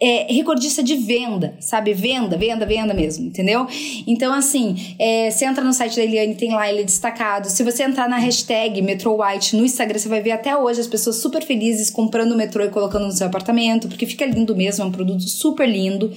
é, 0.00 0.32
recordista 0.32 0.82
de 0.82 0.96
venda, 0.96 1.54
sabe? 1.60 1.92
Venda, 1.92 2.36
venda, 2.36 2.64
venda 2.66 2.94
mesmo, 2.94 3.26
entendeu? 3.26 3.66
Então, 4.06 4.32
assim, 4.32 4.94
é, 4.98 5.30
você 5.30 5.44
entra 5.44 5.62
no 5.62 5.72
site 5.72 5.96
da 5.96 6.02
Eliane, 6.02 6.34
tem 6.34 6.52
lá 6.52 6.70
ele 6.70 6.84
destacado. 6.84 7.48
Se 7.48 7.62
você 7.62 7.82
entrar 7.82 8.08
na 8.08 8.16
hashtag 8.16 8.80
MetroWhite 8.80 9.56
no 9.56 9.64
Instagram, 9.64 9.98
você 9.98 10.08
vai 10.08 10.22
ver 10.22 10.32
até 10.32 10.56
hoje 10.56 10.80
as 10.80 10.86
pessoas 10.86 11.16
super 11.16 11.42
felizes 11.42 11.90
comprando 11.90 12.32
o 12.32 12.36
metrô 12.36 12.64
e 12.64 12.68
colocando 12.68 13.06
no 13.06 13.12
seu 13.12 13.26
apartamento, 13.26 13.88
porque 13.88 14.06
fica 14.06 14.24
lindo 14.24 14.56
mesmo, 14.56 14.84
é 14.84 14.86
um 14.86 14.92
produto 14.92 15.22
super 15.22 15.68
lindo. 15.68 16.10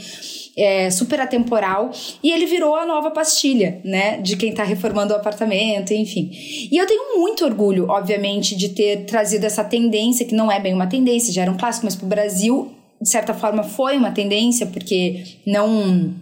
É, 0.55 0.91
super 0.91 1.19
atemporal 1.19 1.89
e 2.21 2.29
ele 2.29 2.45
virou 2.45 2.75
a 2.75 2.85
nova 2.85 3.09
pastilha, 3.09 3.81
né, 3.83 4.17
de 4.17 4.37
quem 4.37 4.53
tá 4.53 4.63
reformando 4.63 5.11
o 5.11 5.17
apartamento, 5.17 5.91
enfim. 5.95 6.29
E 6.71 6.77
eu 6.77 6.85
tenho 6.85 7.17
muito 7.17 7.43
orgulho, 7.43 7.87
obviamente, 7.89 8.55
de 8.55 8.69
ter 8.69 9.05
trazido 9.05 9.47
essa 9.47 9.63
tendência, 9.63 10.27
que 10.27 10.35
não 10.35 10.51
é 10.51 10.59
bem 10.59 10.71
uma 10.71 10.85
tendência, 10.85 11.33
já 11.33 11.41
era 11.41 11.51
um 11.51 11.57
clássico, 11.57 11.87
mas 11.87 11.95
pro 11.95 12.05
Brasil 12.05 12.71
de 13.03 13.09
certa 13.09 13.33
forma 13.33 13.63
foi 13.63 13.97
uma 13.97 14.11
tendência, 14.11 14.65
porque 14.65 15.23
não 15.45 16.13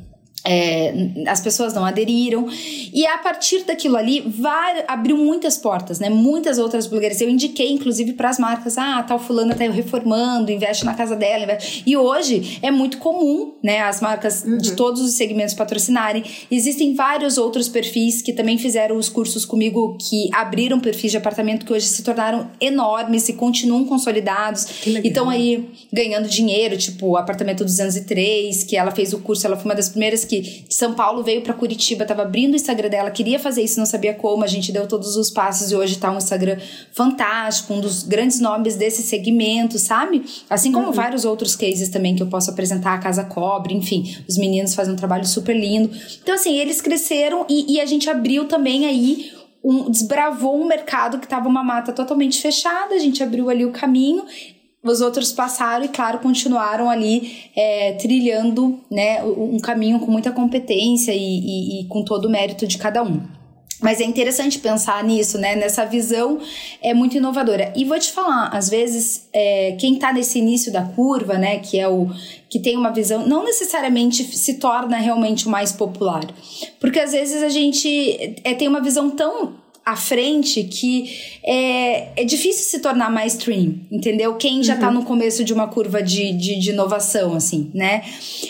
é, 0.44 0.94
as 1.28 1.40
pessoas 1.40 1.74
não 1.74 1.86
aderiram. 1.86 2.48
E 2.94 3.06
a 3.06 3.18
partir 3.20 3.64
daquilo 3.64 3.96
ali, 3.96 4.22
vai, 4.22 4.84
abriu 4.88 5.18
muitas 5.18 5.58
portas, 5.58 6.00
né? 6.00 6.10
Muitas 6.10 6.58
outras 6.58 6.88
blogueiras. 6.88 7.22
Eu 7.22 7.30
indiquei, 7.30 7.72
inclusive, 7.72 8.14
para 8.14 8.30
as 8.30 8.40
marcas: 8.40 8.78
ah, 8.78 9.04
tal 9.04 9.20
fulana 9.20 9.54
tá 9.54 9.64
reformando, 9.66 10.52
investe 10.52 10.86
na 10.86 10.94
casa 10.94 11.16
dela. 11.16 11.44
Investe. 11.44 11.84
E 11.86 11.96
hoje 11.96 12.60
é 12.62 12.72
muito 12.72 12.98
comum, 12.98 13.54
né? 13.64 13.82
As 13.82 14.02
marcas 14.02 14.44
uhum. 14.44 14.58
de 14.58 14.74
todos 14.74 15.02
os 15.02 15.14
segmentos 15.14 15.54
patrocinarem. 15.54 16.24
Existem 16.50 16.96
vários 16.96 17.38
outros 17.38 17.68
perfis 17.68 18.22
que 18.22 18.34
também 18.34 18.58
fizeram 18.58 18.98
os 18.98 19.10
cursos 19.10 19.46
comigo, 19.46 19.98
que 20.00 20.30
abriram 20.34 20.80
perfis 20.80 21.12
de 21.12 21.18
apartamento 21.18 21.66
que 21.66 21.74
hoje 21.74 21.86
se 21.86 22.04
tornaram 22.04 22.50
enormes 22.60 23.30
e 23.30 23.34
continuam 23.34 23.86
consolidados. 23.86 24.86
E 24.86 25.08
estão 25.08 25.30
aí 25.30 25.70
ganhando 25.94 26.28
dinheiro, 26.28 26.78
tipo 26.78 27.08
o 27.08 27.18
Apartamento 27.18 27.64
203, 27.64 28.64
que 28.64 28.76
ela 28.76 28.92
fez 28.92 29.14
o 29.14 29.20
curso, 29.20 29.46
ela 29.46 29.56
foi 29.56 29.66
uma 29.66 29.76
das 29.76 29.90
primeiras 29.90 30.26
que 30.32 30.64
de 30.66 30.74
São 30.74 30.94
Paulo 30.94 31.22
veio 31.22 31.42
para 31.42 31.54
Curitiba, 31.54 32.06
tava 32.06 32.22
abrindo 32.22 32.54
o 32.54 32.56
Instagram 32.56 32.88
dela, 32.88 33.12
queria 33.12 33.38
fazer 33.38 33.62
isso, 33.64 33.78
não 33.78 33.86
sabia 33.86 34.14
como. 34.14 34.46
A 34.46 34.48
gente 34.48 34.72
deu 34.72 34.88
todos 34.88 35.18
os 35.18 35.30
passos 35.30 35.72
e 35.72 35.76
hoje 35.76 35.98
tá 35.98 36.10
um 36.10 36.18
Instagram 36.18 36.58
fantástico, 36.94 37.74
um 37.74 37.82
dos 37.82 38.04
grandes 38.04 38.40
nomes 38.40 38.78
desse 38.78 39.04
segmento, 39.04 39.78
sabe? 39.78 40.24
Assim 40.50 40.72
como 40.72 40.88
uhum. 40.88 40.94
vários 40.94 41.26
outros 41.26 41.54
cases 41.54 41.90
também 41.90 42.16
que 42.16 42.24
eu 42.24 42.28
posso 42.28 42.50
apresentar, 42.50 42.94
a 42.94 43.00
Casa 43.00 43.26
Cobre, 43.26 43.74
enfim, 43.76 44.16
os 44.28 44.38
meninos 44.38 44.74
fazem 44.74 44.94
um 44.94 44.98
trabalho 44.98 45.26
super 45.26 45.56
lindo. 45.56 45.92
Então, 46.24 46.36
assim, 46.36 46.58
eles 46.58 46.80
cresceram 46.80 47.46
e, 47.50 47.76
e 47.76 47.82
a 47.82 47.86
gente 47.86 48.10
abriu 48.10 48.46
também 48.46 48.86
aí 48.86 49.32
um, 49.62 49.92
desbravou 49.92 50.60
um 50.62 50.66
mercado 50.66 51.20
que 51.20 51.26
estava 51.26 51.50
uma 51.50 51.64
mata 51.64 51.92
totalmente 51.92 52.42
fechada, 52.42 52.96
a 52.96 53.00
gente 53.00 53.22
abriu 53.22 53.50
ali 53.50 53.66
o 53.66 53.72
caminho 53.72 54.24
os 54.84 55.02
outros 55.02 55.32
passaram 55.32 55.86
e, 55.86 55.90
claro, 55.90 56.20
continuaram 56.20 56.90
ali 56.90 57.50
é, 57.56 57.94
trilhando 57.94 58.80
né, 58.90 59.24
um 59.24 59.60
caminho 59.60 60.00
com 60.00 60.12
muita 60.12 60.32
competência 60.32 61.14
e, 61.14 61.18
e, 61.18 61.82
e 61.82 61.86
com 61.86 62.04
todo 62.04 62.26
o 62.26 62.30
mérito 62.30 62.66
de 62.66 62.78
cada 62.78 63.04
um. 63.04 63.22
Mas 63.82 64.00
é 64.00 64.04
interessante 64.04 64.60
pensar 64.60 65.04
nisso, 65.04 65.40
né? 65.40 65.56
Nessa 65.56 65.84
visão 65.84 66.40
é 66.84 66.94
muito 66.94 67.18
inovadora. 67.18 67.74
E 67.76 67.84
vou 67.84 67.98
te 67.98 68.12
falar, 68.12 68.50
às 68.50 68.70
vezes, 68.70 69.28
é, 69.34 69.76
quem 69.80 69.96
está 69.96 70.14
nesse 70.14 70.38
início 70.38 70.72
da 70.72 70.84
curva, 70.84 71.36
né? 71.40 71.58
Que 71.58 71.80
é 71.80 71.88
o 71.88 72.08
que 72.48 72.60
tem 72.60 72.78
uma 72.78 72.92
visão, 72.92 73.26
não 73.26 73.44
necessariamente 73.44 74.24
se 74.24 74.56
torna 74.56 74.98
realmente 74.98 75.48
o 75.48 75.50
mais 75.50 75.72
popular. 75.72 76.28
Porque 76.80 77.00
às 77.00 77.12
vezes 77.12 77.42
a 77.42 77.50
gente 77.50 78.36
é, 78.44 78.54
tem 78.54 78.68
uma 78.68 78.82
visão 78.82 79.10
tão 79.10 79.56
à 79.84 79.96
frente 79.96 80.64
que 80.64 81.40
é, 81.44 82.22
é 82.22 82.24
difícil 82.24 82.66
se 82.66 82.80
tornar 82.80 83.10
mainstream, 83.12 83.80
entendeu? 83.92 84.36
Quem 84.36 84.64
já 84.64 84.76
tá 84.76 84.88
uhum. 84.88 84.94
tá 84.94 85.00
no 85.00 85.06
começo 85.06 85.44
de 85.44 85.54
uma 85.54 85.68
curva 85.68 86.04
de, 86.04 86.32
de, 86.34 86.60
de, 86.60 86.70
inovação, 86.70 87.34
assim, 87.34 87.72
né? 87.74 88.04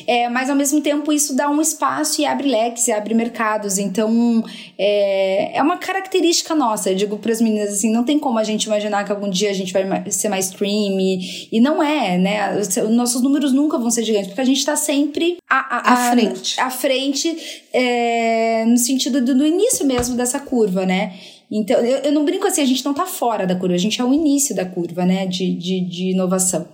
É, 0.05 0.27
mas 0.27 0.49
ao 0.49 0.55
mesmo 0.55 0.81
tempo 0.81 1.11
isso 1.11 1.33
dá 1.33 1.49
um 1.49 1.61
espaço 1.61 2.21
e 2.21 2.25
abre 2.25 2.49
leques 2.49 2.87
e 2.87 2.91
abre 2.91 3.13
mercados. 3.13 3.77
Então 3.77 4.43
é, 4.77 5.57
é 5.57 5.63
uma 5.63 5.77
característica 5.77 6.53
nossa. 6.53 6.89
Eu 6.89 6.95
digo 6.95 7.17
para 7.17 7.31
as 7.31 7.39
meninas 7.39 7.73
assim: 7.73 7.91
não 7.91 8.03
tem 8.03 8.19
como 8.19 8.37
a 8.37 8.43
gente 8.43 8.65
imaginar 8.65 9.05
que 9.05 9.11
algum 9.11 9.29
dia 9.29 9.49
a 9.51 9.53
gente 9.53 9.71
vai 9.71 10.11
ser 10.11 10.27
mainstream 10.27 10.99
e, 10.99 11.47
e 11.49 11.61
não 11.61 11.81
é, 11.81 12.17
né? 12.17 12.61
Nossos 12.89 13.21
números 13.21 13.53
nunca 13.53 13.77
vão 13.77 13.89
ser 13.89 14.03
gigantes, 14.03 14.27
porque 14.27 14.41
a 14.41 14.45
gente 14.45 14.65
tá 14.65 14.75
sempre 14.75 15.37
à, 15.49 15.77
à, 15.77 15.93
à 15.93 16.11
frente. 16.11 16.59
À 16.59 16.69
frente, 16.69 17.65
é, 17.71 18.65
no 18.65 18.77
sentido 18.77 19.21
do, 19.21 19.33
do 19.33 19.45
início 19.45 19.85
mesmo 19.85 20.15
dessa 20.15 20.39
curva, 20.39 20.85
né? 20.85 21.13
Então, 21.51 21.77
eu, 21.79 21.97
eu, 21.97 22.11
não 22.13 22.23
brinco 22.23 22.47
assim, 22.47 22.61
a 22.61 22.65
gente 22.65 22.85
não 22.85 22.93
tá 22.93 23.05
fora 23.05 23.45
da 23.45 23.53
curva, 23.53 23.75
a 23.75 23.77
gente 23.77 23.99
é 23.99 24.05
o 24.05 24.13
início 24.13 24.55
da 24.55 24.63
curva, 24.63 25.05
né, 25.05 25.25
de, 25.25 25.53
de, 25.53 25.81
de 25.81 26.11
inovação. 26.11 26.65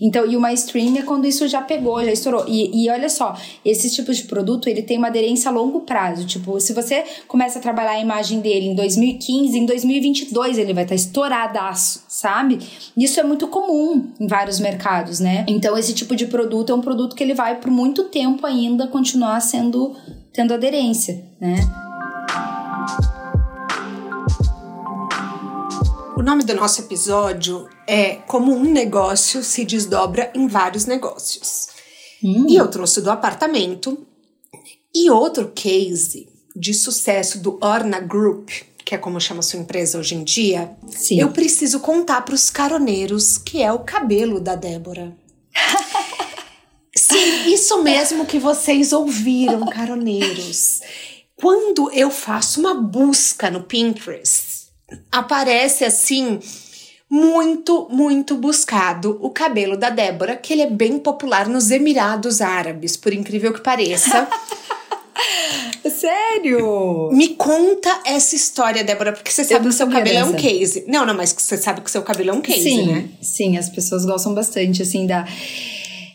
Então, 0.00 0.26
e 0.26 0.36
o 0.36 0.40
mainstream 0.40 0.96
é 0.96 1.02
quando 1.02 1.26
isso 1.26 1.46
já 1.46 1.62
pegou, 1.62 2.04
já 2.04 2.10
estourou. 2.10 2.44
E, 2.48 2.84
e 2.84 2.90
olha 2.90 3.08
só, 3.08 3.36
esse 3.64 3.88
tipo 3.88 4.12
de 4.12 4.24
produto, 4.24 4.68
ele 4.68 4.82
tem 4.82 4.98
uma 4.98 5.06
aderência 5.06 5.48
a 5.48 5.54
longo 5.54 5.82
prazo. 5.82 6.26
Tipo, 6.26 6.58
se 6.58 6.72
você 6.72 7.04
começa 7.28 7.60
a 7.60 7.62
trabalhar 7.62 7.92
a 7.92 8.00
imagem 8.00 8.40
dele 8.40 8.66
em 8.66 8.74
2015, 8.74 9.56
em 9.56 9.64
2022 9.64 10.58
ele 10.58 10.74
vai 10.74 10.82
estar 10.82 10.96
tá 10.96 11.00
estouradaço, 11.00 12.02
sabe? 12.08 12.58
Isso 12.96 13.20
é 13.20 13.22
muito 13.22 13.46
comum 13.46 14.10
em 14.18 14.26
vários 14.26 14.58
mercados, 14.58 15.20
né? 15.20 15.44
Então, 15.46 15.78
esse 15.78 15.94
tipo 15.94 16.16
de 16.16 16.26
produto 16.26 16.72
é 16.72 16.74
um 16.74 16.80
produto 16.80 17.14
que 17.14 17.22
ele 17.22 17.34
vai 17.34 17.60
por 17.60 17.70
muito 17.70 18.04
tempo 18.04 18.44
ainda 18.44 18.88
continuar 18.88 19.38
sendo, 19.40 19.94
tendo 20.32 20.52
aderência, 20.52 21.24
né? 21.40 21.60
O 26.16 26.22
nome 26.22 26.44
do 26.44 26.54
nosso 26.54 26.80
episódio 26.80 27.68
é 27.86 28.14
Como 28.26 28.50
um 28.50 28.64
negócio 28.64 29.42
se 29.44 29.66
desdobra 29.66 30.32
em 30.34 30.48
vários 30.48 30.86
negócios. 30.86 31.68
Hum. 32.24 32.46
E 32.48 32.56
eu 32.56 32.68
trouxe 32.68 33.02
do 33.02 33.10
apartamento 33.10 33.98
e 34.94 35.10
outro 35.10 35.52
case 35.54 36.26
de 36.56 36.72
sucesso 36.72 37.38
do 37.40 37.58
Orna 37.60 38.00
Group, 38.00 38.48
que 38.82 38.94
é 38.94 38.98
como 38.98 39.20
chama 39.20 39.42
sua 39.42 39.60
empresa 39.60 39.98
hoje 39.98 40.14
em 40.14 40.24
dia. 40.24 40.74
Sim. 40.88 41.20
Eu 41.20 41.32
preciso 41.32 41.80
contar 41.80 42.22
para 42.22 42.34
os 42.34 42.48
caroneiros 42.48 43.36
que 43.36 43.60
é 43.60 43.70
o 43.70 43.80
cabelo 43.80 44.40
da 44.40 44.54
Débora. 44.54 45.14
Sim, 46.96 47.52
isso 47.52 47.82
mesmo 47.82 48.24
que 48.24 48.38
vocês 48.38 48.90
ouviram, 48.94 49.66
caroneiros. 49.66 50.80
Quando 51.36 51.92
eu 51.92 52.10
faço 52.10 52.58
uma 52.58 52.72
busca 52.72 53.50
no 53.50 53.64
Pinterest 53.64 54.45
aparece 55.10 55.84
assim 55.84 56.38
muito, 57.08 57.88
muito 57.90 58.36
buscado 58.36 59.18
o 59.20 59.30
cabelo 59.30 59.76
da 59.76 59.90
Débora, 59.90 60.36
que 60.36 60.52
ele 60.52 60.62
é 60.62 60.70
bem 60.70 60.98
popular 60.98 61.48
nos 61.48 61.70
Emirados 61.70 62.40
Árabes, 62.40 62.96
por 62.96 63.12
incrível 63.12 63.52
que 63.52 63.60
pareça. 63.60 64.28
Sério? 65.88 67.10
Me 67.12 67.28
conta 67.28 68.00
essa 68.04 68.34
história, 68.34 68.84
Débora, 68.84 69.12
porque 69.12 69.30
você 69.30 69.44
sabe 69.44 69.68
que 69.68 69.74
seu 69.74 69.88
cabelo 69.88 70.18
é 70.18 70.24
um 70.24 70.34
case. 70.34 70.84
Não, 70.88 71.06
não, 71.06 71.14
mas 71.14 71.32
você 71.32 71.56
sabe 71.56 71.80
que 71.80 71.90
seu 71.90 72.02
cabelo 72.02 72.30
é 72.30 72.32
um 72.32 72.40
case, 72.40 72.62
sim, 72.62 72.86
né? 72.86 73.08
Sim, 73.22 73.56
as 73.56 73.68
pessoas 73.68 74.04
gostam 74.04 74.34
bastante, 74.34 74.82
assim, 74.82 75.06
da. 75.06 75.26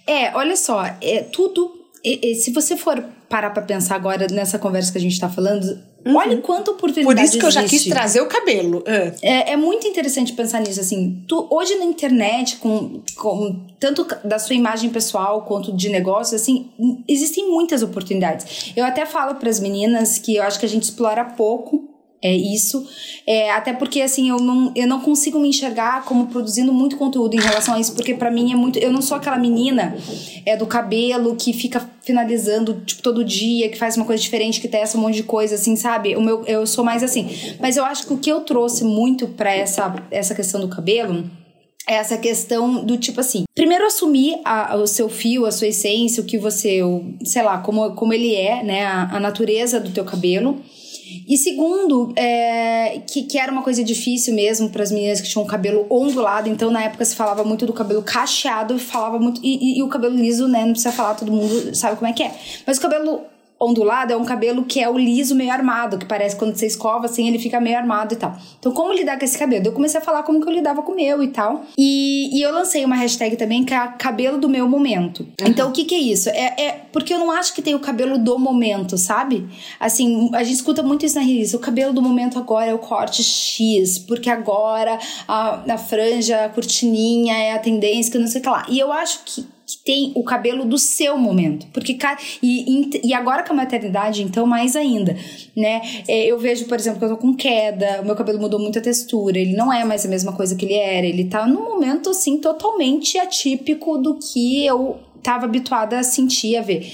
É, 0.06 0.36
olha 0.36 0.56
só, 0.56 0.86
é 1.02 1.24
tudo. 1.32 1.72
É, 2.06 2.32
é, 2.32 2.34
se 2.36 2.52
você 2.52 2.76
for 2.76 3.04
parar 3.30 3.52
pra 3.52 3.64
pensar 3.64 3.96
agora 3.96 4.28
nessa 4.30 4.60
conversa 4.60 4.92
que 4.92 4.98
a 4.98 5.02
gente 5.02 5.20
tá 5.20 5.30
falando, 5.30 5.80
Uhum. 6.06 6.16
Olha 6.16 6.38
quanta 6.38 6.72
oportunidade 6.72 7.16
Por 7.16 7.24
isso 7.24 7.38
que 7.40 7.46
existe. 7.46 7.58
eu 7.58 7.64
já 7.64 7.64
quis 7.64 7.86
trazer 7.86 8.22
o 8.22 8.28
cabelo. 8.28 8.80
Uh. 8.80 9.16
É, 9.22 9.54
é 9.54 9.58
muito 9.58 9.88
interessante 9.88 10.34
pensar 10.34 10.60
nisso, 10.60 10.80
assim. 10.80 11.24
Tu, 11.28 11.48
hoje 11.50 11.76
na 11.76 11.86
internet, 11.86 12.58
com, 12.58 13.02
com 13.16 13.60
tanto 13.80 14.08
da 14.24 14.40
sua 14.40 14.56
imagem 14.56 14.90
pessoal 14.90 15.44
quanto 15.44 15.72
de 15.72 15.90
negócio, 15.90 16.36
assim, 16.36 16.70
existem 17.08 17.50
muitas 17.50 17.84
oportunidades. 17.84 18.74
Eu 18.76 18.86
até 18.86 19.06
falo 19.06 19.36
para 19.36 19.50
as 19.50 19.60
meninas 19.60 20.18
que 20.18 20.36
eu 20.36 20.44
acho 20.44 20.60
que 20.60 20.66
a 20.66 20.70
gente 20.70 20.84
explora 20.84 21.24
pouco 21.24 21.91
é 22.22 22.36
isso. 22.36 22.88
É, 23.26 23.50
até 23.52 23.74
porque, 23.74 24.02
assim, 24.02 24.30
eu 24.30 24.38
não, 24.38 24.72
eu 24.76 24.88
não 24.88 25.02
consigo 25.02 25.40
me 25.40 25.50
enxergar 25.50 26.06
como 26.06 26.28
produzindo 26.28 26.72
muito 26.72 26.96
conteúdo 26.96 27.36
em 27.36 27.40
relação 27.40 27.74
a 27.74 27.80
isso, 27.80 27.96
porque 27.96 28.14
para 28.14 28.30
mim 28.30 28.52
é 28.52 28.56
muito. 28.56 28.78
Eu 28.78 28.92
não 28.92 29.02
sou 29.02 29.18
aquela 29.18 29.38
menina 29.38 29.96
é, 30.46 30.56
do 30.56 30.68
cabelo 30.68 31.36
que 31.36 31.52
fica 31.52 31.90
finalizando, 32.04 32.82
tipo, 32.86 33.02
todo 33.02 33.26
dia, 33.26 33.70
que 33.70 33.78
faz 33.78 33.98
uma 33.98 34.06
coisa 34.06 34.22
diferente, 34.22 34.62
que 34.62 34.68
testa 34.68 34.98
um 34.98 35.02
monte 35.02 35.16
de 35.16 35.24
coisa, 35.24 35.56
assim, 35.56 35.76
sabe? 35.76 36.16
O 36.16 36.22
meu, 36.22 36.44
eu 36.46 36.68
sou 36.68 36.84
mais 36.84 37.02
assim. 37.02 37.28
Mas 37.60 37.76
eu 37.76 37.84
acho 37.84 38.06
que 38.06 38.14
o 38.14 38.18
que 38.18 38.32
eu 38.32 38.42
trouxe 38.42 38.84
muito 38.84 39.28
para 39.28 39.52
essa, 39.52 39.96
essa 40.12 40.36
questão 40.36 40.62
do 40.62 40.68
cabelo 40.68 41.28
é 41.88 41.96
essa 41.96 42.18
questão 42.18 42.86
do 42.86 42.98
tipo 42.98 43.20
assim, 43.20 43.44
primeiro 43.56 43.86
assumir 43.86 44.40
a, 44.46 44.76
o 44.76 44.86
seu 44.86 45.10
fio, 45.10 45.48
a 45.48 45.52
sua 45.52 45.68
essência, 45.68 46.22
o 46.22 46.26
que 46.26 46.38
você, 46.38 46.84
o, 46.84 47.16
sei 47.24 47.42
lá, 47.42 47.58
como, 47.58 47.96
como 47.96 48.14
ele 48.14 48.36
é, 48.36 48.64
né, 48.64 48.86
a, 48.86 49.18
a 49.18 49.20
natureza 49.20 49.80
do 49.80 49.90
teu 49.90 50.06
cabelo. 50.06 50.62
E 51.28 51.38
segundo, 51.38 52.14
é, 52.16 53.02
que, 53.08 53.24
que 53.24 53.38
era 53.38 53.52
uma 53.52 53.62
coisa 53.62 53.84
difícil 53.84 54.34
mesmo 54.34 54.70
para 54.70 54.84
as 54.84 54.92
meninas 54.92 55.22
que 55.22 55.30
tinham 55.30 55.46
cabelo 55.46 55.86
ondulado. 55.90 56.50
Então, 56.50 56.72
na 56.72 56.84
época, 56.84 57.04
se 57.06 57.16
falava 57.16 57.44
muito 57.44 57.66
do 57.66 57.74
cabelo 57.74 58.02
cacheado, 58.02 58.78
falava 58.80 59.20
muito. 59.20 59.42
E, 59.44 59.76
e, 59.76 59.80
e 59.80 59.84
o 59.84 59.88
cabelo 59.88 60.16
liso, 60.16 60.48
né? 60.48 60.66
Não 60.66 60.72
precisa 60.72 60.92
falar, 60.92 61.16
todo 61.16 61.32
mundo 61.32 61.76
sabe 61.76 61.98
como 61.98 62.10
é 62.10 62.14
que 62.14 62.24
é. 62.24 62.32
Mas 62.66 62.78
o 62.78 62.82
cabelo 62.82 63.22
ondulado 63.62 64.12
é 64.12 64.18
um 64.18 64.26
cabelo 64.26 64.66
que 64.66 64.80
é 64.80 64.90
o 64.90 64.98
liso 64.98 65.36
meio 65.36 65.52
armado, 65.52 66.00
que 66.00 66.06
parece 66.06 66.36
quando 66.36 66.56
você 66.56 66.66
escova 66.66 67.06
assim, 67.06 67.28
ele 67.28 67.38
fica 67.38 67.62
meio 67.62 67.78
armado 67.78 68.14
e 68.14 68.18
tal. 68.18 68.36
Então, 68.60 68.72
como 68.72 68.92
lidar 68.92 69.20
com 69.20 69.26
esse 69.26 69.38
cabelo? 69.38 69.68
Eu 69.68 69.72
comecei 69.72 70.00
a 70.00 70.04
falar 70.04 70.24
como 70.24 70.42
que 70.42 70.48
eu 70.48 70.54
lidava 70.54 70.82
com 70.82 70.94
o 70.94 70.96
meu 70.96 71.22
e 71.22 71.28
tal. 71.28 71.64
E, 71.78 72.36
e 72.36 72.42
eu 72.42 72.52
lancei 72.52 72.84
uma 72.84 72.96
hashtag 72.96 73.36
também 73.36 73.64
que 73.64 73.74
é 73.74 73.88
cabelo 74.00 74.40
do 74.40 74.50
meu 74.50 74.68
momento. 74.68 75.22
Uhum. 75.22 75.48
Então, 75.48 75.70
o 75.70 75.72
que 75.72 75.86
que 75.86 75.94
é 75.94 76.00
isso? 76.00 76.30
É, 76.30 76.54
é, 76.58 76.82
porque 76.92 77.14
eu 77.14 77.20
não 77.20 77.30
acho 77.30 77.54
que 77.54 77.62
tem 77.62 77.76
o 77.76 77.80
cabelo 77.80 78.18
do 78.18 78.40
momento, 78.40 78.98
sabe? 78.98 79.48
Assim, 79.80 80.30
a 80.34 80.44
gente 80.44 80.56
escuta 80.56 80.82
muito 80.82 81.06
isso 81.06 81.16
na 81.16 81.22
revista. 81.22 81.58
O 81.58 81.60
cabelo 81.60 81.94
do 81.94 82.02
momento 82.02 82.40
agora 82.40 82.72
é 82.72 82.74
o 82.74 82.80
corte 82.80 83.24
X, 83.24 84.00
porque 84.00 84.30
agora 84.30 84.98
a, 85.28 85.74
a 85.74 85.78
franja, 85.78 86.46
a 86.46 86.50
cortininha 86.50 87.36
é 87.38 87.54
a 87.54 87.60
tendência, 87.60 88.12
que 88.12 88.18
não 88.18 88.28
sei 88.28 88.42
o 88.42 88.44
que 88.44 88.50
lá. 88.50 88.66
E 88.70 88.80
eu 88.80 88.92
acho 88.92 89.20
que 89.26 89.32
que 89.32 89.48
tem 89.86 90.12
o 90.16 90.24
cabelo 90.24 90.66
do 90.66 90.78
seu 90.78 91.18
momento. 91.18 91.68
Porque 91.74 91.98
e, 92.42 92.90
e 93.04 93.14
agora 93.14 93.44
com 93.44 93.54
a 93.54 93.56
maternidade, 93.56 94.24
então, 94.24 94.46
mais 94.46 94.76
ainda, 94.76 95.16
né? 95.56 95.82
É, 96.08 96.26
eu 96.26 96.38
vejo, 96.38 96.66
por 96.66 96.78
exemplo, 96.78 97.00
que 97.00 97.06
eu 97.06 97.10
tô 97.10 97.18
com 97.18 97.36
queda, 97.36 98.02
o 98.02 98.06
meu 98.06 98.16
cabelo 98.16 98.40
mudou 98.40 98.60
muito 98.60 98.80
a 98.80 98.82
textura, 98.82 99.38
ele 99.38 99.56
não 99.56 99.72
é 99.72 99.84
mais 99.84 100.06
a 100.06 100.10
mesma 100.10 100.34
coisa 100.34 100.56
que 100.56 100.66
ele 100.66 100.76
era, 100.76 101.06
ele 101.06 101.26
tá 101.26 101.48
num 101.48 101.64
momento, 101.64 102.10
assim, 102.10 102.38
totalmente 102.38 103.18
atípico 103.18 103.98
do 103.98 104.16
que 104.16 104.66
eu 104.66 105.00
estava 105.18 105.46
habituada 105.46 106.00
a 106.00 106.04
sentir, 106.04 106.58
a 106.58 106.62
ver. 106.62 106.86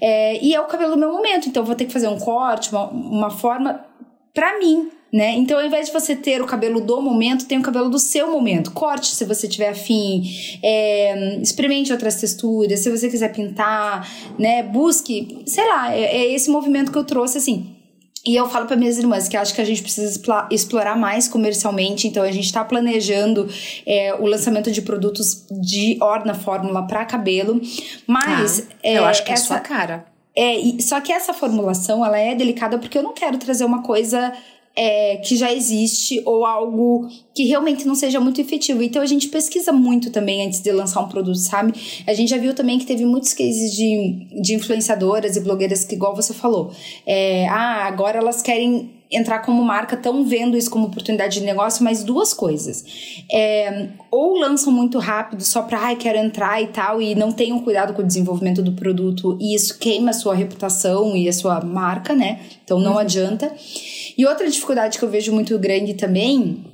É, 0.00 0.42
e 0.42 0.54
é 0.54 0.60
o 0.60 0.66
cabelo 0.66 0.92
do 0.92 0.98
meu 0.98 1.12
momento, 1.12 1.48
então 1.48 1.64
vou 1.64 1.74
ter 1.74 1.84
que 1.84 1.92
fazer 1.92 2.08
um 2.08 2.18
corte, 2.18 2.70
uma, 2.70 2.88
uma 2.88 3.30
forma 3.30 3.84
para 4.32 4.58
mim, 4.58 4.90
né? 5.12 5.32
Então, 5.32 5.58
ao 5.58 5.66
invés 5.66 5.86
de 5.86 5.92
você 5.92 6.14
ter 6.14 6.40
o 6.40 6.46
cabelo 6.46 6.80
do 6.80 7.00
momento, 7.00 7.46
tem 7.46 7.58
o 7.58 7.62
cabelo 7.62 7.88
do 7.88 7.98
seu 7.98 8.30
momento. 8.30 8.70
Corte 8.70 9.08
se 9.08 9.24
você 9.24 9.48
tiver 9.48 9.70
afim, 9.70 10.22
é, 10.62 11.36
experimente 11.42 11.92
outras 11.92 12.16
texturas, 12.16 12.80
se 12.80 12.90
você 12.90 13.08
quiser 13.08 13.32
pintar, 13.32 14.08
né? 14.38 14.62
Busque, 14.62 15.42
sei 15.46 15.66
lá, 15.66 15.94
é, 15.94 16.02
é 16.02 16.32
esse 16.32 16.50
movimento 16.50 16.92
que 16.92 16.98
eu 16.98 17.04
trouxe, 17.04 17.38
assim. 17.38 17.76
E 18.24 18.36
eu 18.36 18.48
falo 18.48 18.66
para 18.66 18.76
minhas 18.76 18.98
irmãs 18.98 19.28
que 19.28 19.36
acho 19.36 19.54
que 19.54 19.62
a 19.62 19.64
gente 19.64 19.82
precisa 19.82 20.20
explorar 20.50 20.94
mais 20.94 21.26
comercialmente, 21.26 22.06
então 22.06 22.22
a 22.22 22.30
gente 22.30 22.44
está 22.44 22.62
planejando 22.62 23.48
é, 23.86 24.14
o 24.14 24.26
lançamento 24.26 24.70
de 24.70 24.82
produtos 24.82 25.46
de 25.50 25.96
Orna 26.02 26.34
Fórmula 26.34 26.86
para 26.86 27.06
cabelo, 27.06 27.58
mas 28.06 28.68
ah, 28.84 28.88
eu 28.88 29.04
acho 29.06 29.24
que 29.24 29.32
essa, 29.32 29.42
é 29.42 29.46
sua 29.46 29.60
cara. 29.60 30.04
É, 30.36 30.58
só 30.80 31.00
que 31.00 31.10
essa 31.10 31.32
formulação 31.32 32.04
ela 32.04 32.18
é 32.18 32.34
delicada 32.34 32.78
porque 32.78 32.98
eu 32.98 33.02
não 33.02 33.14
quero 33.14 33.38
trazer 33.38 33.64
uma 33.64 33.82
coisa 33.82 34.32
é, 34.82 35.18
que 35.18 35.36
já 35.36 35.52
existe 35.52 36.22
ou 36.24 36.46
algo 36.46 37.06
que 37.34 37.44
realmente 37.44 37.86
não 37.86 37.94
seja 37.94 38.18
muito 38.18 38.40
efetivo. 38.40 38.82
Então 38.82 39.02
a 39.02 39.06
gente 39.06 39.28
pesquisa 39.28 39.72
muito 39.72 40.10
também 40.10 40.46
antes 40.46 40.62
de 40.62 40.72
lançar 40.72 41.02
um 41.02 41.08
produto, 41.08 41.36
sabe? 41.36 41.74
A 42.06 42.14
gente 42.14 42.30
já 42.30 42.38
viu 42.38 42.54
também 42.54 42.78
que 42.78 42.86
teve 42.86 43.04
muitos 43.04 43.34
cases 43.34 43.76
de, 43.76 44.26
de 44.40 44.54
influenciadoras 44.54 45.36
e 45.36 45.40
blogueiras 45.40 45.84
que, 45.84 45.94
igual 45.94 46.16
você 46.16 46.32
falou, 46.32 46.72
é, 47.04 47.46
ah, 47.48 47.84
agora 47.84 48.16
elas 48.16 48.40
querem 48.40 48.90
entrar 49.10 49.40
como 49.40 49.62
marca, 49.64 49.96
estão 49.96 50.24
vendo 50.24 50.56
isso 50.56 50.70
como 50.70 50.86
oportunidade 50.86 51.40
de 51.40 51.44
negócio, 51.44 51.82
mas 51.82 52.04
duas 52.04 52.32
coisas. 52.32 52.84
É, 53.30 53.88
ou 54.10 54.38
lançam 54.38 54.72
muito 54.72 54.98
rápido 54.98 55.42
só 55.42 55.62
para, 55.62 55.80
ai, 55.80 55.96
quero 55.96 56.18
entrar 56.18 56.62
e 56.62 56.68
tal, 56.68 57.02
e 57.02 57.14
não 57.14 57.32
tenham 57.32 57.58
cuidado 57.60 57.92
com 57.92 58.02
o 58.02 58.06
desenvolvimento 58.06 58.62
do 58.62 58.72
produto, 58.72 59.36
e 59.40 59.54
isso 59.54 59.78
queima 59.78 60.10
a 60.10 60.14
sua 60.14 60.34
reputação 60.34 61.16
e 61.16 61.28
a 61.28 61.32
sua 61.32 61.60
marca, 61.60 62.14
né? 62.14 62.40
Então 62.64 62.78
não 62.78 62.92
uhum. 62.92 62.98
adianta. 62.98 63.52
E 64.16 64.24
outra 64.24 64.48
dificuldade 64.48 64.98
que 64.98 65.04
eu 65.04 65.10
vejo 65.10 65.32
muito 65.32 65.58
grande 65.58 65.94
também 65.94 66.64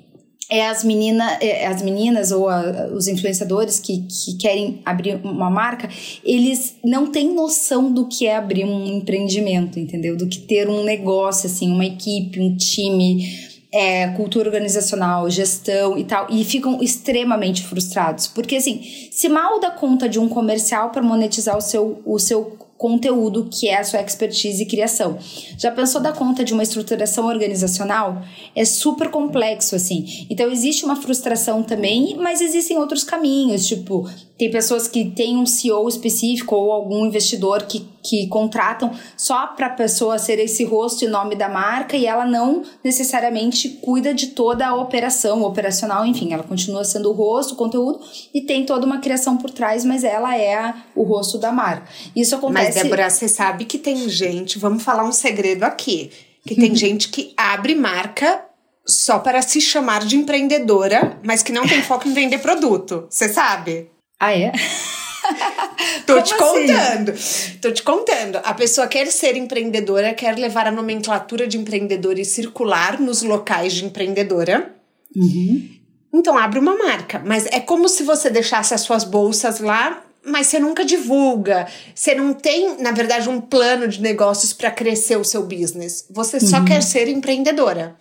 é 0.48 0.68
as, 0.68 0.84
menina, 0.84 1.38
é 1.40 1.66
as 1.66 1.82
meninas 1.82 2.30
ou 2.30 2.48
a, 2.48 2.88
os 2.94 3.08
influenciadores 3.08 3.80
que, 3.80 4.02
que 4.02 4.36
querem 4.36 4.80
abrir 4.84 5.20
uma 5.24 5.50
marca, 5.50 5.88
eles 6.24 6.76
não 6.84 7.10
têm 7.10 7.34
noção 7.34 7.92
do 7.92 8.06
que 8.06 8.26
é 8.26 8.36
abrir 8.36 8.64
um 8.64 8.86
empreendimento, 8.86 9.78
entendeu? 9.78 10.16
Do 10.16 10.28
que 10.28 10.38
ter 10.38 10.68
um 10.68 10.84
negócio, 10.84 11.48
assim, 11.48 11.70
uma 11.70 11.84
equipe, 11.84 12.40
um 12.40 12.56
time, 12.56 13.26
é, 13.72 14.08
cultura 14.08 14.48
organizacional, 14.48 15.28
gestão 15.28 15.98
e 15.98 16.04
tal, 16.04 16.28
e 16.30 16.44
ficam 16.44 16.80
extremamente 16.80 17.64
frustrados. 17.64 18.28
Porque, 18.28 18.56
assim, 18.56 18.82
se 19.10 19.28
mal 19.28 19.58
dá 19.58 19.70
conta 19.70 20.08
de 20.08 20.20
um 20.20 20.28
comercial 20.28 20.90
para 20.90 21.02
monetizar 21.02 21.56
o 21.56 21.60
seu, 21.60 22.00
o 22.04 22.18
seu 22.20 22.56
conteúdo, 22.76 23.48
que 23.50 23.68
é 23.68 23.78
a 23.78 23.84
sua 23.84 24.00
expertise 24.00 24.62
e 24.62 24.66
criação. 24.66 25.18
Já 25.58 25.70
pensou 25.70 26.00
dar 26.00 26.12
conta 26.12 26.44
de 26.44 26.52
uma 26.52 26.62
estruturação 26.62 27.26
organizacional? 27.26 28.22
É 28.54 28.64
super 28.64 29.10
complexo, 29.10 29.74
assim. 29.74 30.26
Então, 30.28 30.50
existe 30.50 30.84
uma 30.84 30.96
frustração 30.96 31.62
também, 31.62 32.16
mas 32.18 32.40
existem 32.40 32.76
outros 32.78 33.02
caminhos, 33.02 33.66
tipo, 33.66 34.08
tem 34.38 34.50
pessoas 34.50 34.86
que 34.86 35.10
têm 35.12 35.36
um 35.38 35.46
CEO 35.46 35.88
específico 35.88 36.54
ou 36.54 36.70
algum 36.70 37.06
investidor 37.06 37.62
que, 37.62 37.88
que 38.02 38.26
contratam 38.28 38.92
só 39.16 39.46
para 39.48 39.68
a 39.68 39.70
pessoa 39.70 40.18
ser 40.18 40.38
esse 40.38 40.62
rosto 40.64 41.04
e 41.04 41.08
nome 41.08 41.34
da 41.34 41.48
marca 41.48 41.96
e 41.96 42.04
ela 42.04 42.26
não 42.26 42.62
necessariamente 42.84 43.68
cuida 43.80 44.12
de 44.12 44.28
toda 44.28 44.66
a 44.66 44.74
operação, 44.74 45.42
operacional, 45.42 46.04
enfim, 46.04 46.34
ela 46.34 46.42
continua 46.42 46.84
sendo 46.84 47.08
o 47.10 47.12
rosto, 47.12 47.54
o 47.54 47.56
conteúdo 47.56 48.00
e 48.34 48.42
tem 48.42 48.66
toda 48.66 48.84
uma 48.84 48.98
criação 48.98 49.38
por 49.38 49.50
trás, 49.50 49.84
mas 49.84 50.04
ela 50.04 50.36
é 50.36 50.54
a, 50.54 50.84
o 50.94 51.02
rosto 51.02 51.38
da 51.38 51.50
marca. 51.50 51.88
Isso 52.14 52.34
acontece. 52.34 52.74
Mas, 52.74 52.74
Débora, 52.74 53.08
você 53.08 53.28
sabe 53.28 53.64
que 53.64 53.78
tem 53.78 54.06
gente, 54.08 54.58
vamos 54.58 54.82
falar 54.82 55.04
um 55.04 55.12
segredo 55.12 55.64
aqui, 55.64 56.10
que 56.46 56.54
tem 56.54 56.74
gente 56.76 57.08
que 57.08 57.32
abre 57.38 57.74
marca 57.74 58.44
só 58.86 59.18
para 59.18 59.40
se 59.40 59.60
chamar 59.62 60.04
de 60.04 60.16
empreendedora, 60.16 61.18
mas 61.24 61.42
que 61.42 61.52
não 61.52 61.66
tem 61.66 61.82
foco 61.82 62.06
em 62.06 62.12
vender 62.12 62.38
produto. 62.38 63.06
Você 63.10 63.28
sabe? 63.28 63.95
Ah, 64.18 64.32
é? 64.32 64.52
Tô 66.06 66.14
Como 66.14 66.24
te 66.24 66.34
assim? 66.34 66.66
contando. 66.66 67.14
Tô 67.60 67.72
te 67.72 67.82
contando. 67.82 68.36
A 68.44 68.54
pessoa 68.54 68.86
quer 68.86 69.06
ser 69.08 69.36
empreendedora, 69.36 70.14
quer 70.14 70.38
levar 70.38 70.66
a 70.66 70.70
nomenclatura 70.70 71.46
de 71.46 71.58
empreendedora 71.58 72.20
e 72.20 72.24
circular 72.24 73.00
nos 73.00 73.22
locais 73.22 73.74
de 73.74 73.84
empreendedora. 73.84 74.74
Uhum. 75.14 75.68
Então 76.14 76.38
abre 76.38 76.58
uma 76.58 76.76
marca. 76.76 77.22
Mas 77.24 77.46
é 77.46 77.60
como 77.60 77.88
se 77.88 78.02
você 78.02 78.30
deixasse 78.30 78.72
as 78.72 78.80
suas 78.82 79.04
bolsas 79.04 79.60
lá, 79.60 80.02
mas 80.24 80.46
você 80.46 80.58
nunca 80.58 80.84
divulga. 80.84 81.66
Você 81.94 82.14
não 82.14 82.32
tem, 82.32 82.80
na 82.80 82.92
verdade, 82.92 83.28
um 83.28 83.40
plano 83.40 83.86
de 83.86 84.00
negócios 84.00 84.52
para 84.52 84.70
crescer 84.70 85.16
o 85.16 85.24
seu 85.24 85.42
business. 85.42 86.06
Você 86.10 86.40
só 86.40 86.58
uhum. 86.58 86.64
quer 86.64 86.82
ser 86.82 87.08
empreendedora. 87.08 87.96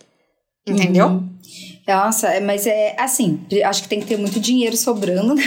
Entendeu? 0.66 1.06
Uhum. 1.06 1.28
Nossa, 1.86 2.28
é, 2.28 2.40
mas 2.40 2.66
é 2.66 2.96
assim, 2.98 3.40
acho 3.64 3.82
que 3.82 3.88
tem 3.88 4.00
que 4.00 4.06
ter 4.06 4.16
muito 4.16 4.40
dinheiro 4.40 4.76
sobrando, 4.76 5.34
né? 5.34 5.44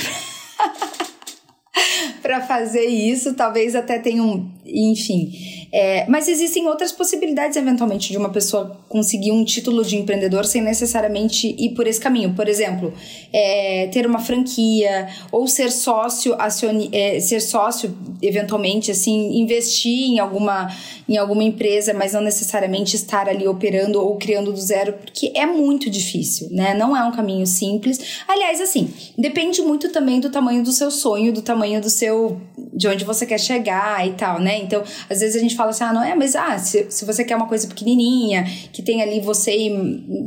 para 2.22 2.41
fazer 2.41 2.86
isso, 2.86 3.34
talvez 3.34 3.76
até 3.76 3.99
tenha 3.99 4.24
um, 4.24 4.49
enfim. 4.66 5.59
É, 5.72 6.05
mas 6.07 6.28
existem 6.28 6.67
outras 6.67 6.91
possibilidades, 6.91 7.55
eventualmente, 7.55 8.11
de 8.11 8.17
uma 8.17 8.30
pessoa 8.30 8.78
conseguir 8.88 9.32
um 9.32 9.43
título 9.43 9.84
de 9.84 9.97
empreendedor 9.97 10.45
sem 10.45 10.61
necessariamente 10.61 11.55
ir 11.57 11.70
por 11.76 11.86
esse 11.88 11.99
caminho. 11.99 12.34
Por 12.34 12.47
exemplo, 12.47 12.93
é, 13.32 13.88
ter 13.88 14.05
uma 14.05 14.20
franquia 14.20 15.07
ou 15.32 15.47
ser 15.47 15.72
sócio, 15.72 16.36
acioni 16.39 16.89
é, 16.91 17.20
ser 17.20 17.39
sócio, 17.39 17.95
eventualmente, 18.22 18.91
assim, 18.91 19.39
investir 19.39 20.09
em 20.09 20.20
alguma, 20.20 20.70
em 21.07 21.17
alguma 21.17 21.43
empresa, 21.43 21.93
mas 21.93 22.13
não 22.13 22.22
necessariamente 22.22 22.95
estar 22.95 23.30
ali 23.30 23.47
operando 23.47 24.01
ou 24.01 24.17
criando 24.17 24.51
do 24.51 24.59
zero, 24.59 24.93
porque 24.93 25.32
é 25.36 25.45
muito 25.45 25.89
difícil, 25.89 26.47
né? 26.51 26.74
Não 26.74 26.95
é 26.95 27.03
um 27.03 27.11
caminho 27.11 27.45
simples. 27.45 28.24
Aliás, 28.28 28.59
assim, 28.59 28.89
depende 29.17 29.61
muito 29.61 29.89
também 29.89 30.20
do 30.20 30.30
tamanho 30.30 30.63
do 30.63 30.72
seu 30.72 30.89
sonho, 30.89 31.32
do 31.32 31.41
tamanho 31.41 31.82
do 31.82 31.89
seu. 31.89 32.39
de 32.74 32.88
onde 32.88 33.03
você 33.03 33.26
quer 33.26 33.39
chegar 33.39 34.07
e 34.07 34.13
tal, 34.13 34.39
né? 34.39 34.57
Então, 34.57 34.84
às 35.09 35.20
vezes 35.20 35.36
a 35.36 35.39
gente 35.39 35.55
fala 35.60 35.72
assim, 35.72 35.84
ah, 35.84 35.91
não 35.91 36.01
é, 36.01 36.16
mas 36.16 36.38
ah, 36.38 36.57
se, 36.57 36.88
se 36.89 37.03
você 37.03 37.26
quer 37.26 37.36
uma 37.36 37.47
coisa 37.47 37.68
pequenininha, 37.68 38.45
que 38.72 38.82
tem 38.82 39.01
ali 39.01 39.20
você 39.20 39.51
e, 39.51 39.70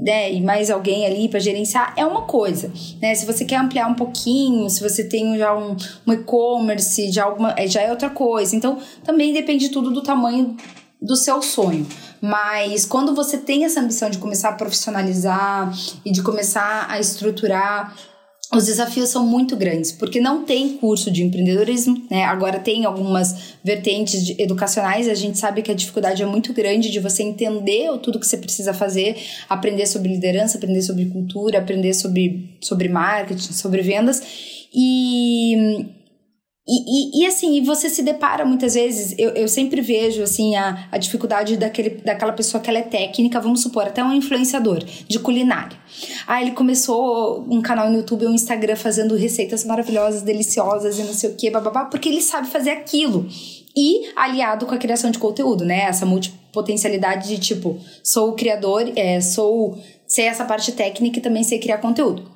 né, 0.04 0.30
e 0.30 0.42
mais 0.42 0.70
alguém 0.70 1.06
ali 1.06 1.26
para 1.26 1.40
gerenciar, 1.40 1.94
é 1.96 2.04
uma 2.04 2.22
coisa, 2.22 2.70
né? 3.00 3.14
Se 3.14 3.24
você 3.24 3.46
quer 3.46 3.56
ampliar 3.56 3.88
um 3.88 3.94
pouquinho, 3.94 4.68
se 4.68 4.82
você 4.82 5.04
tem 5.04 5.38
já 5.38 5.56
um, 5.56 5.74
um 6.06 6.12
e-commerce, 6.12 7.10
já, 7.10 7.34
é, 7.56 7.66
já 7.66 7.80
é 7.80 7.90
outra 7.90 8.10
coisa. 8.10 8.54
Então, 8.54 8.78
também 9.02 9.32
depende 9.32 9.70
tudo 9.70 9.90
do 9.90 10.02
tamanho 10.02 10.54
do 11.00 11.16
seu 11.16 11.40
sonho. 11.40 11.86
Mas 12.20 12.84
quando 12.84 13.14
você 13.14 13.38
tem 13.38 13.64
essa 13.64 13.80
ambição 13.80 14.08
de 14.10 14.18
começar 14.18 14.50
a 14.50 14.52
profissionalizar 14.52 15.72
e 16.04 16.12
de 16.12 16.22
começar 16.22 16.86
a 16.88 17.00
estruturar 17.00 17.96
os 18.54 18.66
desafios 18.66 19.08
são 19.08 19.26
muito 19.26 19.56
grandes, 19.56 19.90
porque 19.92 20.20
não 20.20 20.44
tem 20.44 20.76
curso 20.76 21.10
de 21.10 21.22
empreendedorismo, 21.22 22.06
né? 22.10 22.24
Agora 22.24 22.58
tem 22.58 22.84
algumas 22.84 23.54
vertentes 23.64 24.34
educacionais, 24.38 25.08
a 25.08 25.14
gente 25.14 25.38
sabe 25.38 25.62
que 25.62 25.70
a 25.70 25.74
dificuldade 25.74 26.22
é 26.22 26.26
muito 26.26 26.52
grande 26.52 26.90
de 26.90 27.00
você 27.00 27.22
entender 27.22 27.90
tudo 28.02 28.20
que 28.20 28.26
você 28.26 28.36
precisa 28.36 28.74
fazer, 28.74 29.16
aprender 29.48 29.86
sobre 29.86 30.10
liderança, 30.10 30.58
aprender 30.58 30.82
sobre 30.82 31.06
cultura, 31.06 31.58
aprender 31.58 31.94
sobre, 31.94 32.50
sobre 32.60 32.90
marketing, 32.90 33.52
sobre 33.54 33.80
vendas. 33.80 34.22
E 34.74 35.86
e, 36.66 37.20
e, 37.20 37.22
e, 37.22 37.26
assim, 37.26 37.60
você 37.64 37.90
se 37.90 38.04
depara 38.04 38.44
muitas 38.44 38.74
vezes, 38.74 39.16
eu, 39.18 39.30
eu 39.30 39.48
sempre 39.48 39.80
vejo 39.80 40.22
assim 40.22 40.54
a, 40.54 40.86
a 40.92 40.98
dificuldade 40.98 41.56
daquele, 41.56 41.90
daquela 41.90 42.32
pessoa 42.32 42.62
que 42.62 42.70
ela 42.70 42.78
é 42.78 42.82
técnica, 42.82 43.40
vamos 43.40 43.62
supor, 43.62 43.82
até 43.82 44.02
um 44.02 44.12
influenciador 44.12 44.78
de 44.78 45.18
culinária. 45.18 45.76
Ah, 46.24 46.40
ele 46.40 46.52
começou 46.52 47.44
um 47.50 47.60
canal 47.60 47.90
no 47.90 47.96
YouTube 47.96 48.26
ou 48.26 48.30
um 48.30 48.34
Instagram 48.34 48.76
fazendo 48.76 49.16
receitas 49.16 49.64
maravilhosas, 49.64 50.22
deliciosas 50.22 51.00
e 51.00 51.02
não 51.02 51.12
sei 51.12 51.30
o 51.30 51.34
que, 51.34 51.50
bababá, 51.50 51.86
porque 51.86 52.08
ele 52.08 52.22
sabe 52.22 52.46
fazer 52.46 52.70
aquilo. 52.70 53.28
E 53.76 54.12
aliado 54.14 54.64
com 54.64 54.74
a 54.74 54.78
criação 54.78 55.10
de 55.10 55.18
conteúdo, 55.18 55.64
né? 55.64 55.84
Essa 55.84 56.06
multipotencialidade 56.06 57.26
de 57.26 57.38
tipo, 57.38 57.80
sou 58.04 58.28
o 58.28 58.34
criador, 58.34 58.92
é, 58.94 59.20
sou 59.20 59.78
sei 60.06 60.26
essa 60.26 60.44
parte 60.44 60.70
técnica 60.72 61.18
e 61.18 61.22
também 61.22 61.42
sei 61.42 61.58
criar 61.58 61.78
conteúdo. 61.78 62.31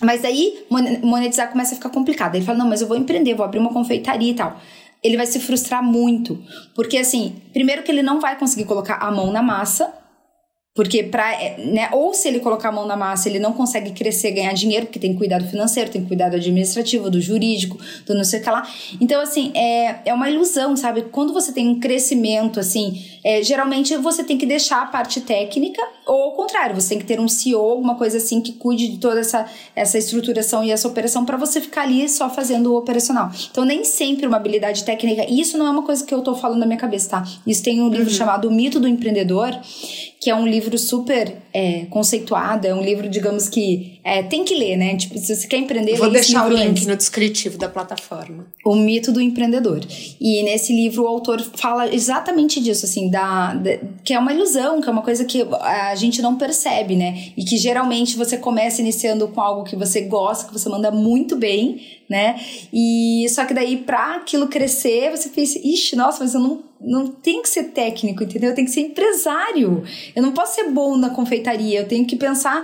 Mas 0.00 0.24
aí 0.24 0.66
monetizar 1.02 1.50
começa 1.50 1.72
a 1.72 1.76
ficar 1.76 1.90
complicado. 1.90 2.34
Ele 2.34 2.44
fala: 2.44 2.58
não, 2.58 2.68
mas 2.68 2.80
eu 2.80 2.88
vou 2.88 2.96
empreender, 2.96 3.34
vou 3.34 3.44
abrir 3.44 3.58
uma 3.58 3.72
confeitaria 3.72 4.30
e 4.30 4.34
tal. 4.34 4.60
Ele 5.02 5.16
vai 5.16 5.26
se 5.26 5.38
frustrar 5.38 5.82
muito. 5.82 6.42
Porque, 6.74 6.96
assim, 6.98 7.36
primeiro 7.52 7.82
que 7.82 7.90
ele 7.90 8.02
não 8.02 8.20
vai 8.20 8.38
conseguir 8.38 8.64
colocar 8.64 8.96
a 8.96 9.10
mão 9.10 9.30
na 9.30 9.42
massa, 9.42 9.92
Porque 10.76 11.02
para, 11.02 11.56
né, 11.56 11.88
ou 11.90 12.12
se 12.12 12.28
ele 12.28 12.38
colocar 12.38 12.68
a 12.68 12.72
mão 12.72 12.86
na 12.86 12.96
massa, 12.96 13.30
ele 13.30 13.38
não 13.38 13.54
consegue 13.54 13.92
crescer, 13.92 14.30
ganhar 14.32 14.52
dinheiro, 14.52 14.84
porque 14.84 14.98
tem 14.98 15.14
cuidado 15.14 15.48
financeiro, 15.48 15.90
tem 15.90 16.04
cuidado 16.04 16.36
administrativo, 16.36 17.10
do 17.10 17.18
jurídico, 17.18 17.78
do 18.04 18.14
não 18.14 18.22
sei 18.22 18.40
o 18.40 18.42
que 18.42 18.50
lá. 18.50 18.68
Então, 19.00 19.18
assim, 19.20 19.50
é, 19.54 20.00
é 20.04 20.12
uma 20.12 20.28
ilusão, 20.28 20.76
sabe? 20.76 21.06
Quando 21.10 21.32
você 21.32 21.50
tem 21.50 21.66
um 21.66 21.80
crescimento, 21.80 22.60
assim, 22.60 23.02
é, 23.24 23.42
geralmente 23.42 23.96
você 23.96 24.22
tem 24.22 24.36
que 24.36 24.44
deixar 24.44 24.82
a 24.82 24.86
parte 24.86 25.22
técnica, 25.22 25.82
ou 26.04 26.24
ao 26.24 26.32
contrário, 26.32 26.74
você 26.74 26.90
tem 26.90 26.98
que 26.98 27.06
ter 27.06 27.18
um 27.18 27.26
CEO, 27.26 27.70
alguma 27.70 27.94
coisa 27.94 28.18
assim, 28.18 28.42
que 28.42 28.52
cuide 28.52 28.88
de 28.88 28.98
toda 28.98 29.20
essa, 29.20 29.46
essa 29.74 29.96
estruturação 29.96 30.62
e 30.62 30.70
essa 30.70 30.86
operação 30.86 31.24
para 31.24 31.38
você 31.38 31.58
ficar 31.58 31.82
ali 31.82 32.06
só 32.06 32.28
fazendo 32.28 32.74
o 32.74 32.76
operacional. 32.76 33.30
Então, 33.50 33.64
nem 33.64 33.82
sempre 33.82 34.26
uma 34.26 34.36
habilidade 34.36 34.84
técnica, 34.84 35.24
isso 35.26 35.56
não 35.56 35.66
é 35.66 35.70
uma 35.70 35.82
coisa 35.82 36.04
que 36.04 36.12
eu 36.12 36.20
tô 36.20 36.34
falando 36.34 36.60
na 36.60 36.66
minha 36.66 36.78
cabeça, 36.78 37.08
tá? 37.08 37.24
Isso 37.46 37.62
tem 37.62 37.80
um 37.80 37.88
livro 37.88 38.10
uhum. 38.10 38.14
chamado 38.14 38.48
O 38.48 38.50
Mito 38.50 38.78
do 38.78 38.86
Empreendedor, 38.86 39.58
que 40.26 40.30
é 40.30 40.34
um 40.34 40.44
livro 40.44 40.76
super 40.76 41.36
é, 41.54 41.84
conceituado, 41.84 42.66
é 42.66 42.74
um 42.74 42.82
livro, 42.82 43.08
digamos 43.08 43.48
que 43.48 44.00
é, 44.02 44.24
tem 44.24 44.44
que 44.44 44.56
ler, 44.56 44.76
né? 44.76 44.96
Tipo, 44.96 45.16
se 45.20 45.36
você 45.36 45.46
quer 45.46 45.58
empreender, 45.58 45.94
Vou 45.94 46.10
deixar 46.10 46.48
o 46.48 46.52
link 46.52 46.66
antes. 46.66 46.84
no 46.84 46.96
descritivo 46.96 47.56
da 47.56 47.68
plataforma. 47.68 48.44
O 48.64 48.74
mito 48.74 49.12
do 49.12 49.20
empreendedor. 49.20 49.86
E 50.20 50.42
nesse 50.42 50.74
livro 50.74 51.04
o 51.04 51.06
autor 51.06 51.40
fala 51.54 51.94
exatamente 51.94 52.60
disso, 52.60 52.86
assim, 52.86 53.08
da, 53.08 53.54
da, 53.54 53.78
que 54.02 54.12
é 54.12 54.18
uma 54.18 54.32
ilusão, 54.32 54.80
que 54.80 54.88
é 54.88 54.92
uma 54.92 55.02
coisa 55.02 55.24
que 55.24 55.46
a 55.60 55.94
gente 55.94 56.20
não 56.20 56.34
percebe, 56.34 56.96
né? 56.96 57.30
E 57.36 57.44
que 57.44 57.56
geralmente 57.56 58.16
você 58.16 58.36
começa 58.36 58.80
iniciando 58.80 59.28
com 59.28 59.40
algo 59.40 59.62
que 59.62 59.76
você 59.76 60.00
gosta, 60.00 60.48
que 60.48 60.52
você 60.52 60.68
manda 60.68 60.90
muito 60.90 61.36
bem, 61.36 61.80
né? 62.10 62.40
E 62.72 63.28
só 63.30 63.44
que 63.44 63.54
daí 63.54 63.76
para 63.76 64.16
aquilo 64.16 64.48
crescer, 64.48 65.12
você 65.12 65.28
pensa, 65.28 65.56
ixi, 65.62 65.94
nossa, 65.94 66.24
mas 66.24 66.34
eu 66.34 66.40
não 66.40 66.64
não 66.80 67.08
tem 67.08 67.42
que 67.42 67.48
ser 67.48 67.64
técnico, 67.64 68.22
entendeu? 68.22 68.50
Eu 68.50 68.54
tenho 68.54 68.66
que 68.66 68.72
ser 68.72 68.80
empresário. 68.80 69.82
Eu 70.14 70.22
não 70.22 70.32
posso 70.32 70.54
ser 70.54 70.70
bom 70.70 70.96
na 70.96 71.10
confeitaria, 71.10 71.80
eu 71.80 71.88
tenho 71.88 72.06
que 72.06 72.16
pensar 72.16 72.62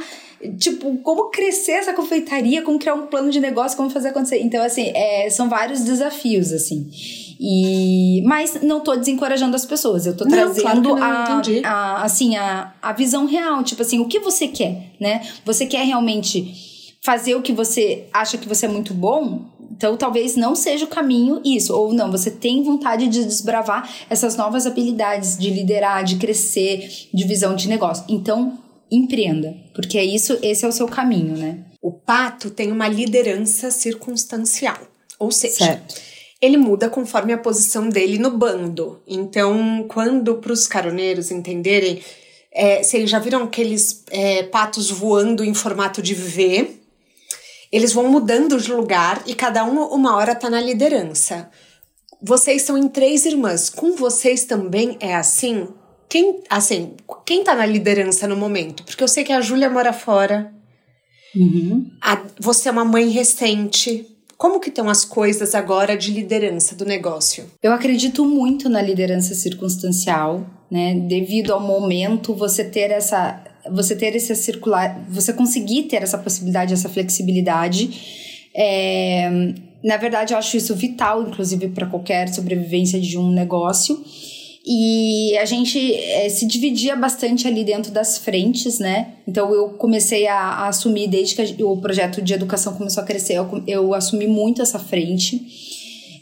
tipo, 0.59 0.97
como 0.99 1.31
crescer 1.31 1.73
essa 1.73 1.93
confeitaria, 1.93 2.63
como 2.63 2.79
criar 2.79 2.95
um 2.95 3.07
plano 3.07 3.31
de 3.31 3.39
negócio, 3.39 3.77
como 3.77 3.91
fazer 3.91 4.09
acontecer. 4.09 4.41
Então, 4.41 4.63
assim, 4.63 4.91
é, 4.95 5.31
são 5.31 5.49
vários 5.49 5.83
desafios, 5.83 6.53
assim. 6.53 6.91
E, 7.39 8.23
mas 8.25 8.61
não 8.63 8.81
tô 8.81 8.97
desencorajando 8.97 9.55
as 9.55 9.65
pessoas, 9.65 10.07
eu 10.07 10.17
tô 10.17 10.25
não, 10.25 10.31
trazendo 10.31 10.63
claro 10.63 10.81
não, 10.83 11.03
a, 11.03 11.45
a, 11.65 12.03
assim, 12.05 12.37
a, 12.37 12.73
a 12.81 12.93
visão 12.93 13.27
real, 13.27 13.63
tipo 13.65 13.83
assim, 13.83 13.99
o 13.99 14.07
que 14.07 14.19
você 14.19 14.49
quer, 14.49 14.93
né? 15.01 15.27
Você 15.45 15.67
quer 15.67 15.85
realmente 15.85 16.97
fazer 17.03 17.35
o 17.35 17.43
que 17.43 17.53
você 17.53 18.07
acha 18.13 18.39
que 18.39 18.49
você 18.49 18.67
é 18.67 18.69
muito 18.69 18.95
bom, 18.95 19.45
então 19.73 19.97
talvez 19.97 20.37
não 20.37 20.55
seja 20.55 20.85
o 20.85 20.89
caminho 20.89 21.41
isso, 21.45 21.75
ou 21.75 21.93
não, 21.93 22.11
você 22.11 22.31
tem 22.31 22.63
vontade 22.63 23.09
de 23.09 23.25
desbravar 23.25 23.89
essas 24.09 24.37
novas 24.37 24.67
habilidades 24.67 25.37
de 25.39 25.51
liderar, 25.51 26.05
de 26.05 26.17
crescer, 26.17 26.89
de 27.13 27.25
visão 27.25 27.57
de 27.57 27.69
negócio. 27.69 28.05
Então, 28.09 28.59
empreenda, 28.91 29.57
porque 29.75 29.97
é 29.97 30.05
isso, 30.05 30.39
esse 30.43 30.65
é 30.65 30.69
o 30.69 30.73
seu 30.73 30.87
caminho, 30.87 31.37
né? 31.37 31.65
O 31.81 31.91
pato 31.91 32.51
tem 32.51 32.71
uma 32.71 32.87
liderança 32.87 33.71
circunstancial, 33.71 34.79
ou 35.19 35.33
seja, 35.33 35.65
certo. 35.65 35.95
ele 36.41 36.59
muda 36.59 36.91
conforme 36.91 37.33
a 37.33 37.39
posição 37.39 37.89
dele 37.89 38.19
no 38.19 38.31
bando. 38.31 39.01
Então, 39.09 39.87
quando 39.89 40.37
para 40.37 40.53
os 40.53 40.67
caroneiros 40.67 41.31
entenderem, 41.31 42.01
é, 42.53 42.83
vocês 42.83 43.09
já 43.09 43.19
viram 43.19 43.45
aqueles 43.45 44.05
é, 44.11 44.43
patos 44.43 44.91
voando 44.91 45.43
em 45.43 45.55
formato 45.55 46.03
de 46.03 46.15
V? 46.15 46.82
Eles 47.73 47.93
vão 47.93 48.11
mudando 48.11 48.61
de 48.61 48.71
lugar 48.71 49.23
e 49.27 49.35
cada 49.35 49.65
um 49.65 49.83
uma 49.87 50.15
hora 50.17 50.35
tá 50.35 50.51
na 50.51 50.61
liderança. 50.61 51.49
Vocês 52.21 52.63
são 52.63 52.77
em 52.77 52.87
três 52.87 53.25
irmãs. 53.25 53.71
Com 53.71 53.97
vocês 53.97 54.45
também 54.45 54.97
é 55.01 55.15
assim? 55.15 55.67
Quem, 56.09 56.41
assim, 56.51 56.93
quem 57.25 57.43
tá 57.43 57.55
na 57.55 57.65
liderança 57.65 58.29
no 58.29 58.37
momento? 58.37 58.85
Porque 58.85 59.03
eu 59.03 59.09
sei 59.09 59.25
que 59.25 59.33
a 59.33 59.41
Júlia 59.41 59.71
mora 59.71 59.95
fora. 59.95 60.53
Uhum. 61.35 61.91
A, 62.03 62.23
você 62.39 62.69
é 62.69 62.73
uma 62.73 62.85
mãe 62.85 63.09
recente. 63.09 64.07
Como 64.37 64.61
que 64.61 64.69
estão 64.69 64.91
as 64.91 65.05
coisas 65.05 65.55
agora 65.55 65.97
de 65.97 66.11
liderança 66.11 66.75
do 66.75 66.85
negócio? 66.85 67.47
Eu 67.63 67.73
acredito 67.73 68.25
muito 68.27 68.69
na 68.69 68.83
liderança 68.83 69.35
circunstancial, 69.35 70.45
né? 70.71 70.95
Devido 70.95 71.53
ao 71.53 71.61
momento, 71.61 72.35
você 72.35 72.65
ter 72.65 72.91
essa 72.91 73.43
você 73.71 73.95
ter 73.95 74.15
esse 74.17 74.35
circular, 74.35 75.05
você 75.09 75.33
conseguir 75.33 75.85
ter 75.85 76.03
essa 76.03 76.19
possibilidade, 76.19 76.73
essa 76.73 76.89
flexibilidade. 76.89 78.49
É, 78.55 79.31
na 79.83 79.97
verdade, 79.97 80.33
eu 80.33 80.39
acho 80.39 80.57
isso 80.57 80.75
vital, 80.75 81.23
inclusive, 81.23 81.69
para 81.69 81.87
qualquer 81.87 82.29
sobrevivência 82.29 83.01
de 83.01 83.19
um 83.19 83.31
negócio. 83.31 84.03
E 84.65 85.37
a 85.39 85.45
gente 85.45 85.95
é, 85.95 86.29
se 86.29 86.47
dividia 86.47 86.95
bastante 86.95 87.49
ali 87.49 87.65
dentro 87.65 87.91
das 87.91 88.17
frentes, 88.19 88.79
né? 88.79 89.15
Então 89.27 89.53
eu 89.53 89.71
comecei 89.71 90.29
a, 90.29 90.39
a 90.39 90.69
assumir, 90.69 91.09
desde 91.09 91.35
que 91.35 91.43
a, 91.43 91.67
o 91.67 91.77
projeto 91.79 92.23
de 92.23 92.33
educação 92.33 92.75
começou 92.75 93.03
a 93.03 93.07
crescer, 93.07 93.35
eu, 93.35 93.63
eu 93.67 93.93
assumi 93.93 94.29
muito 94.29 94.63
essa 94.63 94.79
frente. 94.79 95.41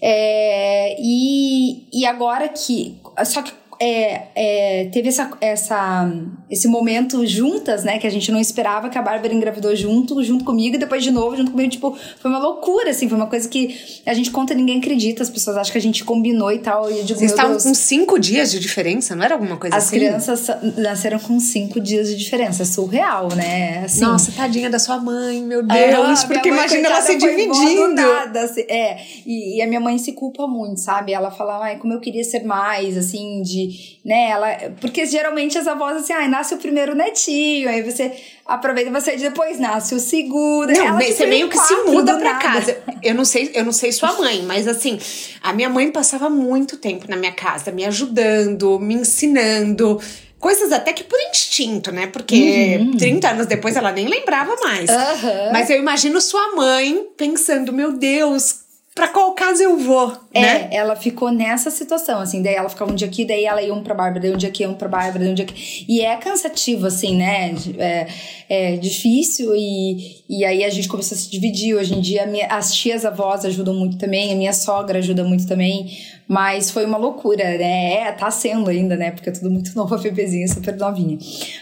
É, 0.00 0.96
e, 0.98 1.82
e 1.92 2.06
agora 2.06 2.48
que. 2.48 2.94
Só 3.26 3.42
que 3.42 3.52
é, 3.82 4.26
é, 4.34 4.84
teve 4.92 5.08
essa, 5.08 5.30
essa, 5.40 6.12
esse 6.50 6.68
momento 6.68 7.26
juntas, 7.26 7.82
né? 7.82 7.98
Que 7.98 8.06
a 8.06 8.10
gente 8.10 8.30
não 8.30 8.38
esperava 8.38 8.90
que 8.90 8.98
a 8.98 9.02
Bárbara 9.02 9.32
engravidou 9.32 9.74
junto, 9.74 10.22
junto 10.22 10.44
comigo, 10.44 10.76
e 10.76 10.78
depois 10.78 11.02
de 11.02 11.10
novo, 11.10 11.34
junto 11.34 11.50
comigo. 11.50 11.70
Tipo, 11.70 11.96
foi 12.20 12.30
uma 12.30 12.38
loucura, 12.38 12.90
assim. 12.90 13.08
Foi 13.08 13.16
uma 13.16 13.26
coisa 13.26 13.48
que 13.48 14.02
a 14.04 14.12
gente 14.12 14.30
conta 14.30 14.52
e 14.52 14.56
ninguém 14.56 14.80
acredita. 14.80 15.22
As 15.22 15.30
pessoas 15.30 15.56
acham 15.56 15.72
que 15.72 15.78
a 15.78 15.80
gente 15.80 16.04
combinou 16.04 16.52
e 16.52 16.58
tal. 16.58 16.90
E 16.90 16.98
eu 16.98 17.04
digo, 17.04 17.18
Vocês 17.18 17.30
estavam 17.30 17.56
com 17.56 17.72
cinco 17.72 18.18
dias 18.18 18.50
de 18.50 18.60
diferença, 18.60 19.16
não 19.16 19.24
era 19.24 19.34
alguma 19.34 19.56
coisa 19.56 19.74
As 19.74 19.86
assim? 19.86 19.96
As 19.96 20.02
crianças 20.02 20.50
nasceram 20.76 21.18
com 21.18 21.40
cinco 21.40 21.80
dias 21.80 22.08
de 22.08 22.16
diferença. 22.16 22.62
É 22.64 22.66
surreal, 22.66 23.28
né? 23.34 23.84
Assim, 23.84 24.02
Nossa, 24.02 24.30
tadinha 24.32 24.68
da 24.68 24.78
sua 24.78 24.98
mãe, 24.98 25.42
meu 25.42 25.62
Deus. 25.62 26.20
Ah, 26.22 26.26
porque 26.26 26.50
imagina 26.50 26.88
ela 26.88 27.00
se 27.00 27.16
dividindo. 27.16 27.94
Nada, 27.94 28.42
assim, 28.42 28.60
é, 28.68 28.98
e, 29.24 29.56
e, 29.56 29.62
a 29.62 29.66
minha 29.66 29.80
mãe 29.80 29.96
se 29.96 30.12
culpa 30.12 30.46
muito, 30.46 30.80
sabe? 30.80 31.14
Ela 31.14 31.30
fala, 31.30 31.64
ai, 31.64 31.78
como 31.78 31.94
eu 31.94 32.00
queria 32.00 32.22
ser 32.22 32.44
mais, 32.44 32.98
assim, 32.98 33.40
de 33.40 33.69
né? 34.04 34.30
Ela, 34.30 34.48
porque 34.80 35.06
geralmente 35.06 35.58
as 35.58 35.66
avós 35.66 35.96
assim, 35.96 36.12
ah, 36.12 36.28
nasce 36.28 36.54
o 36.54 36.58
primeiro 36.58 36.94
netinho, 36.94 37.68
aí 37.68 37.82
você 37.82 38.12
aproveita 38.46 38.90
você 38.90 39.16
depois 39.16 39.58
nasce 39.58 39.94
o 39.94 40.00
segundo. 40.00 40.72
Não, 40.72 40.84
ela, 40.84 41.00
você 41.00 41.26
meio 41.26 41.48
que 41.48 41.58
se 41.58 41.74
muda 41.84 42.16
pra 42.18 42.32
nada. 42.32 42.42
casa. 42.42 42.78
Eu 43.02 43.14
não 43.14 43.24
sei, 43.24 43.50
eu 43.54 43.64
não 43.64 43.72
sei 43.72 43.92
sua 43.92 44.12
mãe, 44.18 44.42
mas 44.42 44.66
assim, 44.66 44.98
a 45.42 45.52
minha 45.52 45.68
mãe 45.68 45.90
passava 45.90 46.28
muito 46.28 46.76
tempo 46.76 47.06
na 47.08 47.16
minha 47.16 47.32
casa, 47.32 47.70
me 47.70 47.84
ajudando, 47.84 48.78
me 48.78 48.94
ensinando. 48.94 50.00
Coisas 50.38 50.72
até 50.72 50.94
que 50.94 51.04
por 51.04 51.18
instinto, 51.30 51.92
né? 51.92 52.06
Porque 52.06 52.78
uhum. 52.80 52.96
30 52.96 53.28
anos 53.28 53.46
depois 53.46 53.76
ela 53.76 53.92
nem 53.92 54.08
lembrava 54.08 54.56
mais. 54.62 54.88
Uhum. 54.88 55.52
Mas 55.52 55.68
eu 55.68 55.78
imagino 55.78 56.18
sua 56.18 56.56
mãe 56.56 57.06
pensando: 57.14 57.74
meu 57.74 57.92
Deus, 57.92 58.59
para 58.92 59.06
qual 59.06 59.32
caso 59.34 59.62
eu 59.62 59.78
vou, 59.78 60.12
é, 60.34 60.40
né? 60.40 60.68
ela 60.72 60.96
ficou 60.96 61.30
nessa 61.30 61.70
situação, 61.70 62.20
assim, 62.20 62.42
daí 62.42 62.54
ela 62.54 62.68
ficava 62.68 62.90
um 62.90 62.94
dia 62.94 63.06
aqui, 63.06 63.24
daí 63.24 63.44
ela 63.44 63.62
ia 63.62 63.72
um 63.72 63.84
pra 63.84 63.94
Bárbara, 63.94 64.20
daí 64.20 64.32
um 64.32 64.36
dia 64.36 64.48
aqui, 64.48 64.66
um 64.66 64.74
pra 64.74 64.88
Bárbara, 64.88 65.20
daí 65.20 65.28
um 65.30 65.34
dia 65.34 65.44
aqui. 65.44 65.86
E 65.88 66.00
é 66.00 66.16
cansativo, 66.16 66.86
assim, 66.86 67.16
né? 67.16 67.54
É, 67.78 68.06
é 68.48 68.76
difícil 68.76 69.54
e, 69.54 70.24
e 70.28 70.44
aí 70.44 70.64
a 70.64 70.70
gente 70.70 70.88
começou 70.88 71.14
a 71.14 71.18
se 71.18 71.30
dividir. 71.30 71.76
Hoje 71.76 71.94
em 71.94 72.00
dia, 72.00 72.26
minha, 72.26 72.48
as 72.48 72.74
tias 72.74 73.04
avós 73.04 73.44
ajudam 73.44 73.74
muito 73.74 73.96
também, 73.96 74.32
a 74.32 74.36
minha 74.36 74.52
sogra 74.52 74.98
ajuda 74.98 75.22
muito 75.22 75.46
também, 75.46 75.96
mas 76.26 76.72
foi 76.72 76.84
uma 76.84 76.98
loucura, 76.98 77.44
né? 77.44 77.92
É, 77.92 78.12
tá 78.12 78.28
sendo 78.28 78.68
ainda, 78.68 78.96
né? 78.96 79.12
Porque 79.12 79.30
é 79.30 79.32
tudo 79.32 79.50
muito 79.50 79.72
novo, 79.78 79.94
a 79.94 79.98
bebezinha 79.98 80.48
super 80.48 80.76
novinha. 80.76 81.16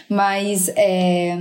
Mas, 0.09 0.67
é 0.69 1.37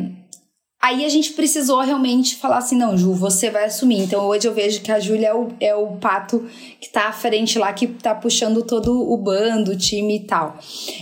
Aí 0.81 1.05
a 1.05 1.09
gente 1.09 1.33
precisou 1.33 1.81
realmente 1.81 2.37
falar 2.37 2.59
assim: 2.59 2.77
não, 2.77 2.97
Ju, 2.97 3.13
você 3.13 3.51
vai 3.51 3.65
assumir. 3.65 3.99
Então 3.99 4.25
hoje 4.25 4.47
eu 4.47 4.55
vejo 4.55 4.81
que 4.81 4.93
a 4.93 5.01
Júlia 5.01 5.29
é 5.29 5.35
o, 5.35 5.49
é 5.59 5.75
o 5.75 5.89
pato 5.97 6.47
que 6.81 6.89
tá 6.89 7.09
à 7.09 7.13
frente 7.13 7.59
lá, 7.59 7.73
que 7.73 7.89
tá 7.89 8.15
puxando 8.15 8.63
todo 8.63 9.11
o 9.11 9.17
bando, 9.17 9.73
o 9.73 9.77
time 9.77 10.17
e 10.17 10.21
tal. 10.21 10.57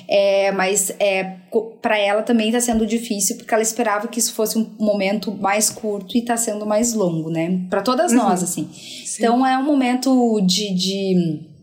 É, 0.09 0.51
mas 0.53 0.91
é, 0.99 1.37
para 1.83 1.99
ela 1.99 2.23
também 2.23 2.51
tá 2.51 2.59
sendo 2.59 2.87
difícil, 2.87 3.37
porque 3.37 3.53
ela 3.53 3.63
esperava 3.63 4.09
que 4.09 4.19
isso 4.19 4.33
fosse 4.33 4.59
um 4.59 4.67
momento 4.79 5.31
mais 5.31 5.69
curto 5.69 6.17
e 6.17 6.23
tá 6.23 6.39
sendo 6.39 6.65
mais 6.65 6.95
longo, 6.95 7.29
né? 7.29 7.61
Para 7.69 7.83
todas 7.83 8.13
uhum. 8.13 8.19
nós, 8.19 8.43
assim. 8.43 8.71
Sim. 8.73 9.19
Então 9.19 9.47
é 9.47 9.59
um 9.59 9.65
momento 9.65 10.41
de, 10.41 10.75
de 10.75 11.56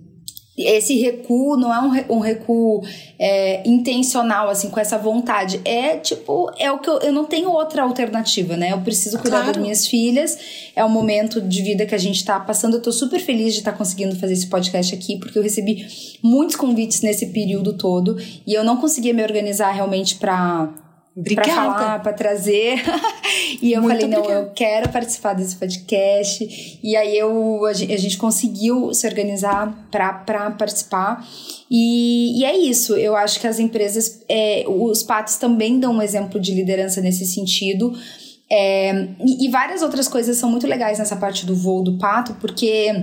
esse 0.58 1.00
recuo 1.00 1.58
não 1.58 1.74
é 1.74 1.80
um, 1.80 2.18
um 2.18 2.20
recuo 2.20 2.84
é, 3.18 3.68
intencional, 3.68 4.50
assim, 4.50 4.70
com 4.70 4.80
essa 4.80 5.00
vontade. 5.00 5.60
É 5.66 5.98
tipo, 5.98 6.52
é 6.58 6.72
o 6.72 6.78
que 6.78 6.90
eu, 6.90 7.00
eu 7.00 7.12
não 7.12 7.26
tenho 7.26 7.50
outra 7.50 7.82
alternativa, 7.82 8.56
né? 8.56 8.72
Eu 8.72 8.82
preciso 8.82 9.18
cuidar 9.18 9.38
claro. 9.38 9.54
das 9.54 9.62
minhas 9.62 9.88
filhas. 9.88 10.38
É 10.76 10.84
o 10.84 10.90
momento 10.90 11.42
de 11.42 11.62
vida 11.64 11.86
que 11.88 11.96
a 11.96 11.98
gente 11.98 12.24
tá 12.24 12.40
passando. 12.40 12.78
Eu 12.78 12.82
tô 12.82 12.92
super 12.92 13.20
feliz 13.20 13.54
de 13.54 13.60
estar 13.60 13.72
tá 13.72 13.78
conseguindo 13.78 14.16
fazer 14.16 14.34
esse 14.34 14.48
podcast 14.48 14.94
aqui, 14.94 15.18
porque 15.18 15.38
eu 15.38 15.44
recebi 15.44 15.88
muitos 16.22 16.56
convites 16.56 17.02
nesse 17.02 17.28
período 17.28 17.74
todo 17.74 18.18
e 18.46 18.54
eu 18.54 18.64
não 18.64 18.78
conseguia 18.78 19.14
me 19.14 19.24
organizar 19.24 19.72
realmente 19.72 20.16
para 20.16 20.72
para 21.36 21.44
falar, 21.46 22.00
para 22.02 22.14
trazer. 22.14 22.84
E 23.62 23.74
eu 23.74 23.82
Muito 23.82 23.94
falei, 23.94 24.08
não, 24.08 24.20
obrigada. 24.20 24.46
eu 24.46 24.52
quero 24.54 24.90
participar 24.90 25.34
desse 25.34 25.56
podcast. 25.56 26.80
E 26.84 26.96
aí 26.96 27.18
eu, 27.18 27.66
a, 27.66 27.74
gente, 27.74 27.94
a 27.94 27.98
gente 27.98 28.18
conseguiu 28.18 28.94
se 28.94 29.08
organizar 29.08 29.88
para 29.92 30.52
participar. 30.52 31.28
E, 31.70 32.40
e, 32.40 32.46
é 32.46 32.58
isso, 32.58 32.96
eu 32.96 33.16
acho 33.16 33.40
que 33.40 33.48
as 33.48 33.60
empresas, 33.60 34.22
é, 34.30 34.64
os 34.68 35.04
patos 35.04 35.38
também 35.38 35.80
dão 35.80 35.94
um 35.94 36.02
exemplo 36.02 36.40
de 36.40 36.54
liderança 36.54 37.02
nesse 37.02 37.26
sentido. 37.26 37.94
É, 38.52 39.08
e, 39.26 39.48
e 39.48 39.50
várias 39.50 39.82
outras 39.82 40.08
coisas 40.08 40.38
são 40.38 40.50
muito 40.52 40.68
legais 40.68 41.00
nessa 41.00 41.16
parte 41.16 41.46
do 41.46 41.56
voo 41.56 41.84
do 41.84 41.98
pato, 41.98 42.36
porque 42.36 42.94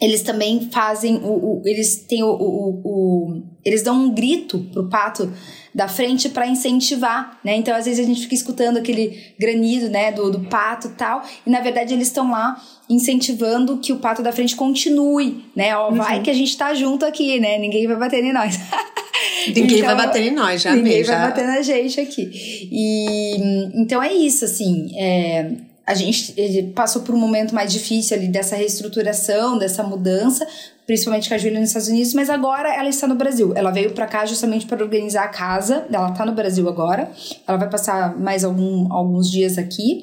eles 0.00 0.22
também 0.22 0.68
fazem 0.70 1.16
o, 1.16 1.60
o 1.60 1.62
eles 1.64 1.96
têm 1.96 2.22
o, 2.22 2.28
o, 2.28 2.80
o, 2.84 3.42
eles 3.64 3.82
dão 3.82 3.94
um 3.94 4.14
grito 4.14 4.58
pro 4.72 4.88
pato 4.88 5.32
da 5.74 5.88
frente 5.88 6.28
para 6.28 6.46
incentivar, 6.46 7.38
né? 7.44 7.56
Então 7.56 7.74
às 7.74 7.86
vezes 7.86 8.04
a 8.04 8.08
gente 8.08 8.22
fica 8.22 8.34
escutando 8.34 8.76
aquele 8.76 9.34
granido, 9.38 9.88
né, 9.88 10.12
do, 10.12 10.30
do 10.30 10.40
pato 10.40 10.90
tal, 10.96 11.22
e 11.46 11.50
na 11.50 11.60
verdade 11.60 11.94
eles 11.94 12.08
estão 12.08 12.30
lá 12.30 12.62
incentivando 12.88 13.78
que 13.78 13.92
o 13.92 13.98
pato 13.98 14.22
da 14.22 14.32
frente 14.32 14.54
continue, 14.54 15.44
né? 15.54 15.76
Ó, 15.76 15.90
uhum. 15.90 15.96
vai 15.96 16.22
que 16.22 16.30
a 16.30 16.34
gente 16.34 16.56
tá 16.56 16.74
junto 16.74 17.04
aqui, 17.04 17.40
né? 17.40 17.58
Ninguém 17.58 17.86
vai 17.86 17.96
bater 17.96 18.22
em 18.22 18.32
nós. 18.32 18.58
Ninguém 19.48 19.78
então, 19.78 19.94
vai 19.94 20.06
bater 20.06 20.22
em 20.24 20.34
nós, 20.34 20.62
já 20.62 20.74
Ninguém 20.74 21.04
já. 21.04 21.18
vai 21.18 21.28
bater 21.28 21.46
na 21.46 21.62
gente 21.62 22.00
aqui. 22.00 22.30
E 22.70 23.80
então 23.80 24.02
é 24.02 24.12
isso, 24.12 24.44
assim. 24.44 24.90
É, 24.98 25.52
a 25.86 25.94
gente 25.94 26.34
passou 26.74 27.02
por 27.02 27.14
um 27.14 27.18
momento 27.18 27.54
mais 27.54 27.72
difícil 27.72 28.16
ali 28.16 28.26
dessa 28.26 28.56
reestruturação, 28.56 29.56
dessa 29.56 29.84
mudança, 29.84 30.44
principalmente 30.84 31.28
com 31.28 31.34
a 31.36 31.38
Júlia 31.38 31.60
nos 31.60 31.68
Estados 31.68 31.88
Unidos, 31.88 32.12
mas 32.12 32.28
agora 32.28 32.74
ela 32.74 32.88
está 32.88 33.06
no 33.06 33.14
Brasil. 33.14 33.52
Ela 33.54 33.70
veio 33.70 33.92
para 33.92 34.06
cá 34.06 34.26
justamente 34.26 34.66
para 34.66 34.82
organizar 34.82 35.22
a 35.22 35.28
casa. 35.28 35.86
Ela 35.92 36.10
está 36.10 36.26
no 36.26 36.32
Brasil 36.32 36.68
agora. 36.68 37.08
Ela 37.46 37.56
vai 37.56 37.70
passar 37.70 38.18
mais 38.18 38.44
algum, 38.44 38.92
alguns 38.92 39.30
dias 39.30 39.56
aqui. 39.58 40.02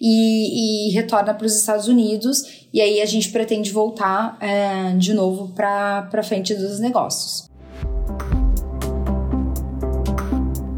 E, 0.00 0.90
e 0.90 0.92
retorna 0.92 1.32
para 1.32 1.46
os 1.46 1.56
Estados 1.56 1.88
Unidos, 1.88 2.68
e 2.70 2.82
aí 2.82 3.00
a 3.00 3.06
gente 3.06 3.30
pretende 3.30 3.72
voltar 3.72 4.36
é, 4.42 4.94
de 4.94 5.14
novo 5.14 5.54
para 5.54 6.22
frente 6.22 6.54
dos 6.54 6.78
negócios. 6.78 7.48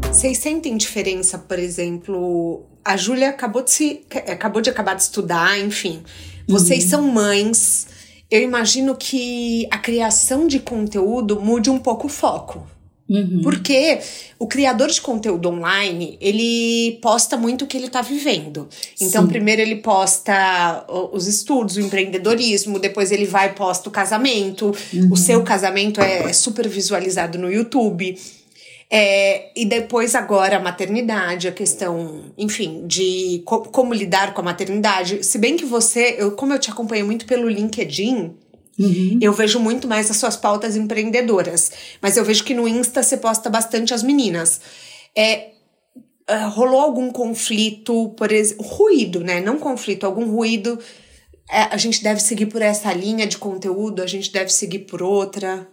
Vocês 0.09 0.37
sentem 0.37 0.77
diferença, 0.77 1.37
por 1.37 1.59
exemplo, 1.59 2.68
a 2.83 2.97
Júlia 2.97 3.29
acabou 3.29 3.63
de 3.63 3.71
se 3.71 4.01
acabou 4.27 4.61
de 4.61 4.69
acabar 4.69 4.95
de 4.95 5.03
estudar, 5.03 5.59
enfim. 5.59 6.01
Vocês 6.47 6.85
uhum. 6.85 6.89
são 6.89 7.01
mães. 7.03 7.87
Eu 8.29 8.41
imagino 8.41 8.95
que 8.95 9.67
a 9.71 9.77
criação 9.77 10.47
de 10.47 10.59
conteúdo 10.59 11.39
mude 11.39 11.69
um 11.69 11.79
pouco 11.79 12.07
o 12.07 12.09
foco. 12.09 12.67
Uhum. 13.09 13.41
Porque 13.41 13.99
o 14.37 14.45
criador 14.45 14.87
de 14.87 15.01
conteúdo 15.01 15.49
online, 15.49 16.15
ele 16.21 16.99
posta 17.01 17.35
muito 17.35 17.65
o 17.65 17.67
que 17.67 17.75
ele 17.75 17.87
está 17.87 18.03
vivendo. 18.03 18.69
Então, 19.01 19.23
Sim. 19.23 19.29
primeiro 19.29 19.61
ele 19.63 19.77
posta 19.77 20.85
os 21.11 21.25
estudos, 21.25 21.75
o 21.75 21.81
empreendedorismo, 21.81 22.77
depois 22.77 23.11
ele 23.11 23.25
vai 23.25 23.47
e 23.47 23.53
posta 23.53 23.89
o 23.89 23.91
casamento. 23.91 24.71
Uhum. 24.93 25.09
O 25.11 25.17
seu 25.17 25.41
casamento 25.43 25.99
é 25.99 26.31
super 26.31 26.67
visualizado 26.69 27.39
no 27.39 27.51
YouTube. 27.51 28.15
É, 28.91 29.51
e 29.55 29.65
depois 29.65 30.15
agora 30.15 30.57
a 30.57 30.59
maternidade, 30.59 31.47
a 31.47 31.51
questão, 31.51 32.33
enfim, 32.35 32.87
de 32.87 33.43
co 33.45 33.61
como 33.61 33.93
lidar 33.93 34.33
com 34.33 34.41
a 34.41 34.43
maternidade. 34.43 35.23
Se 35.23 35.37
bem 35.37 35.55
que 35.55 35.65
você, 35.65 36.15
eu, 36.17 36.31
como 36.31 36.53
eu 36.53 36.59
te 36.59 36.71
acompanho 36.71 37.05
muito 37.05 37.25
pelo 37.25 37.47
LinkedIn, 37.47 38.35
Uhum. 38.79 39.19
Eu 39.21 39.33
vejo 39.33 39.59
muito 39.59 39.89
mais 39.89 40.09
as 40.09 40.15
suas 40.15 40.37
pautas 40.37 40.77
empreendedoras. 40.77 41.69
Mas 42.01 42.15
eu 42.15 42.23
vejo 42.23 42.45
que 42.45 42.53
no 42.53 42.65
Insta 42.65 43.03
você 43.03 43.17
posta 43.17 43.49
bastante 43.49 43.93
as 43.93 44.01
meninas. 44.01 44.61
É, 45.13 45.49
uh, 46.29 46.49
rolou 46.49 46.79
algum 46.79 47.11
conflito, 47.11 48.09
por 48.17 48.31
exemplo, 48.31 48.65
ruído, 48.65 49.19
né? 49.19 49.41
Não 49.41 49.59
conflito, 49.59 50.05
algum 50.05 50.31
ruído. 50.31 50.79
É, 51.51 51.63
a 51.63 51.75
gente 51.75 52.01
deve 52.01 52.21
seguir 52.21 52.45
por 52.45 52.61
essa 52.61 52.93
linha 52.93 53.27
de 53.27 53.37
conteúdo, 53.37 54.01
a 54.01 54.07
gente 54.07 54.31
deve 54.31 54.49
seguir 54.49 54.79
por 54.79 55.01
outra. 55.01 55.67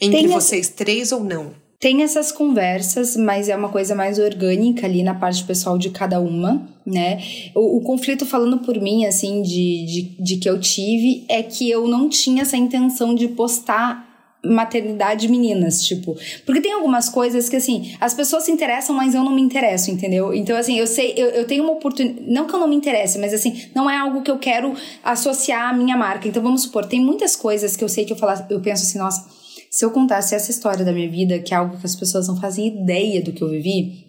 Entre 0.00 0.20
Tem 0.20 0.28
vocês 0.28 0.68
três 0.68 1.10
ou 1.10 1.24
não? 1.24 1.65
Tem 1.78 2.02
essas 2.02 2.32
conversas, 2.32 3.16
mas 3.16 3.48
é 3.48 3.56
uma 3.56 3.68
coisa 3.68 3.94
mais 3.94 4.18
orgânica 4.18 4.86
ali 4.86 5.02
na 5.02 5.14
parte 5.14 5.44
pessoal 5.44 5.76
de 5.76 5.90
cada 5.90 6.18
uma, 6.18 6.66
né? 6.86 7.22
O, 7.54 7.78
o 7.78 7.80
conflito, 7.82 8.24
falando 8.24 8.58
por 8.58 8.80
mim, 8.80 9.04
assim, 9.04 9.42
de, 9.42 9.84
de, 9.84 10.02
de 10.18 10.36
que 10.38 10.48
eu 10.48 10.58
tive, 10.58 11.24
é 11.28 11.42
que 11.42 11.70
eu 11.70 11.86
não 11.86 12.08
tinha 12.08 12.42
essa 12.42 12.56
intenção 12.56 13.14
de 13.14 13.28
postar 13.28 14.06
maternidade 14.42 15.28
meninas, 15.28 15.82
tipo. 15.84 16.16
Porque 16.46 16.62
tem 16.62 16.72
algumas 16.72 17.10
coisas 17.10 17.48
que, 17.48 17.56
assim, 17.56 17.94
as 18.00 18.14
pessoas 18.14 18.44
se 18.44 18.52
interessam, 18.52 18.94
mas 18.94 19.14
eu 19.14 19.22
não 19.22 19.34
me 19.34 19.42
interesso, 19.42 19.90
entendeu? 19.90 20.32
Então, 20.32 20.56
assim, 20.56 20.78
eu 20.78 20.86
sei, 20.86 21.12
eu, 21.16 21.28
eu 21.28 21.46
tenho 21.46 21.62
uma 21.62 21.72
oportunidade. 21.72 22.24
Não 22.26 22.46
que 22.46 22.54
eu 22.54 22.60
não 22.60 22.68
me 22.68 22.76
interesse, 22.76 23.18
mas, 23.18 23.34
assim, 23.34 23.68
não 23.74 23.90
é 23.90 23.98
algo 23.98 24.22
que 24.22 24.30
eu 24.30 24.38
quero 24.38 24.74
associar 25.04 25.70
à 25.70 25.72
minha 25.76 25.96
marca. 25.96 26.26
Então, 26.26 26.42
vamos 26.42 26.62
supor, 26.62 26.86
tem 26.86 27.00
muitas 27.00 27.36
coisas 27.36 27.76
que 27.76 27.84
eu 27.84 27.88
sei 27.88 28.06
que 28.06 28.12
eu, 28.12 28.16
falar, 28.16 28.46
eu 28.48 28.60
penso 28.60 28.82
assim, 28.82 28.98
nossa 28.98 29.45
se 29.70 29.84
eu 29.84 29.90
contasse 29.90 30.34
essa 30.34 30.50
história 30.50 30.84
da 30.84 30.92
minha 30.92 31.10
vida, 31.10 31.38
que 31.38 31.52
é 31.52 31.56
algo 31.56 31.78
que 31.78 31.86
as 31.86 31.96
pessoas 31.96 32.28
não 32.28 32.40
fazem 32.40 32.66
ideia 32.66 33.22
do 33.22 33.32
que 33.32 33.42
eu 33.42 33.48
vivi, 33.48 34.05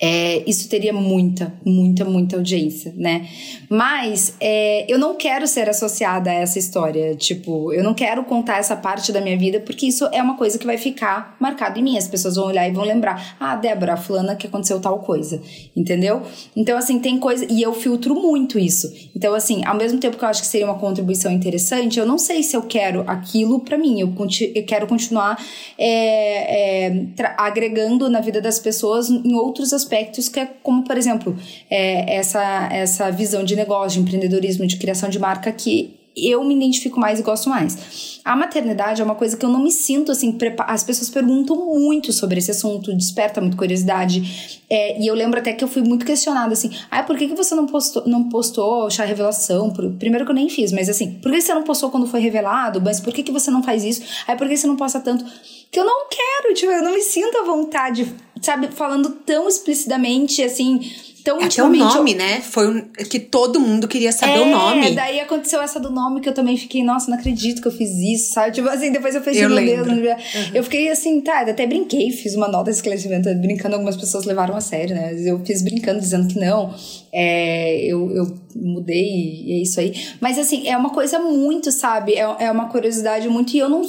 é, 0.00 0.48
isso 0.48 0.68
teria 0.68 0.92
muita, 0.92 1.52
muita, 1.64 2.04
muita 2.04 2.36
audiência, 2.36 2.94
né? 2.96 3.28
Mas 3.68 4.32
é, 4.38 4.86
eu 4.88 4.96
não 4.96 5.16
quero 5.16 5.44
ser 5.48 5.68
associada 5.68 6.30
a 6.30 6.34
essa 6.34 6.56
história. 6.56 7.16
Tipo, 7.16 7.72
eu 7.72 7.82
não 7.82 7.94
quero 7.94 8.22
contar 8.22 8.58
essa 8.58 8.76
parte 8.76 9.10
da 9.10 9.20
minha 9.20 9.36
vida, 9.36 9.58
porque 9.58 9.86
isso 9.86 10.08
é 10.12 10.22
uma 10.22 10.36
coisa 10.36 10.56
que 10.56 10.64
vai 10.64 10.78
ficar 10.78 11.36
marcado 11.40 11.80
em 11.80 11.82
mim. 11.82 11.98
As 11.98 12.06
pessoas 12.06 12.36
vão 12.36 12.46
olhar 12.46 12.68
e 12.68 12.70
vão 12.70 12.84
lembrar: 12.84 13.36
ah, 13.40 13.56
Débora, 13.56 13.94
a 13.94 13.96
fulana 13.96 14.36
que 14.36 14.46
aconteceu 14.46 14.80
tal 14.80 15.00
coisa. 15.00 15.42
Entendeu? 15.74 16.22
Então, 16.54 16.78
assim, 16.78 17.00
tem 17.00 17.18
coisa. 17.18 17.44
E 17.50 17.60
eu 17.60 17.74
filtro 17.74 18.14
muito 18.14 18.56
isso. 18.56 18.88
Então, 19.16 19.34
assim, 19.34 19.64
ao 19.64 19.76
mesmo 19.76 19.98
tempo 19.98 20.16
que 20.16 20.24
eu 20.24 20.28
acho 20.28 20.42
que 20.42 20.46
seria 20.46 20.66
uma 20.66 20.78
contribuição 20.78 21.32
interessante, 21.32 21.98
eu 21.98 22.06
não 22.06 22.18
sei 22.18 22.44
se 22.44 22.56
eu 22.56 22.62
quero 22.62 23.02
aquilo 23.04 23.60
para 23.60 23.76
mim. 23.76 24.00
Eu, 24.00 24.14
eu, 24.54 24.64
quero 24.64 24.86
continuar 24.86 25.44
é, 25.76 26.86
é 26.86 27.06
agregando 27.36 28.08
na 28.08 28.20
vida 28.20 28.40
das 28.40 28.60
pessoas 28.60 29.10
em 29.10 29.34
outros 29.34 29.72
aspectos 29.72 29.87
aspectos 29.88 30.28
que 30.28 30.38
é 30.38 30.46
como, 30.62 30.84
por 30.84 30.98
exemplo, 30.98 31.36
é, 31.70 32.16
essa, 32.16 32.68
essa 32.70 33.10
visão 33.10 33.42
de 33.42 33.56
negócio, 33.56 33.98
de 33.98 34.06
empreendedorismo, 34.06 34.66
de 34.66 34.76
criação 34.76 35.08
de 35.08 35.18
marca 35.18 35.50
que 35.50 35.98
eu 36.20 36.42
me 36.42 36.54
identifico 36.54 36.98
mais 36.98 37.20
e 37.20 37.22
gosto 37.22 37.48
mais. 37.48 38.20
A 38.24 38.34
maternidade 38.34 39.00
é 39.00 39.04
uma 39.04 39.14
coisa 39.14 39.36
que 39.36 39.44
eu 39.44 39.48
não 39.48 39.62
me 39.62 39.70
sinto 39.70 40.10
assim, 40.10 40.36
as 40.66 40.82
pessoas 40.82 41.08
perguntam 41.08 41.56
muito 41.56 42.12
sobre 42.12 42.38
esse 42.38 42.50
assunto, 42.50 42.94
desperta 42.94 43.40
muito 43.40 43.56
curiosidade. 43.56 44.60
É, 44.68 45.00
e 45.00 45.06
eu 45.06 45.14
lembro 45.14 45.38
até 45.38 45.52
que 45.52 45.62
eu 45.62 45.68
fui 45.68 45.82
muito 45.82 46.04
questionada 46.04 46.52
assim: 46.52 46.70
ah, 46.90 47.02
por 47.02 47.16
que, 47.16 47.28
que 47.28 47.34
você 47.34 47.54
não 47.54 47.66
postou, 47.66 48.06
não 48.06 48.28
postou 48.28 48.90
chá 48.90 49.04
revelação? 49.04 49.72
Primeiro 49.98 50.24
que 50.24 50.30
eu 50.30 50.34
nem 50.34 50.48
fiz, 50.48 50.72
mas 50.72 50.88
assim, 50.88 51.12
por 51.22 51.30
que 51.30 51.40
você 51.40 51.54
não 51.54 51.62
postou 51.62 51.90
quando 51.90 52.06
foi 52.06 52.20
revelado? 52.20 52.80
Mas 52.80 53.00
por 53.00 53.12
que, 53.12 53.22
que 53.22 53.32
você 53.32 53.50
não 53.50 53.62
faz 53.62 53.84
isso? 53.84 54.02
Aí 54.26 54.36
por 54.36 54.48
que 54.48 54.56
você 54.56 54.66
não 54.66 54.76
posta 54.76 55.00
tanto? 55.00 55.24
Que 55.70 55.78
eu 55.78 55.84
não 55.84 56.08
quero, 56.08 56.54
tipo, 56.54 56.72
eu 56.72 56.82
não 56.82 56.92
me 56.92 57.02
sinto 57.02 57.38
à 57.38 57.44
vontade, 57.44 58.14
sabe, 58.42 58.68
falando 58.68 59.10
tão 59.26 59.48
explicitamente 59.48 60.42
assim 60.42 60.80
então, 61.20 61.40
Até 61.40 61.62
o 61.62 61.68
nome, 61.68 62.12
eu... 62.12 62.18
né? 62.18 62.40
Foi 62.40 62.68
um, 62.68 62.82
que 63.08 63.18
todo 63.18 63.60
mundo 63.60 63.88
queria 63.88 64.12
saber 64.12 64.38
é, 64.38 64.40
o 64.40 64.46
nome. 64.46 64.94
daí 64.94 65.20
aconteceu 65.20 65.60
essa 65.60 65.80
do 65.80 65.90
nome 65.90 66.20
que 66.20 66.28
eu 66.28 66.34
também 66.34 66.56
fiquei, 66.56 66.82
nossa, 66.82 67.10
não 67.10 67.18
acredito 67.18 67.60
que 67.60 67.68
eu 67.68 67.72
fiz 67.72 67.90
isso, 67.90 68.32
sabe? 68.32 68.52
Tipo 68.52 68.68
assim, 68.68 68.92
depois 68.92 69.14
eu 69.14 69.22
fechei 69.22 69.46
meu 69.46 69.56
Deus. 69.56 69.86
Uhum. 69.88 70.50
Eu 70.54 70.62
fiquei 70.64 70.90
assim, 70.90 71.20
tá, 71.20 71.40
até 71.40 71.66
brinquei, 71.66 72.10
fiz 72.10 72.34
uma 72.34 72.48
nota 72.48 72.70
de 72.70 72.76
esclarecimento, 72.76 73.32
brincando, 73.36 73.74
algumas 73.74 73.96
pessoas 73.96 74.24
levaram 74.24 74.56
a 74.56 74.60
sério, 74.60 74.94
né? 74.94 75.14
Eu 75.24 75.44
fiz 75.44 75.62
brincando, 75.62 76.00
dizendo 76.00 76.28
que 76.28 76.38
não. 76.38 76.74
É, 77.12 77.84
eu, 77.86 78.10
eu 78.14 78.38
mudei 78.54 79.44
e 79.44 79.58
é 79.58 79.62
isso 79.62 79.80
aí. 79.80 79.94
Mas 80.20 80.38
assim, 80.38 80.68
é 80.68 80.76
uma 80.76 80.90
coisa 80.90 81.18
muito, 81.18 81.70
sabe? 81.72 82.14
É, 82.14 82.36
é 82.40 82.50
uma 82.50 82.68
curiosidade 82.68 83.28
muito. 83.28 83.54
E 83.54 83.58
eu 83.58 83.68
não. 83.68 83.82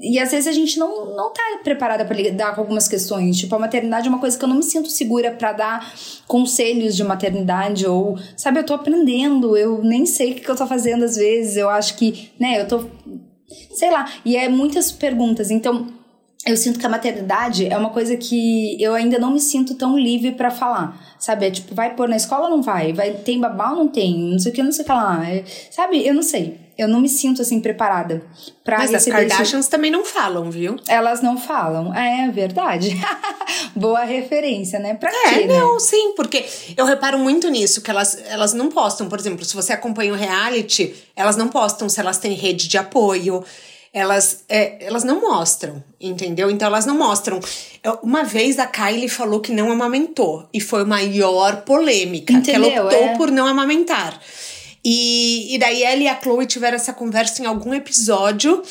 E 0.00 0.18
às 0.18 0.30
vezes 0.30 0.46
a 0.46 0.52
gente 0.52 0.78
não, 0.78 1.14
não 1.14 1.32
tá 1.32 1.42
preparada 1.62 2.04
para 2.04 2.16
lidar 2.16 2.54
com 2.54 2.60
algumas 2.60 2.88
questões. 2.88 3.38
Tipo, 3.38 3.54
a 3.56 3.58
maternidade 3.58 4.06
é 4.06 4.08
uma 4.08 4.18
coisa 4.18 4.38
que 4.38 4.44
eu 4.44 4.48
não 4.48 4.56
me 4.56 4.62
sinto 4.62 4.88
segura 4.88 5.30
para 5.32 5.52
dar 5.52 5.94
de 6.90 7.04
maternidade. 7.04 7.86
Ou, 7.86 8.18
sabe, 8.36 8.58
eu 8.58 8.66
tô 8.66 8.74
aprendendo, 8.74 9.56
eu 9.56 9.82
nem 9.82 10.06
sei 10.06 10.32
o 10.32 10.34
que, 10.34 10.40
que 10.40 10.50
eu 10.50 10.56
tô 10.56 10.66
fazendo 10.66 11.04
às 11.04 11.16
vezes. 11.16 11.56
Eu 11.56 11.68
acho 11.68 11.96
que, 11.96 12.30
né, 12.38 12.60
eu 12.60 12.68
tô. 12.68 12.84
Sei 13.74 13.90
lá. 13.90 14.10
E 14.24 14.36
é 14.36 14.48
muitas 14.48 14.90
perguntas. 14.90 15.50
Então 15.50 15.88
eu 16.44 16.56
sinto 16.56 16.78
que 16.78 16.86
a 16.86 16.88
maternidade 16.88 17.68
é 17.68 17.76
uma 17.76 17.90
coisa 17.90 18.16
que 18.16 18.76
eu 18.82 18.94
ainda 18.94 19.18
não 19.18 19.32
me 19.32 19.40
sinto 19.40 19.76
tão 19.76 19.96
livre 19.96 20.32
para 20.32 20.50
falar. 20.50 21.14
Sabe? 21.18 21.46
É 21.46 21.50
tipo, 21.50 21.74
vai 21.74 21.94
pôr 21.94 22.08
na 22.08 22.16
escola 22.16 22.44
ou 22.44 22.50
não 22.50 22.62
vai? 22.62 22.92
vai? 22.92 23.12
Tem 23.12 23.38
babá 23.38 23.70
ou 23.70 23.76
não 23.76 23.88
tem? 23.88 24.18
Não 24.18 24.38
sei 24.38 24.50
o 24.50 24.54
que, 24.54 24.62
não 24.62 24.72
sei 24.72 24.82
o 24.82 24.86
que 24.86 24.92
lá. 24.92 25.30
É, 25.30 25.44
sabe? 25.70 26.04
Eu 26.04 26.14
não 26.14 26.22
sei. 26.22 26.58
Eu 26.76 26.88
não 26.88 27.00
me 27.00 27.08
sinto 27.08 27.42
assim 27.42 27.60
preparada 27.60 28.22
pra 28.64 28.78
Mas 28.78 28.94
as 28.94 29.04
Kardashians 29.04 29.64
isso. 29.64 29.70
também 29.70 29.90
não 29.90 30.04
falam, 30.04 30.50
viu? 30.50 30.76
Elas 30.88 31.20
não 31.20 31.36
falam. 31.36 31.94
É 31.94 32.30
verdade. 32.30 32.96
Boa 33.76 34.04
referência, 34.04 34.78
né? 34.78 34.94
Pra 34.94 35.10
é, 35.10 35.40
quê, 35.40 35.46
não, 35.46 35.74
né? 35.74 35.80
sim, 35.80 36.14
porque 36.14 36.44
eu 36.76 36.84
reparo 36.84 37.18
muito 37.18 37.48
nisso, 37.48 37.82
que 37.82 37.90
elas, 37.90 38.18
elas 38.26 38.54
não 38.54 38.68
postam, 38.68 39.08
por 39.08 39.18
exemplo, 39.18 39.44
se 39.44 39.54
você 39.54 39.72
acompanha 39.72 40.12
o 40.12 40.16
reality, 40.16 40.94
elas 41.14 41.36
não 41.36 41.48
postam 41.48 41.88
se 41.88 42.00
elas 42.00 42.18
têm 42.18 42.32
rede 42.34 42.68
de 42.68 42.78
apoio 42.78 43.44
elas, 43.92 44.44
é, 44.48 44.86
elas 44.86 45.04
não 45.04 45.20
mostram, 45.20 45.84
entendeu? 46.00 46.50
Então 46.50 46.66
elas 46.66 46.86
não 46.86 46.96
mostram. 46.96 47.38
Uma 48.02 48.24
vez 48.24 48.58
a 48.58 48.66
Kylie 48.66 49.08
falou 49.08 49.40
que 49.40 49.52
não 49.52 49.70
amamentou 49.70 50.48
e 50.52 50.60
foi 50.60 50.82
a 50.82 50.86
maior 50.86 51.62
polêmica, 51.62 52.32
entendeu? 52.32 52.70
que 52.70 52.76
ela 52.76 52.86
optou 52.86 53.04
é. 53.04 53.16
por 53.16 53.30
não 53.30 53.46
amamentar. 53.46 54.18
E, 54.84 55.54
e 55.54 55.58
daí 55.58 55.82
ela 55.82 56.02
e 56.02 56.08
a 56.08 56.20
Chloe 56.20 56.46
tiveram 56.46 56.76
essa 56.76 56.92
conversa 56.92 57.42
em 57.42 57.46
algum 57.46 57.72
episódio. 57.72 58.62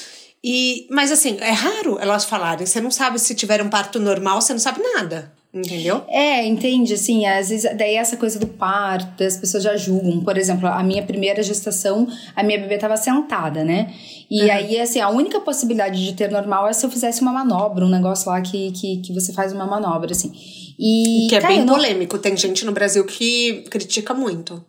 E, 0.43 0.87
mas 0.89 1.11
assim, 1.11 1.37
é 1.39 1.51
raro 1.51 1.97
elas 1.99 2.25
falarem. 2.25 2.65
Você 2.65 2.81
não 2.81 2.91
sabe 2.91 3.19
se 3.19 3.35
tiver 3.35 3.61
um 3.61 3.69
parto 3.69 3.99
normal, 3.99 4.41
você 4.41 4.53
não 4.53 4.59
sabe 4.59 4.81
nada. 4.81 5.31
Entendeu? 5.53 6.05
É, 6.07 6.45
entende, 6.45 6.93
assim, 6.93 7.25
às 7.25 7.49
vezes, 7.49 7.69
daí 7.75 7.95
essa 7.95 8.15
coisa 8.15 8.39
do 8.39 8.47
parto, 8.47 9.21
as 9.21 9.35
pessoas 9.35 9.61
já 9.63 9.75
julgam. 9.75 10.21
Por 10.21 10.37
exemplo, 10.37 10.65
a 10.65 10.81
minha 10.81 11.03
primeira 11.03 11.43
gestação, 11.43 12.07
a 12.33 12.41
minha 12.41 12.57
bebê 12.57 12.77
tava 12.77 12.95
sentada, 12.95 13.61
né? 13.61 13.93
E 14.29 14.43
uhum. 14.43 14.51
aí, 14.51 14.79
assim, 14.79 15.01
a 15.01 15.09
única 15.09 15.41
possibilidade 15.41 16.05
de 16.05 16.13
ter 16.13 16.31
normal 16.31 16.69
é 16.69 16.73
se 16.73 16.85
eu 16.85 16.89
fizesse 16.89 17.21
uma 17.21 17.33
manobra, 17.33 17.85
um 17.85 17.89
negócio 17.89 18.31
lá 18.31 18.39
que, 18.39 18.71
que, 18.71 18.97
que 19.01 19.13
você 19.13 19.33
faz 19.33 19.51
uma 19.51 19.65
manobra, 19.65 20.11
assim. 20.11 20.31
E, 20.79 21.27
que 21.29 21.35
é 21.35 21.41
cara, 21.41 21.53
bem 21.53 21.65
não... 21.65 21.75
polêmico, 21.75 22.17
tem 22.17 22.35
gente 22.37 22.65
no 22.65 22.71
Brasil 22.71 23.03
que 23.03 23.65
critica 23.69 24.13
muito. 24.13 24.63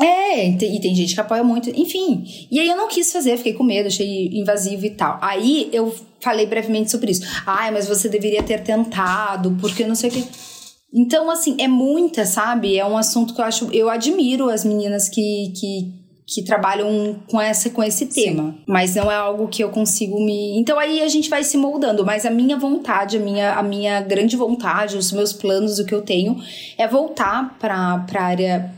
É, 0.00 0.48
e 0.48 0.80
tem 0.80 0.94
gente 0.94 1.14
que 1.14 1.20
apoia 1.20 1.42
muito, 1.42 1.70
enfim. 1.70 2.24
E 2.50 2.60
aí 2.60 2.68
eu 2.68 2.76
não 2.76 2.88
quis 2.88 3.10
fazer, 3.10 3.36
fiquei 3.38 3.54
com 3.54 3.64
medo, 3.64 3.86
achei 3.86 4.28
invasivo 4.32 4.84
e 4.84 4.90
tal. 4.90 5.18
Aí 5.22 5.70
eu 5.72 5.94
falei 6.20 6.46
brevemente 6.46 6.90
sobre 6.90 7.10
isso. 7.12 7.22
Ai, 7.46 7.70
mas 7.70 7.88
você 7.88 8.08
deveria 8.08 8.42
ter 8.42 8.62
tentado, 8.62 9.56
porque 9.60 9.86
não 9.86 9.94
sei 9.94 10.10
o 10.10 10.12
que. 10.12 10.24
Então, 10.92 11.30
assim, 11.30 11.56
é 11.58 11.68
muita, 11.68 12.26
sabe? 12.26 12.76
É 12.78 12.86
um 12.86 12.96
assunto 12.96 13.34
que 13.34 13.40
eu 13.40 13.44
acho. 13.44 13.68
Eu 13.72 13.88
admiro 13.88 14.50
as 14.50 14.64
meninas 14.64 15.08
que, 15.08 15.52
que, 15.54 15.92
que 16.26 16.42
trabalham 16.42 17.20
com, 17.30 17.40
essa, 17.40 17.70
com 17.70 17.82
esse 17.82 18.06
tema. 18.06 18.52
Sim. 18.52 18.58
Mas 18.66 18.94
não 18.94 19.10
é 19.10 19.16
algo 19.16 19.48
que 19.48 19.64
eu 19.64 19.70
consigo 19.70 20.22
me. 20.22 20.58
Então 20.58 20.78
aí 20.78 21.02
a 21.02 21.08
gente 21.08 21.30
vai 21.30 21.42
se 21.42 21.56
moldando. 21.56 22.04
Mas 22.04 22.26
a 22.26 22.30
minha 22.30 22.56
vontade, 22.56 23.16
a 23.16 23.20
minha, 23.20 23.54
a 23.54 23.62
minha 23.62 24.00
grande 24.02 24.36
vontade, 24.36 24.96
os 24.96 25.10
meus 25.10 25.32
planos, 25.32 25.78
o 25.78 25.86
que 25.86 25.94
eu 25.94 26.02
tenho, 26.02 26.36
é 26.76 26.86
voltar 26.86 27.58
para 27.58 28.04
a 28.14 28.22
área 28.22 28.74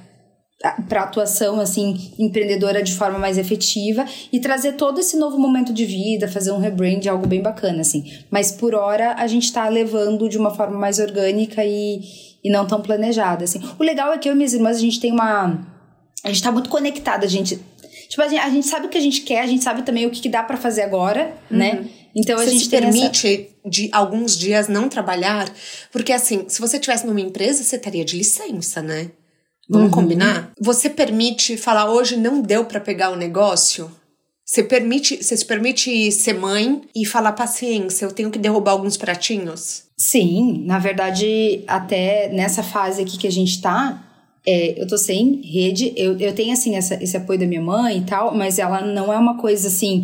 para 0.89 1.03
atuação 1.03 1.61
assim 1.61 2.13
empreendedora 2.19 2.83
de 2.83 2.93
forma 2.93 3.19
mais 3.19 3.39
efetiva 3.39 4.05
e 4.33 4.41
trazer 4.41 4.73
todo 4.73 4.99
esse 4.99 5.17
novo 5.17 5.39
momento 5.39 5.73
de 5.73 5.85
vida, 5.85 6.27
fazer 6.27 6.51
um 6.51 6.59
rebrand, 6.59 7.07
algo 7.09 7.29
bem 7.29 7.41
bacana 7.41 7.81
assim. 7.81 8.05
Mas 8.29 8.51
por 8.51 8.75
hora 8.75 9.15
a 9.15 9.27
gente 9.29 9.45
está 9.45 9.69
levando 9.69 10.29
de 10.29 10.37
uma 10.37 10.53
forma 10.53 10.77
mais 10.77 10.99
orgânica 10.99 11.65
e, 11.65 12.01
e 12.43 12.51
não 12.51 12.67
tão 12.67 12.83
planejada 12.83 13.45
assim. 13.45 13.61
O 13.79 13.85
legal 13.85 14.13
é 14.13 14.19
que 14.19 14.29
eu 14.29 14.33
e 14.33 14.37
minhas 14.37 14.53
irmãs 14.53 14.77
a 14.77 14.81
gente 14.81 14.99
tem 14.99 15.13
uma 15.13 15.65
a 16.25 16.29
gente 16.29 16.43
tá 16.43 16.51
muito 16.51 16.69
conectada, 16.69 17.25
a 17.25 17.29
gente 17.29 17.61
tipo 18.09 18.21
a 18.21 18.29
gente, 18.29 18.41
a 18.41 18.51
gente 18.51 18.67
sabe 18.67 18.87
o 18.87 18.89
que 18.89 18.99
a 18.99 19.03
gente 19.03 19.21
quer, 19.21 19.43
a 19.43 19.47
gente 19.47 19.63
sabe 19.63 19.83
também 19.83 20.07
o 20.07 20.11
que, 20.11 20.21
que 20.21 20.29
dá 20.29 20.43
para 20.43 20.57
fazer 20.57 20.83
agora, 20.83 21.33
né? 21.49 21.75
uhum. 21.75 21.83
né? 21.83 21.89
Então 22.17 22.37
você 22.37 22.49
a 22.49 22.53
gente 22.53 22.65
se 22.65 22.71
permite 22.71 23.27
essa... 23.29 23.71
de 23.71 23.89
alguns 23.93 24.37
dias 24.37 24.67
não 24.67 24.89
trabalhar, 24.89 25.49
porque 25.93 26.13
assim, 26.13 26.47
se 26.49 26.61
você 26.61 26.81
tivesse 26.81 27.07
numa 27.07 27.21
empresa, 27.21 27.63
você 27.63 27.77
estaria 27.77 28.05
de 28.05 28.17
licença, 28.17 28.83
né? 28.83 29.13
Vamos 29.69 29.89
uhum. 29.89 29.95
combinar? 29.95 30.53
Você 30.61 30.89
permite 30.89 31.57
falar 31.57 31.91
hoje 31.91 32.16
não 32.16 32.41
deu 32.41 32.64
para 32.64 32.81
pegar 32.81 33.11
o 33.11 33.16
negócio? 33.16 33.91
Você 34.45 34.62
permite, 34.62 35.23
você 35.23 35.37
se 35.37 35.45
permite 35.45 36.11
ser 36.11 36.33
mãe 36.33 36.81
e 36.97 37.05
falar 37.05 37.33
paciência, 37.33 38.07
eu 38.07 38.12
tenho 38.12 38.31
que 38.31 38.39
derrubar 38.39 38.73
alguns 38.73 38.97
pratinhos? 38.97 39.83
Sim, 39.99 40.64
na 40.64 40.79
verdade, 40.79 41.62
até 41.66 42.33
nessa 42.33 42.62
fase 42.62 43.03
aqui 43.03 43.19
que 43.19 43.27
a 43.27 43.33
gente 43.33 43.61
tá, 43.61 44.03
é, 44.47 44.81
eu 44.81 44.87
tô 44.87 44.97
sem 44.97 45.43
rede, 45.43 45.93
eu, 45.95 46.19
eu 46.19 46.35
tenho 46.35 46.55
assim 46.55 46.77
essa, 46.77 46.95
esse 47.03 47.14
apoio 47.14 47.39
da 47.39 47.47
minha 47.47 47.61
mãe 47.61 47.99
e 47.99 48.05
tal, 48.07 48.35
mas 48.35 48.59
ela 48.59 48.81
não 48.81 49.12
é 49.12 49.19
uma 49.19 49.37
coisa 49.37 49.69
assim 49.69 50.03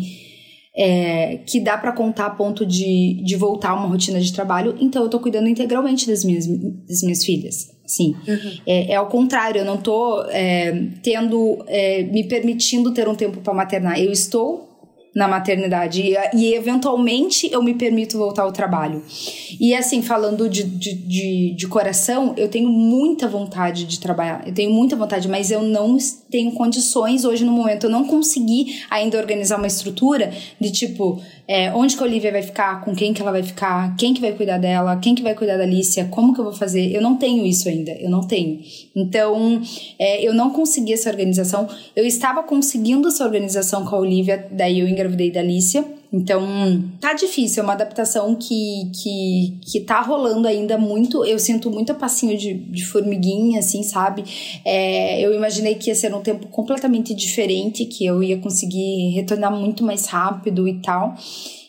é, 0.77 1.37
que 1.37 1.59
dá 1.59 1.75
para 1.75 1.91
contar 1.91 2.27
a 2.27 2.29
ponto 2.29 2.63
de, 2.67 3.23
de 3.23 3.35
voltar 3.35 3.71
a 3.71 3.75
uma 3.75 3.87
rotina 3.87 4.21
de 4.21 4.31
trabalho, 4.31 4.75
então 4.79 5.01
eu 5.01 5.09
tô 5.09 5.19
cuidando 5.19 5.49
integralmente 5.49 6.05
das 6.05 6.23
minhas, 6.23 6.45
das 6.45 7.01
minhas 7.01 7.25
filhas. 7.25 7.74
Sim. 7.85 8.15
Uhum. 8.27 8.57
É, 8.65 8.93
é 8.93 8.95
ao 8.95 9.07
contrário, 9.07 9.59
eu 9.59 9.65
não 9.65 9.77
tô 9.77 10.23
é, 10.29 10.87
tendo, 11.03 11.63
é, 11.67 12.03
me 12.03 12.23
permitindo 12.23 12.93
ter 12.93 13.07
um 13.07 13.15
tempo 13.15 13.41
para 13.41 13.53
maternar. 13.53 13.99
Eu 13.99 14.11
estou 14.11 14.75
na 15.15 15.29
maternidade. 15.29 16.01
E, 16.01 16.15
e, 16.37 16.53
eventualmente 16.53 17.49
eu 17.49 17.63
me 17.63 17.73
permito 17.73 18.17
voltar 18.17 18.43
ao 18.43 18.51
trabalho. 18.51 19.01
E 19.59 19.73
assim, 19.73 20.01
falando 20.01 20.49
de, 20.49 20.63
de, 20.63 20.93
de, 20.93 21.55
de, 21.55 21.67
coração, 21.67 22.33
eu 22.35 22.49
tenho 22.49 22.67
muita 22.67 23.25
vontade 23.25 23.85
de 23.85 23.97
trabalhar. 23.97 24.45
Eu 24.45 24.53
tenho 24.53 24.69
muita 24.71 24.97
vontade, 24.97 25.29
mas 25.29 25.49
eu 25.49 25.61
não 25.61 25.97
tenho 26.29 26.51
condições 26.51 27.23
hoje 27.23 27.45
no 27.45 27.51
momento. 27.53 27.85
Eu 27.85 27.89
não 27.89 28.05
consegui 28.05 28.81
ainda 28.89 29.17
organizar 29.17 29.57
uma 29.57 29.67
estrutura 29.67 30.33
de 30.59 30.69
tipo. 30.69 31.21
É, 31.47 31.71
onde 31.73 31.95
que 31.95 32.01
a 32.01 32.05
Olivia 32.05 32.31
vai 32.31 32.41
ficar, 32.41 32.83
com 32.83 32.95
quem 32.95 33.13
que 33.13 33.21
ela 33.21 33.31
vai 33.31 33.43
ficar, 33.43 33.95
quem 33.97 34.13
que 34.13 34.21
vai 34.21 34.33
cuidar 34.33 34.57
dela, 34.57 34.97
quem 34.97 35.13
que 35.13 35.21
vai 35.21 35.35
cuidar 35.35 35.57
da 35.57 35.63
Alicia, 35.63 36.05
como 36.05 36.33
que 36.33 36.39
eu 36.39 36.43
vou 36.43 36.53
fazer. 36.53 36.91
Eu 36.91 37.01
não 37.01 37.17
tenho 37.17 37.45
isso 37.45 37.69
ainda, 37.69 37.91
eu 37.91 38.09
não 38.09 38.21
tenho. 38.21 38.61
Então, 38.95 39.61
é, 39.99 40.27
eu 40.27 40.33
não 40.33 40.49
consegui 40.49 40.93
essa 40.93 41.09
organização. 41.09 41.67
Eu 41.95 42.05
estava 42.05 42.41
conseguindo 42.43 43.07
essa 43.07 43.23
organização 43.23 43.85
com 43.85 43.95
a 43.95 43.99
Olivia, 43.99 44.47
daí 44.51 44.79
eu 44.79 44.87
engravidei 44.87 45.31
da 45.31 45.41
Alicia. 45.41 45.85
Então, 46.15 46.81
tá 47.01 47.11
difícil, 47.11 47.61
é 47.61 47.63
uma 47.65 47.73
adaptação 47.73 48.35
que, 48.35 48.89
que, 48.93 49.59
que 49.61 49.81
tá 49.81 49.99
rolando 49.99 50.47
ainda 50.47 50.77
muito. 50.77 51.25
Eu 51.25 51.37
sinto 51.37 51.69
muito 51.69 51.93
passinho 51.93 52.37
de, 52.37 52.53
de 52.53 52.85
formiguinha, 52.85 53.59
assim, 53.59 53.83
sabe? 53.83 54.23
É, 54.63 55.19
eu 55.19 55.33
imaginei 55.33 55.75
que 55.75 55.89
ia 55.89 55.95
ser 55.95 56.15
um 56.15 56.21
tempo 56.21 56.47
completamente 56.47 57.13
diferente, 57.13 57.83
que 57.83 58.05
eu 58.05 58.23
ia 58.23 58.37
conseguir 58.37 59.09
retornar 59.09 59.53
muito 59.53 59.83
mais 59.83 60.05
rápido 60.05 60.65
e 60.65 60.81
tal. 60.81 61.15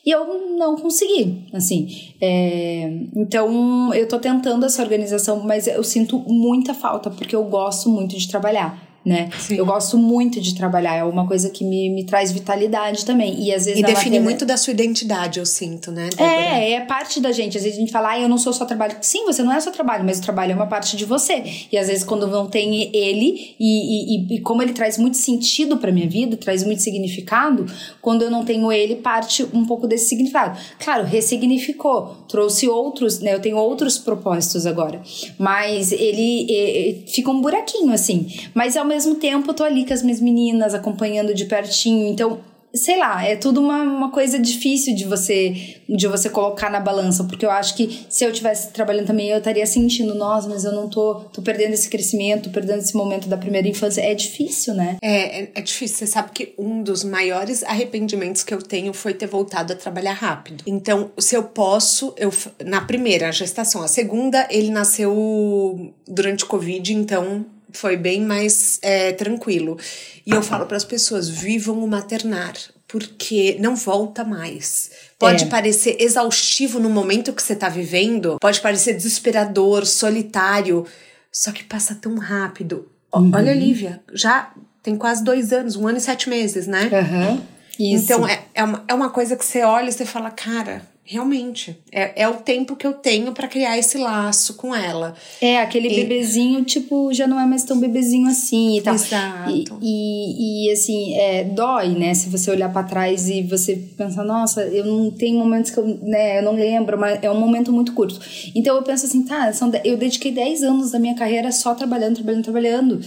E 0.05 0.11
eu 0.12 0.57
não 0.57 0.76
consegui, 0.76 1.42
assim. 1.53 1.88
É, 2.20 2.88
então, 3.16 3.92
eu 3.94 4.07
tô 4.07 4.20
tentando 4.20 4.64
essa 4.64 4.80
organização, 4.80 5.40
mas 5.40 5.66
eu 5.66 5.82
sinto 5.82 6.20
muita 6.20 6.72
falta, 6.72 7.11
porque 7.11 7.34
eu 7.34 7.42
gosto 7.42 7.88
muito 7.88 8.16
de 8.16 8.28
trabalhar 8.28 8.86
né? 9.07 9.30
Sim. 9.38 9.54
Eu 9.54 9.64
gosto 9.64 9.96
muito 9.96 10.40
de 10.40 10.52
trabalhar, 10.57 10.96
é 10.96 11.04
uma 11.04 11.28
coisa 11.28 11.48
que 11.48 11.62
me, 11.62 11.88
me 11.88 12.02
traz 12.02 12.32
vitalidade 12.32 13.04
também. 13.04 13.40
E 13.40 13.54
às 13.54 13.64
vezes. 13.64 13.80
E 13.80 13.82
define 13.84 14.18
muito 14.18 14.44
da 14.44 14.57
sua 14.57 14.72
identidade, 14.72 15.38
eu 15.38 15.46
sinto, 15.46 15.92
né? 15.92 16.09
Débora? 16.11 16.28
É, 16.28 16.72
é 16.72 16.80
parte 16.80 17.20
da 17.20 17.30
gente. 17.30 17.57
Às 17.57 17.62
vezes 17.62 17.78
a 17.78 17.80
gente 17.80 17.92
fala, 17.92 18.11
ah, 18.11 18.20
eu 18.20 18.28
não 18.28 18.36
sou 18.36 18.52
só 18.52 18.64
trabalho. 18.64 18.96
Sim, 19.00 19.24
você 19.24 19.44
não 19.44 19.52
é 19.52 19.61
só 19.61 19.70
trabalho, 19.70 20.04
mas 20.04 20.18
o 20.18 20.22
trabalho 20.22 20.50
é 20.50 20.54
uma 20.57 20.66
parte 20.66 20.96
de 20.96 21.04
você. 21.04 21.44
E 21.70 21.78
às 21.78 21.86
vezes 21.86 22.02
quando 22.02 22.26
não 22.26 22.48
tem 22.48 22.90
ele, 22.92 23.54
e, 23.61 24.16
e, 24.16 24.34
e 24.34 24.40
como 24.40 24.61
ele 24.61 24.72
traz 24.72 24.98
muito 24.98 25.16
sentido 25.16 25.76
pra 25.76 25.92
minha 25.92 26.09
vida, 26.09 26.36
traz 26.36 26.64
muito 26.64 26.82
significado, 26.82 27.64
quando 28.02 28.22
eu 28.22 28.30
não 28.30 28.44
tenho 28.44 28.72
ele, 28.72 28.96
parte 28.96 29.46
um 29.54 29.64
pouco 29.64 29.86
desse 29.86 30.09
significado. 30.09 30.59
Claro, 30.80 31.04
ressignificou, 31.04 32.16
trouxe 32.28 32.68
outros, 32.68 33.20
né? 33.20 33.34
Eu 33.34 33.40
tenho 33.40 33.57
outros 33.57 33.98
propósitos 33.98 34.66
agora. 34.66 35.00
Mas 35.38 35.92
ele, 35.92 36.50
ele 36.50 37.04
fica 37.07 37.30
um 37.30 37.40
buraquinho, 37.40 37.92
assim. 37.92 38.26
Mas 38.52 38.76
ao 38.76 38.84
mesmo 38.84 38.95
mesmo 38.97 39.14
tempo 39.16 39.51
eu 39.51 39.55
tô 39.55 39.62
ali 39.62 39.84
com 39.84 39.92
as 39.92 40.03
minhas 40.03 40.20
meninas, 40.20 40.74
acompanhando 40.74 41.34
de 41.34 41.44
pertinho. 41.44 42.09
Então, 42.09 42.40
sei 42.74 42.99
lá, 42.99 43.24
é 43.24 43.36
tudo 43.36 43.61
uma, 43.61 43.82
uma 43.82 44.11
coisa 44.11 44.38
difícil 44.38 44.94
de 44.94 45.05
você 45.05 45.76
de 45.88 46.09
você 46.09 46.28
colocar 46.28 46.68
na 46.68 46.80
balança, 46.80 47.22
porque 47.24 47.47
eu 47.47 47.51
acho 47.51 47.76
que 47.76 48.07
se 48.09 48.24
eu 48.24 48.32
tivesse 48.32 48.72
trabalhando 48.72 49.07
também, 49.07 49.28
eu 49.28 49.38
estaria 49.38 49.64
sentindo, 49.66 50.14
nossa, 50.14 50.49
mas 50.49 50.64
eu 50.64 50.72
não 50.72 50.88
tô, 50.88 51.14
tô 51.32 51.40
perdendo 51.42 51.74
esse 51.74 51.88
crescimento, 51.88 52.44
tô 52.44 52.51
perdendo 52.51 52.78
esse 52.78 52.97
momento 52.97 53.28
da 53.28 53.36
primeira 53.36 53.68
infância. 53.68 54.01
É 54.01 54.14
difícil, 54.14 54.74
né? 54.74 54.97
É, 55.01 55.42
é, 55.42 55.51
é 55.55 55.61
difícil. 55.61 55.99
Você 55.99 56.07
sabe 56.07 56.32
que 56.32 56.55
um 56.59 56.82
dos 56.82 57.05
maiores 57.05 57.62
arrependimentos 57.62 58.42
que 58.42 58.53
eu 58.53 58.61
tenho 58.61 58.92
foi 58.92 59.14
ter 59.14 59.26
voltado 59.26 59.72
a 59.72 59.76
trabalhar 59.76 60.14
rápido. 60.14 60.64
Então, 60.66 61.11
se 61.18 61.36
eu 61.36 61.44
posso, 61.44 62.14
eu 62.16 62.32
na 62.64 62.80
primeira 62.80 63.30
gestação, 63.30 63.82
a 63.82 63.88
segunda, 63.88 64.49
ele 64.51 64.70
nasceu 64.70 65.94
durante 66.09 66.44
o 66.44 66.47
Covid, 66.49 66.92
então 66.94 67.47
foi 67.76 67.96
bem 67.96 68.22
mais 68.22 68.78
é, 68.82 69.12
tranquilo. 69.12 69.78
E 70.26 70.30
eu 70.30 70.42
falo 70.42 70.66
para 70.66 70.76
as 70.76 70.84
pessoas: 70.84 71.28
vivam 71.28 71.84
o 71.84 71.88
maternar, 71.88 72.54
porque 72.88 73.56
não 73.60 73.76
volta 73.76 74.24
mais. 74.24 74.90
Pode 75.18 75.44
é. 75.44 75.46
parecer 75.46 75.96
exaustivo 76.00 76.78
no 76.78 76.90
momento 76.90 77.32
que 77.32 77.42
você 77.42 77.52
está 77.52 77.68
vivendo, 77.68 78.38
pode 78.40 78.60
parecer 78.60 78.94
desesperador, 78.94 79.86
solitário, 79.86 80.86
só 81.30 81.52
que 81.52 81.64
passa 81.64 81.94
tão 81.94 82.16
rápido. 82.18 82.90
Uhum. 83.14 83.30
Olha, 83.34 83.54
Lívia, 83.54 84.02
já 84.12 84.52
tem 84.82 84.96
quase 84.96 85.24
dois 85.24 85.52
anos, 85.52 85.76
um 85.76 85.86
ano 85.86 85.98
e 85.98 86.00
sete 86.00 86.28
meses, 86.28 86.66
né? 86.66 86.90
Uhum. 86.92 87.40
Então 87.78 88.26
é, 88.26 88.44
é, 88.54 88.64
uma, 88.64 88.84
é 88.88 88.94
uma 88.94 89.10
coisa 89.10 89.36
que 89.36 89.44
você 89.44 89.62
olha 89.62 89.88
e 89.88 89.92
você 89.92 90.06
fala, 90.06 90.30
cara, 90.30 90.82
Realmente. 91.09 91.78
É, 91.92 92.22
é 92.22 92.28
o 92.28 92.34
tempo 92.34 92.74
que 92.74 92.84
eu 92.84 92.92
tenho 92.92 93.32
para 93.32 93.46
criar 93.46 93.78
esse 93.78 93.96
laço 93.96 94.54
com 94.54 94.74
ela. 94.74 95.14
É, 95.40 95.61
aquele 95.61 95.88
e... 95.88 95.94
bebezinho, 95.94 96.64
tipo, 96.64 97.12
já 97.12 97.28
não 97.28 97.40
é 97.40 97.46
mais 97.46 97.62
tão 97.62 97.78
bebezinho 97.78 98.26
assim 98.26 98.78
e 98.78 98.82
tal. 98.82 98.94
Exato. 98.94 99.78
E, 99.80 100.66
e, 100.66 100.68
e 100.68 100.72
assim, 100.72 101.14
é, 101.14 101.44
dói, 101.44 101.90
né? 101.90 102.12
Se 102.12 102.28
você 102.28 102.50
olhar 102.50 102.72
para 102.72 102.82
trás 102.82 103.28
e 103.30 103.42
você 103.42 103.76
pensar, 103.96 104.24
nossa, 104.24 104.62
eu 104.64 104.84
não 104.84 105.11
tenho 105.11 105.38
momentos 105.38 105.70
que 105.70 105.78
eu, 105.78 105.86
né, 106.02 106.40
eu 106.40 106.42
não 106.42 106.54
lembro, 106.54 106.98
mas 106.98 107.22
é 107.22 107.30
um 107.30 107.38
momento 107.38 107.72
muito 107.72 107.92
curto. 107.92 108.20
Então 108.52 108.74
eu 108.74 108.82
penso 108.82 109.07
assim, 109.07 109.22
tá, 109.22 109.52
são, 109.52 109.70
eu 109.84 109.96
dediquei 109.96 110.32
10 110.32 110.64
anos 110.64 110.90
da 110.90 110.98
minha 110.98 111.14
carreira 111.14 111.52
só 111.52 111.74
trabalhando, 111.74 112.16
trabalhando, 112.16 112.42
trabalhando 112.42 113.00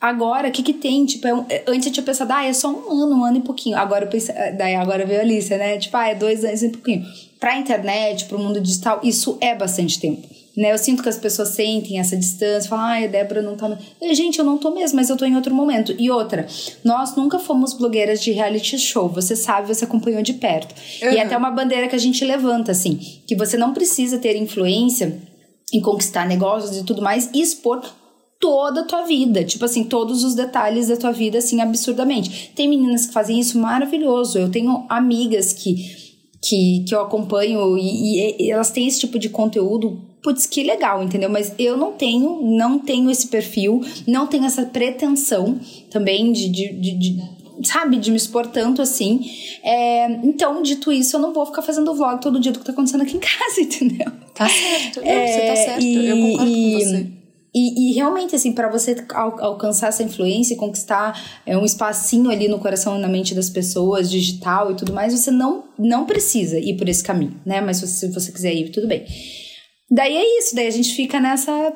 Agora, 0.00 0.48
o 0.48 0.52
que 0.52 0.62
que 0.62 0.74
tem? 0.74 1.06
Tipo, 1.06 1.26
é 1.26 1.44
é, 1.48 1.64
antes 1.66 1.86
eu 1.86 1.92
tinha 1.92 2.04
pensado, 2.04 2.32
ah, 2.32 2.44
é 2.44 2.52
só 2.52 2.68
um 2.70 3.02
ano, 3.02 3.16
um 3.16 3.24
ano 3.24 3.38
e 3.38 3.40
pouquinho. 3.40 3.76
Agora 3.78 4.04
eu 4.04 4.08
pensei, 4.08 4.34
daí 4.52 4.74
agora 4.74 5.06
veio 5.06 5.20
a 5.20 5.22
Alicia, 5.22 5.56
né? 5.56 5.78
Tipo, 5.78 5.96
ah, 5.96 6.08
é 6.08 6.14
dois 6.14 6.44
anos 6.44 6.62
e 6.62 6.68
pouquinho. 6.68 7.04
Pra 7.38 7.58
internet, 7.58 8.24
pro 8.24 8.38
mundo 8.38 8.60
digital, 8.60 9.00
isso 9.02 9.36
é 9.40 9.54
bastante 9.54 10.00
tempo. 10.00 10.26
Né? 10.56 10.72
Eu 10.72 10.78
sinto 10.78 11.02
que 11.02 11.08
as 11.08 11.18
pessoas 11.18 11.50
sentem 11.50 11.98
essa 11.98 12.16
distância, 12.16 12.70
falam, 12.70 12.86
ai, 12.86 13.04
a 13.04 13.08
Débora 13.08 13.42
não 13.42 13.56
tá. 13.56 13.68
No... 13.68 13.78
Gente, 14.14 14.38
eu 14.38 14.44
não 14.44 14.56
tô 14.56 14.70
mesmo, 14.70 14.96
mas 14.96 15.10
eu 15.10 15.16
tô 15.16 15.26
em 15.26 15.36
outro 15.36 15.54
momento. 15.54 15.94
E 15.98 16.10
outra, 16.10 16.46
nós 16.82 17.14
nunca 17.14 17.38
fomos 17.38 17.74
blogueiras 17.74 18.22
de 18.22 18.32
reality 18.32 18.78
show. 18.78 19.08
Você 19.10 19.36
sabe, 19.36 19.68
você 19.68 19.84
acompanhou 19.84 20.22
de 20.22 20.32
perto. 20.32 20.74
Uhum. 21.02 21.12
E 21.12 21.18
é 21.18 21.22
até 21.22 21.36
uma 21.36 21.50
bandeira 21.50 21.88
que 21.88 21.94
a 21.94 21.98
gente 21.98 22.24
levanta, 22.24 22.72
assim, 22.72 22.96
que 23.26 23.36
você 23.36 23.58
não 23.58 23.74
precisa 23.74 24.18
ter 24.18 24.34
influência 24.34 25.20
em 25.72 25.80
conquistar 25.80 26.26
negócios 26.26 26.76
e 26.76 26.84
tudo 26.84 27.02
mais 27.02 27.28
e 27.34 27.42
expor 27.42 27.82
toda 28.40 28.82
a 28.82 28.84
tua 28.84 29.02
vida, 29.02 29.44
tipo 29.44 29.64
assim, 29.64 29.84
todos 29.84 30.22
os 30.22 30.34
detalhes 30.34 30.88
da 30.88 30.96
tua 30.96 31.10
vida, 31.10 31.38
assim, 31.38 31.60
absurdamente. 31.60 32.52
Tem 32.54 32.68
meninas 32.68 33.06
que 33.06 33.12
fazem 33.12 33.38
isso 33.38 33.58
maravilhoso. 33.58 34.38
Eu 34.38 34.50
tenho 34.50 34.86
amigas 34.88 35.52
que 35.52 36.05
que, 36.46 36.84
que 36.86 36.94
eu 36.94 37.00
acompanho 37.00 37.76
e, 37.76 38.36
e, 38.38 38.50
elas 38.50 38.70
têm 38.70 38.86
esse 38.86 39.00
tipo 39.00 39.18
de 39.18 39.28
conteúdo, 39.28 40.00
putz, 40.22 40.46
que 40.46 40.62
legal, 40.62 41.02
entendeu? 41.02 41.28
Mas 41.28 41.52
eu 41.58 41.76
não 41.76 41.92
tenho, 41.92 42.40
não 42.42 42.78
tenho 42.78 43.10
esse 43.10 43.26
perfil, 43.26 43.80
não 44.06 44.28
tenho 44.28 44.44
essa 44.44 44.62
pretensão 44.64 45.58
também 45.90 46.32
de, 46.32 46.48
de, 46.48 46.72
de, 46.72 46.98
de 46.98 47.66
sabe, 47.66 47.96
de 47.96 48.10
me 48.12 48.16
expor 48.16 48.46
tanto 48.46 48.80
assim. 48.80 49.28
É, 49.64 50.06
então, 50.24 50.62
dito 50.62 50.92
isso, 50.92 51.16
eu 51.16 51.20
não 51.20 51.32
vou 51.32 51.44
ficar 51.46 51.62
fazendo 51.62 51.92
vlog 51.94 52.20
todo 52.20 52.38
dia 52.38 52.52
do 52.52 52.60
que 52.60 52.64
tá 52.64 52.72
acontecendo 52.72 53.02
aqui 53.02 53.16
em 53.16 53.20
casa, 53.20 53.60
entendeu? 53.60 54.12
Tá 54.32 54.48
certo, 54.48 55.00
não, 55.00 55.08
é, 55.08 55.26
você 55.26 55.46
tá 55.46 55.56
certo, 55.56 55.82
e, 55.82 56.06
eu 56.06 56.16
concordo 56.16 56.50
e, 56.52 56.72
com 56.72 56.78
você. 56.78 57.06
E, 57.58 57.88
e, 57.88 57.94
realmente, 57.94 58.36
assim, 58.36 58.52
para 58.52 58.68
você 58.68 58.94
al 59.14 59.42
alcançar 59.42 59.88
essa 59.88 60.02
influência 60.02 60.52
e 60.52 60.58
conquistar 60.58 61.40
é, 61.46 61.56
um 61.56 61.64
espacinho 61.64 62.30
ali 62.30 62.48
no 62.48 62.58
coração 62.58 62.98
e 62.98 63.00
na 63.00 63.08
mente 63.08 63.34
das 63.34 63.48
pessoas, 63.48 64.10
digital 64.10 64.72
e 64.72 64.74
tudo 64.74 64.92
mais, 64.92 65.14
você 65.14 65.30
não, 65.30 65.64
não 65.78 66.04
precisa 66.04 66.58
ir 66.58 66.76
por 66.76 66.86
esse 66.86 67.02
caminho, 67.02 67.40
né? 67.46 67.62
Mas 67.62 67.78
se 67.78 67.86
você, 67.86 68.08
se 68.08 68.12
você 68.12 68.30
quiser 68.30 68.52
ir, 68.52 68.68
tudo 68.68 68.86
bem. 68.86 69.06
Daí 69.90 70.14
é 70.14 70.38
isso, 70.38 70.54
daí 70.54 70.66
a 70.66 70.70
gente 70.70 70.94
fica 70.94 71.18
nessa 71.18 71.72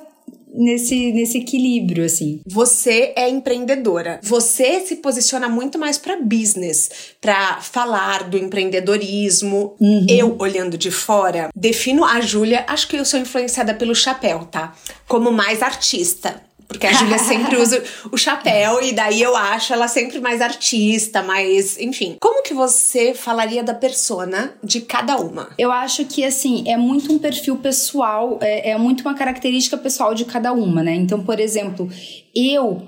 nesse, 0.55 1.12
nesse 1.12 1.38
equilíbrio, 1.38 2.05
assim. 2.05 2.40
Você 2.46 3.12
é 3.16 3.28
empreendedora. 3.28 4.20
Você 4.22 4.80
se 4.80 4.96
posiciona 4.96 5.48
muito 5.48 5.78
mais 5.78 5.98
para 5.98 6.20
business, 6.20 6.90
para 7.20 7.61
falar 7.61 8.28
do 8.28 8.36
empreendedorismo. 8.36 9.74
Uhum. 9.80 10.07
Eu, 10.09 10.36
olhando 10.38 10.76
de 10.76 10.90
fora, 10.90 11.51
defino 11.55 12.05
a 12.05 12.20
Júlia, 12.20 12.64
acho 12.68 12.88
que 12.88 12.96
eu 12.96 13.05
sou 13.05 13.20
influenciada 13.20 13.74
pelo 13.74 13.94
chapéu, 13.94 14.44
tá? 14.44 14.74
Como 15.07 15.30
mais 15.30 15.62
artista. 15.62 16.42
Porque 16.71 16.87
a 16.87 16.93
Júlia 16.93 17.18
sempre 17.18 17.57
usa 17.57 17.83
o 18.12 18.16
chapéu 18.16 18.81
e 18.83 18.93
daí 18.93 19.21
eu 19.21 19.37
acho 19.37 19.73
ela 19.73 19.89
sempre 19.89 20.21
mais 20.21 20.41
artista, 20.41 21.21
mais, 21.21 21.79
enfim. 21.79 22.16
Como 22.21 22.45
que 22.45 22.55
você 22.55 23.12
falaria 23.12 23.62
da 23.62 23.75
persona 23.75 24.55
de 24.62 24.81
cada 24.81 25.16
uma? 25.16 25.51
Eu 25.59 25.73
acho 25.73 26.05
que 26.05 26.25
assim, 26.25 26.62
é 26.68 26.77
muito 26.77 27.12
um 27.12 27.18
perfil 27.18 27.57
pessoal, 27.57 28.39
é, 28.41 28.71
é 28.71 28.79
muito 28.79 29.01
uma 29.01 29.14
característica 29.14 29.77
pessoal 29.77 30.14
de 30.14 30.25
cada 30.25 30.53
uma, 30.53 30.83
né? 30.83 30.95
Então, 30.95 31.23
por 31.23 31.41
exemplo, 31.41 31.91
eu 32.35 32.83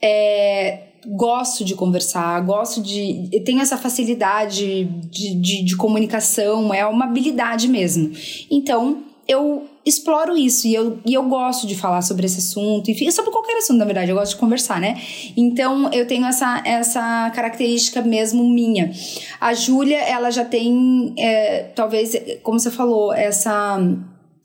é, 0.00 0.84
gosto 1.06 1.64
de 1.64 1.74
conversar, 1.74 2.40
gosto 2.40 2.80
de. 2.80 3.28
Tenho 3.44 3.60
essa 3.60 3.76
facilidade 3.76 4.84
de, 4.84 5.34
de, 5.34 5.64
de 5.64 5.76
comunicação, 5.76 6.72
é 6.72 6.86
uma 6.86 7.04
habilidade 7.04 7.68
mesmo. 7.68 8.12
Então, 8.50 9.02
eu 9.26 9.66
exploro 9.84 10.36
isso 10.36 10.66
e 10.66 10.74
eu, 10.74 10.98
e 11.04 11.14
eu 11.14 11.22
gosto 11.24 11.66
de 11.66 11.76
falar 11.76 12.02
sobre 12.02 12.26
esse 12.26 12.38
assunto, 12.38 12.90
enfim, 12.90 13.10
sobre 13.10 13.30
qualquer 13.30 13.56
assunto, 13.56 13.78
na 13.78 13.84
verdade, 13.84 14.10
eu 14.10 14.16
gosto 14.16 14.32
de 14.32 14.38
conversar, 14.38 14.80
né? 14.80 15.00
Então 15.36 15.92
eu 15.92 16.06
tenho 16.06 16.26
essa, 16.26 16.62
essa 16.64 17.30
característica 17.34 18.00
mesmo 18.02 18.48
minha. 18.48 18.92
A 19.40 19.52
Júlia, 19.52 19.98
ela 19.98 20.30
já 20.30 20.44
tem, 20.44 21.14
é, 21.18 21.64
talvez, 21.74 22.16
como 22.42 22.58
você 22.58 22.70
falou, 22.70 23.12
essa 23.12 23.78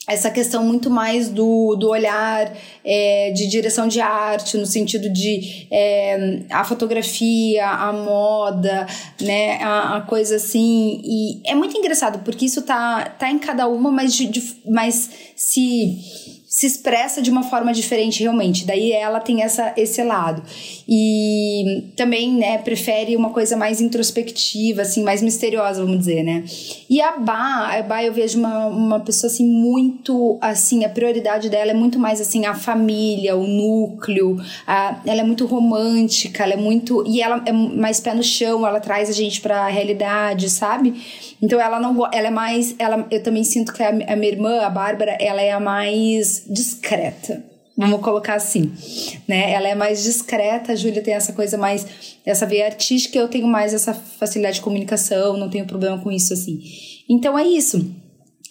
essa 0.09 0.31
questão 0.31 0.63
muito 0.63 0.89
mais 0.89 1.29
do, 1.29 1.75
do 1.75 1.89
olhar 1.89 2.51
é, 2.83 3.31
de 3.31 3.47
direção 3.47 3.87
de 3.87 4.01
arte, 4.01 4.57
no 4.57 4.65
sentido 4.65 5.09
de 5.09 5.67
é, 5.69 6.41
a 6.49 6.63
fotografia, 6.63 7.67
a 7.67 7.93
moda, 7.93 8.87
né, 9.21 9.61
a, 9.61 9.97
a, 9.97 10.01
coisa 10.01 10.37
assim. 10.37 10.99
E 11.03 11.41
é 11.45 11.53
muito 11.53 11.77
engraçado, 11.77 12.19
porque 12.25 12.45
isso 12.45 12.63
tá, 12.63 13.05
tá 13.05 13.29
em 13.29 13.37
cada 13.37 13.67
uma, 13.67 13.91
mas, 13.91 14.13
de, 14.15 14.25
de, 14.25 14.55
mas 14.65 15.09
se 15.35 16.38
se 16.59 16.65
expressa 16.65 17.21
de 17.21 17.31
uma 17.31 17.41
forma 17.41 17.71
diferente 17.71 18.21
realmente. 18.21 18.65
Daí 18.65 18.91
ela 18.91 19.21
tem 19.21 19.43
essa, 19.43 19.71
esse 19.77 20.03
lado. 20.03 20.43
E 20.85 21.85
também, 21.95 22.33
né, 22.33 22.57
prefere 22.57 23.15
uma 23.15 23.29
coisa 23.29 23.55
mais 23.55 23.79
introspectiva, 23.79 24.81
assim, 24.81 25.01
mais 25.01 25.21
misteriosa, 25.21 25.81
vamos 25.81 25.99
dizer, 25.99 26.21
né? 26.21 26.43
E 26.89 26.99
a 26.99 27.17
Bá, 27.17 27.77
a 27.77 27.81
Bá 27.81 28.03
eu 28.03 28.11
vejo 28.11 28.37
uma, 28.37 28.65
uma 28.65 28.99
pessoa, 28.99 29.31
assim, 29.31 29.45
muito, 29.45 30.37
assim, 30.41 30.83
a 30.83 30.89
prioridade 30.89 31.49
dela 31.49 31.71
é 31.71 31.73
muito 31.73 31.97
mais, 31.97 32.19
assim, 32.19 32.45
a 32.45 32.53
família, 32.53 33.37
o 33.37 33.47
núcleo, 33.47 34.35
a, 34.67 34.99
ela 35.05 35.21
é 35.21 35.23
muito 35.23 35.45
romântica, 35.45 36.43
ela 36.43 36.55
é 36.55 36.57
muito... 36.57 37.05
E 37.07 37.21
ela 37.21 37.41
é 37.45 37.53
mais 37.53 38.01
pé 38.01 38.13
no 38.13 38.21
chão, 38.21 38.67
ela 38.67 38.81
traz 38.81 39.09
a 39.09 39.13
gente 39.13 39.39
pra 39.39 39.65
realidade, 39.69 40.49
sabe? 40.49 40.93
Então 41.41 41.59
ela 41.59 41.79
não... 41.79 42.07
Ela 42.11 42.27
é 42.27 42.31
mais... 42.31 42.75
Ela, 42.77 43.07
eu 43.09 43.23
também 43.23 43.43
sinto 43.43 43.73
que 43.73 43.83
a, 43.83 43.89
a 43.89 44.15
minha 44.15 44.31
irmã, 44.31 44.61
a 44.61 44.69
Bárbara, 44.69 45.17
ela 45.19 45.41
é 45.41 45.51
a 45.51 45.59
mais 45.59 46.43
discreta. 46.47 47.43
Vamos 47.79 48.01
colocar 48.01 48.33
assim, 48.33 48.73
né? 49.25 49.53
Ela 49.53 49.69
é 49.69 49.73
mais 49.73 50.03
discreta, 50.03 50.73
a 50.73 50.75
Júlia 50.75 51.01
tem 51.01 51.13
essa 51.13 51.31
coisa 51.31 51.57
mais, 51.57 51.87
essa 52.25 52.45
veia 52.45 52.65
artística, 52.65 53.17
eu 53.17 53.29
tenho 53.29 53.47
mais 53.47 53.73
essa 53.73 53.93
facilidade 53.93 54.55
de 54.55 54.61
comunicação, 54.61 55.37
não 55.37 55.49
tenho 55.49 55.65
problema 55.65 55.97
com 55.97 56.11
isso, 56.11 56.33
assim. 56.33 56.59
Então 57.09 57.39
é 57.39 57.47
isso. 57.47 57.89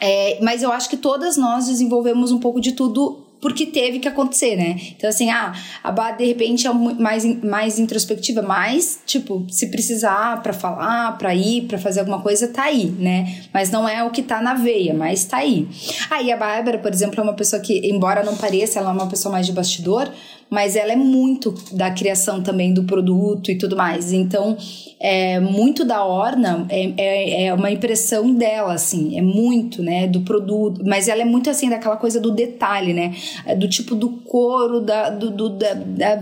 É, 0.00 0.38
mas 0.40 0.62
eu 0.62 0.72
acho 0.72 0.88
que 0.88 0.96
todas 0.96 1.36
nós 1.36 1.66
desenvolvemos 1.66 2.32
um 2.32 2.38
pouco 2.38 2.58
de 2.58 2.72
tudo 2.72 3.27
porque 3.40 3.66
teve 3.66 3.98
que 3.98 4.08
acontecer, 4.08 4.56
né? 4.56 4.76
Então, 4.96 5.08
assim, 5.08 5.30
ah, 5.30 5.52
a 5.82 5.92
Bá 5.92 6.10
de 6.10 6.24
repente 6.24 6.66
é 6.66 6.72
mais, 6.72 7.24
mais 7.42 7.78
introspectiva, 7.78 8.42
mas, 8.42 9.00
tipo, 9.06 9.46
se 9.48 9.68
precisar 9.68 10.42
para 10.42 10.52
falar, 10.52 11.16
para 11.18 11.34
ir, 11.34 11.62
para 11.62 11.78
fazer 11.78 12.00
alguma 12.00 12.20
coisa, 12.20 12.48
tá 12.48 12.64
aí, 12.64 12.86
né? 12.86 13.42
Mas 13.52 13.70
não 13.70 13.88
é 13.88 14.02
o 14.02 14.10
que 14.10 14.22
tá 14.22 14.40
na 14.40 14.54
veia, 14.54 14.94
mas 14.94 15.24
tá 15.24 15.38
aí. 15.38 15.68
Aí 16.10 16.30
ah, 16.32 16.34
a 16.34 16.38
Bárbara, 16.38 16.78
por 16.78 16.92
exemplo, 16.92 17.20
é 17.20 17.22
uma 17.22 17.34
pessoa 17.34 17.60
que, 17.60 17.80
embora 17.88 18.22
não 18.24 18.36
pareça, 18.36 18.78
ela 18.78 18.90
é 18.90 18.92
uma 18.92 19.08
pessoa 19.08 19.32
mais 19.32 19.46
de 19.46 19.52
bastidor, 19.52 20.10
mas 20.50 20.76
ela 20.76 20.92
é 20.92 20.96
muito 20.96 21.54
da 21.72 21.90
criação 21.90 22.42
também 22.42 22.72
do 22.72 22.84
produto 22.84 23.50
e 23.50 23.58
tudo 23.58 23.76
mais. 23.76 24.12
Então, 24.12 24.56
é 25.00 25.38
muito 25.38 25.84
da 25.84 26.04
Orna 26.04 26.66
é, 26.68 26.92
é, 26.96 27.44
é, 27.46 27.54
uma 27.54 27.70
impressão 27.70 28.34
dela, 28.34 28.72
assim, 28.72 29.16
é 29.16 29.22
muito, 29.22 29.82
né, 29.82 30.06
do 30.06 30.22
produto, 30.22 30.82
mas 30.84 31.08
ela 31.08 31.22
é 31.22 31.24
muito 31.24 31.48
assim, 31.48 31.68
daquela 31.68 31.96
coisa 31.96 32.20
do 32.20 32.30
detalhe, 32.30 32.92
né, 32.92 33.14
é 33.46 33.54
do 33.54 33.68
tipo 33.68 33.94
do 33.94 34.08
couro, 34.08 34.80
da, 34.80 35.10
do, 35.10 35.30
do 35.30 35.48
da, 35.50 35.74
da, 35.74 36.16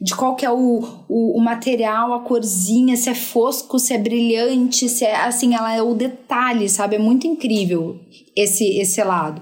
de 0.00 0.14
qual 0.16 0.34
que 0.34 0.44
é 0.44 0.50
o, 0.50 0.82
o, 1.08 1.38
o, 1.38 1.40
material, 1.40 2.12
a 2.12 2.20
corzinha, 2.20 2.96
se 2.96 3.08
é 3.08 3.14
fosco, 3.14 3.78
se 3.78 3.94
é 3.94 3.98
brilhante, 3.98 4.88
se 4.88 5.04
é, 5.04 5.14
assim, 5.14 5.54
ela 5.54 5.74
é 5.74 5.82
o 5.82 5.94
detalhe, 5.94 6.68
sabe, 6.68 6.96
é 6.96 6.98
muito 6.98 7.26
incrível 7.26 8.00
esse, 8.34 8.64
esse 8.78 9.02
lado. 9.02 9.40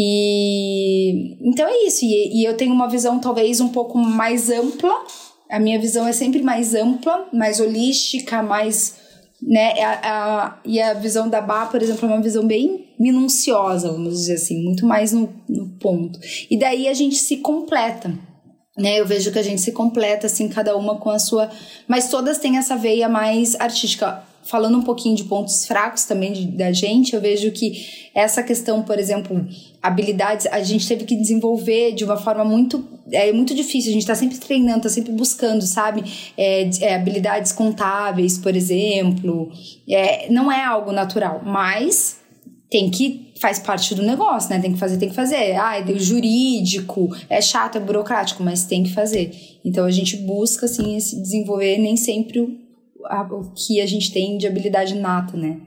E 0.00 1.36
então 1.42 1.66
é 1.66 1.86
isso. 1.86 2.04
E, 2.04 2.40
e 2.40 2.44
eu 2.44 2.56
tenho 2.56 2.72
uma 2.72 2.88
visão 2.88 3.18
talvez 3.18 3.60
um 3.60 3.70
pouco 3.70 3.98
mais 3.98 4.48
ampla. 4.48 4.94
A 5.50 5.58
minha 5.58 5.80
visão 5.80 6.06
é 6.06 6.12
sempre 6.12 6.40
mais 6.40 6.72
ampla, 6.72 7.26
mais 7.32 7.58
holística, 7.58 8.40
mais 8.40 8.96
né? 9.42 9.72
A, 9.82 9.98
a, 10.02 10.58
e 10.64 10.80
a 10.80 10.94
visão 10.94 11.28
da 11.28 11.40
Bá, 11.40 11.66
por 11.66 11.82
exemplo, 11.82 12.08
é 12.08 12.12
uma 12.12 12.22
visão 12.22 12.46
bem 12.46 12.94
minuciosa, 12.98 13.90
vamos 13.90 14.14
dizer 14.14 14.34
assim, 14.34 14.62
muito 14.62 14.86
mais 14.86 15.12
no, 15.12 15.32
no 15.48 15.68
ponto. 15.80 16.18
E 16.48 16.56
daí 16.56 16.86
a 16.86 16.94
gente 16.94 17.16
se 17.16 17.38
completa. 17.38 18.12
Né, 18.76 19.00
eu 19.00 19.04
vejo 19.04 19.32
que 19.32 19.38
a 19.40 19.42
gente 19.42 19.60
se 19.60 19.72
completa 19.72 20.28
assim, 20.28 20.48
cada 20.48 20.76
uma 20.76 21.00
com 21.00 21.10
a 21.10 21.18
sua. 21.18 21.50
Mas 21.88 22.08
todas 22.08 22.38
têm 22.38 22.58
essa 22.58 22.76
veia 22.76 23.08
mais 23.08 23.56
artística 23.56 24.22
falando 24.48 24.78
um 24.78 24.82
pouquinho 24.82 25.14
de 25.14 25.24
pontos 25.24 25.66
fracos 25.66 26.04
também 26.04 26.32
de, 26.32 26.46
da 26.46 26.72
gente, 26.72 27.14
eu 27.14 27.20
vejo 27.20 27.50
que 27.52 28.10
essa 28.14 28.42
questão, 28.42 28.82
por 28.82 28.98
exemplo, 28.98 29.46
habilidades, 29.82 30.46
a 30.46 30.62
gente 30.62 30.88
teve 30.88 31.04
que 31.04 31.14
desenvolver 31.14 31.92
de 31.92 32.04
uma 32.04 32.16
forma 32.16 32.44
muito 32.44 32.82
é 33.10 33.32
muito 33.32 33.54
difícil, 33.54 33.90
a 33.90 33.92
gente 33.92 34.02
está 34.02 34.14
sempre 34.14 34.36
treinando, 34.36 34.78
está 34.78 34.90
sempre 34.90 35.12
buscando, 35.12 35.62
sabe? 35.62 36.04
É, 36.36 36.68
é, 36.80 36.94
habilidades 36.94 37.52
contábeis, 37.52 38.36
por 38.36 38.54
exemplo. 38.54 39.50
É, 39.88 40.30
não 40.30 40.52
é 40.52 40.62
algo 40.62 40.92
natural, 40.92 41.40
mas 41.42 42.18
tem 42.68 42.90
que 42.90 43.32
faz 43.40 43.58
parte 43.58 43.94
do 43.94 44.02
negócio, 44.02 44.50
né? 44.50 44.58
Tem 44.58 44.72
que 44.72 44.78
fazer, 44.78 44.98
tem 44.98 45.08
que 45.08 45.14
fazer. 45.14 45.56
Ah, 45.56 45.78
é 45.78 45.98
jurídico, 45.98 47.08
é 47.30 47.40
chato, 47.40 47.76
é 47.76 47.80
burocrático, 47.80 48.42
mas 48.42 48.64
tem 48.64 48.82
que 48.82 48.92
fazer. 48.92 49.30
Então 49.64 49.86
a 49.86 49.90
gente 49.90 50.16
busca 50.18 50.66
assim 50.66 51.00
se 51.00 51.18
desenvolver 51.20 51.78
nem 51.78 51.96
sempre 51.96 52.67
a, 53.08 53.22
o 53.22 53.50
que 53.54 53.80
a 53.80 53.86
gente 53.86 54.12
tem 54.12 54.36
de 54.38 54.46
habilidade 54.46 54.94
nata, 54.94 55.36
né? 55.36 55.58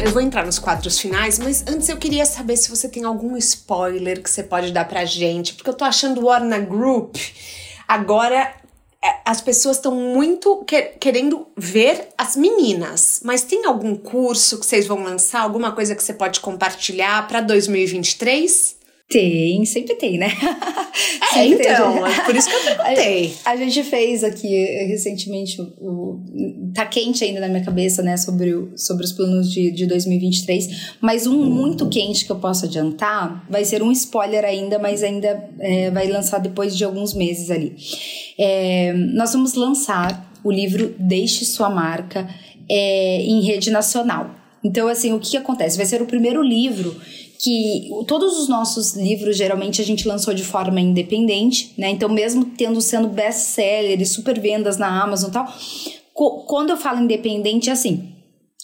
Eu 0.00 0.12
vou 0.12 0.22
entrar 0.22 0.44
nos 0.46 0.58
quadros 0.58 0.98
finais, 0.98 1.38
mas 1.38 1.64
antes 1.66 1.88
eu 1.88 1.96
queria 1.96 2.24
saber 2.24 2.56
se 2.56 2.70
você 2.70 2.88
tem 2.88 3.04
algum 3.04 3.36
spoiler 3.36 4.22
que 4.22 4.30
você 4.30 4.42
pode 4.42 4.72
dar 4.72 4.86
pra 4.86 5.04
gente, 5.04 5.54
porque 5.54 5.68
eu 5.70 5.74
tô 5.74 5.84
achando 5.84 6.20
o 6.20 6.26
Warner 6.26 6.66
Group 6.66 7.16
agora 7.86 8.54
é, 9.02 9.20
as 9.24 9.40
pessoas 9.40 9.76
estão 9.76 9.94
muito 9.94 10.64
querendo 11.00 11.46
ver 11.56 12.08
as 12.18 12.36
meninas, 12.36 13.20
mas 13.24 13.42
tem 13.42 13.64
algum 13.64 13.94
curso 13.94 14.58
que 14.58 14.66
vocês 14.66 14.86
vão 14.86 15.02
lançar, 15.02 15.42
alguma 15.42 15.72
coisa 15.72 15.94
que 15.94 16.02
você 16.02 16.12
pode 16.12 16.40
compartilhar 16.40 17.26
para 17.28 17.40
2023? 17.40 18.77
Tem, 19.08 19.64
sempre 19.64 19.94
tem, 19.94 20.18
né? 20.18 20.28
É, 21.36 21.46
então, 21.46 22.04
é 22.04 22.24
por 22.24 22.34
isso 22.34 22.48
que 22.48 22.56
eu 22.56 22.60
perguntei. 22.74 23.34
A, 23.44 23.50
a, 23.50 23.56
gente 23.56 23.84
fez 23.84 24.24
aqui 24.24 24.48
recentemente, 24.86 25.60
o, 25.60 26.20
tá 26.74 26.84
quente 26.86 27.22
ainda 27.22 27.38
na 27.38 27.48
minha 27.48 27.62
cabeça, 27.62 28.02
né, 28.02 28.16
sobre, 28.16 28.54
o, 28.54 28.72
sobre 28.76 29.04
os 29.04 29.12
planos 29.12 29.52
de, 29.52 29.70
de 29.70 29.86
2023, 29.86 30.96
mas 31.00 31.26
um 31.26 31.44
muito 31.44 31.88
quente 31.88 32.24
que 32.24 32.32
eu 32.32 32.36
posso 32.36 32.64
adiantar 32.64 33.46
vai 33.48 33.64
ser 33.64 33.82
um 33.82 33.92
spoiler 33.92 34.44
ainda, 34.44 34.78
mas 34.78 35.04
ainda 35.04 35.48
é, 35.60 35.90
vai 35.90 36.08
lançar 36.08 36.38
depois 36.38 36.76
de 36.76 36.82
alguns 36.82 37.14
meses 37.14 37.50
ali. 37.50 37.76
É, 38.36 38.92
nós 38.94 39.32
vamos 39.32 39.54
lançar 39.54 40.32
o 40.42 40.50
livro 40.50 40.94
Deixe 40.98 41.44
Sua 41.44 41.70
Marca 41.70 42.28
é, 42.68 43.20
em 43.20 43.42
rede 43.42 43.70
nacional. 43.70 44.34
Então, 44.64 44.88
assim, 44.88 45.12
o 45.12 45.20
que 45.20 45.36
acontece? 45.36 45.76
Vai 45.76 45.86
ser 45.86 46.02
o 46.02 46.06
primeiro 46.06 46.42
livro 46.42 46.96
que 47.38 47.88
todos 48.06 48.36
os 48.36 48.48
nossos 48.48 48.94
livros 48.94 49.36
geralmente 49.36 49.80
a 49.80 49.84
gente 49.84 50.08
lançou 50.08 50.34
de 50.34 50.42
forma 50.42 50.80
independente, 50.80 51.72
né? 51.78 51.88
Então, 51.88 52.08
mesmo 52.08 52.44
tendo 52.44 52.80
sendo 52.80 53.08
best-seller 53.08 54.00
e 54.00 54.06
super 54.06 54.40
vendas 54.40 54.76
na 54.76 55.02
Amazon 55.02 55.30
e 55.30 55.32
tal, 55.32 55.46
quando 56.46 56.70
eu 56.70 56.76
falo 56.76 57.00
independente, 57.00 57.70
é 57.70 57.72
assim. 57.72 58.14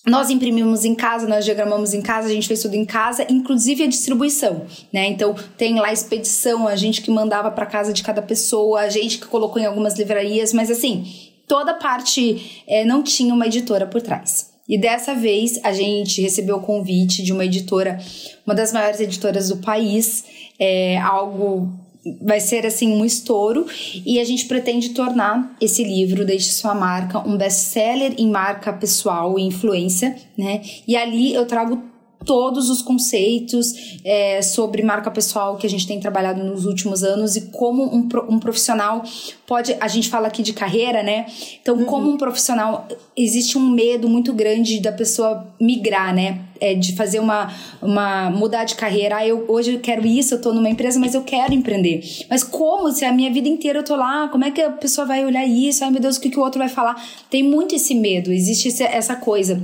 Nós 0.06 0.28
imprimimos 0.28 0.84
em 0.84 0.94
casa, 0.94 1.26
nós 1.26 1.46
diagramamos 1.46 1.94
em 1.94 2.02
casa, 2.02 2.28
a 2.28 2.30
gente 2.30 2.46
fez 2.46 2.60
tudo 2.60 2.74
em 2.74 2.84
casa, 2.84 3.26
inclusive 3.30 3.84
a 3.84 3.86
distribuição, 3.86 4.66
né? 4.92 5.06
Então 5.06 5.34
tem 5.56 5.76
lá 5.78 5.88
a 5.88 5.92
expedição, 5.92 6.68
a 6.68 6.76
gente 6.76 7.01
que 7.01 7.10
mandava 7.10 7.51
para 7.51 7.64
casa 7.64 7.92
de 7.92 8.02
cada 8.02 8.20
pessoa, 8.20 8.80
a 8.80 8.90
gente 8.90 9.18
que 9.18 9.26
colocou 9.26 9.62
em 9.62 9.64
algumas 9.64 9.96
livrarias, 9.96 10.52
mas 10.52 10.70
assim, 10.70 11.06
toda 11.46 11.72
parte 11.74 12.64
é, 12.66 12.84
não 12.84 13.02
tinha 13.02 13.32
uma 13.32 13.46
editora 13.46 13.86
por 13.86 14.02
trás. 14.02 14.53
E 14.68 14.78
dessa 14.78 15.14
vez 15.14 15.60
a 15.62 15.72
gente 15.72 16.22
recebeu 16.22 16.56
o 16.56 16.62
convite 16.62 17.22
de 17.22 17.32
uma 17.32 17.44
editora, 17.44 17.98
uma 18.46 18.54
das 18.54 18.72
maiores 18.72 19.00
editoras 19.00 19.48
do 19.48 19.58
país, 19.58 20.24
é 20.58 20.98
algo 20.98 21.72
vai 22.20 22.38
ser 22.38 22.66
assim 22.66 22.92
um 22.92 23.04
estouro 23.04 23.66
e 24.04 24.20
a 24.20 24.24
gente 24.24 24.44
pretende 24.44 24.90
tornar 24.90 25.56
esse 25.60 25.82
livro 25.82 26.24
Deixe 26.24 26.50
Sua 26.50 26.74
Marca 26.74 27.18
um 27.26 27.36
best-seller 27.36 28.14
em 28.18 28.30
marca 28.30 28.72
pessoal 28.72 29.38
e 29.38 29.42
influência, 29.42 30.14
né? 30.36 30.60
E 30.86 30.96
ali 30.96 31.32
eu 31.32 31.46
trago 31.46 31.82
todos 32.24 32.70
os 32.70 32.82
conceitos 32.82 33.98
é, 34.05 34.42
sobre 34.42 34.82
marca 34.82 35.10
pessoal 35.10 35.56
que 35.56 35.66
a 35.66 35.70
gente 35.70 35.86
tem 35.86 36.01
trabalhado 36.01 36.42
nos 36.42 36.66
últimos 36.66 37.02
anos 37.02 37.36
e 37.36 37.42
como 37.42 37.84
um, 37.84 38.09
um 38.28 38.38
profissional 38.38 39.02
pode. 39.46 39.76
A 39.80 39.88
gente 39.88 40.09
fala 40.09 40.28
aqui 40.28 40.42
de 40.42 40.52
carreira, 40.52 41.02
né? 41.02 41.26
Então, 41.60 41.76
uhum. 41.76 41.84
como 41.84 42.10
um 42.10 42.16
profissional, 42.16 42.88
existe 43.16 43.56
um 43.59 43.70
medo 43.70 44.09
muito 44.09 44.32
grande 44.32 44.80
da 44.80 44.92
pessoa 44.92 45.46
migrar, 45.60 46.14
né? 46.14 46.40
É, 46.60 46.74
de 46.74 46.94
fazer 46.94 47.18
uma, 47.18 47.52
uma. 47.82 48.30
mudar 48.30 48.64
de 48.64 48.74
carreira. 48.74 49.16
Ah, 49.16 49.26
eu, 49.26 49.44
hoje 49.48 49.74
eu 49.74 49.80
quero 49.80 50.06
isso, 50.06 50.34
eu 50.34 50.40
tô 50.40 50.52
numa 50.52 50.70
empresa, 50.70 50.98
mas 50.98 51.14
eu 51.14 51.22
quero 51.22 51.52
empreender. 51.52 52.02
Mas 52.30 52.42
como? 52.42 52.90
Se 52.92 53.05
a 53.05 53.12
minha 53.12 53.32
vida 53.32 53.48
inteira 53.48 53.80
eu 53.80 53.84
tô 53.84 53.96
lá, 53.96 54.28
como 54.28 54.44
é 54.44 54.51
que 54.51 54.62
a 54.62 54.70
pessoa 54.70 55.06
vai 55.06 55.24
olhar 55.24 55.46
isso? 55.46 55.84
Ai 55.84 55.90
meu 55.90 56.01
Deus, 56.01 56.16
o 56.16 56.20
que, 56.20 56.30
que 56.30 56.38
o 56.38 56.42
outro 56.42 56.59
vai 56.59 56.68
falar? 56.68 57.02
Tem 57.28 57.42
muito 57.42 57.74
esse 57.74 57.94
medo, 57.94 58.32
existe 58.32 58.82
essa 58.82 59.16
coisa. 59.16 59.62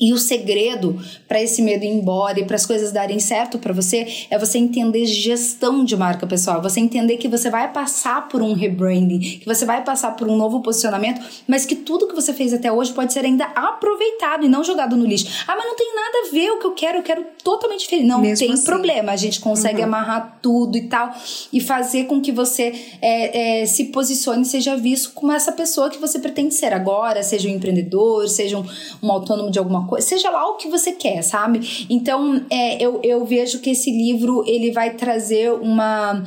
E 0.00 0.12
o 0.12 0.18
segredo 0.18 0.96
para 1.26 1.42
esse 1.42 1.60
medo 1.60 1.84
ir 1.84 1.88
embora 1.88 2.38
e 2.38 2.44
para 2.44 2.54
as 2.54 2.64
coisas 2.64 2.92
darem 2.92 3.18
certo 3.18 3.58
para 3.58 3.72
você 3.72 4.26
é 4.30 4.38
você 4.38 4.56
entender 4.56 5.04
gestão 5.06 5.84
de 5.84 5.96
marca 5.96 6.24
pessoal, 6.24 6.62
você 6.62 6.78
entender 6.78 7.16
que 7.16 7.26
você 7.26 7.50
vai 7.50 7.72
passar 7.72 8.28
por 8.28 8.40
um 8.40 8.52
rebranding, 8.52 9.18
que 9.18 9.44
você 9.44 9.64
vai 9.64 9.82
passar 9.82 10.12
por 10.12 10.28
um 10.28 10.36
novo 10.36 10.60
posicionamento, 10.60 11.20
mas 11.48 11.66
que 11.66 11.74
tudo 11.74 12.06
que 12.06 12.14
você 12.14 12.32
fez 12.32 12.54
até 12.54 12.70
hoje 12.70 12.92
pode 12.92 13.12
ser 13.12 13.24
ainda 13.24 13.44
aproveitado 13.46 14.46
e 14.46 14.48
não 14.48 14.62
jogado 14.62 14.96
no 14.96 15.04
lixo. 15.04 15.26
Ah, 15.48 15.56
mas 15.56 15.64
não 15.64 15.74
tem 15.74 15.92
nada 15.92 16.28
a 16.28 16.30
ver 16.30 16.50
o 16.52 16.60
que 16.60 16.66
eu 16.66 16.72
quero, 16.74 16.98
eu 16.98 17.02
quero 17.02 17.26
totalmente 17.42 17.80
diferente. 17.80 18.06
Não 18.06 18.20
Mesmo 18.20 18.46
tem 18.46 18.54
assim. 18.54 18.64
problema, 18.64 19.10
a 19.10 19.16
gente 19.16 19.40
consegue 19.40 19.78
uhum. 19.78 19.86
amarrar 19.86 20.38
tudo 20.40 20.78
e 20.78 20.82
tal 20.82 21.12
e 21.52 21.60
fazer 21.60 22.04
com 22.04 22.20
que 22.20 22.30
você 22.30 22.72
é, 23.02 23.62
é, 23.62 23.66
se 23.66 23.86
posicione 23.86 24.42
e 24.42 24.44
seja 24.44 24.76
visto 24.76 25.10
como 25.10 25.32
essa 25.32 25.50
pessoa 25.50 25.90
que 25.90 25.98
você 25.98 26.20
pretende 26.20 26.54
ser 26.54 26.72
agora, 26.72 27.20
seja 27.24 27.48
um 27.48 27.52
empreendedor, 27.52 28.28
seja 28.28 28.56
um, 28.58 28.64
um 29.02 29.10
autônomo 29.10 29.50
de 29.50 29.58
alguma 29.58 29.87
coisa, 29.88 30.06
seja 30.06 30.30
lá 30.30 30.48
o 30.48 30.56
que 30.56 30.68
você 30.68 30.92
quer, 30.92 31.22
sabe? 31.22 31.86
Então, 31.90 32.44
é, 32.50 32.82
eu, 32.82 33.00
eu 33.02 33.24
vejo 33.24 33.60
que 33.60 33.70
esse 33.70 33.90
livro 33.90 34.44
ele 34.46 34.70
vai 34.70 34.94
trazer 34.94 35.52
uma 35.52 36.22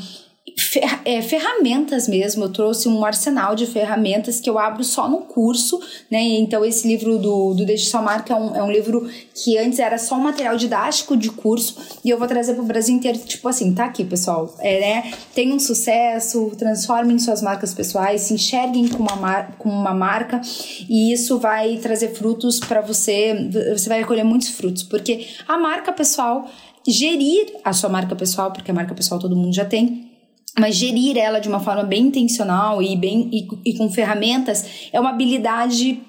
fer 0.57 1.01
é, 1.05 1.21
ferramentas 1.21 2.07
mesmo. 2.07 2.45
Eu 2.45 2.51
trouxe 2.51 2.87
um 2.87 3.05
arsenal 3.05 3.55
de 3.55 3.65
ferramentas 3.67 4.39
que 4.39 4.49
eu 4.49 4.57
abro 4.57 4.83
só 4.83 5.07
no 5.07 5.19
curso, 5.19 5.79
né? 6.09 6.21
Então, 6.21 6.65
esse 6.65 6.87
livro 6.87 7.17
do, 7.17 7.53
do 7.53 7.65
Deixe 7.65 7.89
Sua 7.89 8.01
Marca 8.01 8.33
é 8.33 8.35
um, 8.35 8.55
é 8.55 8.63
um 8.63 8.71
livro 8.71 9.09
que 9.33 9.57
antes 9.57 9.79
era 9.79 9.97
só 9.97 10.15
um 10.15 10.21
material 10.21 10.57
didático 10.57 11.15
de 11.15 11.29
curso 11.29 11.77
e 12.03 12.09
eu 12.09 12.17
vou 12.17 12.27
trazer 12.27 12.53
para 12.53 12.63
o 12.63 12.65
Brasil 12.65 12.95
inteiro, 12.95 13.17
tipo 13.19 13.47
assim, 13.47 13.73
tá 13.73 13.85
aqui, 13.85 14.03
pessoal. 14.03 14.53
É, 14.59 14.79
né? 14.79 15.13
Tem 15.33 15.51
um 15.51 15.59
sucesso, 15.59 16.51
transformem 16.57 17.19
suas 17.19 17.41
marcas 17.41 17.73
pessoais, 17.73 18.21
se 18.21 18.33
enxerguem 18.33 18.87
com 18.87 19.03
uma, 19.03 19.15
mar 19.15 19.55
com 19.57 19.69
uma 19.69 19.93
marca 19.93 20.41
e 20.89 21.13
isso 21.13 21.39
vai 21.39 21.77
trazer 21.77 22.13
frutos 22.15 22.59
para 22.59 22.81
você. 22.81 23.49
Você 23.71 23.87
vai 23.87 24.03
colher 24.03 24.25
muitos 24.25 24.49
frutos, 24.49 24.83
porque 24.83 25.27
a 25.47 25.57
marca 25.57 25.93
pessoal 25.93 26.49
gerir 26.87 27.53
a 27.63 27.73
sua 27.73 27.89
marca 27.89 28.15
pessoal, 28.15 28.51
porque 28.51 28.71
a 28.71 28.73
marca 28.73 28.95
pessoal 28.95 29.19
todo 29.19 29.35
mundo 29.35 29.53
já 29.53 29.65
tem, 29.65 30.10
mas 30.59 30.75
gerir 30.75 31.17
ela 31.17 31.39
de 31.39 31.47
uma 31.47 31.59
forma 31.59 31.83
bem 31.83 32.07
intencional 32.07 32.81
e 32.81 32.95
bem 32.95 33.29
e, 33.31 33.47
e 33.69 33.77
com 33.77 33.89
ferramentas 33.89 34.89
é 34.91 34.99
uma 34.99 35.09
habilidade 35.09 36.01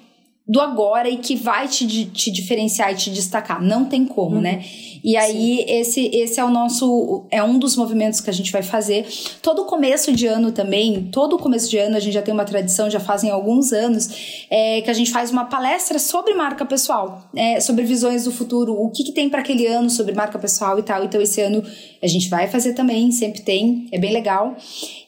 do 0.47 0.59
agora 0.59 1.09
e 1.09 1.17
que 1.17 1.35
vai 1.35 1.67
te, 1.67 2.05
te 2.05 2.29
diferenciar 2.29 2.91
e 2.91 2.95
te 2.95 3.09
destacar. 3.09 3.61
Não 3.61 3.85
tem 3.85 4.05
como, 4.05 4.35
uhum. 4.35 4.41
né? 4.41 4.63
E 5.03 5.17
aí, 5.17 5.65
esse, 5.67 6.09
esse 6.13 6.39
é 6.39 6.45
o 6.45 6.49
nosso. 6.49 7.25
É 7.29 7.43
um 7.43 7.59
dos 7.59 7.75
movimentos 7.75 8.21
que 8.21 8.29
a 8.29 8.33
gente 8.33 8.53
vai 8.53 8.63
fazer. 8.63 9.05
Todo 9.41 9.65
começo 9.65 10.13
de 10.13 10.25
ano 10.27 10.53
também, 10.53 11.09
todo 11.11 11.37
começo 11.37 11.69
de 11.69 11.77
ano, 11.77 11.97
a 11.97 11.99
gente 11.99 12.13
já 12.13 12.21
tem 12.21 12.33
uma 12.33 12.45
tradição, 12.45 12.89
já 12.89 13.01
fazem 13.01 13.29
alguns 13.29 13.73
anos, 13.73 14.45
é, 14.49 14.79
que 14.79 14.89
a 14.89 14.93
gente 14.93 15.11
faz 15.11 15.29
uma 15.29 15.43
palestra 15.43 15.99
sobre 15.99 16.33
marca 16.33 16.65
pessoal, 16.65 17.21
é, 17.35 17.59
sobre 17.59 17.83
visões 17.83 18.23
do 18.23 18.31
futuro, 18.31 18.73
o 18.73 18.89
que, 18.91 19.03
que 19.03 19.11
tem 19.11 19.29
para 19.29 19.41
aquele 19.41 19.67
ano 19.67 19.89
sobre 19.89 20.13
marca 20.13 20.39
pessoal 20.39 20.79
e 20.79 20.83
tal. 20.83 21.03
Então, 21.03 21.21
esse 21.21 21.41
ano 21.41 21.61
a 22.01 22.07
gente 22.07 22.29
vai 22.29 22.47
fazer 22.47 22.71
também, 22.71 23.11
sempre 23.11 23.41
tem, 23.41 23.89
é 23.91 23.99
bem 23.99 24.13
legal. 24.13 24.55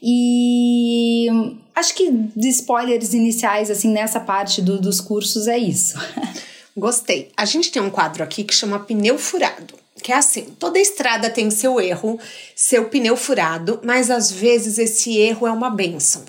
E 0.03 1.27
acho 1.73 1.95
que 1.95 2.11
de 2.35 2.49
spoilers 2.49 3.13
iniciais, 3.13 3.72
assim, 3.72 3.88
nessa 3.93 4.19
parte 4.19 4.61
do, 4.61 4.77
dos 4.77 4.99
cursos 4.99 5.47
é 5.47 5.57
isso. 5.57 5.97
Gostei. 6.76 7.30
A 7.38 7.45
gente 7.45 7.72
tem 7.72 7.81
um 7.81 7.89
quadro 7.89 8.22
aqui 8.22 8.43
que 8.43 8.53
chama 8.53 8.77
Pneu 8.80 9.17
Furado 9.17 9.85
que 10.03 10.11
é 10.11 10.15
assim, 10.15 10.53
toda 10.59 10.80
estrada 10.80 11.30
tem 11.30 11.49
seu 11.49 11.80
erro, 11.80 12.19
seu 12.55 12.89
pneu 12.89 13.15
furado, 13.15 13.80
mas 13.84 14.11
às 14.11 14.31
vezes 14.31 14.77
esse 14.77 15.17
erro 15.17 15.47
é 15.47 15.51
uma 15.51 15.69
benção. 15.69 16.23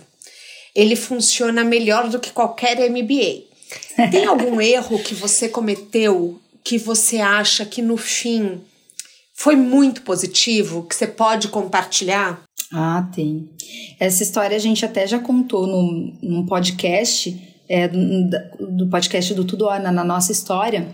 Ele 0.74 0.94
funciona 0.94 1.64
melhor 1.64 2.08
do 2.08 2.20
que 2.20 2.32
qualquer 2.32 2.78
MBA. 2.90 3.44
Tem 4.10 4.24
algum 4.26 4.60
erro 4.60 4.98
que 4.98 5.14
você 5.14 5.48
cometeu 5.48 6.40
que 6.62 6.78
você 6.78 7.18
acha 7.18 7.64
que 7.64 7.80
no 7.80 7.96
fim 7.96 8.60
foi 9.32 9.54
muito 9.54 10.02
positivo, 10.02 10.82
que 10.82 10.94
você 10.94 11.06
pode 11.06 11.48
compartilhar? 11.48 12.42
Ah, 12.72 13.08
tem. 13.14 13.48
Essa 14.00 14.22
história 14.22 14.56
a 14.56 14.60
gente 14.60 14.84
até 14.84 15.06
já 15.06 15.18
contou 15.18 15.66
num, 15.66 16.16
num 16.20 16.46
podcast, 16.46 17.40
é, 17.68 17.86
do, 17.88 18.30
do 18.58 18.86
podcast 18.88 19.32
do 19.34 19.44
Tudo 19.44 19.66
na, 19.66 19.92
na 19.92 20.04
nossa 20.04 20.32
história 20.32 20.88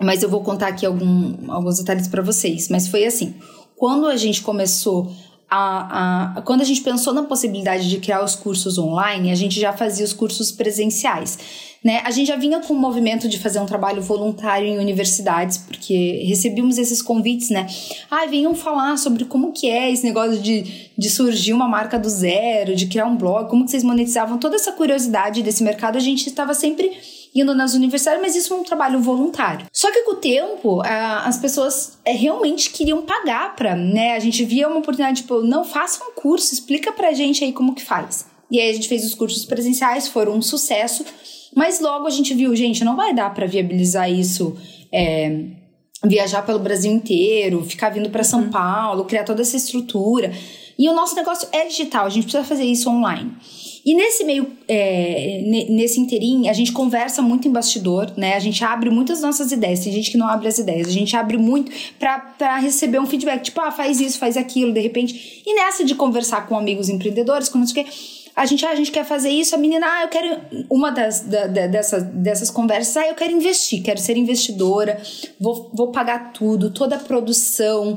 mas 0.00 0.22
eu 0.22 0.28
vou 0.28 0.42
contar 0.42 0.68
aqui 0.68 0.86
algum, 0.86 1.50
alguns 1.50 1.78
detalhes 1.78 2.08
para 2.08 2.22
vocês. 2.22 2.68
Mas 2.68 2.88
foi 2.88 3.04
assim: 3.04 3.34
quando 3.76 4.06
a 4.06 4.16
gente 4.16 4.42
começou 4.42 5.10
a, 5.50 6.36
a, 6.36 6.42
quando 6.42 6.60
a 6.60 6.64
gente 6.64 6.82
pensou 6.82 7.14
na 7.14 7.22
possibilidade 7.22 7.88
de 7.88 7.98
criar 7.98 8.22
os 8.22 8.34
cursos 8.34 8.78
online, 8.78 9.30
a 9.30 9.34
gente 9.34 9.58
já 9.58 9.72
fazia 9.72 10.04
os 10.04 10.12
cursos 10.12 10.52
presenciais. 10.52 11.38
Né? 11.82 12.02
A 12.04 12.10
gente 12.10 12.26
já 12.26 12.36
vinha 12.36 12.60
com 12.60 12.74
o 12.74 12.76
movimento 12.76 13.28
de 13.28 13.38
fazer 13.38 13.60
um 13.60 13.66
trabalho 13.66 14.02
voluntário 14.02 14.66
em 14.66 14.78
universidades, 14.78 15.58
porque 15.58 16.24
recebíamos 16.26 16.76
esses 16.76 17.00
convites, 17.00 17.50
né? 17.50 17.68
Ah, 18.10 18.26
venham 18.26 18.52
falar 18.52 18.96
sobre 18.98 19.24
como 19.24 19.52
que 19.52 19.70
é 19.70 19.90
esse 19.90 20.04
negócio 20.04 20.38
de, 20.38 20.90
de 20.98 21.08
surgir 21.08 21.52
uma 21.52 21.68
marca 21.68 21.96
do 21.96 22.10
zero, 22.10 22.74
de 22.74 22.86
criar 22.86 23.06
um 23.06 23.16
blog, 23.16 23.48
como 23.48 23.64
que 23.64 23.70
vocês 23.70 23.84
monetizavam, 23.84 24.38
toda 24.38 24.56
essa 24.56 24.72
curiosidade 24.72 25.40
desse 25.40 25.62
mercado, 25.62 25.96
a 25.96 26.00
gente 26.00 26.26
estava 26.26 26.52
sempre 26.52 26.90
indo 27.40 27.54
nas 27.54 27.74
universidades, 27.74 28.20
mas 28.20 28.36
isso 28.36 28.52
é 28.52 28.56
um 28.56 28.62
trabalho 28.62 29.00
voluntário. 29.00 29.66
Só 29.72 29.90
que 29.90 30.02
com 30.02 30.12
o 30.12 30.16
tempo, 30.16 30.82
as 30.84 31.38
pessoas 31.38 31.98
é, 32.04 32.12
realmente 32.12 32.70
queriam 32.70 33.02
pagar 33.02 33.54
para, 33.54 33.74
né? 33.74 34.14
A 34.14 34.18
gente 34.18 34.44
via 34.44 34.68
uma 34.68 34.78
oportunidade, 34.78 35.22
tipo, 35.22 35.40
não, 35.42 35.64
faça 35.64 36.04
um 36.04 36.12
curso, 36.12 36.52
explica 36.52 36.92
pra 36.92 37.12
gente 37.12 37.44
aí 37.44 37.52
como 37.52 37.74
que 37.74 37.84
faz. 37.84 38.26
E 38.50 38.58
aí 38.58 38.70
a 38.70 38.72
gente 38.72 38.88
fez 38.88 39.04
os 39.04 39.14
cursos 39.14 39.44
presenciais, 39.44 40.08
foram 40.08 40.34
um 40.34 40.42
sucesso, 40.42 41.04
mas 41.54 41.80
logo 41.80 42.06
a 42.06 42.10
gente 42.10 42.34
viu, 42.34 42.54
gente, 42.56 42.84
não 42.84 42.96
vai 42.96 43.14
dar 43.14 43.32
para 43.34 43.46
viabilizar 43.46 44.10
isso 44.10 44.56
é, 44.92 45.58
viajar 46.04 46.42
pelo 46.42 46.58
Brasil 46.58 46.92
inteiro, 46.92 47.64
ficar 47.64 47.90
vindo 47.90 48.10
para 48.10 48.24
São 48.24 48.42
uhum. 48.42 48.50
Paulo, 48.50 49.04
criar 49.04 49.24
toda 49.24 49.42
essa 49.42 49.56
estrutura. 49.56 50.32
E 50.78 50.88
o 50.88 50.94
nosso 50.94 51.14
negócio 51.16 51.48
é 51.52 51.66
digital, 51.66 52.06
a 52.06 52.08
gente 52.08 52.24
precisa 52.24 52.44
fazer 52.44 52.64
isso 52.64 52.88
online. 52.88 53.32
E 53.88 53.94
nesse 53.94 54.22
meio, 54.22 54.52
é, 54.68 55.40
nesse 55.70 55.98
inteirinho, 55.98 56.50
a 56.50 56.52
gente 56.52 56.72
conversa 56.72 57.22
muito 57.22 57.48
em 57.48 57.50
bastidor, 57.50 58.12
né? 58.18 58.34
A 58.34 58.38
gente 58.38 58.62
abre 58.62 58.90
muitas 58.90 59.22
nossas 59.22 59.50
ideias. 59.50 59.80
Tem 59.80 59.90
gente 59.90 60.10
que 60.10 60.18
não 60.18 60.28
abre 60.28 60.46
as 60.46 60.58
ideias. 60.58 60.88
A 60.88 60.90
gente 60.90 61.16
abre 61.16 61.38
muito 61.38 61.72
para 61.98 62.58
receber 62.58 63.00
um 63.00 63.06
feedback, 63.06 63.44
tipo, 63.44 63.58
ah, 63.62 63.70
faz 63.70 63.98
isso, 63.98 64.18
faz 64.18 64.36
aquilo, 64.36 64.74
de 64.74 64.80
repente. 64.80 65.42
E 65.46 65.54
nessa 65.54 65.86
de 65.86 65.94
conversar 65.94 66.46
com 66.46 66.58
amigos 66.58 66.90
empreendedores, 66.90 67.48
com 67.48 67.56
não 67.56 67.66
sei 67.66 67.80
o 67.80 67.86
quê, 67.86 67.90
a 68.36 68.44
gente, 68.44 68.66
ah, 68.66 68.72
a 68.72 68.74
gente 68.74 68.90
quer 68.90 69.06
fazer 69.06 69.30
isso, 69.30 69.54
a 69.54 69.58
menina, 69.58 69.86
ah, 69.86 70.02
eu 70.02 70.08
quero. 70.08 70.38
Uma 70.68 70.90
das, 70.90 71.20
da, 71.20 71.46
da, 71.46 71.66
dessas, 71.66 72.02
dessas 72.02 72.50
conversas, 72.50 72.94
ah, 72.98 73.08
eu 73.08 73.14
quero 73.14 73.32
investir, 73.32 73.82
quero 73.82 73.98
ser 73.98 74.18
investidora, 74.18 75.00
vou, 75.40 75.70
vou 75.72 75.92
pagar 75.92 76.34
tudo, 76.34 76.70
toda 76.74 76.96
a 76.96 76.98
produção, 76.98 77.96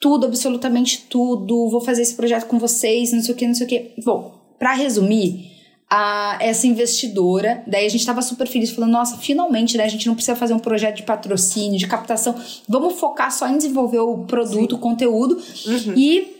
tudo, 0.00 0.26
absolutamente 0.26 1.06
tudo, 1.08 1.70
vou 1.70 1.80
fazer 1.80 2.02
esse 2.02 2.14
projeto 2.14 2.46
com 2.48 2.58
vocês, 2.58 3.12
não 3.12 3.22
sei 3.22 3.32
o 3.32 3.36
que, 3.36 3.46
não 3.46 3.54
sei 3.54 3.66
o 3.66 3.68
que. 3.68 3.92
Bom, 4.04 4.39
para 4.60 4.74
resumir, 4.74 5.50
a, 5.90 6.38
essa 6.40 6.68
investidora, 6.68 7.64
daí 7.66 7.84
a 7.84 7.88
gente 7.88 8.00
estava 8.00 8.22
super 8.22 8.46
feliz, 8.46 8.70
falando, 8.70 8.92
nossa, 8.92 9.18
finalmente, 9.18 9.76
né, 9.76 9.82
a 9.84 9.88
gente 9.88 10.06
não 10.06 10.14
precisa 10.14 10.36
fazer 10.36 10.54
um 10.54 10.58
projeto 10.60 10.98
de 10.98 11.02
patrocínio, 11.02 11.76
de 11.76 11.88
captação, 11.88 12.36
vamos 12.68 12.94
focar 13.00 13.32
só 13.32 13.48
em 13.48 13.56
desenvolver 13.56 13.98
o 13.98 14.18
produto, 14.18 14.70
Sim. 14.70 14.76
o 14.76 14.78
conteúdo 14.78 15.42
uhum. 15.66 15.94
e 15.96 16.36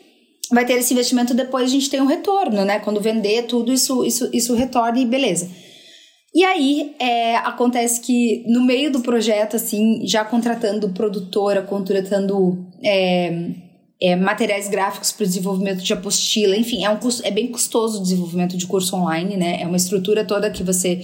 vai 0.52 0.64
ter 0.64 0.74
esse 0.74 0.92
investimento 0.92 1.34
depois 1.34 1.64
a 1.64 1.72
gente 1.72 1.90
tem 1.90 2.00
um 2.00 2.06
retorno, 2.06 2.64
né? 2.64 2.78
Quando 2.78 3.00
vender 3.00 3.46
tudo, 3.46 3.72
isso, 3.72 4.04
isso, 4.04 4.30
isso 4.32 4.54
retorna 4.54 5.00
e 5.00 5.04
beleza. 5.04 5.50
E 6.32 6.44
aí, 6.44 6.94
é, 7.00 7.36
acontece 7.38 8.00
que 8.00 8.44
no 8.46 8.64
meio 8.64 8.92
do 8.92 9.00
projeto, 9.00 9.56
assim, 9.56 10.06
já 10.06 10.24
contratando 10.24 10.90
produtora, 10.90 11.62
contratando 11.62 12.66
é, 12.84 13.50
é, 14.02 14.16
materiais 14.16 14.68
gráficos 14.68 15.12
para 15.12 15.24
o 15.24 15.26
desenvolvimento 15.26 15.82
de 15.82 15.92
apostila, 15.92 16.56
enfim, 16.56 16.84
é, 16.84 16.90
um 16.90 16.96
custo, 16.96 17.26
é 17.26 17.30
bem 17.30 17.48
custoso 17.48 17.98
o 17.98 18.02
desenvolvimento 18.02 18.56
de 18.56 18.66
curso 18.66 18.96
online, 18.96 19.36
né? 19.36 19.60
É 19.60 19.66
uma 19.66 19.76
estrutura 19.76 20.24
toda 20.24 20.50
que 20.50 20.62
você 20.62 21.00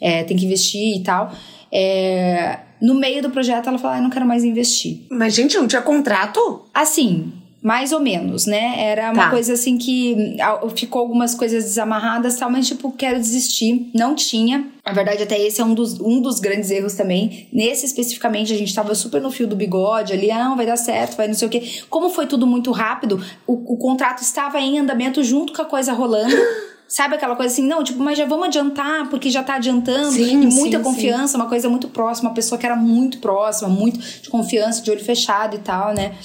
é, 0.00 0.24
tem 0.24 0.36
que 0.36 0.44
investir 0.44 0.96
e 0.96 1.02
tal. 1.02 1.32
É, 1.70 2.58
no 2.80 2.94
meio 2.94 3.22
do 3.22 3.30
projeto, 3.30 3.68
ela 3.68 3.78
fala: 3.78 3.94
ah, 3.94 3.98
eu 3.98 4.02
não 4.02 4.10
quero 4.10 4.26
mais 4.26 4.42
investir. 4.42 5.06
Mas, 5.10 5.34
gente, 5.34 5.56
não 5.56 5.68
tinha 5.68 5.82
contrato? 5.82 6.64
Assim, 6.74 7.32
mais 7.62 7.92
ou 7.92 8.00
menos, 8.00 8.46
né? 8.46 8.74
Era 8.78 9.12
uma 9.12 9.24
tá. 9.24 9.30
coisa 9.30 9.52
assim 9.52 9.76
que 9.76 10.36
ficou 10.74 11.02
algumas 11.02 11.34
coisas 11.34 11.64
desamarradas 11.64 12.36
tal, 12.36 12.50
mas 12.50 12.66
tipo, 12.66 12.90
quero 12.92 13.18
desistir. 13.18 13.90
Não 13.94 14.14
tinha. 14.14 14.66
Na 14.84 14.92
verdade, 14.92 15.22
até 15.22 15.38
esse 15.38 15.60
é 15.60 15.64
um 15.64 15.74
dos, 15.74 16.00
um 16.00 16.22
dos 16.22 16.40
grandes 16.40 16.70
erros 16.70 16.94
também. 16.94 17.48
Nesse 17.52 17.84
especificamente, 17.84 18.52
a 18.52 18.56
gente 18.56 18.74
tava 18.74 18.94
super 18.94 19.20
no 19.20 19.30
fio 19.30 19.46
do 19.46 19.54
bigode 19.54 20.12
ali, 20.12 20.30
ah, 20.30 20.44
não, 20.44 20.56
vai 20.56 20.64
dar 20.64 20.76
certo, 20.76 21.16
vai 21.16 21.28
não 21.28 21.34
sei 21.34 21.48
o 21.48 21.50
quê. 21.50 21.62
Como 21.90 22.08
foi 22.08 22.26
tudo 22.26 22.46
muito 22.46 22.70
rápido, 22.70 23.22
o, 23.46 23.74
o 23.74 23.76
contrato 23.76 24.22
estava 24.22 24.58
em 24.58 24.78
andamento 24.78 25.22
junto 25.22 25.52
com 25.52 25.60
a 25.60 25.66
coisa 25.66 25.92
rolando. 25.92 26.34
Sabe 26.88 27.14
aquela 27.14 27.36
coisa 27.36 27.52
assim, 27.52 27.64
não, 27.64 27.84
tipo, 27.84 28.02
mas 28.02 28.18
já 28.18 28.24
vamos 28.24 28.46
adiantar, 28.46 29.08
porque 29.08 29.30
já 29.30 29.44
tá 29.44 29.54
adiantando, 29.54 30.10
sim, 30.10 30.42
e 30.42 30.46
muita 30.46 30.78
sim, 30.78 30.82
confiança, 30.82 31.28
sim. 31.28 31.36
uma 31.36 31.48
coisa 31.48 31.68
muito 31.68 31.86
próxima, 31.86 32.30
uma 32.30 32.34
pessoa 32.34 32.58
que 32.58 32.66
era 32.66 32.74
muito 32.74 33.18
próxima, 33.18 33.68
muito 33.68 34.00
de 34.00 34.28
confiança, 34.28 34.82
de 34.82 34.90
olho 34.90 35.04
fechado 35.04 35.54
e 35.54 35.60
tal, 35.60 35.94
né? 35.94 36.16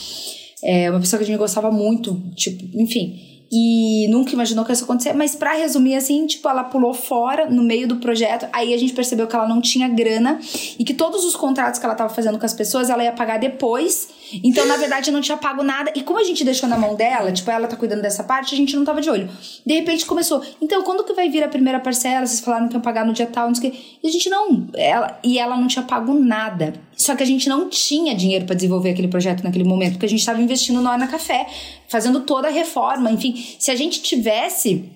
É 0.63 0.89
uma 0.89 0.99
pessoa 0.99 1.17
que 1.17 1.23
a 1.23 1.27
gente 1.27 1.37
gostava 1.37 1.71
muito, 1.71 2.21
tipo, 2.35 2.63
enfim. 2.79 3.34
E 3.51 4.07
nunca 4.09 4.33
imaginou 4.33 4.65
que 4.65 4.71
isso 4.71 4.83
acontecer, 4.83 5.13
mas 5.13 5.35
para 5.35 5.53
resumir 5.53 5.95
assim, 5.95 6.25
tipo, 6.25 6.47
ela 6.49 6.63
pulou 6.63 6.93
fora 6.93 7.49
no 7.49 7.63
meio 7.63 7.87
do 7.87 7.97
projeto. 7.97 8.47
Aí 8.51 8.73
a 8.73 8.77
gente 8.77 8.93
percebeu 8.93 9.27
que 9.27 9.35
ela 9.35 9.47
não 9.47 9.61
tinha 9.61 9.87
grana 9.87 10.39
e 10.79 10.83
que 10.83 10.93
todos 10.93 11.23
os 11.23 11.35
contratos 11.35 11.79
que 11.79 11.85
ela 11.85 11.95
tava 11.95 12.13
fazendo 12.13 12.39
com 12.39 12.45
as 12.45 12.53
pessoas, 12.53 12.89
ela 12.89 13.03
ia 13.03 13.11
pagar 13.11 13.37
depois. 13.37 14.07
Então, 14.43 14.65
na 14.65 14.77
verdade, 14.77 15.11
não 15.11 15.21
tinha 15.21 15.37
pago 15.37 15.63
nada. 15.63 15.91
E 15.95 16.01
como 16.01 16.19
a 16.19 16.23
gente 16.23 16.43
deixou 16.43 16.67
na 16.67 16.77
mão 16.77 16.95
dela, 16.95 17.31
tipo, 17.31 17.49
ela 17.51 17.67
tá 17.67 17.75
cuidando 17.75 18.01
dessa 18.01 18.23
parte, 18.23 18.53
a 18.53 18.57
gente 18.57 18.75
não 18.75 18.83
tava 18.83 18.99
de 19.01 19.09
olho. 19.09 19.29
De 19.65 19.73
repente 19.73 20.05
começou. 20.05 20.41
Então, 20.61 20.81
quando 20.83 21.03
que 21.03 21.13
vai 21.13 21.29
vir 21.29 21.43
a 21.43 21.47
primeira 21.47 21.79
parcela? 21.79 22.25
Vocês 22.25 22.39
falaram 22.39 22.67
que 22.67 22.75
iam 22.75 22.81
pagar 22.81 23.05
no 23.05 23.13
dia 23.13 23.27
tal, 23.27 23.47
não 23.47 23.55
sei 23.55 23.69
o 23.69 23.71
quê. 23.71 23.79
E 24.03 24.07
a 24.07 24.11
gente 24.11 24.29
não. 24.29 24.67
Ela, 24.75 25.19
e 25.23 25.37
ela 25.37 25.55
não 25.55 25.67
tinha 25.67 25.83
pago 25.83 26.13
nada. 26.13 26.73
Só 26.97 27.15
que 27.15 27.21
a 27.21 27.25
gente 27.25 27.47
não 27.49 27.69
tinha 27.69 28.15
dinheiro 28.15 28.45
para 28.45 28.55
desenvolver 28.55 28.91
aquele 28.91 29.07
projeto 29.07 29.43
naquele 29.43 29.65
momento, 29.65 29.93
porque 29.93 30.05
a 30.05 30.09
gente 30.09 30.19
estava 30.19 30.41
investindo 30.41 30.85
Ana 30.87 31.07
Café, 31.07 31.45
fazendo 31.87 32.21
toda 32.21 32.47
a 32.47 32.51
reforma. 32.51 33.11
Enfim, 33.11 33.35
se 33.59 33.71
a 33.71 33.75
gente 33.75 34.01
tivesse 34.01 34.89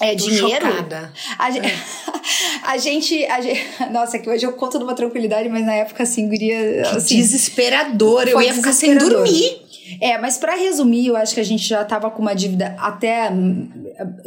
é, 0.00 0.14
dinheiro. 0.14 0.66
Chocada. 0.66 1.12
A, 1.38 1.50
é. 1.50 1.62
a, 2.64 2.78
gente, 2.78 3.24
a 3.26 3.40
gente. 3.40 3.62
Nossa, 3.92 4.18
que 4.18 4.28
hoje 4.28 4.44
eu 4.44 4.52
conto 4.52 4.78
numa 4.78 4.94
tranquilidade, 4.94 5.48
mas 5.48 5.64
na 5.64 5.74
época, 5.74 6.02
assim, 6.02 6.28
guria. 6.28 6.82
Assim, 6.88 7.16
desesperador. 7.16 8.28
Eu 8.28 8.40
ia 8.40 8.52
ficar 8.54 8.72
sem 8.72 8.96
dormir. 8.96 9.62
É, 10.00 10.16
mas 10.16 10.38
para 10.38 10.54
resumir, 10.54 11.08
eu 11.08 11.16
acho 11.16 11.34
que 11.34 11.40
a 11.40 11.44
gente 11.44 11.64
já 11.64 11.84
tava 11.84 12.10
com 12.10 12.22
uma 12.22 12.34
dívida 12.34 12.74
até 12.78 13.30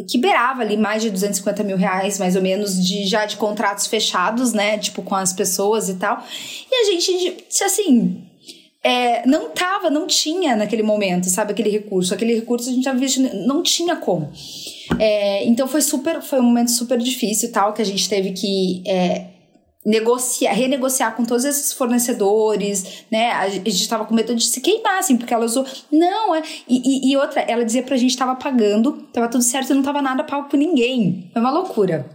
que 0.07 0.17
beirava 0.17 0.61
ali 0.61 0.77
mais 0.77 1.01
de 1.01 1.09
250 1.09 1.63
mil 1.63 1.77
reais, 1.77 2.19
mais 2.19 2.35
ou 2.35 2.41
menos, 2.41 2.85
de 2.85 3.05
já 3.05 3.25
de 3.25 3.35
contratos 3.35 3.87
fechados, 3.87 4.53
né? 4.53 4.77
Tipo, 4.77 5.01
com 5.01 5.15
as 5.15 5.33
pessoas 5.33 5.89
e 5.89 5.95
tal. 5.95 6.23
E 6.71 6.75
a 6.75 6.91
gente, 6.91 7.37
assim, 7.63 8.24
é, 8.85 9.25
não 9.25 9.49
tava, 9.49 9.89
não 9.89 10.05
tinha 10.05 10.55
naquele 10.55 10.83
momento, 10.83 11.27
sabe, 11.27 11.53
aquele 11.53 11.71
recurso. 11.71 12.13
Aquele 12.13 12.35
recurso 12.35 12.69
a 12.69 12.71
gente 12.71 12.83
já 12.83 12.93
visto, 12.93 13.19
não 13.47 13.63
tinha 13.63 13.95
como. 13.95 14.31
É, 14.99 15.43
então 15.45 15.67
foi 15.67 15.81
super, 15.81 16.21
foi 16.21 16.39
um 16.39 16.43
momento 16.43 16.69
super 16.69 16.99
difícil 16.99 17.51
tal, 17.51 17.73
que 17.73 17.81
a 17.81 17.85
gente 17.85 18.07
teve 18.07 18.33
que 18.33 18.83
é, 18.85 19.25
negociar, 19.83 20.51
renegociar 20.53 21.15
com 21.15 21.25
todos 21.25 21.45
esses 21.45 21.73
fornecedores, 21.73 23.05
né? 23.11 23.31
A 23.31 23.49
gente 23.49 23.69
estava 23.69 24.05
com 24.05 24.13
medo 24.13 24.35
de 24.35 24.45
se 24.45 24.61
queimar, 24.61 24.99
assim, 24.99 25.17
porque 25.17 25.33
ela 25.33 25.45
usou. 25.45 25.65
Não, 25.91 26.35
é. 26.35 26.43
E, 26.69 27.09
e, 27.09 27.11
e 27.11 27.17
outra, 27.17 27.41
ela 27.41 27.65
dizia 27.65 27.81
pra 27.81 27.97
gente 27.97 28.11
que 28.11 28.19
tava 28.19 28.35
pagando, 28.35 28.91
tava 29.11 29.27
tudo 29.27 29.43
certo 29.43 29.71
e 29.71 29.73
não 29.73 29.81
tava 29.81 29.99
nada 29.99 30.23
pago 30.23 30.47
por 30.47 30.57
ninguém. 30.57 31.27
Foi 31.33 31.41
uma 31.41 31.51
loucura. 31.51 32.05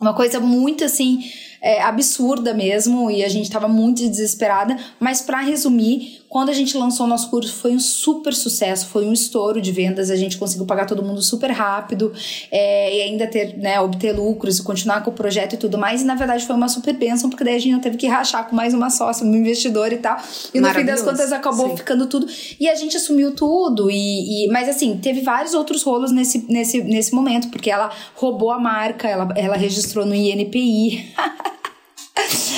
Uma 0.00 0.14
coisa 0.14 0.40
muito 0.40 0.82
assim 0.82 1.30
é, 1.60 1.82
absurda 1.82 2.54
mesmo 2.54 3.10
e 3.10 3.22
a 3.22 3.28
gente 3.28 3.44
estava 3.44 3.68
muito 3.68 4.08
desesperada. 4.08 4.76
Mas 4.98 5.20
para 5.20 5.40
resumir, 5.40 6.19
quando 6.30 6.48
a 6.48 6.52
gente 6.52 6.78
lançou 6.78 7.06
o 7.06 7.08
nosso 7.08 7.28
curso 7.28 7.52
foi 7.52 7.72
um 7.72 7.80
super 7.80 8.32
sucesso, 8.32 8.86
foi 8.86 9.04
um 9.04 9.12
estouro 9.12 9.60
de 9.60 9.72
vendas. 9.72 10.12
A 10.12 10.16
gente 10.16 10.38
conseguiu 10.38 10.64
pagar 10.64 10.86
todo 10.86 11.02
mundo 11.02 11.20
super 11.20 11.50
rápido 11.50 12.12
é, 12.52 12.96
e 12.96 13.02
ainda 13.02 13.26
ter, 13.26 13.58
né, 13.58 13.80
obter 13.80 14.12
lucros 14.12 14.60
e 14.60 14.62
continuar 14.62 15.02
com 15.02 15.10
o 15.10 15.12
projeto 15.12 15.54
e 15.54 15.56
tudo 15.56 15.76
mais. 15.76 16.02
E 16.02 16.04
na 16.04 16.14
verdade 16.14 16.46
foi 16.46 16.54
uma 16.54 16.68
super 16.68 16.94
bênção, 16.94 17.28
porque 17.28 17.42
daí 17.42 17.56
a 17.56 17.58
gente 17.58 17.72
não 17.72 17.80
teve 17.80 17.96
que 17.96 18.06
rachar 18.06 18.48
com 18.48 18.54
mais 18.54 18.72
uma 18.72 18.90
sócia, 18.90 19.26
um 19.26 19.34
investidor 19.34 19.92
e 19.92 19.96
tal. 19.96 20.18
E 20.54 20.60
no 20.60 20.68
fim 20.68 20.84
das 20.84 21.02
contas 21.02 21.32
acabou 21.32 21.70
Sim. 21.70 21.76
ficando 21.78 22.06
tudo. 22.06 22.28
E 22.60 22.68
a 22.68 22.76
gente 22.76 22.96
assumiu 22.96 23.34
tudo. 23.34 23.90
E, 23.90 24.46
e, 24.46 24.48
mas 24.52 24.68
assim, 24.68 24.98
teve 24.98 25.22
vários 25.22 25.52
outros 25.52 25.82
rolos 25.82 26.12
nesse, 26.12 26.46
nesse, 26.48 26.80
nesse 26.80 27.12
momento, 27.12 27.48
porque 27.48 27.68
ela 27.68 27.90
roubou 28.14 28.52
a 28.52 28.58
marca, 28.60 29.08
ela, 29.08 29.28
ela 29.34 29.56
registrou 29.56 30.06
no 30.06 30.14
INPI. 30.14 31.12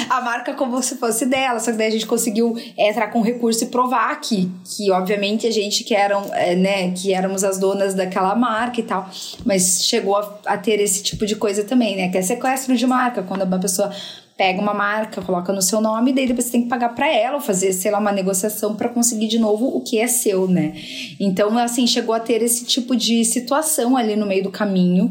a 0.08 0.20
marca 0.20 0.54
como 0.54 0.82
se 0.82 0.96
fosse 0.96 1.26
dela. 1.26 1.60
Só 1.60 1.70
que 1.70 1.78
daí 1.78 1.88
a 1.88 1.90
gente 1.90 2.06
conseguiu 2.06 2.56
entrar 2.76 3.08
com 3.08 3.20
recurso 3.20 3.64
e 3.64 3.66
provar 3.66 4.20
que, 4.20 4.50
que 4.64 4.90
obviamente, 4.90 5.46
a 5.46 5.50
gente 5.50 5.84
que 5.84 5.94
eram, 5.94 6.24
é, 6.32 6.54
né, 6.54 6.92
que 6.92 7.12
éramos 7.12 7.44
as 7.44 7.58
donas 7.58 7.94
daquela 7.94 8.34
marca 8.34 8.80
e 8.80 8.82
tal. 8.82 9.08
Mas 9.44 9.84
chegou 9.84 10.16
a, 10.16 10.38
a 10.46 10.58
ter 10.58 10.80
esse 10.80 11.02
tipo 11.02 11.26
de 11.26 11.36
coisa 11.36 11.64
também, 11.64 11.96
né? 11.96 12.08
Que 12.08 12.18
é 12.18 12.22
sequestro 12.22 12.76
de 12.76 12.86
marca, 12.86 13.22
quando 13.22 13.42
uma 13.42 13.58
pessoa 13.58 13.90
pega 14.36 14.60
uma 14.60 14.74
marca, 14.74 15.20
coloca 15.22 15.52
no 15.52 15.62
seu 15.62 15.80
nome, 15.80 16.10
e 16.10 16.14
daí 16.14 16.26
depois 16.26 16.46
você 16.46 16.52
tem 16.52 16.62
que 16.62 16.68
pagar 16.68 16.90
para 16.90 17.06
ela 17.06 17.36
ou 17.36 17.40
fazer, 17.40 17.72
sei 17.72 17.90
lá, 17.90 17.98
uma 17.98 18.12
negociação 18.12 18.74
para 18.74 18.88
conseguir 18.88 19.28
de 19.28 19.38
novo 19.38 19.66
o 19.66 19.80
que 19.80 19.98
é 19.98 20.06
seu, 20.06 20.48
né? 20.48 20.74
Então, 21.20 21.56
assim, 21.58 21.86
chegou 21.86 22.14
a 22.14 22.20
ter 22.20 22.42
esse 22.42 22.64
tipo 22.64 22.96
de 22.96 23.24
situação 23.24 23.96
ali 23.96 24.16
no 24.16 24.26
meio 24.26 24.42
do 24.42 24.50
caminho, 24.50 25.10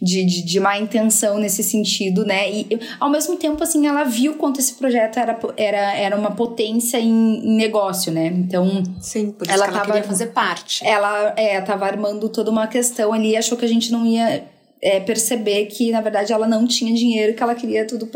de, 0.00 0.24
de, 0.24 0.42
de 0.42 0.60
má 0.60 0.78
intenção 0.78 1.38
nesse 1.38 1.62
sentido, 1.62 2.24
né? 2.24 2.50
E 2.50 2.78
ao 3.00 3.10
mesmo 3.10 3.36
tempo, 3.36 3.62
assim, 3.62 3.86
ela 3.86 4.04
viu 4.04 4.34
quanto 4.34 4.60
esse 4.60 4.74
projeto 4.74 5.18
era, 5.18 5.38
era, 5.56 5.94
era 5.96 6.16
uma 6.16 6.32
potência 6.32 6.98
em, 6.98 7.38
em 7.44 7.56
negócio, 7.56 8.12
né? 8.12 8.26
Então. 8.26 8.82
Sim, 9.00 9.32
por 9.32 9.46
isso 9.46 9.54
ela, 9.54 9.64
que 9.64 9.70
ela 9.70 9.80
tava, 9.80 9.92
queria 9.92 10.08
fazer 10.08 10.26
parte. 10.26 10.86
Ela 10.86 11.34
é, 11.36 11.60
tava 11.60 11.86
armando 11.86 12.28
toda 12.28 12.50
uma 12.50 12.66
questão 12.66 13.12
ali, 13.12 13.36
achou 13.36 13.56
que 13.56 13.64
a 13.64 13.68
gente 13.68 13.90
não 13.90 14.06
ia 14.06 14.44
é, 14.80 15.00
perceber 15.00 15.66
que, 15.66 15.90
na 15.90 16.00
verdade, 16.00 16.32
ela 16.32 16.46
não 16.46 16.66
tinha 16.66 16.94
dinheiro, 16.94 17.34
que 17.34 17.42
ela 17.42 17.54
queria 17.54 17.86
tudo. 17.86 18.08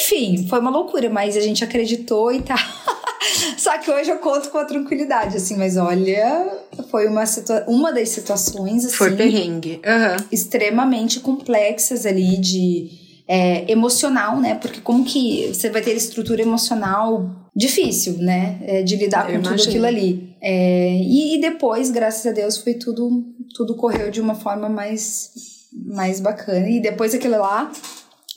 Enfim, 0.00 0.46
foi 0.48 0.60
uma 0.60 0.70
loucura, 0.70 1.10
mas 1.10 1.36
a 1.36 1.40
gente 1.40 1.64
acreditou 1.64 2.32
e 2.32 2.42
tal. 2.42 2.56
Só 3.58 3.76
que 3.78 3.90
hoje 3.90 4.10
eu 4.10 4.18
conto 4.18 4.50
com 4.50 4.58
a 4.58 4.64
tranquilidade, 4.64 5.36
assim, 5.36 5.56
mas 5.56 5.76
olha, 5.76 6.60
foi 6.90 7.08
uma, 7.08 7.26
situa 7.26 7.64
uma 7.66 7.92
das 7.92 8.08
situações, 8.10 8.84
assim. 8.84 8.94
Foi 8.94 9.16
perrengue. 9.16 9.80
Uhum. 9.84 10.26
Extremamente 10.30 11.20
complexas 11.20 12.06
ali 12.06 12.36
de. 12.36 13.06
É, 13.28 13.68
emocional, 13.72 14.40
né? 14.40 14.54
Porque 14.54 14.80
como 14.80 15.04
que 15.04 15.48
você 15.48 15.68
vai 15.68 15.82
ter 15.82 15.96
estrutura 15.96 16.42
emocional 16.42 17.28
difícil, 17.56 18.18
né? 18.18 18.60
É, 18.62 18.82
de 18.82 18.94
lidar 18.94 19.22
eu 19.22 19.40
com 19.40 19.46
imagino. 19.46 19.56
tudo 19.56 19.68
aquilo 19.68 19.86
ali. 19.86 20.36
É, 20.40 21.00
e, 21.02 21.34
e, 21.34 21.40
depois, 21.40 21.90
graças 21.90 22.24
a 22.24 22.30
Deus, 22.30 22.56
foi 22.56 22.74
tudo, 22.74 23.24
tudo 23.52 23.74
correu 23.74 24.12
de 24.12 24.20
uma 24.20 24.36
forma 24.36 24.68
mais 24.68 25.55
mais 25.84 26.20
bacana. 26.20 26.68
E 26.68 26.80
depois 26.80 27.14
aquilo 27.14 27.38
lá, 27.38 27.70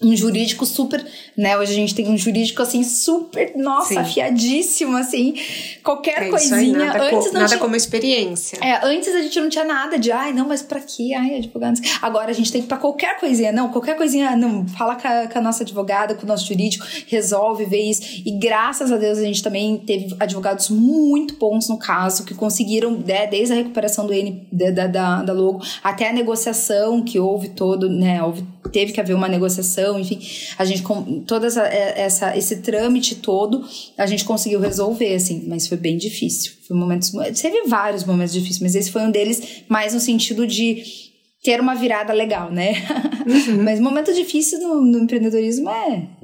um 0.01 0.15
jurídico 0.15 0.65
super, 0.65 1.05
né? 1.35 1.57
Hoje 1.57 1.73
a 1.73 1.75
gente 1.75 1.93
tem 1.93 2.07
um 2.07 2.17
jurídico 2.17 2.61
assim 2.61 2.83
super, 2.83 3.51
nossa, 3.57 3.89
Sim. 3.89 3.97
afiadíssimo, 3.97 4.95
assim. 4.95 5.35
Qualquer 5.83 6.23
é 6.23 6.29
coisinha. 6.29 6.57
Aí, 6.57 6.71
nada 6.71 7.03
antes 7.03 7.17
co, 7.17 7.25
não 7.25 7.33
nada 7.33 7.47
tinha... 7.47 7.59
como 7.59 7.75
experiência. 7.75 8.59
É, 8.61 8.85
antes 8.85 9.13
a 9.13 9.21
gente 9.21 9.39
não 9.41 9.49
tinha 9.49 9.65
nada 9.65 9.99
de, 9.99 10.11
ai, 10.11 10.31
não, 10.31 10.47
mas 10.47 10.61
pra 10.61 10.79
quê? 10.79 11.13
Ai, 11.17 11.35
advogado. 11.35 11.79
Agora 12.01 12.31
a 12.31 12.33
gente 12.33 12.51
tem 12.51 12.61
que 12.61 12.67
pra 12.67 12.77
qualquer 12.77 13.19
coisinha, 13.19 13.51
não, 13.51 13.69
qualquer 13.69 13.97
coisinha, 13.97 14.35
não, 14.37 14.65
fala 14.67 14.95
com 14.95 15.07
a, 15.07 15.27
com 15.27 15.37
a 15.37 15.41
nossa 15.41 15.63
advogada, 15.63 16.15
com 16.15 16.23
o 16.23 16.27
nosso 16.27 16.47
jurídico, 16.47 16.85
resolve, 17.07 17.65
vê 17.65 17.81
isso. 17.81 18.01
E 18.25 18.31
graças 18.39 18.91
a 18.91 18.97
Deus 18.97 19.17
a 19.17 19.23
gente 19.23 19.43
também 19.43 19.77
teve 19.77 20.15
advogados 20.17 20.69
muito 20.69 21.35
bons 21.35 21.67
no 21.67 21.77
caso, 21.77 22.23
que 22.23 22.33
conseguiram, 22.33 22.91
né, 22.91 23.27
desde 23.27 23.53
a 23.53 23.57
recuperação 23.57 24.07
do 24.07 24.13
N, 24.13 24.47
da, 24.51 24.87
da, 24.87 25.23
da 25.23 25.33
logo, 25.33 25.61
até 25.83 26.09
a 26.09 26.13
negociação 26.13 27.03
que 27.03 27.19
houve 27.19 27.49
todo, 27.49 27.89
né, 27.89 28.23
houve, 28.23 28.45
teve 28.71 28.93
que 28.93 29.01
haver 29.01 29.13
uma 29.13 29.27
negociação 29.27 29.88
enfim, 29.97 30.19
a 30.57 30.65
gente 30.65 30.83
com 30.83 31.21
toda 31.21 31.47
essa, 31.47 31.65
é, 31.65 32.01
essa, 32.01 32.37
esse 32.37 32.57
trâmite 32.57 33.15
todo, 33.15 33.65
a 33.97 34.05
gente 34.05 34.25
conseguiu 34.25 34.59
resolver, 34.59 35.15
assim, 35.15 35.45
mas 35.47 35.67
foi 35.67 35.77
bem 35.77 35.97
difícil. 35.97 36.51
Foi 36.67 36.75
momentos, 36.75 37.11
teve 37.41 37.63
vários 37.67 38.03
momentos 38.03 38.33
difíceis, 38.33 38.59
mas 38.59 38.75
esse 38.75 38.91
foi 38.91 39.01
um 39.01 39.11
deles, 39.11 39.63
mais 39.69 39.93
no 39.93 39.99
sentido 39.99 40.45
de 40.45 40.83
ter 41.43 41.61
uma 41.61 41.73
virada 41.73 42.13
legal, 42.13 42.51
né? 42.51 42.73
Uhum. 43.25 43.63
mas 43.63 43.79
momento 43.79 44.13
difícil 44.13 44.59
no, 44.59 44.81
no, 44.81 44.99
empreendedorismo 44.99 45.69
é 45.69 46.19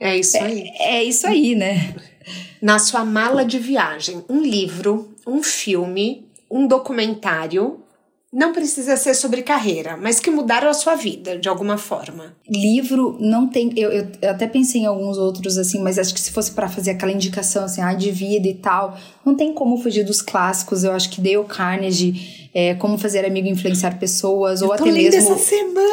é 0.00 0.16
isso 0.16 0.36
é, 0.36 0.40
aí. 0.40 0.62
É, 0.78 0.96
é 0.96 1.04
isso 1.04 1.26
aí, 1.26 1.54
né? 1.54 1.94
Na 2.62 2.78
sua 2.78 3.04
mala 3.04 3.44
de 3.44 3.58
viagem, 3.58 4.24
um 4.28 4.40
livro, 4.40 5.14
um 5.26 5.42
filme, 5.42 6.28
um 6.50 6.66
documentário 6.66 7.80
não 8.30 8.52
precisa 8.52 8.94
ser 8.96 9.14
sobre 9.14 9.40
carreira, 9.40 9.96
mas 9.96 10.20
que 10.20 10.30
mudaram 10.30 10.68
a 10.68 10.74
sua 10.74 10.94
vida 10.94 11.38
de 11.38 11.48
alguma 11.48 11.78
forma. 11.78 12.36
Livro 12.46 13.16
não 13.18 13.48
tem. 13.48 13.72
Eu, 13.74 13.90
eu, 13.90 14.06
eu 14.20 14.30
até 14.30 14.46
pensei 14.46 14.82
em 14.82 14.86
alguns 14.86 15.16
outros, 15.16 15.56
assim, 15.56 15.82
mas 15.82 15.98
acho 15.98 16.12
que 16.12 16.20
se 16.20 16.30
fosse 16.30 16.52
para 16.52 16.68
fazer 16.68 16.90
aquela 16.90 17.10
indicação, 17.10 17.64
assim, 17.64 17.80
ah, 17.80 17.94
de 17.94 18.10
vida 18.10 18.46
e 18.46 18.54
tal, 18.54 18.98
não 19.24 19.34
tem 19.34 19.54
como 19.54 19.78
fugir 19.78 20.04
dos 20.04 20.20
clássicos. 20.20 20.84
Eu 20.84 20.92
acho 20.92 21.08
que 21.08 21.22
Dale 21.22 21.44
Carnegie, 21.44 22.50
é, 22.52 22.74
Como 22.74 22.98
Fazer 22.98 23.24
Amigo 23.24 23.48
Influenciar 23.48 23.98
Pessoas, 23.98 24.60
eu 24.60 24.68
ou 24.68 24.74
até 24.74 24.84
mesmo. 24.84 25.32
essa 25.32 25.38
semana! 25.38 25.88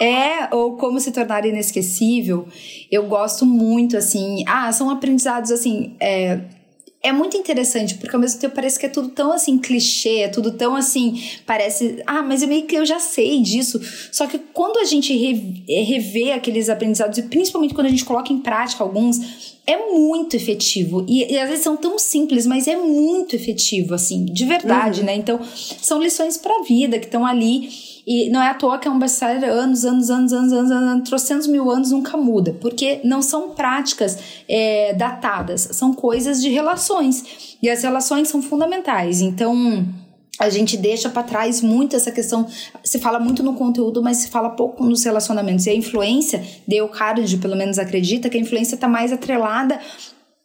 É, 0.00 0.52
ou 0.52 0.76
Como 0.76 0.98
Se 0.98 1.12
Tornar 1.12 1.46
Inesquecível. 1.46 2.48
Eu 2.90 3.06
gosto 3.06 3.46
muito, 3.46 3.96
assim. 3.96 4.42
Ah, 4.48 4.72
são 4.72 4.90
aprendizados, 4.90 5.52
assim. 5.52 5.94
É, 6.00 6.40
é 7.02 7.10
muito 7.10 7.36
interessante, 7.36 7.96
porque 7.96 8.14
ao 8.14 8.20
mesmo 8.20 8.40
tempo 8.40 8.54
parece 8.54 8.78
que 8.78 8.86
é 8.86 8.88
tudo 8.88 9.08
tão 9.08 9.32
assim 9.32 9.58
clichê, 9.58 10.20
é 10.20 10.28
tudo 10.28 10.52
tão 10.52 10.76
assim, 10.76 11.20
parece, 11.44 12.00
ah, 12.06 12.22
mas 12.22 12.42
eu 12.42 12.48
meio 12.48 12.64
que 12.64 12.76
eu 12.76 12.86
já 12.86 13.00
sei 13.00 13.40
disso. 13.40 13.80
Só 14.12 14.26
que 14.28 14.38
quando 14.38 14.78
a 14.78 14.84
gente 14.84 15.12
revê 15.66 16.30
aqueles 16.30 16.68
aprendizados, 16.68 17.18
e 17.18 17.22
principalmente 17.22 17.74
quando 17.74 17.88
a 17.88 17.90
gente 17.90 18.04
coloca 18.04 18.32
em 18.32 18.38
prática 18.38 18.84
alguns, 18.84 19.52
é 19.66 19.76
muito 19.76 20.36
efetivo. 20.36 21.04
E, 21.08 21.32
e, 21.32 21.38
às 21.38 21.48
vezes 21.48 21.64
são 21.64 21.76
tão 21.76 21.98
simples, 21.98 22.46
mas 22.46 22.68
é 22.68 22.76
muito 22.76 23.34
efetivo, 23.34 23.94
assim, 23.94 24.24
de 24.24 24.44
verdade, 24.44 25.00
uhum. 25.00 25.06
né? 25.06 25.16
Então, 25.16 25.40
são 25.44 26.00
lições 26.00 26.36
pra 26.36 26.62
vida 26.62 27.00
que 27.00 27.06
estão 27.06 27.26
ali 27.26 27.68
e 28.06 28.30
não 28.30 28.42
é 28.42 28.48
à 28.48 28.54
toa 28.54 28.78
que 28.78 28.88
é 28.88 28.90
um 28.90 28.98
best-seller 28.98 29.48
anos, 29.48 29.84
anos, 29.84 30.10
anos, 30.10 30.32
anos, 30.32 30.52
anos, 30.52 30.70
anos, 30.70 31.08
trocentos 31.08 31.46
mil 31.46 31.70
anos 31.70 31.90
nunca 31.92 32.16
muda. 32.16 32.56
Porque 32.60 33.00
não 33.04 33.22
são 33.22 33.50
práticas 33.50 34.18
é, 34.48 34.92
datadas, 34.94 35.68
são 35.72 35.92
coisas 35.92 36.40
de 36.40 36.48
relações. 36.48 37.56
E 37.62 37.70
as 37.70 37.82
relações 37.82 38.28
são 38.28 38.42
fundamentais. 38.42 39.20
Então, 39.20 39.86
a 40.38 40.48
gente 40.48 40.76
deixa 40.76 41.08
para 41.08 41.22
trás 41.22 41.60
muito 41.60 41.94
essa 41.94 42.10
questão. 42.10 42.46
Se 42.82 42.98
fala 42.98 43.20
muito 43.20 43.42
no 43.42 43.54
conteúdo, 43.54 44.02
mas 44.02 44.16
se 44.18 44.28
fala 44.28 44.50
pouco 44.50 44.84
nos 44.84 45.04
relacionamentos. 45.04 45.66
E 45.66 45.70
a 45.70 45.74
influência, 45.74 46.42
Dale 46.66 46.88
Carnegie 46.88 47.38
pelo 47.38 47.54
menos 47.54 47.78
acredita 47.78 48.28
que 48.28 48.36
a 48.36 48.40
influência 48.40 48.74
está 48.74 48.88
mais 48.88 49.12
atrelada 49.12 49.78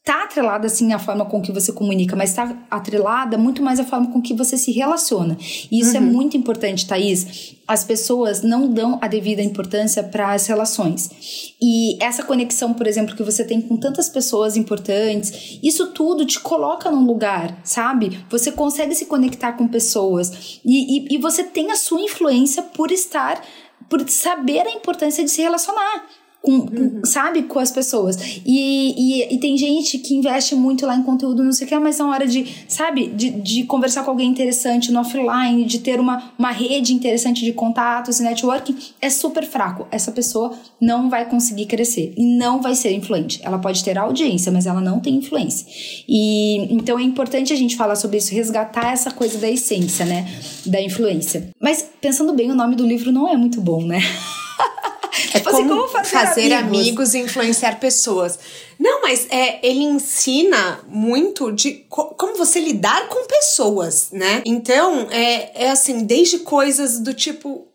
tá 0.08 0.24
atrelada 0.24 0.68
assim 0.68 0.94
à 0.94 1.00
forma 1.00 1.26
com 1.26 1.42
que 1.42 1.52
você 1.52 1.74
comunica, 1.74 2.16
mas 2.16 2.34
tá 2.34 2.56
atrelada 2.72 3.38
muito 3.38 3.62
mais 3.62 3.78
à 3.78 3.84
forma 3.84 4.10
com 4.10 4.22
que 4.22 4.34
você 4.34 4.58
se 4.58 4.72
relaciona. 4.72 5.38
E 5.70 5.82
isso 5.82 5.98
é 5.98 6.00
uhum. 6.00 6.08
é 6.08 6.10
muito 6.10 6.38
importante, 6.38 6.88
Thaís. 6.88 7.58
As 7.68 7.84
pessoas 7.84 8.42
não 8.42 8.70
dão 8.70 8.98
a 9.02 9.08
devida 9.10 9.42
importância 9.42 10.02
para 10.02 10.32
as 10.32 10.48
relações. 10.48 11.54
E 11.62 12.02
essa 12.02 12.24
conexão, 12.24 12.74
por 12.74 12.88
exemplo, 12.88 13.18
que 13.18 13.22
você 13.22 13.44
tem 13.44 13.60
com 13.60 13.76
tantas 13.76 14.08
pessoas 14.08 14.56
importantes, 14.56 15.60
isso 15.62 15.88
tudo 15.88 16.26
te 16.26 16.40
coloca 16.40 16.90
num 16.90 17.06
lugar, 17.06 17.60
sabe? 17.66 18.18
Você 18.30 18.50
consegue 18.50 18.96
se 18.96 19.08
conectar 19.08 19.54
com 19.54 19.68
pessoas 19.68 20.62
e, 20.64 21.00
e, 21.00 21.16
e 21.16 21.18
você 21.18 21.44
tem 21.44 21.70
a 21.70 21.76
sua 21.76 22.00
influência 22.00 22.64
por 22.64 22.92
estar, 22.92 23.44
por 23.90 24.10
saber 24.10 24.66
a 24.68 24.72
importância 24.72 25.22
de 25.22 25.30
se 25.30 25.42
relacionar 25.42 26.06
com, 26.42 26.52
uhum. 26.52 27.02
sabe, 27.04 27.44
com 27.44 27.60
as 27.60 27.72
pessoas. 27.72 28.18
E, 28.46 28.94
e, 28.98 29.36
e, 29.36 29.40
tem 29.40 29.58
gente 29.58 29.98
que 29.98 30.16
investe 30.16 30.56
muito 30.56 30.86
lá 30.86 30.96
em 30.96 31.04
conteúdo, 31.04 31.44
não 31.44 31.52
sei 31.52 31.66
o 31.66 31.70
que, 31.70 31.78
mas 31.80 31.98
na 31.98 32.10
hora 32.10 32.26
de, 32.26 32.46
sabe, 32.68 33.08
de, 33.08 33.32
de 33.32 33.64
conversar 33.64 34.04
com 34.04 34.12
alguém 34.12 34.30
interessante 34.30 34.92
no 34.92 35.02
offline, 35.02 35.66
de 35.66 35.80
ter 35.80 36.00
uma, 36.00 36.32
uma 36.38 36.52
rede 36.52 36.94
interessante 36.94 37.44
de 37.44 37.52
contatos 37.52 38.20
e 38.20 38.24
networking, 38.24 38.78
é 39.02 39.10
super 39.10 39.44
fraco. 39.44 39.88
Essa 39.92 40.12
pessoa 40.12 40.54
não 40.80 41.10
vai 41.10 41.26
conseguir 41.30 41.66
crescer 41.66 42.14
e 42.16 42.26
não 42.26 42.62
vai 42.62 42.76
ser 42.76 42.94
influente. 42.94 43.42
Ela 43.44 43.58
pode 43.58 43.84
ter 43.84 43.98
audiência, 43.98 44.52
mas 44.52 44.66
ela 44.66 44.80
não 44.80 45.00
tem 45.00 45.16
influência. 45.16 45.68
E 46.08 46.74
então 46.74 46.98
é 46.98 47.04
importante 47.04 47.52
a 47.52 47.56
gente 47.56 47.76
falar 47.76 47.96
sobre 47.96 48.18
isso, 48.18 48.34
resgatar 48.34 48.94
essa 48.94 49.12
coisa 49.12 49.38
da 49.38 49.50
essência, 49.50 50.06
né, 50.06 50.28
da 50.66 50.82
influência. 50.82 51.50
Mas 51.60 51.86
pensando 52.00 52.34
bem, 52.34 52.52
o 52.52 52.56
nome 52.56 52.76
do 52.76 52.86
livro 52.86 53.12
não 53.12 53.28
é 53.28 53.36
muito 53.36 53.60
bom, 53.60 53.84
né? 53.84 54.00
É 55.34 55.40
tipo 55.40 55.50
assim, 55.50 55.68
como, 55.68 55.74
assim, 55.74 55.82
como 55.82 55.88
fazer, 55.88 56.10
fazer 56.10 56.54
amigos. 56.54 57.14
e 57.14 57.20
influenciar 57.20 57.80
pessoas. 57.80 58.40
Não, 58.80 59.02
mas 59.02 59.28
é, 59.30 59.66
ele 59.68 59.84
ensina 59.84 60.80
muito 60.88 61.52
de 61.52 61.86
co 61.90 62.06
como 62.16 62.38
você 62.38 62.60
lidar 62.60 63.08
com 63.08 63.26
pessoas, 63.28 64.10
né? 64.12 64.42
Então, 64.46 65.08
é, 65.10 65.66
é 65.66 65.70
assim, 65.70 66.04
desde 66.06 66.40
coisas 66.40 67.00
do 67.00 67.14
tipo. 67.14 67.68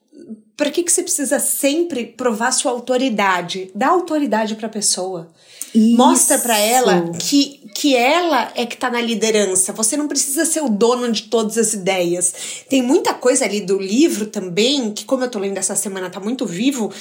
Pra 0.57 0.71
que, 0.71 0.83
que 0.83 0.93
você 0.93 1.03
precisa 1.03 1.41
sempre 1.41 2.05
provar 2.07 2.53
sua 2.53 2.71
autoridade? 2.71 3.71
Dá 3.75 3.89
autoridade 3.89 4.55
pra 4.55 4.69
pessoa. 4.69 5.33
Isso. 5.75 5.97
Mostra 5.97 6.39
para 6.39 6.59
ela 6.59 7.11
que, 7.19 7.63
que 7.75 7.97
ela 7.97 8.53
é 8.55 8.67
que 8.67 8.77
tá 8.77 8.91
na 8.91 9.01
liderança. 9.01 9.73
Você 9.73 9.97
não 9.97 10.07
precisa 10.07 10.45
ser 10.45 10.63
o 10.63 10.69
dono 10.69 11.11
de 11.11 11.23
todas 11.25 11.57
as 11.57 11.73
ideias. 11.73 12.35
Tem 12.69 12.83
muita 12.83 13.15
coisa 13.15 13.47
ali 13.47 13.61
do 13.63 13.79
livro 13.79 14.27
também, 14.27 14.93
que 14.93 15.05
como 15.05 15.25
eu 15.25 15.31
tô 15.31 15.39
lendo 15.39 15.57
essa 15.57 15.75
semana, 15.75 16.11
tá 16.11 16.21
muito 16.21 16.45
vivo, 16.45 16.93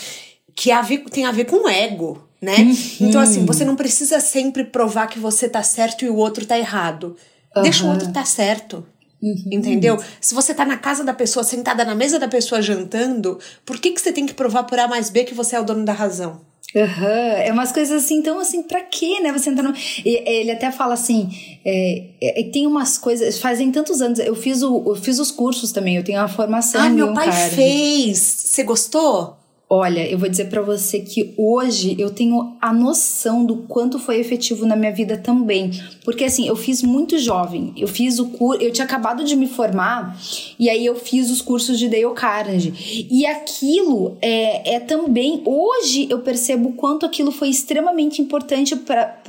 que 0.55 0.71
a 0.71 0.81
ver, 0.81 0.99
tem 1.05 1.25
a 1.25 1.31
ver 1.31 1.45
com 1.45 1.67
ego, 1.67 2.27
né? 2.41 2.57
Uhum. 2.57 2.75
Então, 3.01 3.21
assim, 3.21 3.45
você 3.45 3.63
não 3.63 3.75
precisa 3.75 4.19
sempre 4.19 4.63
provar 4.63 5.07
que 5.07 5.19
você 5.19 5.47
tá 5.47 5.63
certo 5.63 6.05
e 6.05 6.09
o 6.09 6.15
outro 6.15 6.45
tá 6.45 6.57
errado. 6.57 7.15
Uhum. 7.55 7.63
Deixa 7.63 7.85
o 7.85 7.89
outro 7.89 8.11
tá 8.11 8.25
certo. 8.25 8.85
Uhum. 9.21 9.49
Entendeu? 9.51 9.99
Se 10.19 10.33
você 10.33 10.53
tá 10.53 10.65
na 10.65 10.77
casa 10.77 11.03
da 11.03 11.13
pessoa, 11.13 11.43
sentada 11.43 11.85
na 11.85 11.93
mesa 11.93 12.17
da 12.17 12.27
pessoa 12.27 12.61
jantando, 12.61 13.37
por 13.63 13.77
que, 13.77 13.91
que 13.91 14.01
você 14.01 14.11
tem 14.11 14.25
que 14.25 14.33
provar 14.33 14.63
por 14.63 14.79
A 14.79 14.87
mais 14.87 15.09
B 15.09 15.23
que 15.23 15.33
você 15.35 15.55
é 15.55 15.59
o 15.59 15.63
dono 15.63 15.85
da 15.85 15.93
razão? 15.93 16.41
Uhum. 16.73 17.05
É 17.05 17.51
umas 17.51 17.71
coisas 17.71 18.03
assim, 18.03 18.15
então 18.15 18.39
assim, 18.39 18.63
pra 18.63 18.81
quê, 18.81 19.19
né? 19.19 19.31
Você 19.33 19.49
entrar 19.49 19.63
no. 19.63 19.73
Ele 20.05 20.51
até 20.51 20.71
fala 20.71 20.93
assim: 20.93 21.29
é, 21.65 22.05
é, 22.21 22.43
tem 22.43 22.65
umas 22.65 22.97
coisas. 22.97 23.39
Fazem 23.39 23.71
tantos 23.71 24.01
anos. 24.01 24.19
Eu 24.19 24.35
fiz, 24.35 24.63
o, 24.63 24.83
eu 24.87 24.95
fiz 24.95 25.19
os 25.19 25.31
cursos 25.31 25.71
também, 25.71 25.97
eu 25.97 26.03
tenho 26.03 26.19
uma 26.19 26.29
formação. 26.29 26.81
Ah, 26.81 26.89
meu 26.89 27.13
pai 27.13 27.29
card. 27.29 27.55
fez. 27.55 28.17
Você 28.17 28.63
gostou? 28.63 29.37
Olha, 29.73 30.05
eu 30.05 30.17
vou 30.17 30.27
dizer 30.27 30.49
para 30.49 30.61
você 30.61 30.99
que 30.99 31.33
hoje 31.37 31.95
eu 31.97 32.09
tenho 32.09 32.57
a 32.59 32.73
noção 32.73 33.45
do 33.45 33.55
quanto 33.55 33.97
foi 33.97 34.19
efetivo 34.19 34.65
na 34.65 34.75
minha 34.75 34.91
vida 34.91 35.15
também, 35.15 35.71
porque 36.03 36.25
assim, 36.25 36.45
eu 36.45 36.57
fiz 36.57 36.83
muito 36.83 37.17
jovem. 37.17 37.71
Eu 37.77 37.87
fiz 37.87 38.19
o 38.19 38.31
curso, 38.31 38.61
eu 38.61 38.73
tinha 38.73 38.83
acabado 38.83 39.23
de 39.23 39.33
me 39.33 39.47
formar 39.47 40.19
e 40.59 40.69
aí 40.69 40.85
eu 40.85 40.95
fiz 40.95 41.31
os 41.31 41.41
cursos 41.41 41.79
de 41.79 41.87
Dale 41.87 42.13
Carnegie. 42.13 43.07
E 43.09 43.25
aquilo 43.25 44.17
é, 44.21 44.75
é 44.75 44.79
também 44.81 45.41
hoje 45.45 46.05
eu 46.09 46.19
percebo 46.19 46.73
quanto 46.73 47.05
aquilo 47.05 47.31
foi 47.31 47.47
extremamente 47.47 48.21
importante 48.21 48.75
para 48.75 49.21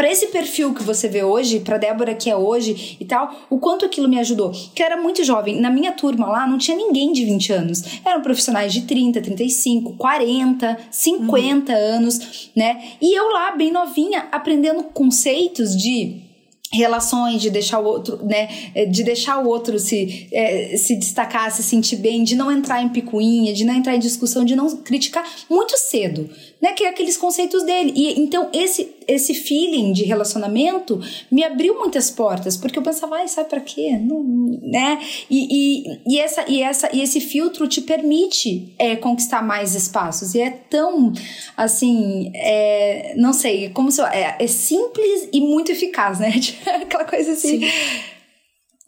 para 0.00 0.10
esse 0.10 0.28
perfil 0.28 0.72
que 0.72 0.82
você 0.82 1.08
vê 1.08 1.22
hoje, 1.22 1.60
para 1.60 1.76
Débora 1.76 2.14
que 2.14 2.30
é 2.30 2.34
hoje 2.34 2.96
e 2.98 3.04
tal, 3.04 3.46
o 3.50 3.58
quanto 3.58 3.84
aquilo 3.84 4.08
me 4.08 4.18
ajudou. 4.18 4.50
Que 4.74 4.82
eu 4.82 4.86
era 4.86 4.96
muito 4.96 5.22
jovem. 5.22 5.60
Na 5.60 5.68
minha 5.68 5.92
turma 5.92 6.26
lá 6.26 6.46
não 6.46 6.56
tinha 6.56 6.74
ninguém 6.74 7.12
de 7.12 7.22
20 7.22 7.52
anos. 7.52 7.84
Eram 8.02 8.22
profissionais 8.22 8.72
de 8.72 8.86
30, 8.86 9.20
35, 9.20 9.96
40, 9.98 10.78
50 10.90 11.70
uhum. 11.70 11.78
anos, 11.78 12.50
né? 12.56 12.82
E 12.98 13.14
eu 13.14 13.28
lá, 13.30 13.50
bem 13.50 13.70
novinha, 13.70 14.26
aprendendo 14.32 14.84
conceitos 14.84 15.76
de 15.76 16.30
relações 16.72 17.42
de 17.42 17.50
deixar 17.50 17.80
o 17.80 17.84
outro, 17.84 18.24
né, 18.24 18.48
é, 18.74 18.86
de 18.86 19.02
deixar 19.02 19.44
o 19.44 19.48
outro 19.48 19.78
se, 19.78 20.28
é, 20.32 20.76
se 20.76 20.96
destacar, 20.96 21.50
se 21.50 21.62
sentir 21.62 21.96
bem, 21.96 22.22
de 22.22 22.36
não 22.36 22.50
entrar 22.50 22.82
em 22.82 22.88
picuinha, 22.88 23.52
de 23.52 23.64
não 23.64 23.74
entrar 23.74 23.96
em 23.96 23.98
discussão, 23.98 24.44
de 24.44 24.54
não 24.54 24.76
criticar 24.76 25.24
muito 25.50 25.76
cedo, 25.76 26.30
né, 26.60 26.72
que 26.72 26.84
é 26.84 26.88
aqueles 26.88 27.16
conceitos 27.16 27.62
dele. 27.62 27.92
E 27.94 28.20
então 28.20 28.48
esse 28.52 28.94
esse 29.10 29.34
feeling 29.34 29.92
de 29.92 30.04
relacionamento 30.04 31.00
me 31.30 31.42
abriu 31.42 31.76
muitas 31.76 32.10
portas, 32.10 32.56
porque 32.56 32.78
eu 32.78 32.82
pensava, 32.82 33.16
ai, 33.16 33.26
sabe 33.26 33.48
para 33.48 33.60
quê? 33.60 33.98
Não, 34.00 34.22
né? 34.62 35.00
E, 35.28 35.48
e, 35.50 36.14
e, 36.14 36.20
essa, 36.20 36.44
e, 36.48 36.62
essa, 36.62 36.88
e 36.94 37.00
esse 37.00 37.20
filtro 37.20 37.66
te 37.66 37.80
permite 37.80 38.72
é, 38.78 38.94
conquistar 38.94 39.42
mais 39.42 39.74
espaços. 39.74 40.34
E 40.34 40.40
é 40.40 40.50
tão, 40.50 41.12
assim, 41.56 42.30
é, 42.34 43.14
não 43.16 43.32
sei, 43.32 43.70
como 43.70 43.90
se. 43.90 44.00
É, 44.02 44.36
é 44.38 44.46
simples 44.46 45.28
e 45.32 45.40
muito 45.40 45.72
eficaz, 45.72 46.20
né? 46.20 46.32
Aquela 46.82 47.04
coisa 47.04 47.32
assim. 47.32 47.60
Sim 47.60 48.19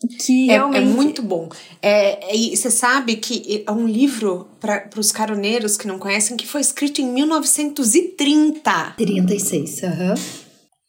que 0.09 0.51
é, 0.51 0.55
é 0.55 0.57
realmente... 0.57 0.83
é, 0.83 0.95
muito 0.95 1.23
bom. 1.23 1.49
É, 1.81 2.35
e 2.37 2.57
você 2.57 2.71
sabe 2.71 3.17
que 3.17 3.65
é 3.67 3.73
um 3.73 3.87
livro 3.87 4.49
para 4.61 4.89
os 4.97 5.13
caroneiros 5.13 5.77
que 5.77 5.87
não 5.87 5.99
conhecem 5.99 6.37
que 6.37 6.47
foi 6.47 6.61
escrito 6.61 7.01
em 7.01 7.07
1930. 7.07 8.95
36, 8.97 9.83
aham. 9.85 10.11
Uhum. 10.11 10.15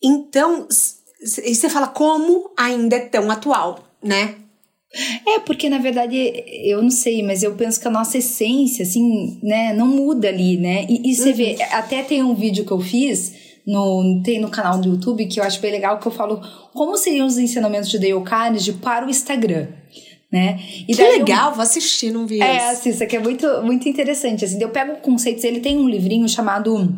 Então, 0.05 0.67
e 1.45 1.55
você 1.55 1.69
fala 1.69 1.87
como 1.87 2.51
ainda 2.57 2.97
é 2.97 2.99
tão 2.99 3.31
atual, 3.31 3.83
né? 4.03 4.35
É, 5.25 5.39
porque 5.39 5.69
na 5.69 5.79
verdade, 5.79 6.15
eu 6.65 6.81
não 6.81 6.91
sei, 6.91 7.23
mas 7.23 7.41
eu 7.41 7.55
penso 7.55 7.79
que 7.79 7.87
a 7.87 7.91
nossa 7.91 8.17
essência, 8.17 8.83
assim, 8.83 9.39
né, 9.41 9.73
não 9.73 9.87
muda 9.87 10.27
ali, 10.27 10.57
né? 10.57 10.85
E, 10.87 11.09
e 11.09 11.15
você 11.15 11.29
uhum. 11.29 11.35
vê, 11.35 11.57
até 11.71 12.03
tem 12.03 12.21
um 12.21 12.35
vídeo 12.35 12.65
que 12.65 12.71
eu 12.71 12.79
fiz 12.79 13.42
no, 13.65 14.21
tem 14.23 14.39
no 14.39 14.49
canal 14.49 14.77
do 14.77 14.89
YouTube 14.89 15.25
que 15.25 15.39
eu 15.39 15.43
acho 15.43 15.59
bem 15.61 15.71
legal 15.71 15.99
que 15.99 16.07
eu 16.07 16.11
falo 16.11 16.41
como 16.73 16.97
seriam 16.97 17.25
os 17.25 17.37
ensinamentos 17.37 17.89
de 17.89 17.97
Dale 17.97 18.21
Carnegie 18.23 18.73
para 18.73 19.05
o 19.05 19.09
Instagram. 19.09 19.67
Né? 20.31 20.59
Que 20.87 20.95
legal, 20.95 21.51
eu, 21.51 21.55
vou 21.55 21.61
assistir, 21.61 22.11
não 22.11 22.25
vi 22.25 22.41
É, 22.41 22.71
assista, 22.71 23.05
que 23.05 23.15
é 23.15 23.19
muito, 23.19 23.45
muito 23.61 23.87
interessante. 23.87 24.43
Assim, 24.43 24.59
eu 24.59 24.69
pego 24.69 24.95
conceitos, 24.97 25.43
ele 25.43 25.59
tem 25.59 25.77
um 25.77 25.87
livrinho 25.87 26.27
chamado 26.27 26.91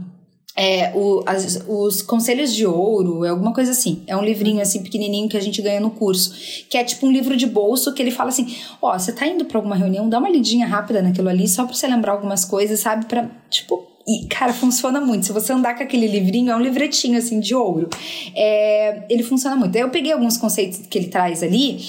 é, 0.56 0.94
o, 0.96 1.22
as, 1.26 1.66
os 1.68 2.02
Conselhos 2.02 2.56
de 2.56 2.66
Ouro, 2.66 3.26
é 3.26 3.30
alguma 3.30 3.54
coisa 3.54 3.72
assim. 3.72 4.04
É 4.08 4.16
um 4.16 4.24
livrinho 4.24 4.62
assim 4.62 4.82
pequenininho 4.82 5.28
que 5.28 5.36
a 5.36 5.42
gente 5.42 5.62
ganha 5.62 5.82
no 5.82 5.92
curso, 5.92 6.34
que 6.70 6.78
é 6.78 6.84
tipo 6.84 7.06
um 7.06 7.12
livro 7.12 7.36
de 7.36 7.46
bolso 7.46 7.94
que 7.94 8.02
ele 8.02 8.12
fala 8.12 8.30
assim: 8.30 8.56
ó, 8.82 8.96
oh, 8.96 9.00
você 9.00 9.12
tá 9.12 9.28
indo 9.28 9.44
para 9.44 9.58
alguma 9.58 9.76
reunião, 9.76 10.08
dá 10.08 10.18
uma 10.18 10.30
lidinha 10.30 10.66
rápida 10.66 11.02
naquilo 11.02 11.28
ali 11.28 11.46
só 11.46 11.66
para 11.66 11.74
você 11.74 11.88
lembrar 11.88 12.14
algumas 12.14 12.46
coisas, 12.46 12.80
sabe? 12.80 13.06
Para 13.06 13.30
tipo 13.50 13.95
e, 14.08 14.28
cara, 14.28 14.54
funciona 14.54 15.02
muito. 15.02 15.26
Se 15.26 15.32
você 15.32 15.52
andar 15.52 15.76
com 15.76 15.82
aquele 15.82 16.06
livrinho, 16.06 16.52
é 16.52 16.56
um 16.56 16.62
livretinho 16.62 17.18
assim 17.18 17.40
de 17.40 17.56
ouro. 17.56 17.90
É, 18.36 19.04
ele 19.10 19.24
funciona 19.24 19.56
muito. 19.56 19.76
Eu 19.76 19.90
peguei 19.90 20.12
alguns 20.12 20.38
conceitos 20.38 20.82
que 20.88 20.98
ele 20.98 21.08
traz 21.08 21.42
ali 21.42 21.80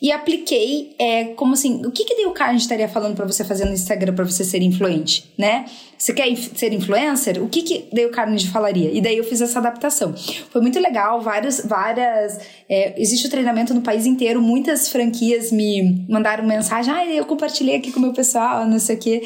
e 0.00 0.12
apliquei 0.12 0.94
é, 0.98 1.24
como 1.34 1.54
assim: 1.54 1.84
o 1.84 1.90
que, 1.90 2.04
que 2.04 2.14
Dale 2.14 2.32
Carnegie 2.32 2.62
estaria 2.62 2.88
falando 2.88 3.16
para 3.16 3.26
você 3.26 3.44
fazer 3.44 3.64
no 3.64 3.72
Instagram 3.72 4.14
para 4.14 4.24
você 4.24 4.44
ser 4.44 4.62
influente, 4.62 5.24
né? 5.36 5.64
Você 5.96 6.12
quer 6.12 6.34
ser 6.36 6.72
influencer? 6.72 7.42
O 7.42 7.48
que, 7.48 7.62
que 7.62 7.88
Dale 7.92 8.10
Carnegie 8.10 8.48
falaria? 8.48 8.90
E 8.92 9.00
daí 9.00 9.16
eu 9.16 9.24
fiz 9.24 9.40
essa 9.40 9.58
adaptação. 9.58 10.14
Foi 10.50 10.60
muito 10.60 10.78
legal, 10.78 11.20
várias. 11.20 11.64
várias 11.64 12.38
é, 12.68 13.00
existe 13.00 13.26
o 13.26 13.30
treinamento 13.30 13.74
no 13.74 13.82
país 13.82 14.06
inteiro, 14.06 14.40
muitas 14.40 14.88
franquias 14.88 15.52
me 15.52 16.04
mandaram 16.08 16.44
mensagem, 16.44 16.92
ah, 16.92 17.06
eu 17.06 17.24
compartilhei 17.24 17.76
aqui 17.76 17.92
com 17.92 17.98
o 17.98 18.02
meu 18.02 18.12
pessoal, 18.12 18.66
não 18.66 18.78
sei 18.78 18.96
o 18.96 18.98
quê. 18.98 19.22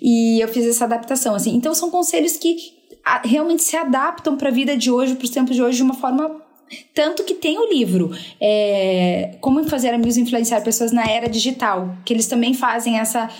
E 0.00 0.40
eu 0.40 0.48
fiz 0.48 0.66
essa 0.66 0.84
adaptação, 0.84 1.34
assim. 1.34 1.54
Então 1.54 1.74
são 1.74 1.90
conselhos 1.90 2.36
que 2.36 2.56
realmente 3.24 3.62
se 3.62 3.76
adaptam 3.76 4.36
para 4.36 4.48
a 4.48 4.52
vida 4.52 4.76
de 4.76 4.90
hoje, 4.90 5.14
para 5.14 5.24
os 5.24 5.30
tempos 5.30 5.56
de 5.56 5.62
hoje, 5.62 5.78
de 5.78 5.82
uma 5.82 5.94
forma 5.94 6.42
tanto 6.94 7.24
que 7.24 7.34
tem 7.34 7.58
o 7.58 7.72
livro 7.72 8.10
é, 8.40 9.36
Como 9.40 9.64
Fazer 9.64 9.88
Amigos 9.88 10.16
Influenciar 10.16 10.60
Pessoas 10.60 10.92
na 10.92 11.08
Era 11.10 11.28
Digital, 11.28 11.96
que 12.04 12.12
eles 12.12 12.26
também 12.26 12.52
fazem 12.52 12.98
essa 12.98 13.30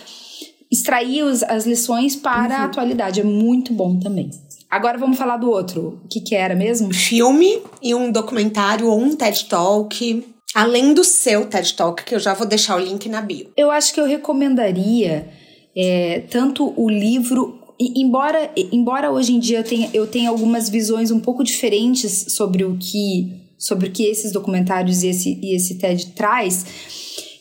extrair 0.71 1.23
os, 1.23 1.43
as 1.43 1.67
lições 1.67 2.15
para 2.15 2.55
uhum. 2.55 2.63
a 2.63 2.65
atualidade. 2.65 3.21
É 3.21 3.25
muito 3.25 3.73
bom 3.73 3.99
também. 3.99 4.31
Agora 4.71 4.99
vamos 4.99 5.17
falar 5.17 5.39
do 5.39 5.51
outro. 5.51 6.01
O 6.05 6.09
que, 6.09 6.21
que 6.21 6.35
era 6.35 6.55
mesmo? 6.55 6.93
Filme 6.93 7.63
e 7.83 7.95
um 7.95 8.13
documentário 8.13 8.87
ou 8.87 9.01
um 9.01 9.17
TED 9.17 9.47
Talk. 9.47 10.25
Além 10.55 10.93
do 10.93 11.05
seu 11.05 11.47
TED 11.47 11.75
Talk, 11.75 12.05
que 12.05 12.15
eu 12.15 12.21
já 12.21 12.35
vou 12.35 12.47
deixar 12.47 12.77
o 12.77 12.81
link 12.81 13.09
na 13.09 13.21
bio. 13.21 13.51
Eu 13.57 13.71
acho 13.71 13.95
que 13.95 14.01
eu 14.01 14.07
recomendaria 14.07 15.29
é, 15.77 16.21
tanto 16.31 16.73
o 16.77 16.89
livro 16.89 17.59
embora, 17.81 18.51
embora 18.73 19.11
hoje 19.11 19.35
em 19.35 19.39
dia 19.39 19.59
eu 19.59 19.65
tenha, 19.65 19.91
eu 19.95 20.07
tenha 20.07 20.29
algumas 20.29 20.69
visões 20.69 21.11
um 21.11 21.21
pouco 21.21 21.45
diferentes 21.45 22.27
sobre 22.29 22.65
o 22.65 22.77
que 22.77 23.47
sobre 23.57 23.89
o 23.89 23.91
que 23.91 24.05
esses 24.05 24.31
documentários 24.31 25.03
e 25.03 25.09
esse, 25.09 25.39
e 25.43 25.55
esse 25.55 25.75
TED 25.75 26.13
traz, 26.15 26.65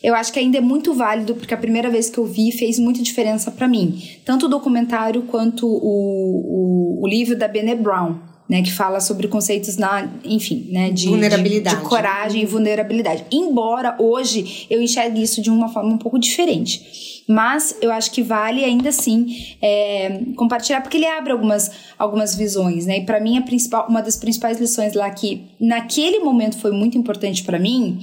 eu 0.02 0.14
acho 0.14 0.32
que 0.32 0.38
ainda 0.38 0.58
é 0.58 0.60
muito 0.60 0.94
válido, 0.94 1.34
porque 1.34 1.54
a 1.54 1.56
primeira 1.56 1.90
vez 1.90 2.08
que 2.08 2.18
eu 2.18 2.24
vi 2.24 2.52
fez 2.52 2.78
muita 2.78 3.02
diferença 3.02 3.50
para 3.50 3.66
mim. 3.66 4.02
Tanto 4.24 4.46
o 4.46 4.48
documentário 4.48 5.22
quanto 5.22 5.66
o, 5.66 7.00
o, 7.00 7.04
o 7.04 7.08
livro 7.08 7.36
da 7.36 7.48
Bene 7.48 7.74
Brown, 7.74 8.16
né, 8.48 8.62
que 8.62 8.72
fala 8.72 9.00
sobre 9.00 9.28
conceitos 9.28 9.76
na, 9.76 10.08
enfim, 10.24 10.68
né, 10.70 10.90
de 10.90 11.08
vulnerabilidade, 11.08 11.76
de, 11.76 11.82
de 11.82 11.88
coragem 11.88 12.42
e 12.42 12.46
vulnerabilidade. 12.46 13.24
Embora 13.30 13.96
hoje 13.98 14.66
eu 14.70 14.80
enxergue 14.80 15.22
isso 15.22 15.42
de 15.42 15.50
uma 15.50 15.68
forma 15.68 15.92
um 15.92 15.98
pouco 15.98 16.18
diferente. 16.18 17.17
Mas 17.28 17.76
eu 17.82 17.92
acho 17.92 18.10
que 18.10 18.22
vale 18.22 18.64
ainda 18.64 18.88
assim 18.88 19.56
é, 19.60 20.22
compartilhar, 20.34 20.80
porque 20.80 20.96
ele 20.96 21.06
abre 21.06 21.30
algumas, 21.32 21.70
algumas 21.98 22.34
visões, 22.34 22.86
né? 22.86 22.98
E 22.98 23.04
para 23.04 23.20
mim, 23.20 23.36
a 23.36 23.42
principal, 23.42 23.86
uma 23.88 24.00
das 24.00 24.16
principais 24.16 24.58
lições 24.58 24.94
lá 24.94 25.10
que 25.10 25.42
naquele 25.60 26.20
momento 26.20 26.56
foi 26.56 26.72
muito 26.72 26.96
importante 26.96 27.44
para 27.44 27.58
mim 27.58 27.98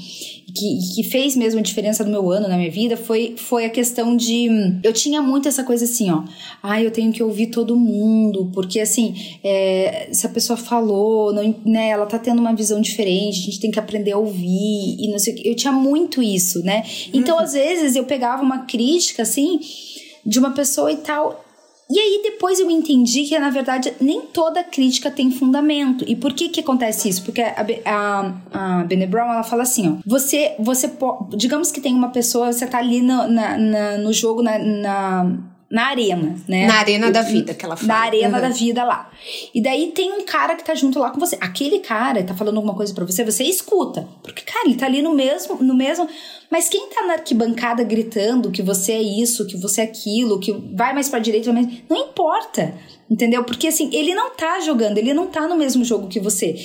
que, 0.56 0.78
que 0.96 1.04
fez 1.04 1.36
mesmo 1.36 1.60
a 1.60 1.64
diferença 1.64 2.04
no 2.04 2.10
meu 2.10 2.32
ano, 2.32 2.48
na 2.48 2.56
minha 2.56 2.72
vida, 2.72 2.96
foi, 2.96 3.36
foi 3.36 3.66
a 3.66 3.70
questão 3.70 4.16
de. 4.16 4.48
Eu 4.82 4.94
tinha 4.94 5.22
muito 5.22 5.50
essa 5.50 5.64
coisa 5.64 5.84
assim, 5.84 6.10
ó. 6.12 6.24
Ah, 6.64 6.82
eu 6.82 6.90
tenho 6.90 7.12
que 7.12 7.22
ouvir 7.22 7.48
todo 7.48 7.76
mundo, 7.76 8.50
porque 8.54 8.80
assim, 8.80 9.14
é, 9.44 10.08
se 10.12 10.26
a 10.26 10.30
pessoa 10.30 10.56
falou, 10.56 11.34
não, 11.34 11.56
né, 11.66 11.90
ela 11.90 12.06
tá 12.06 12.18
tendo 12.18 12.40
uma 12.40 12.56
visão 12.56 12.80
diferente, 12.80 13.42
a 13.42 13.44
gente 13.44 13.60
tem 13.60 13.70
que 13.70 13.80
aprender 13.80 14.14
a 14.14 14.18
ouvir 14.18 14.96
e 14.98 15.10
não 15.12 15.20
sei 15.20 15.34
o 15.34 15.36
que. 15.36 15.50
Eu 15.50 15.56
tinha 15.56 15.74
muito 15.74 16.24
isso, 16.24 16.64
né? 16.64 16.84
Então, 17.14 17.36
uhum. 17.36 17.44
às 17.44 17.54
vezes, 17.54 17.96
eu 17.96 18.06
pegava 18.06 18.42
uma 18.42 18.60
crítica, 18.60 19.15
assim, 19.22 19.60
de 20.26 20.40
uma 20.40 20.52
pessoa 20.52 20.92
e 20.92 20.98
tal, 20.98 21.46
e 21.90 22.00
aí 22.00 22.22
depois 22.24 22.60
eu 22.60 22.70
entendi 22.72 23.24
que, 23.26 23.38
na 23.38 23.52
verdade, 23.52 23.94
nem 24.02 24.22
toda 24.22 24.64
crítica 24.64 25.12
tem 25.12 25.30
fundamento. 25.30 26.04
E 26.08 26.16
por 26.16 26.34
que 26.34 26.50
que 26.50 26.62
acontece 26.62 27.08
isso? 27.08 27.24
Porque 27.24 27.42
a, 27.42 27.66
a, 27.86 28.80
a 28.80 28.84
Bene 28.86 29.06
Brown, 29.06 29.32
ela 29.32 29.44
fala 29.44 29.64
assim, 29.64 29.90
ó. 29.90 30.02
Você, 30.06 30.56
você 30.60 30.92
digamos 31.36 31.72
que 31.72 31.80
tem 31.80 31.94
uma 31.94 32.10
pessoa, 32.10 32.52
você 32.52 32.66
tá 32.66 32.80
ali 32.80 33.02
no, 33.02 33.28
na, 33.28 33.58
na 33.58 33.98
no 34.00 34.12
jogo, 34.12 34.42
na, 34.42 34.58
na 34.58 35.38
na 35.70 35.88
arena, 35.88 36.36
né? 36.48 36.68
Na 36.68 36.76
arena 36.76 37.12
da 37.12 37.22
vida 37.22 37.54
que 37.54 37.66
ela 37.66 37.76
fala. 37.76 37.88
Na 37.88 38.00
arena 38.06 38.38
uhum. 38.38 38.42
da 38.42 38.50
vida 38.50 38.84
lá. 38.84 39.10
E 39.54 39.62
daí 39.62 39.92
tem 39.92 40.12
um 40.12 40.24
cara 40.24 40.56
que 40.56 40.64
tá 40.64 40.76
junto 40.76 41.00
lá 41.00 41.10
com 41.10 41.20
você. 41.20 41.38
Aquele 41.42 41.80
cara 41.80 42.24
tá 42.24 42.34
falando 42.34 42.58
alguma 42.58 42.76
coisa 42.76 42.94
para 42.94 43.04
você, 43.04 43.26
você 43.26 43.44
escuta. 43.44 44.08
Porque, 44.24 44.44
cara, 44.44 44.68
ele 44.68 44.76
tá 44.76 44.86
ali 44.86 45.02
no 45.02 45.14
mesmo, 45.14 45.62
no 45.62 45.76
mesmo. 45.76 46.08
Mas 46.56 46.70
quem 46.70 46.88
tá 46.88 47.06
na 47.06 47.16
arquibancada 47.16 47.84
gritando 47.84 48.50
que 48.50 48.62
você 48.62 48.94
é 48.94 49.02
isso, 49.02 49.46
que 49.46 49.58
você 49.58 49.82
é 49.82 49.84
aquilo, 49.84 50.40
que 50.40 50.54
vai 50.54 50.94
mais 50.94 51.10
pra 51.10 51.20
direita, 51.20 51.52
mais... 51.52 51.68
não 51.90 51.98
importa. 51.98 52.74
Entendeu? 53.12 53.44
Porque 53.44 53.68
assim, 53.68 53.90
ele 53.92 54.16
não 54.16 54.34
tá 54.34 54.62
jogando, 54.62 54.98
ele 54.98 55.14
não 55.14 55.28
tá 55.28 55.50
no 55.50 55.58
mesmo 55.58 55.84
jogo 55.84 56.08
que 56.08 56.18
você. 56.18 56.56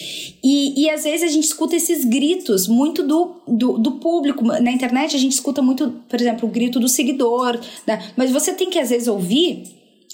E, 0.45 0.85
e 0.85 0.89
às 0.89 1.03
vezes 1.03 1.25
a 1.25 1.27
gente 1.27 1.43
escuta 1.43 1.75
esses 1.75 2.05
gritos 2.05 2.69
muito 2.69 3.03
do, 3.03 3.33
do, 3.49 3.79
do 3.79 3.93
público. 3.99 4.45
Na 4.45 4.71
internet 4.71 5.17
a 5.17 5.19
gente 5.19 5.33
escuta 5.33 5.61
muito, 5.61 5.91
por 6.09 6.21
exemplo, 6.21 6.49
o 6.49 6.53
grito 6.53 6.79
do 6.79 6.89
seguidor. 6.89 7.59
Né? 7.85 8.13
Mas 8.17 8.31
você 8.31 8.53
tem 8.53 8.71
que 8.71 8.79
às 8.79 8.91
vezes 8.91 9.09
ouvir 9.09 9.65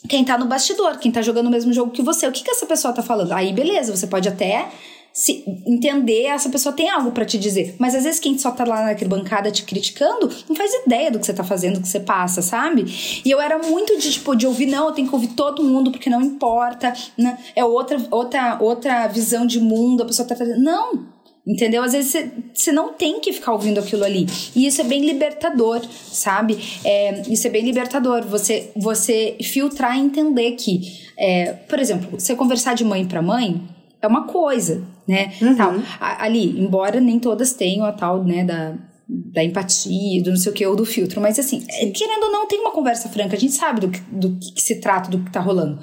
quem 0.08 0.24
tá 0.24 0.38
no 0.38 0.46
bastidor, 0.46 0.98
quem 0.98 1.12
tá 1.12 1.20
jogando 1.20 1.48
o 1.48 1.50
mesmo 1.50 1.70
jogo 1.70 1.90
que 1.90 2.00
você. 2.00 2.26
O 2.26 2.32
que, 2.32 2.42
que 2.42 2.50
essa 2.50 2.64
pessoa 2.64 2.94
tá 2.94 3.02
falando? 3.02 3.32
Aí, 3.32 3.52
beleza, 3.52 3.94
você 3.94 4.06
pode 4.06 4.26
até 4.26 4.70
se 5.16 5.42
entender, 5.66 6.26
essa 6.26 6.50
pessoa 6.50 6.74
tem 6.74 6.90
algo 6.90 7.10
para 7.10 7.24
te 7.24 7.38
dizer. 7.38 7.74
Mas 7.78 7.94
às 7.94 8.04
vezes 8.04 8.20
quem 8.20 8.36
só 8.36 8.50
tá 8.50 8.64
lá 8.66 8.84
naquela 8.84 9.08
bancada 9.08 9.50
te 9.50 9.62
criticando, 9.62 10.30
não 10.46 10.54
faz 10.54 10.70
ideia 10.84 11.10
do 11.10 11.18
que 11.18 11.24
você 11.24 11.32
tá 11.32 11.42
fazendo, 11.42 11.76
do 11.76 11.80
que 11.80 11.88
você 11.88 12.00
passa, 12.00 12.42
sabe? 12.42 12.84
E 13.24 13.30
eu 13.30 13.40
era 13.40 13.56
muito 13.66 13.96
de, 13.96 14.12
tipo, 14.12 14.36
de 14.36 14.46
ouvir, 14.46 14.66
não, 14.66 14.88
eu 14.88 14.92
tenho 14.92 15.08
que 15.08 15.14
ouvir 15.14 15.28
todo 15.28 15.64
mundo, 15.64 15.90
porque 15.90 16.10
não 16.10 16.20
importa, 16.20 16.92
né? 17.16 17.38
É 17.56 17.64
outra, 17.64 17.96
outra, 18.10 18.58
outra 18.60 19.06
visão 19.06 19.46
de 19.46 19.58
mundo, 19.58 20.02
a 20.02 20.06
pessoa 20.06 20.28
tá. 20.28 20.36
Não! 20.58 21.06
Entendeu? 21.46 21.82
Às 21.82 21.92
vezes 21.92 22.30
você 22.52 22.70
não 22.70 22.92
tem 22.92 23.18
que 23.18 23.32
ficar 23.32 23.52
ouvindo 23.52 23.80
aquilo 23.80 24.04
ali. 24.04 24.26
E 24.54 24.66
isso 24.66 24.82
é 24.82 24.84
bem 24.84 25.00
libertador, 25.00 25.80
sabe? 26.12 26.58
É, 26.84 27.22
isso 27.30 27.46
é 27.46 27.50
bem 27.50 27.64
libertador. 27.64 28.22
Você, 28.26 28.70
você 28.76 29.38
filtrar 29.42 29.96
e 29.96 30.00
entender 30.00 30.52
que, 30.52 31.08
é, 31.16 31.54
por 31.54 31.78
exemplo, 31.78 32.20
você 32.20 32.34
conversar 32.34 32.74
de 32.74 32.84
mãe 32.84 33.06
para 33.06 33.22
mãe, 33.22 33.62
é 34.02 34.06
uma 34.06 34.26
coisa, 34.26 34.84
né? 35.06 35.32
Uhum. 35.40 35.56
Tal. 35.56 35.74
Ali, 36.00 36.58
embora 36.58 37.00
nem 37.00 37.18
todas 37.18 37.52
tenham 37.52 37.84
a 37.86 37.92
tal, 37.92 38.24
né, 38.24 38.44
da, 38.44 38.74
da 39.08 39.44
empatia, 39.44 40.22
do 40.22 40.30
não 40.30 40.36
sei 40.36 40.50
o 40.50 40.54
que, 40.54 40.66
ou 40.66 40.74
do 40.74 40.84
filtro, 40.84 41.20
mas 41.20 41.38
assim, 41.38 41.60
Sim. 41.60 41.92
querendo 41.92 42.24
ou 42.24 42.32
não, 42.32 42.46
tem 42.46 42.60
uma 42.60 42.72
conversa 42.72 43.08
franca, 43.08 43.36
a 43.36 43.38
gente 43.38 43.52
sabe 43.52 43.80
do 43.80 43.88
que, 43.88 44.00
do 44.10 44.36
que 44.36 44.60
se 44.60 44.80
trata, 44.80 45.10
do 45.10 45.20
que 45.20 45.30
tá 45.30 45.40
rolando. 45.40 45.78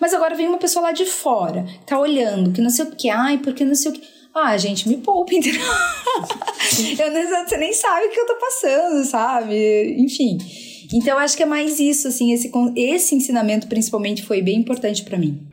Mas 0.00 0.12
agora 0.12 0.34
vem 0.34 0.48
uma 0.48 0.58
pessoa 0.58 0.84
lá 0.84 0.92
de 0.92 1.06
fora, 1.06 1.64
tá 1.86 1.98
olhando, 1.98 2.52
que 2.52 2.60
não 2.60 2.70
sei 2.70 2.84
o 2.84 2.90
que, 2.90 3.08
ai, 3.08 3.38
porque 3.38 3.64
não 3.64 3.74
sei 3.74 3.90
o 3.90 3.94
que. 3.94 4.02
Ah, 4.34 4.56
gente, 4.56 4.88
me 4.88 4.98
poupa, 4.98 5.32
entendeu? 5.34 5.62
eu 6.98 7.12
não, 7.12 7.46
você 7.46 7.56
nem 7.56 7.72
sabe 7.72 8.06
o 8.06 8.10
que 8.10 8.20
eu 8.20 8.26
tô 8.26 8.36
passando, 8.36 9.04
sabe? 9.04 9.96
Enfim. 9.98 10.38
Então, 10.92 11.18
acho 11.18 11.36
que 11.36 11.42
é 11.42 11.46
mais 11.46 11.80
isso, 11.80 12.08
assim, 12.08 12.32
esse, 12.32 12.50
esse 12.76 13.14
ensinamento 13.14 13.66
principalmente 13.66 14.22
foi 14.22 14.40
bem 14.40 14.58
importante 14.58 15.02
para 15.04 15.18
mim. 15.18 15.47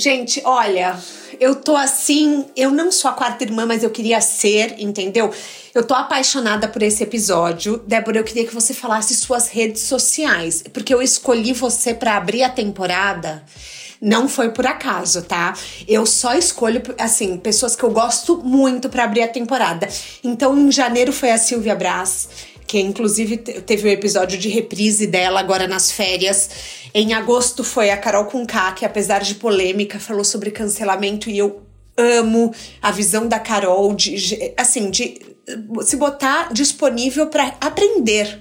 Gente, 0.00 0.40
olha, 0.46 0.98
eu 1.38 1.54
tô 1.54 1.76
assim, 1.76 2.46
eu 2.56 2.70
não 2.70 2.90
sou 2.90 3.10
a 3.10 3.12
quarta 3.12 3.44
irmã, 3.44 3.66
mas 3.66 3.82
eu 3.82 3.90
queria 3.90 4.18
ser, 4.22 4.76
entendeu? 4.78 5.30
Eu 5.74 5.86
tô 5.86 5.92
apaixonada 5.92 6.66
por 6.66 6.82
esse 6.82 7.02
episódio. 7.02 7.76
Débora, 7.86 8.16
eu 8.18 8.24
queria 8.24 8.46
que 8.46 8.54
você 8.54 8.72
falasse 8.72 9.14
suas 9.14 9.48
redes 9.48 9.82
sociais, 9.82 10.64
porque 10.72 10.94
eu 10.94 11.02
escolhi 11.02 11.52
você 11.52 11.92
para 11.92 12.16
abrir 12.16 12.42
a 12.42 12.48
temporada. 12.48 13.44
Não 14.00 14.26
foi 14.26 14.50
por 14.52 14.66
acaso, 14.66 15.20
tá? 15.20 15.52
Eu 15.86 16.06
só 16.06 16.32
escolho, 16.32 16.80
assim, 16.98 17.36
pessoas 17.36 17.76
que 17.76 17.82
eu 17.82 17.90
gosto 17.90 18.38
muito 18.38 18.88
para 18.88 19.04
abrir 19.04 19.20
a 19.20 19.28
temporada. 19.28 19.86
Então, 20.24 20.56
em 20.56 20.72
janeiro 20.72 21.12
foi 21.12 21.30
a 21.30 21.36
Silvia 21.36 21.74
Brás 21.74 22.26
que 22.70 22.78
inclusive 22.78 23.36
teve 23.36 23.88
um 23.88 23.90
episódio 23.90 24.38
de 24.38 24.48
reprise 24.48 25.04
dela 25.04 25.40
agora 25.40 25.66
nas 25.66 25.90
férias. 25.90 26.48
Em 26.94 27.12
agosto 27.14 27.64
foi 27.64 27.90
a 27.90 27.96
Carol 27.96 28.26
Conká, 28.26 28.70
que 28.70 28.84
apesar 28.84 29.22
de 29.22 29.34
polêmica, 29.34 29.98
falou 29.98 30.22
sobre 30.22 30.52
cancelamento 30.52 31.28
e 31.28 31.36
eu 31.36 31.62
amo 31.96 32.54
a 32.80 32.92
visão 32.92 33.26
da 33.26 33.40
Carol 33.40 33.92
de 33.92 34.54
assim, 34.56 34.88
de 34.88 35.20
se 35.82 35.96
botar 35.96 36.52
disponível 36.52 37.26
para 37.26 37.56
aprender. 37.60 38.38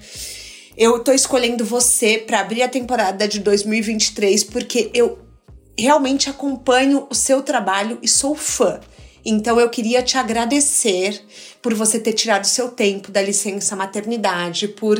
Eu 0.78 1.00
tô 1.00 1.12
escolhendo 1.12 1.66
você 1.66 2.20
para 2.20 2.40
abrir 2.40 2.62
a 2.62 2.70
temporada 2.70 3.28
de 3.28 3.40
2023 3.40 4.44
porque 4.44 4.92
eu 4.94 5.18
realmente 5.76 6.30
acompanho 6.30 7.08
o 7.10 7.16
seu 7.16 7.42
trabalho 7.42 7.98
e 8.04 8.08
sou 8.08 8.36
fã. 8.36 8.80
Então 9.26 9.60
eu 9.60 9.70
queria 9.70 10.02
te 10.02 10.18
agradecer 10.18 11.22
por 11.62 11.74
você 11.74 12.00
ter 12.00 12.14
tirado 12.14 12.46
seu 12.46 12.70
tempo 12.70 13.12
da 13.12 13.22
licença 13.22 13.76
maternidade, 13.76 14.68
por 14.68 14.98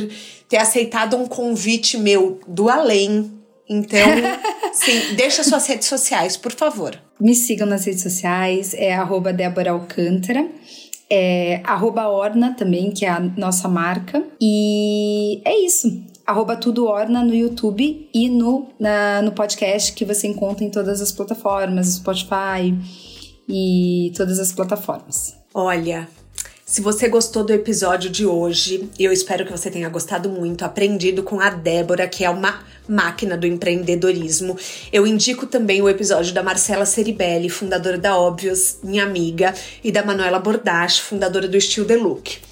ter 0.48 0.58
aceitado 0.58 1.16
um 1.16 1.26
convite 1.26 1.96
meu 1.96 2.40
do 2.46 2.68
além. 2.68 3.32
Então, 3.68 4.08
sim, 4.74 5.14
deixa 5.14 5.44
suas 5.44 5.66
redes 5.66 5.86
sociais, 5.86 6.36
por 6.36 6.52
favor. 6.52 7.00
Me 7.20 7.34
sigam 7.34 7.66
nas 7.66 7.84
redes 7.84 8.02
sociais, 8.02 8.74
é 8.74 8.92
arroba 8.94 9.32
Débora 9.32 9.70
Alcântara. 9.70 10.48
É 11.12 11.60
arroba 11.64 12.08
Orna 12.08 12.54
também, 12.54 12.92
que 12.92 13.04
é 13.04 13.08
a 13.08 13.18
nossa 13.18 13.68
marca. 13.68 14.24
E 14.40 15.40
é 15.44 15.58
isso. 15.64 16.04
Arroba 16.24 16.54
Tudo 16.54 16.86
Orna 16.86 17.24
no 17.24 17.34
YouTube 17.34 18.08
e 18.14 18.28
no, 18.28 18.68
na, 18.78 19.20
no 19.20 19.32
podcast 19.32 19.92
que 19.92 20.04
você 20.04 20.28
encontra 20.28 20.64
em 20.64 20.70
todas 20.70 21.00
as 21.00 21.10
plataformas, 21.10 21.94
Spotify 21.94 22.72
e 23.50 24.12
todas 24.16 24.38
as 24.38 24.52
plataformas. 24.52 25.34
Olha, 25.52 26.08
se 26.70 26.80
você 26.80 27.08
gostou 27.08 27.42
do 27.42 27.52
episódio 27.52 28.08
de 28.08 28.24
hoje, 28.24 28.88
eu 28.96 29.10
espero 29.12 29.44
que 29.44 29.50
você 29.50 29.68
tenha 29.68 29.88
gostado 29.88 30.28
muito, 30.28 30.64
aprendido 30.64 31.24
com 31.24 31.40
a 31.40 31.50
Débora, 31.50 32.06
que 32.06 32.24
é 32.24 32.30
uma 32.30 32.60
máquina 32.88 33.36
do 33.36 33.44
empreendedorismo. 33.44 34.56
Eu 34.92 35.04
indico 35.04 35.46
também 35.46 35.82
o 35.82 35.88
episódio 35.88 36.32
da 36.32 36.44
Marcela 36.44 36.86
Ceribelli, 36.86 37.50
fundadora 37.50 37.98
da 37.98 38.16
Óbvios, 38.16 38.78
minha 38.84 39.02
amiga, 39.02 39.52
e 39.82 39.90
da 39.90 40.04
Manuela 40.04 40.38
Bordache, 40.38 41.02
fundadora 41.02 41.48
do 41.48 41.56
Estilo 41.56 41.86
The 41.86 41.96
Look. 41.96 42.49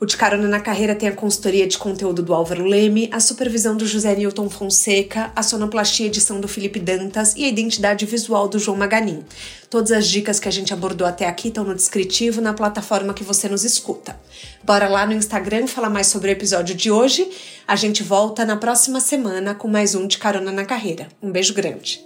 O 0.00 0.06
De 0.06 0.16
Carona 0.16 0.48
na 0.48 0.60
Carreira 0.60 0.94
tem 0.94 1.08
a 1.08 1.12
consultoria 1.12 1.66
de 1.66 1.78
conteúdo 1.78 2.22
do 2.22 2.34
Álvaro 2.34 2.64
Leme, 2.64 3.08
a 3.12 3.20
supervisão 3.20 3.76
do 3.76 3.86
José 3.86 4.14
Newton 4.14 4.50
Fonseca, 4.50 5.30
a 5.36 5.42
sonoplastia 5.42 6.06
edição 6.06 6.40
do 6.40 6.48
Felipe 6.48 6.80
Dantas 6.80 7.34
e 7.36 7.44
a 7.44 7.48
identidade 7.48 8.04
visual 8.04 8.48
do 8.48 8.58
João 8.58 8.76
Maganin. 8.76 9.24
Todas 9.70 9.92
as 9.92 10.08
dicas 10.08 10.40
que 10.40 10.48
a 10.48 10.52
gente 10.52 10.74
abordou 10.74 11.06
até 11.06 11.26
aqui 11.26 11.48
estão 11.48 11.64
no 11.64 11.74
descritivo 11.74 12.40
na 12.40 12.52
plataforma 12.52 13.14
que 13.14 13.24
você 13.24 13.48
nos 13.48 13.64
escuta. 13.64 14.18
Bora 14.64 14.88
lá 14.88 15.06
no 15.06 15.12
Instagram 15.12 15.66
falar 15.66 15.90
mais 15.90 16.08
sobre 16.08 16.30
o 16.30 16.32
episódio 16.32 16.74
de 16.74 16.90
hoje. 16.90 17.28
A 17.66 17.76
gente 17.76 18.02
volta 18.02 18.44
na 18.44 18.56
próxima 18.56 19.00
semana 19.00 19.54
com 19.54 19.68
mais 19.68 19.94
um 19.94 20.06
De 20.06 20.18
Carona 20.18 20.50
na 20.50 20.64
Carreira. 20.64 21.08
Um 21.22 21.30
beijo 21.30 21.54
grande. 21.54 22.04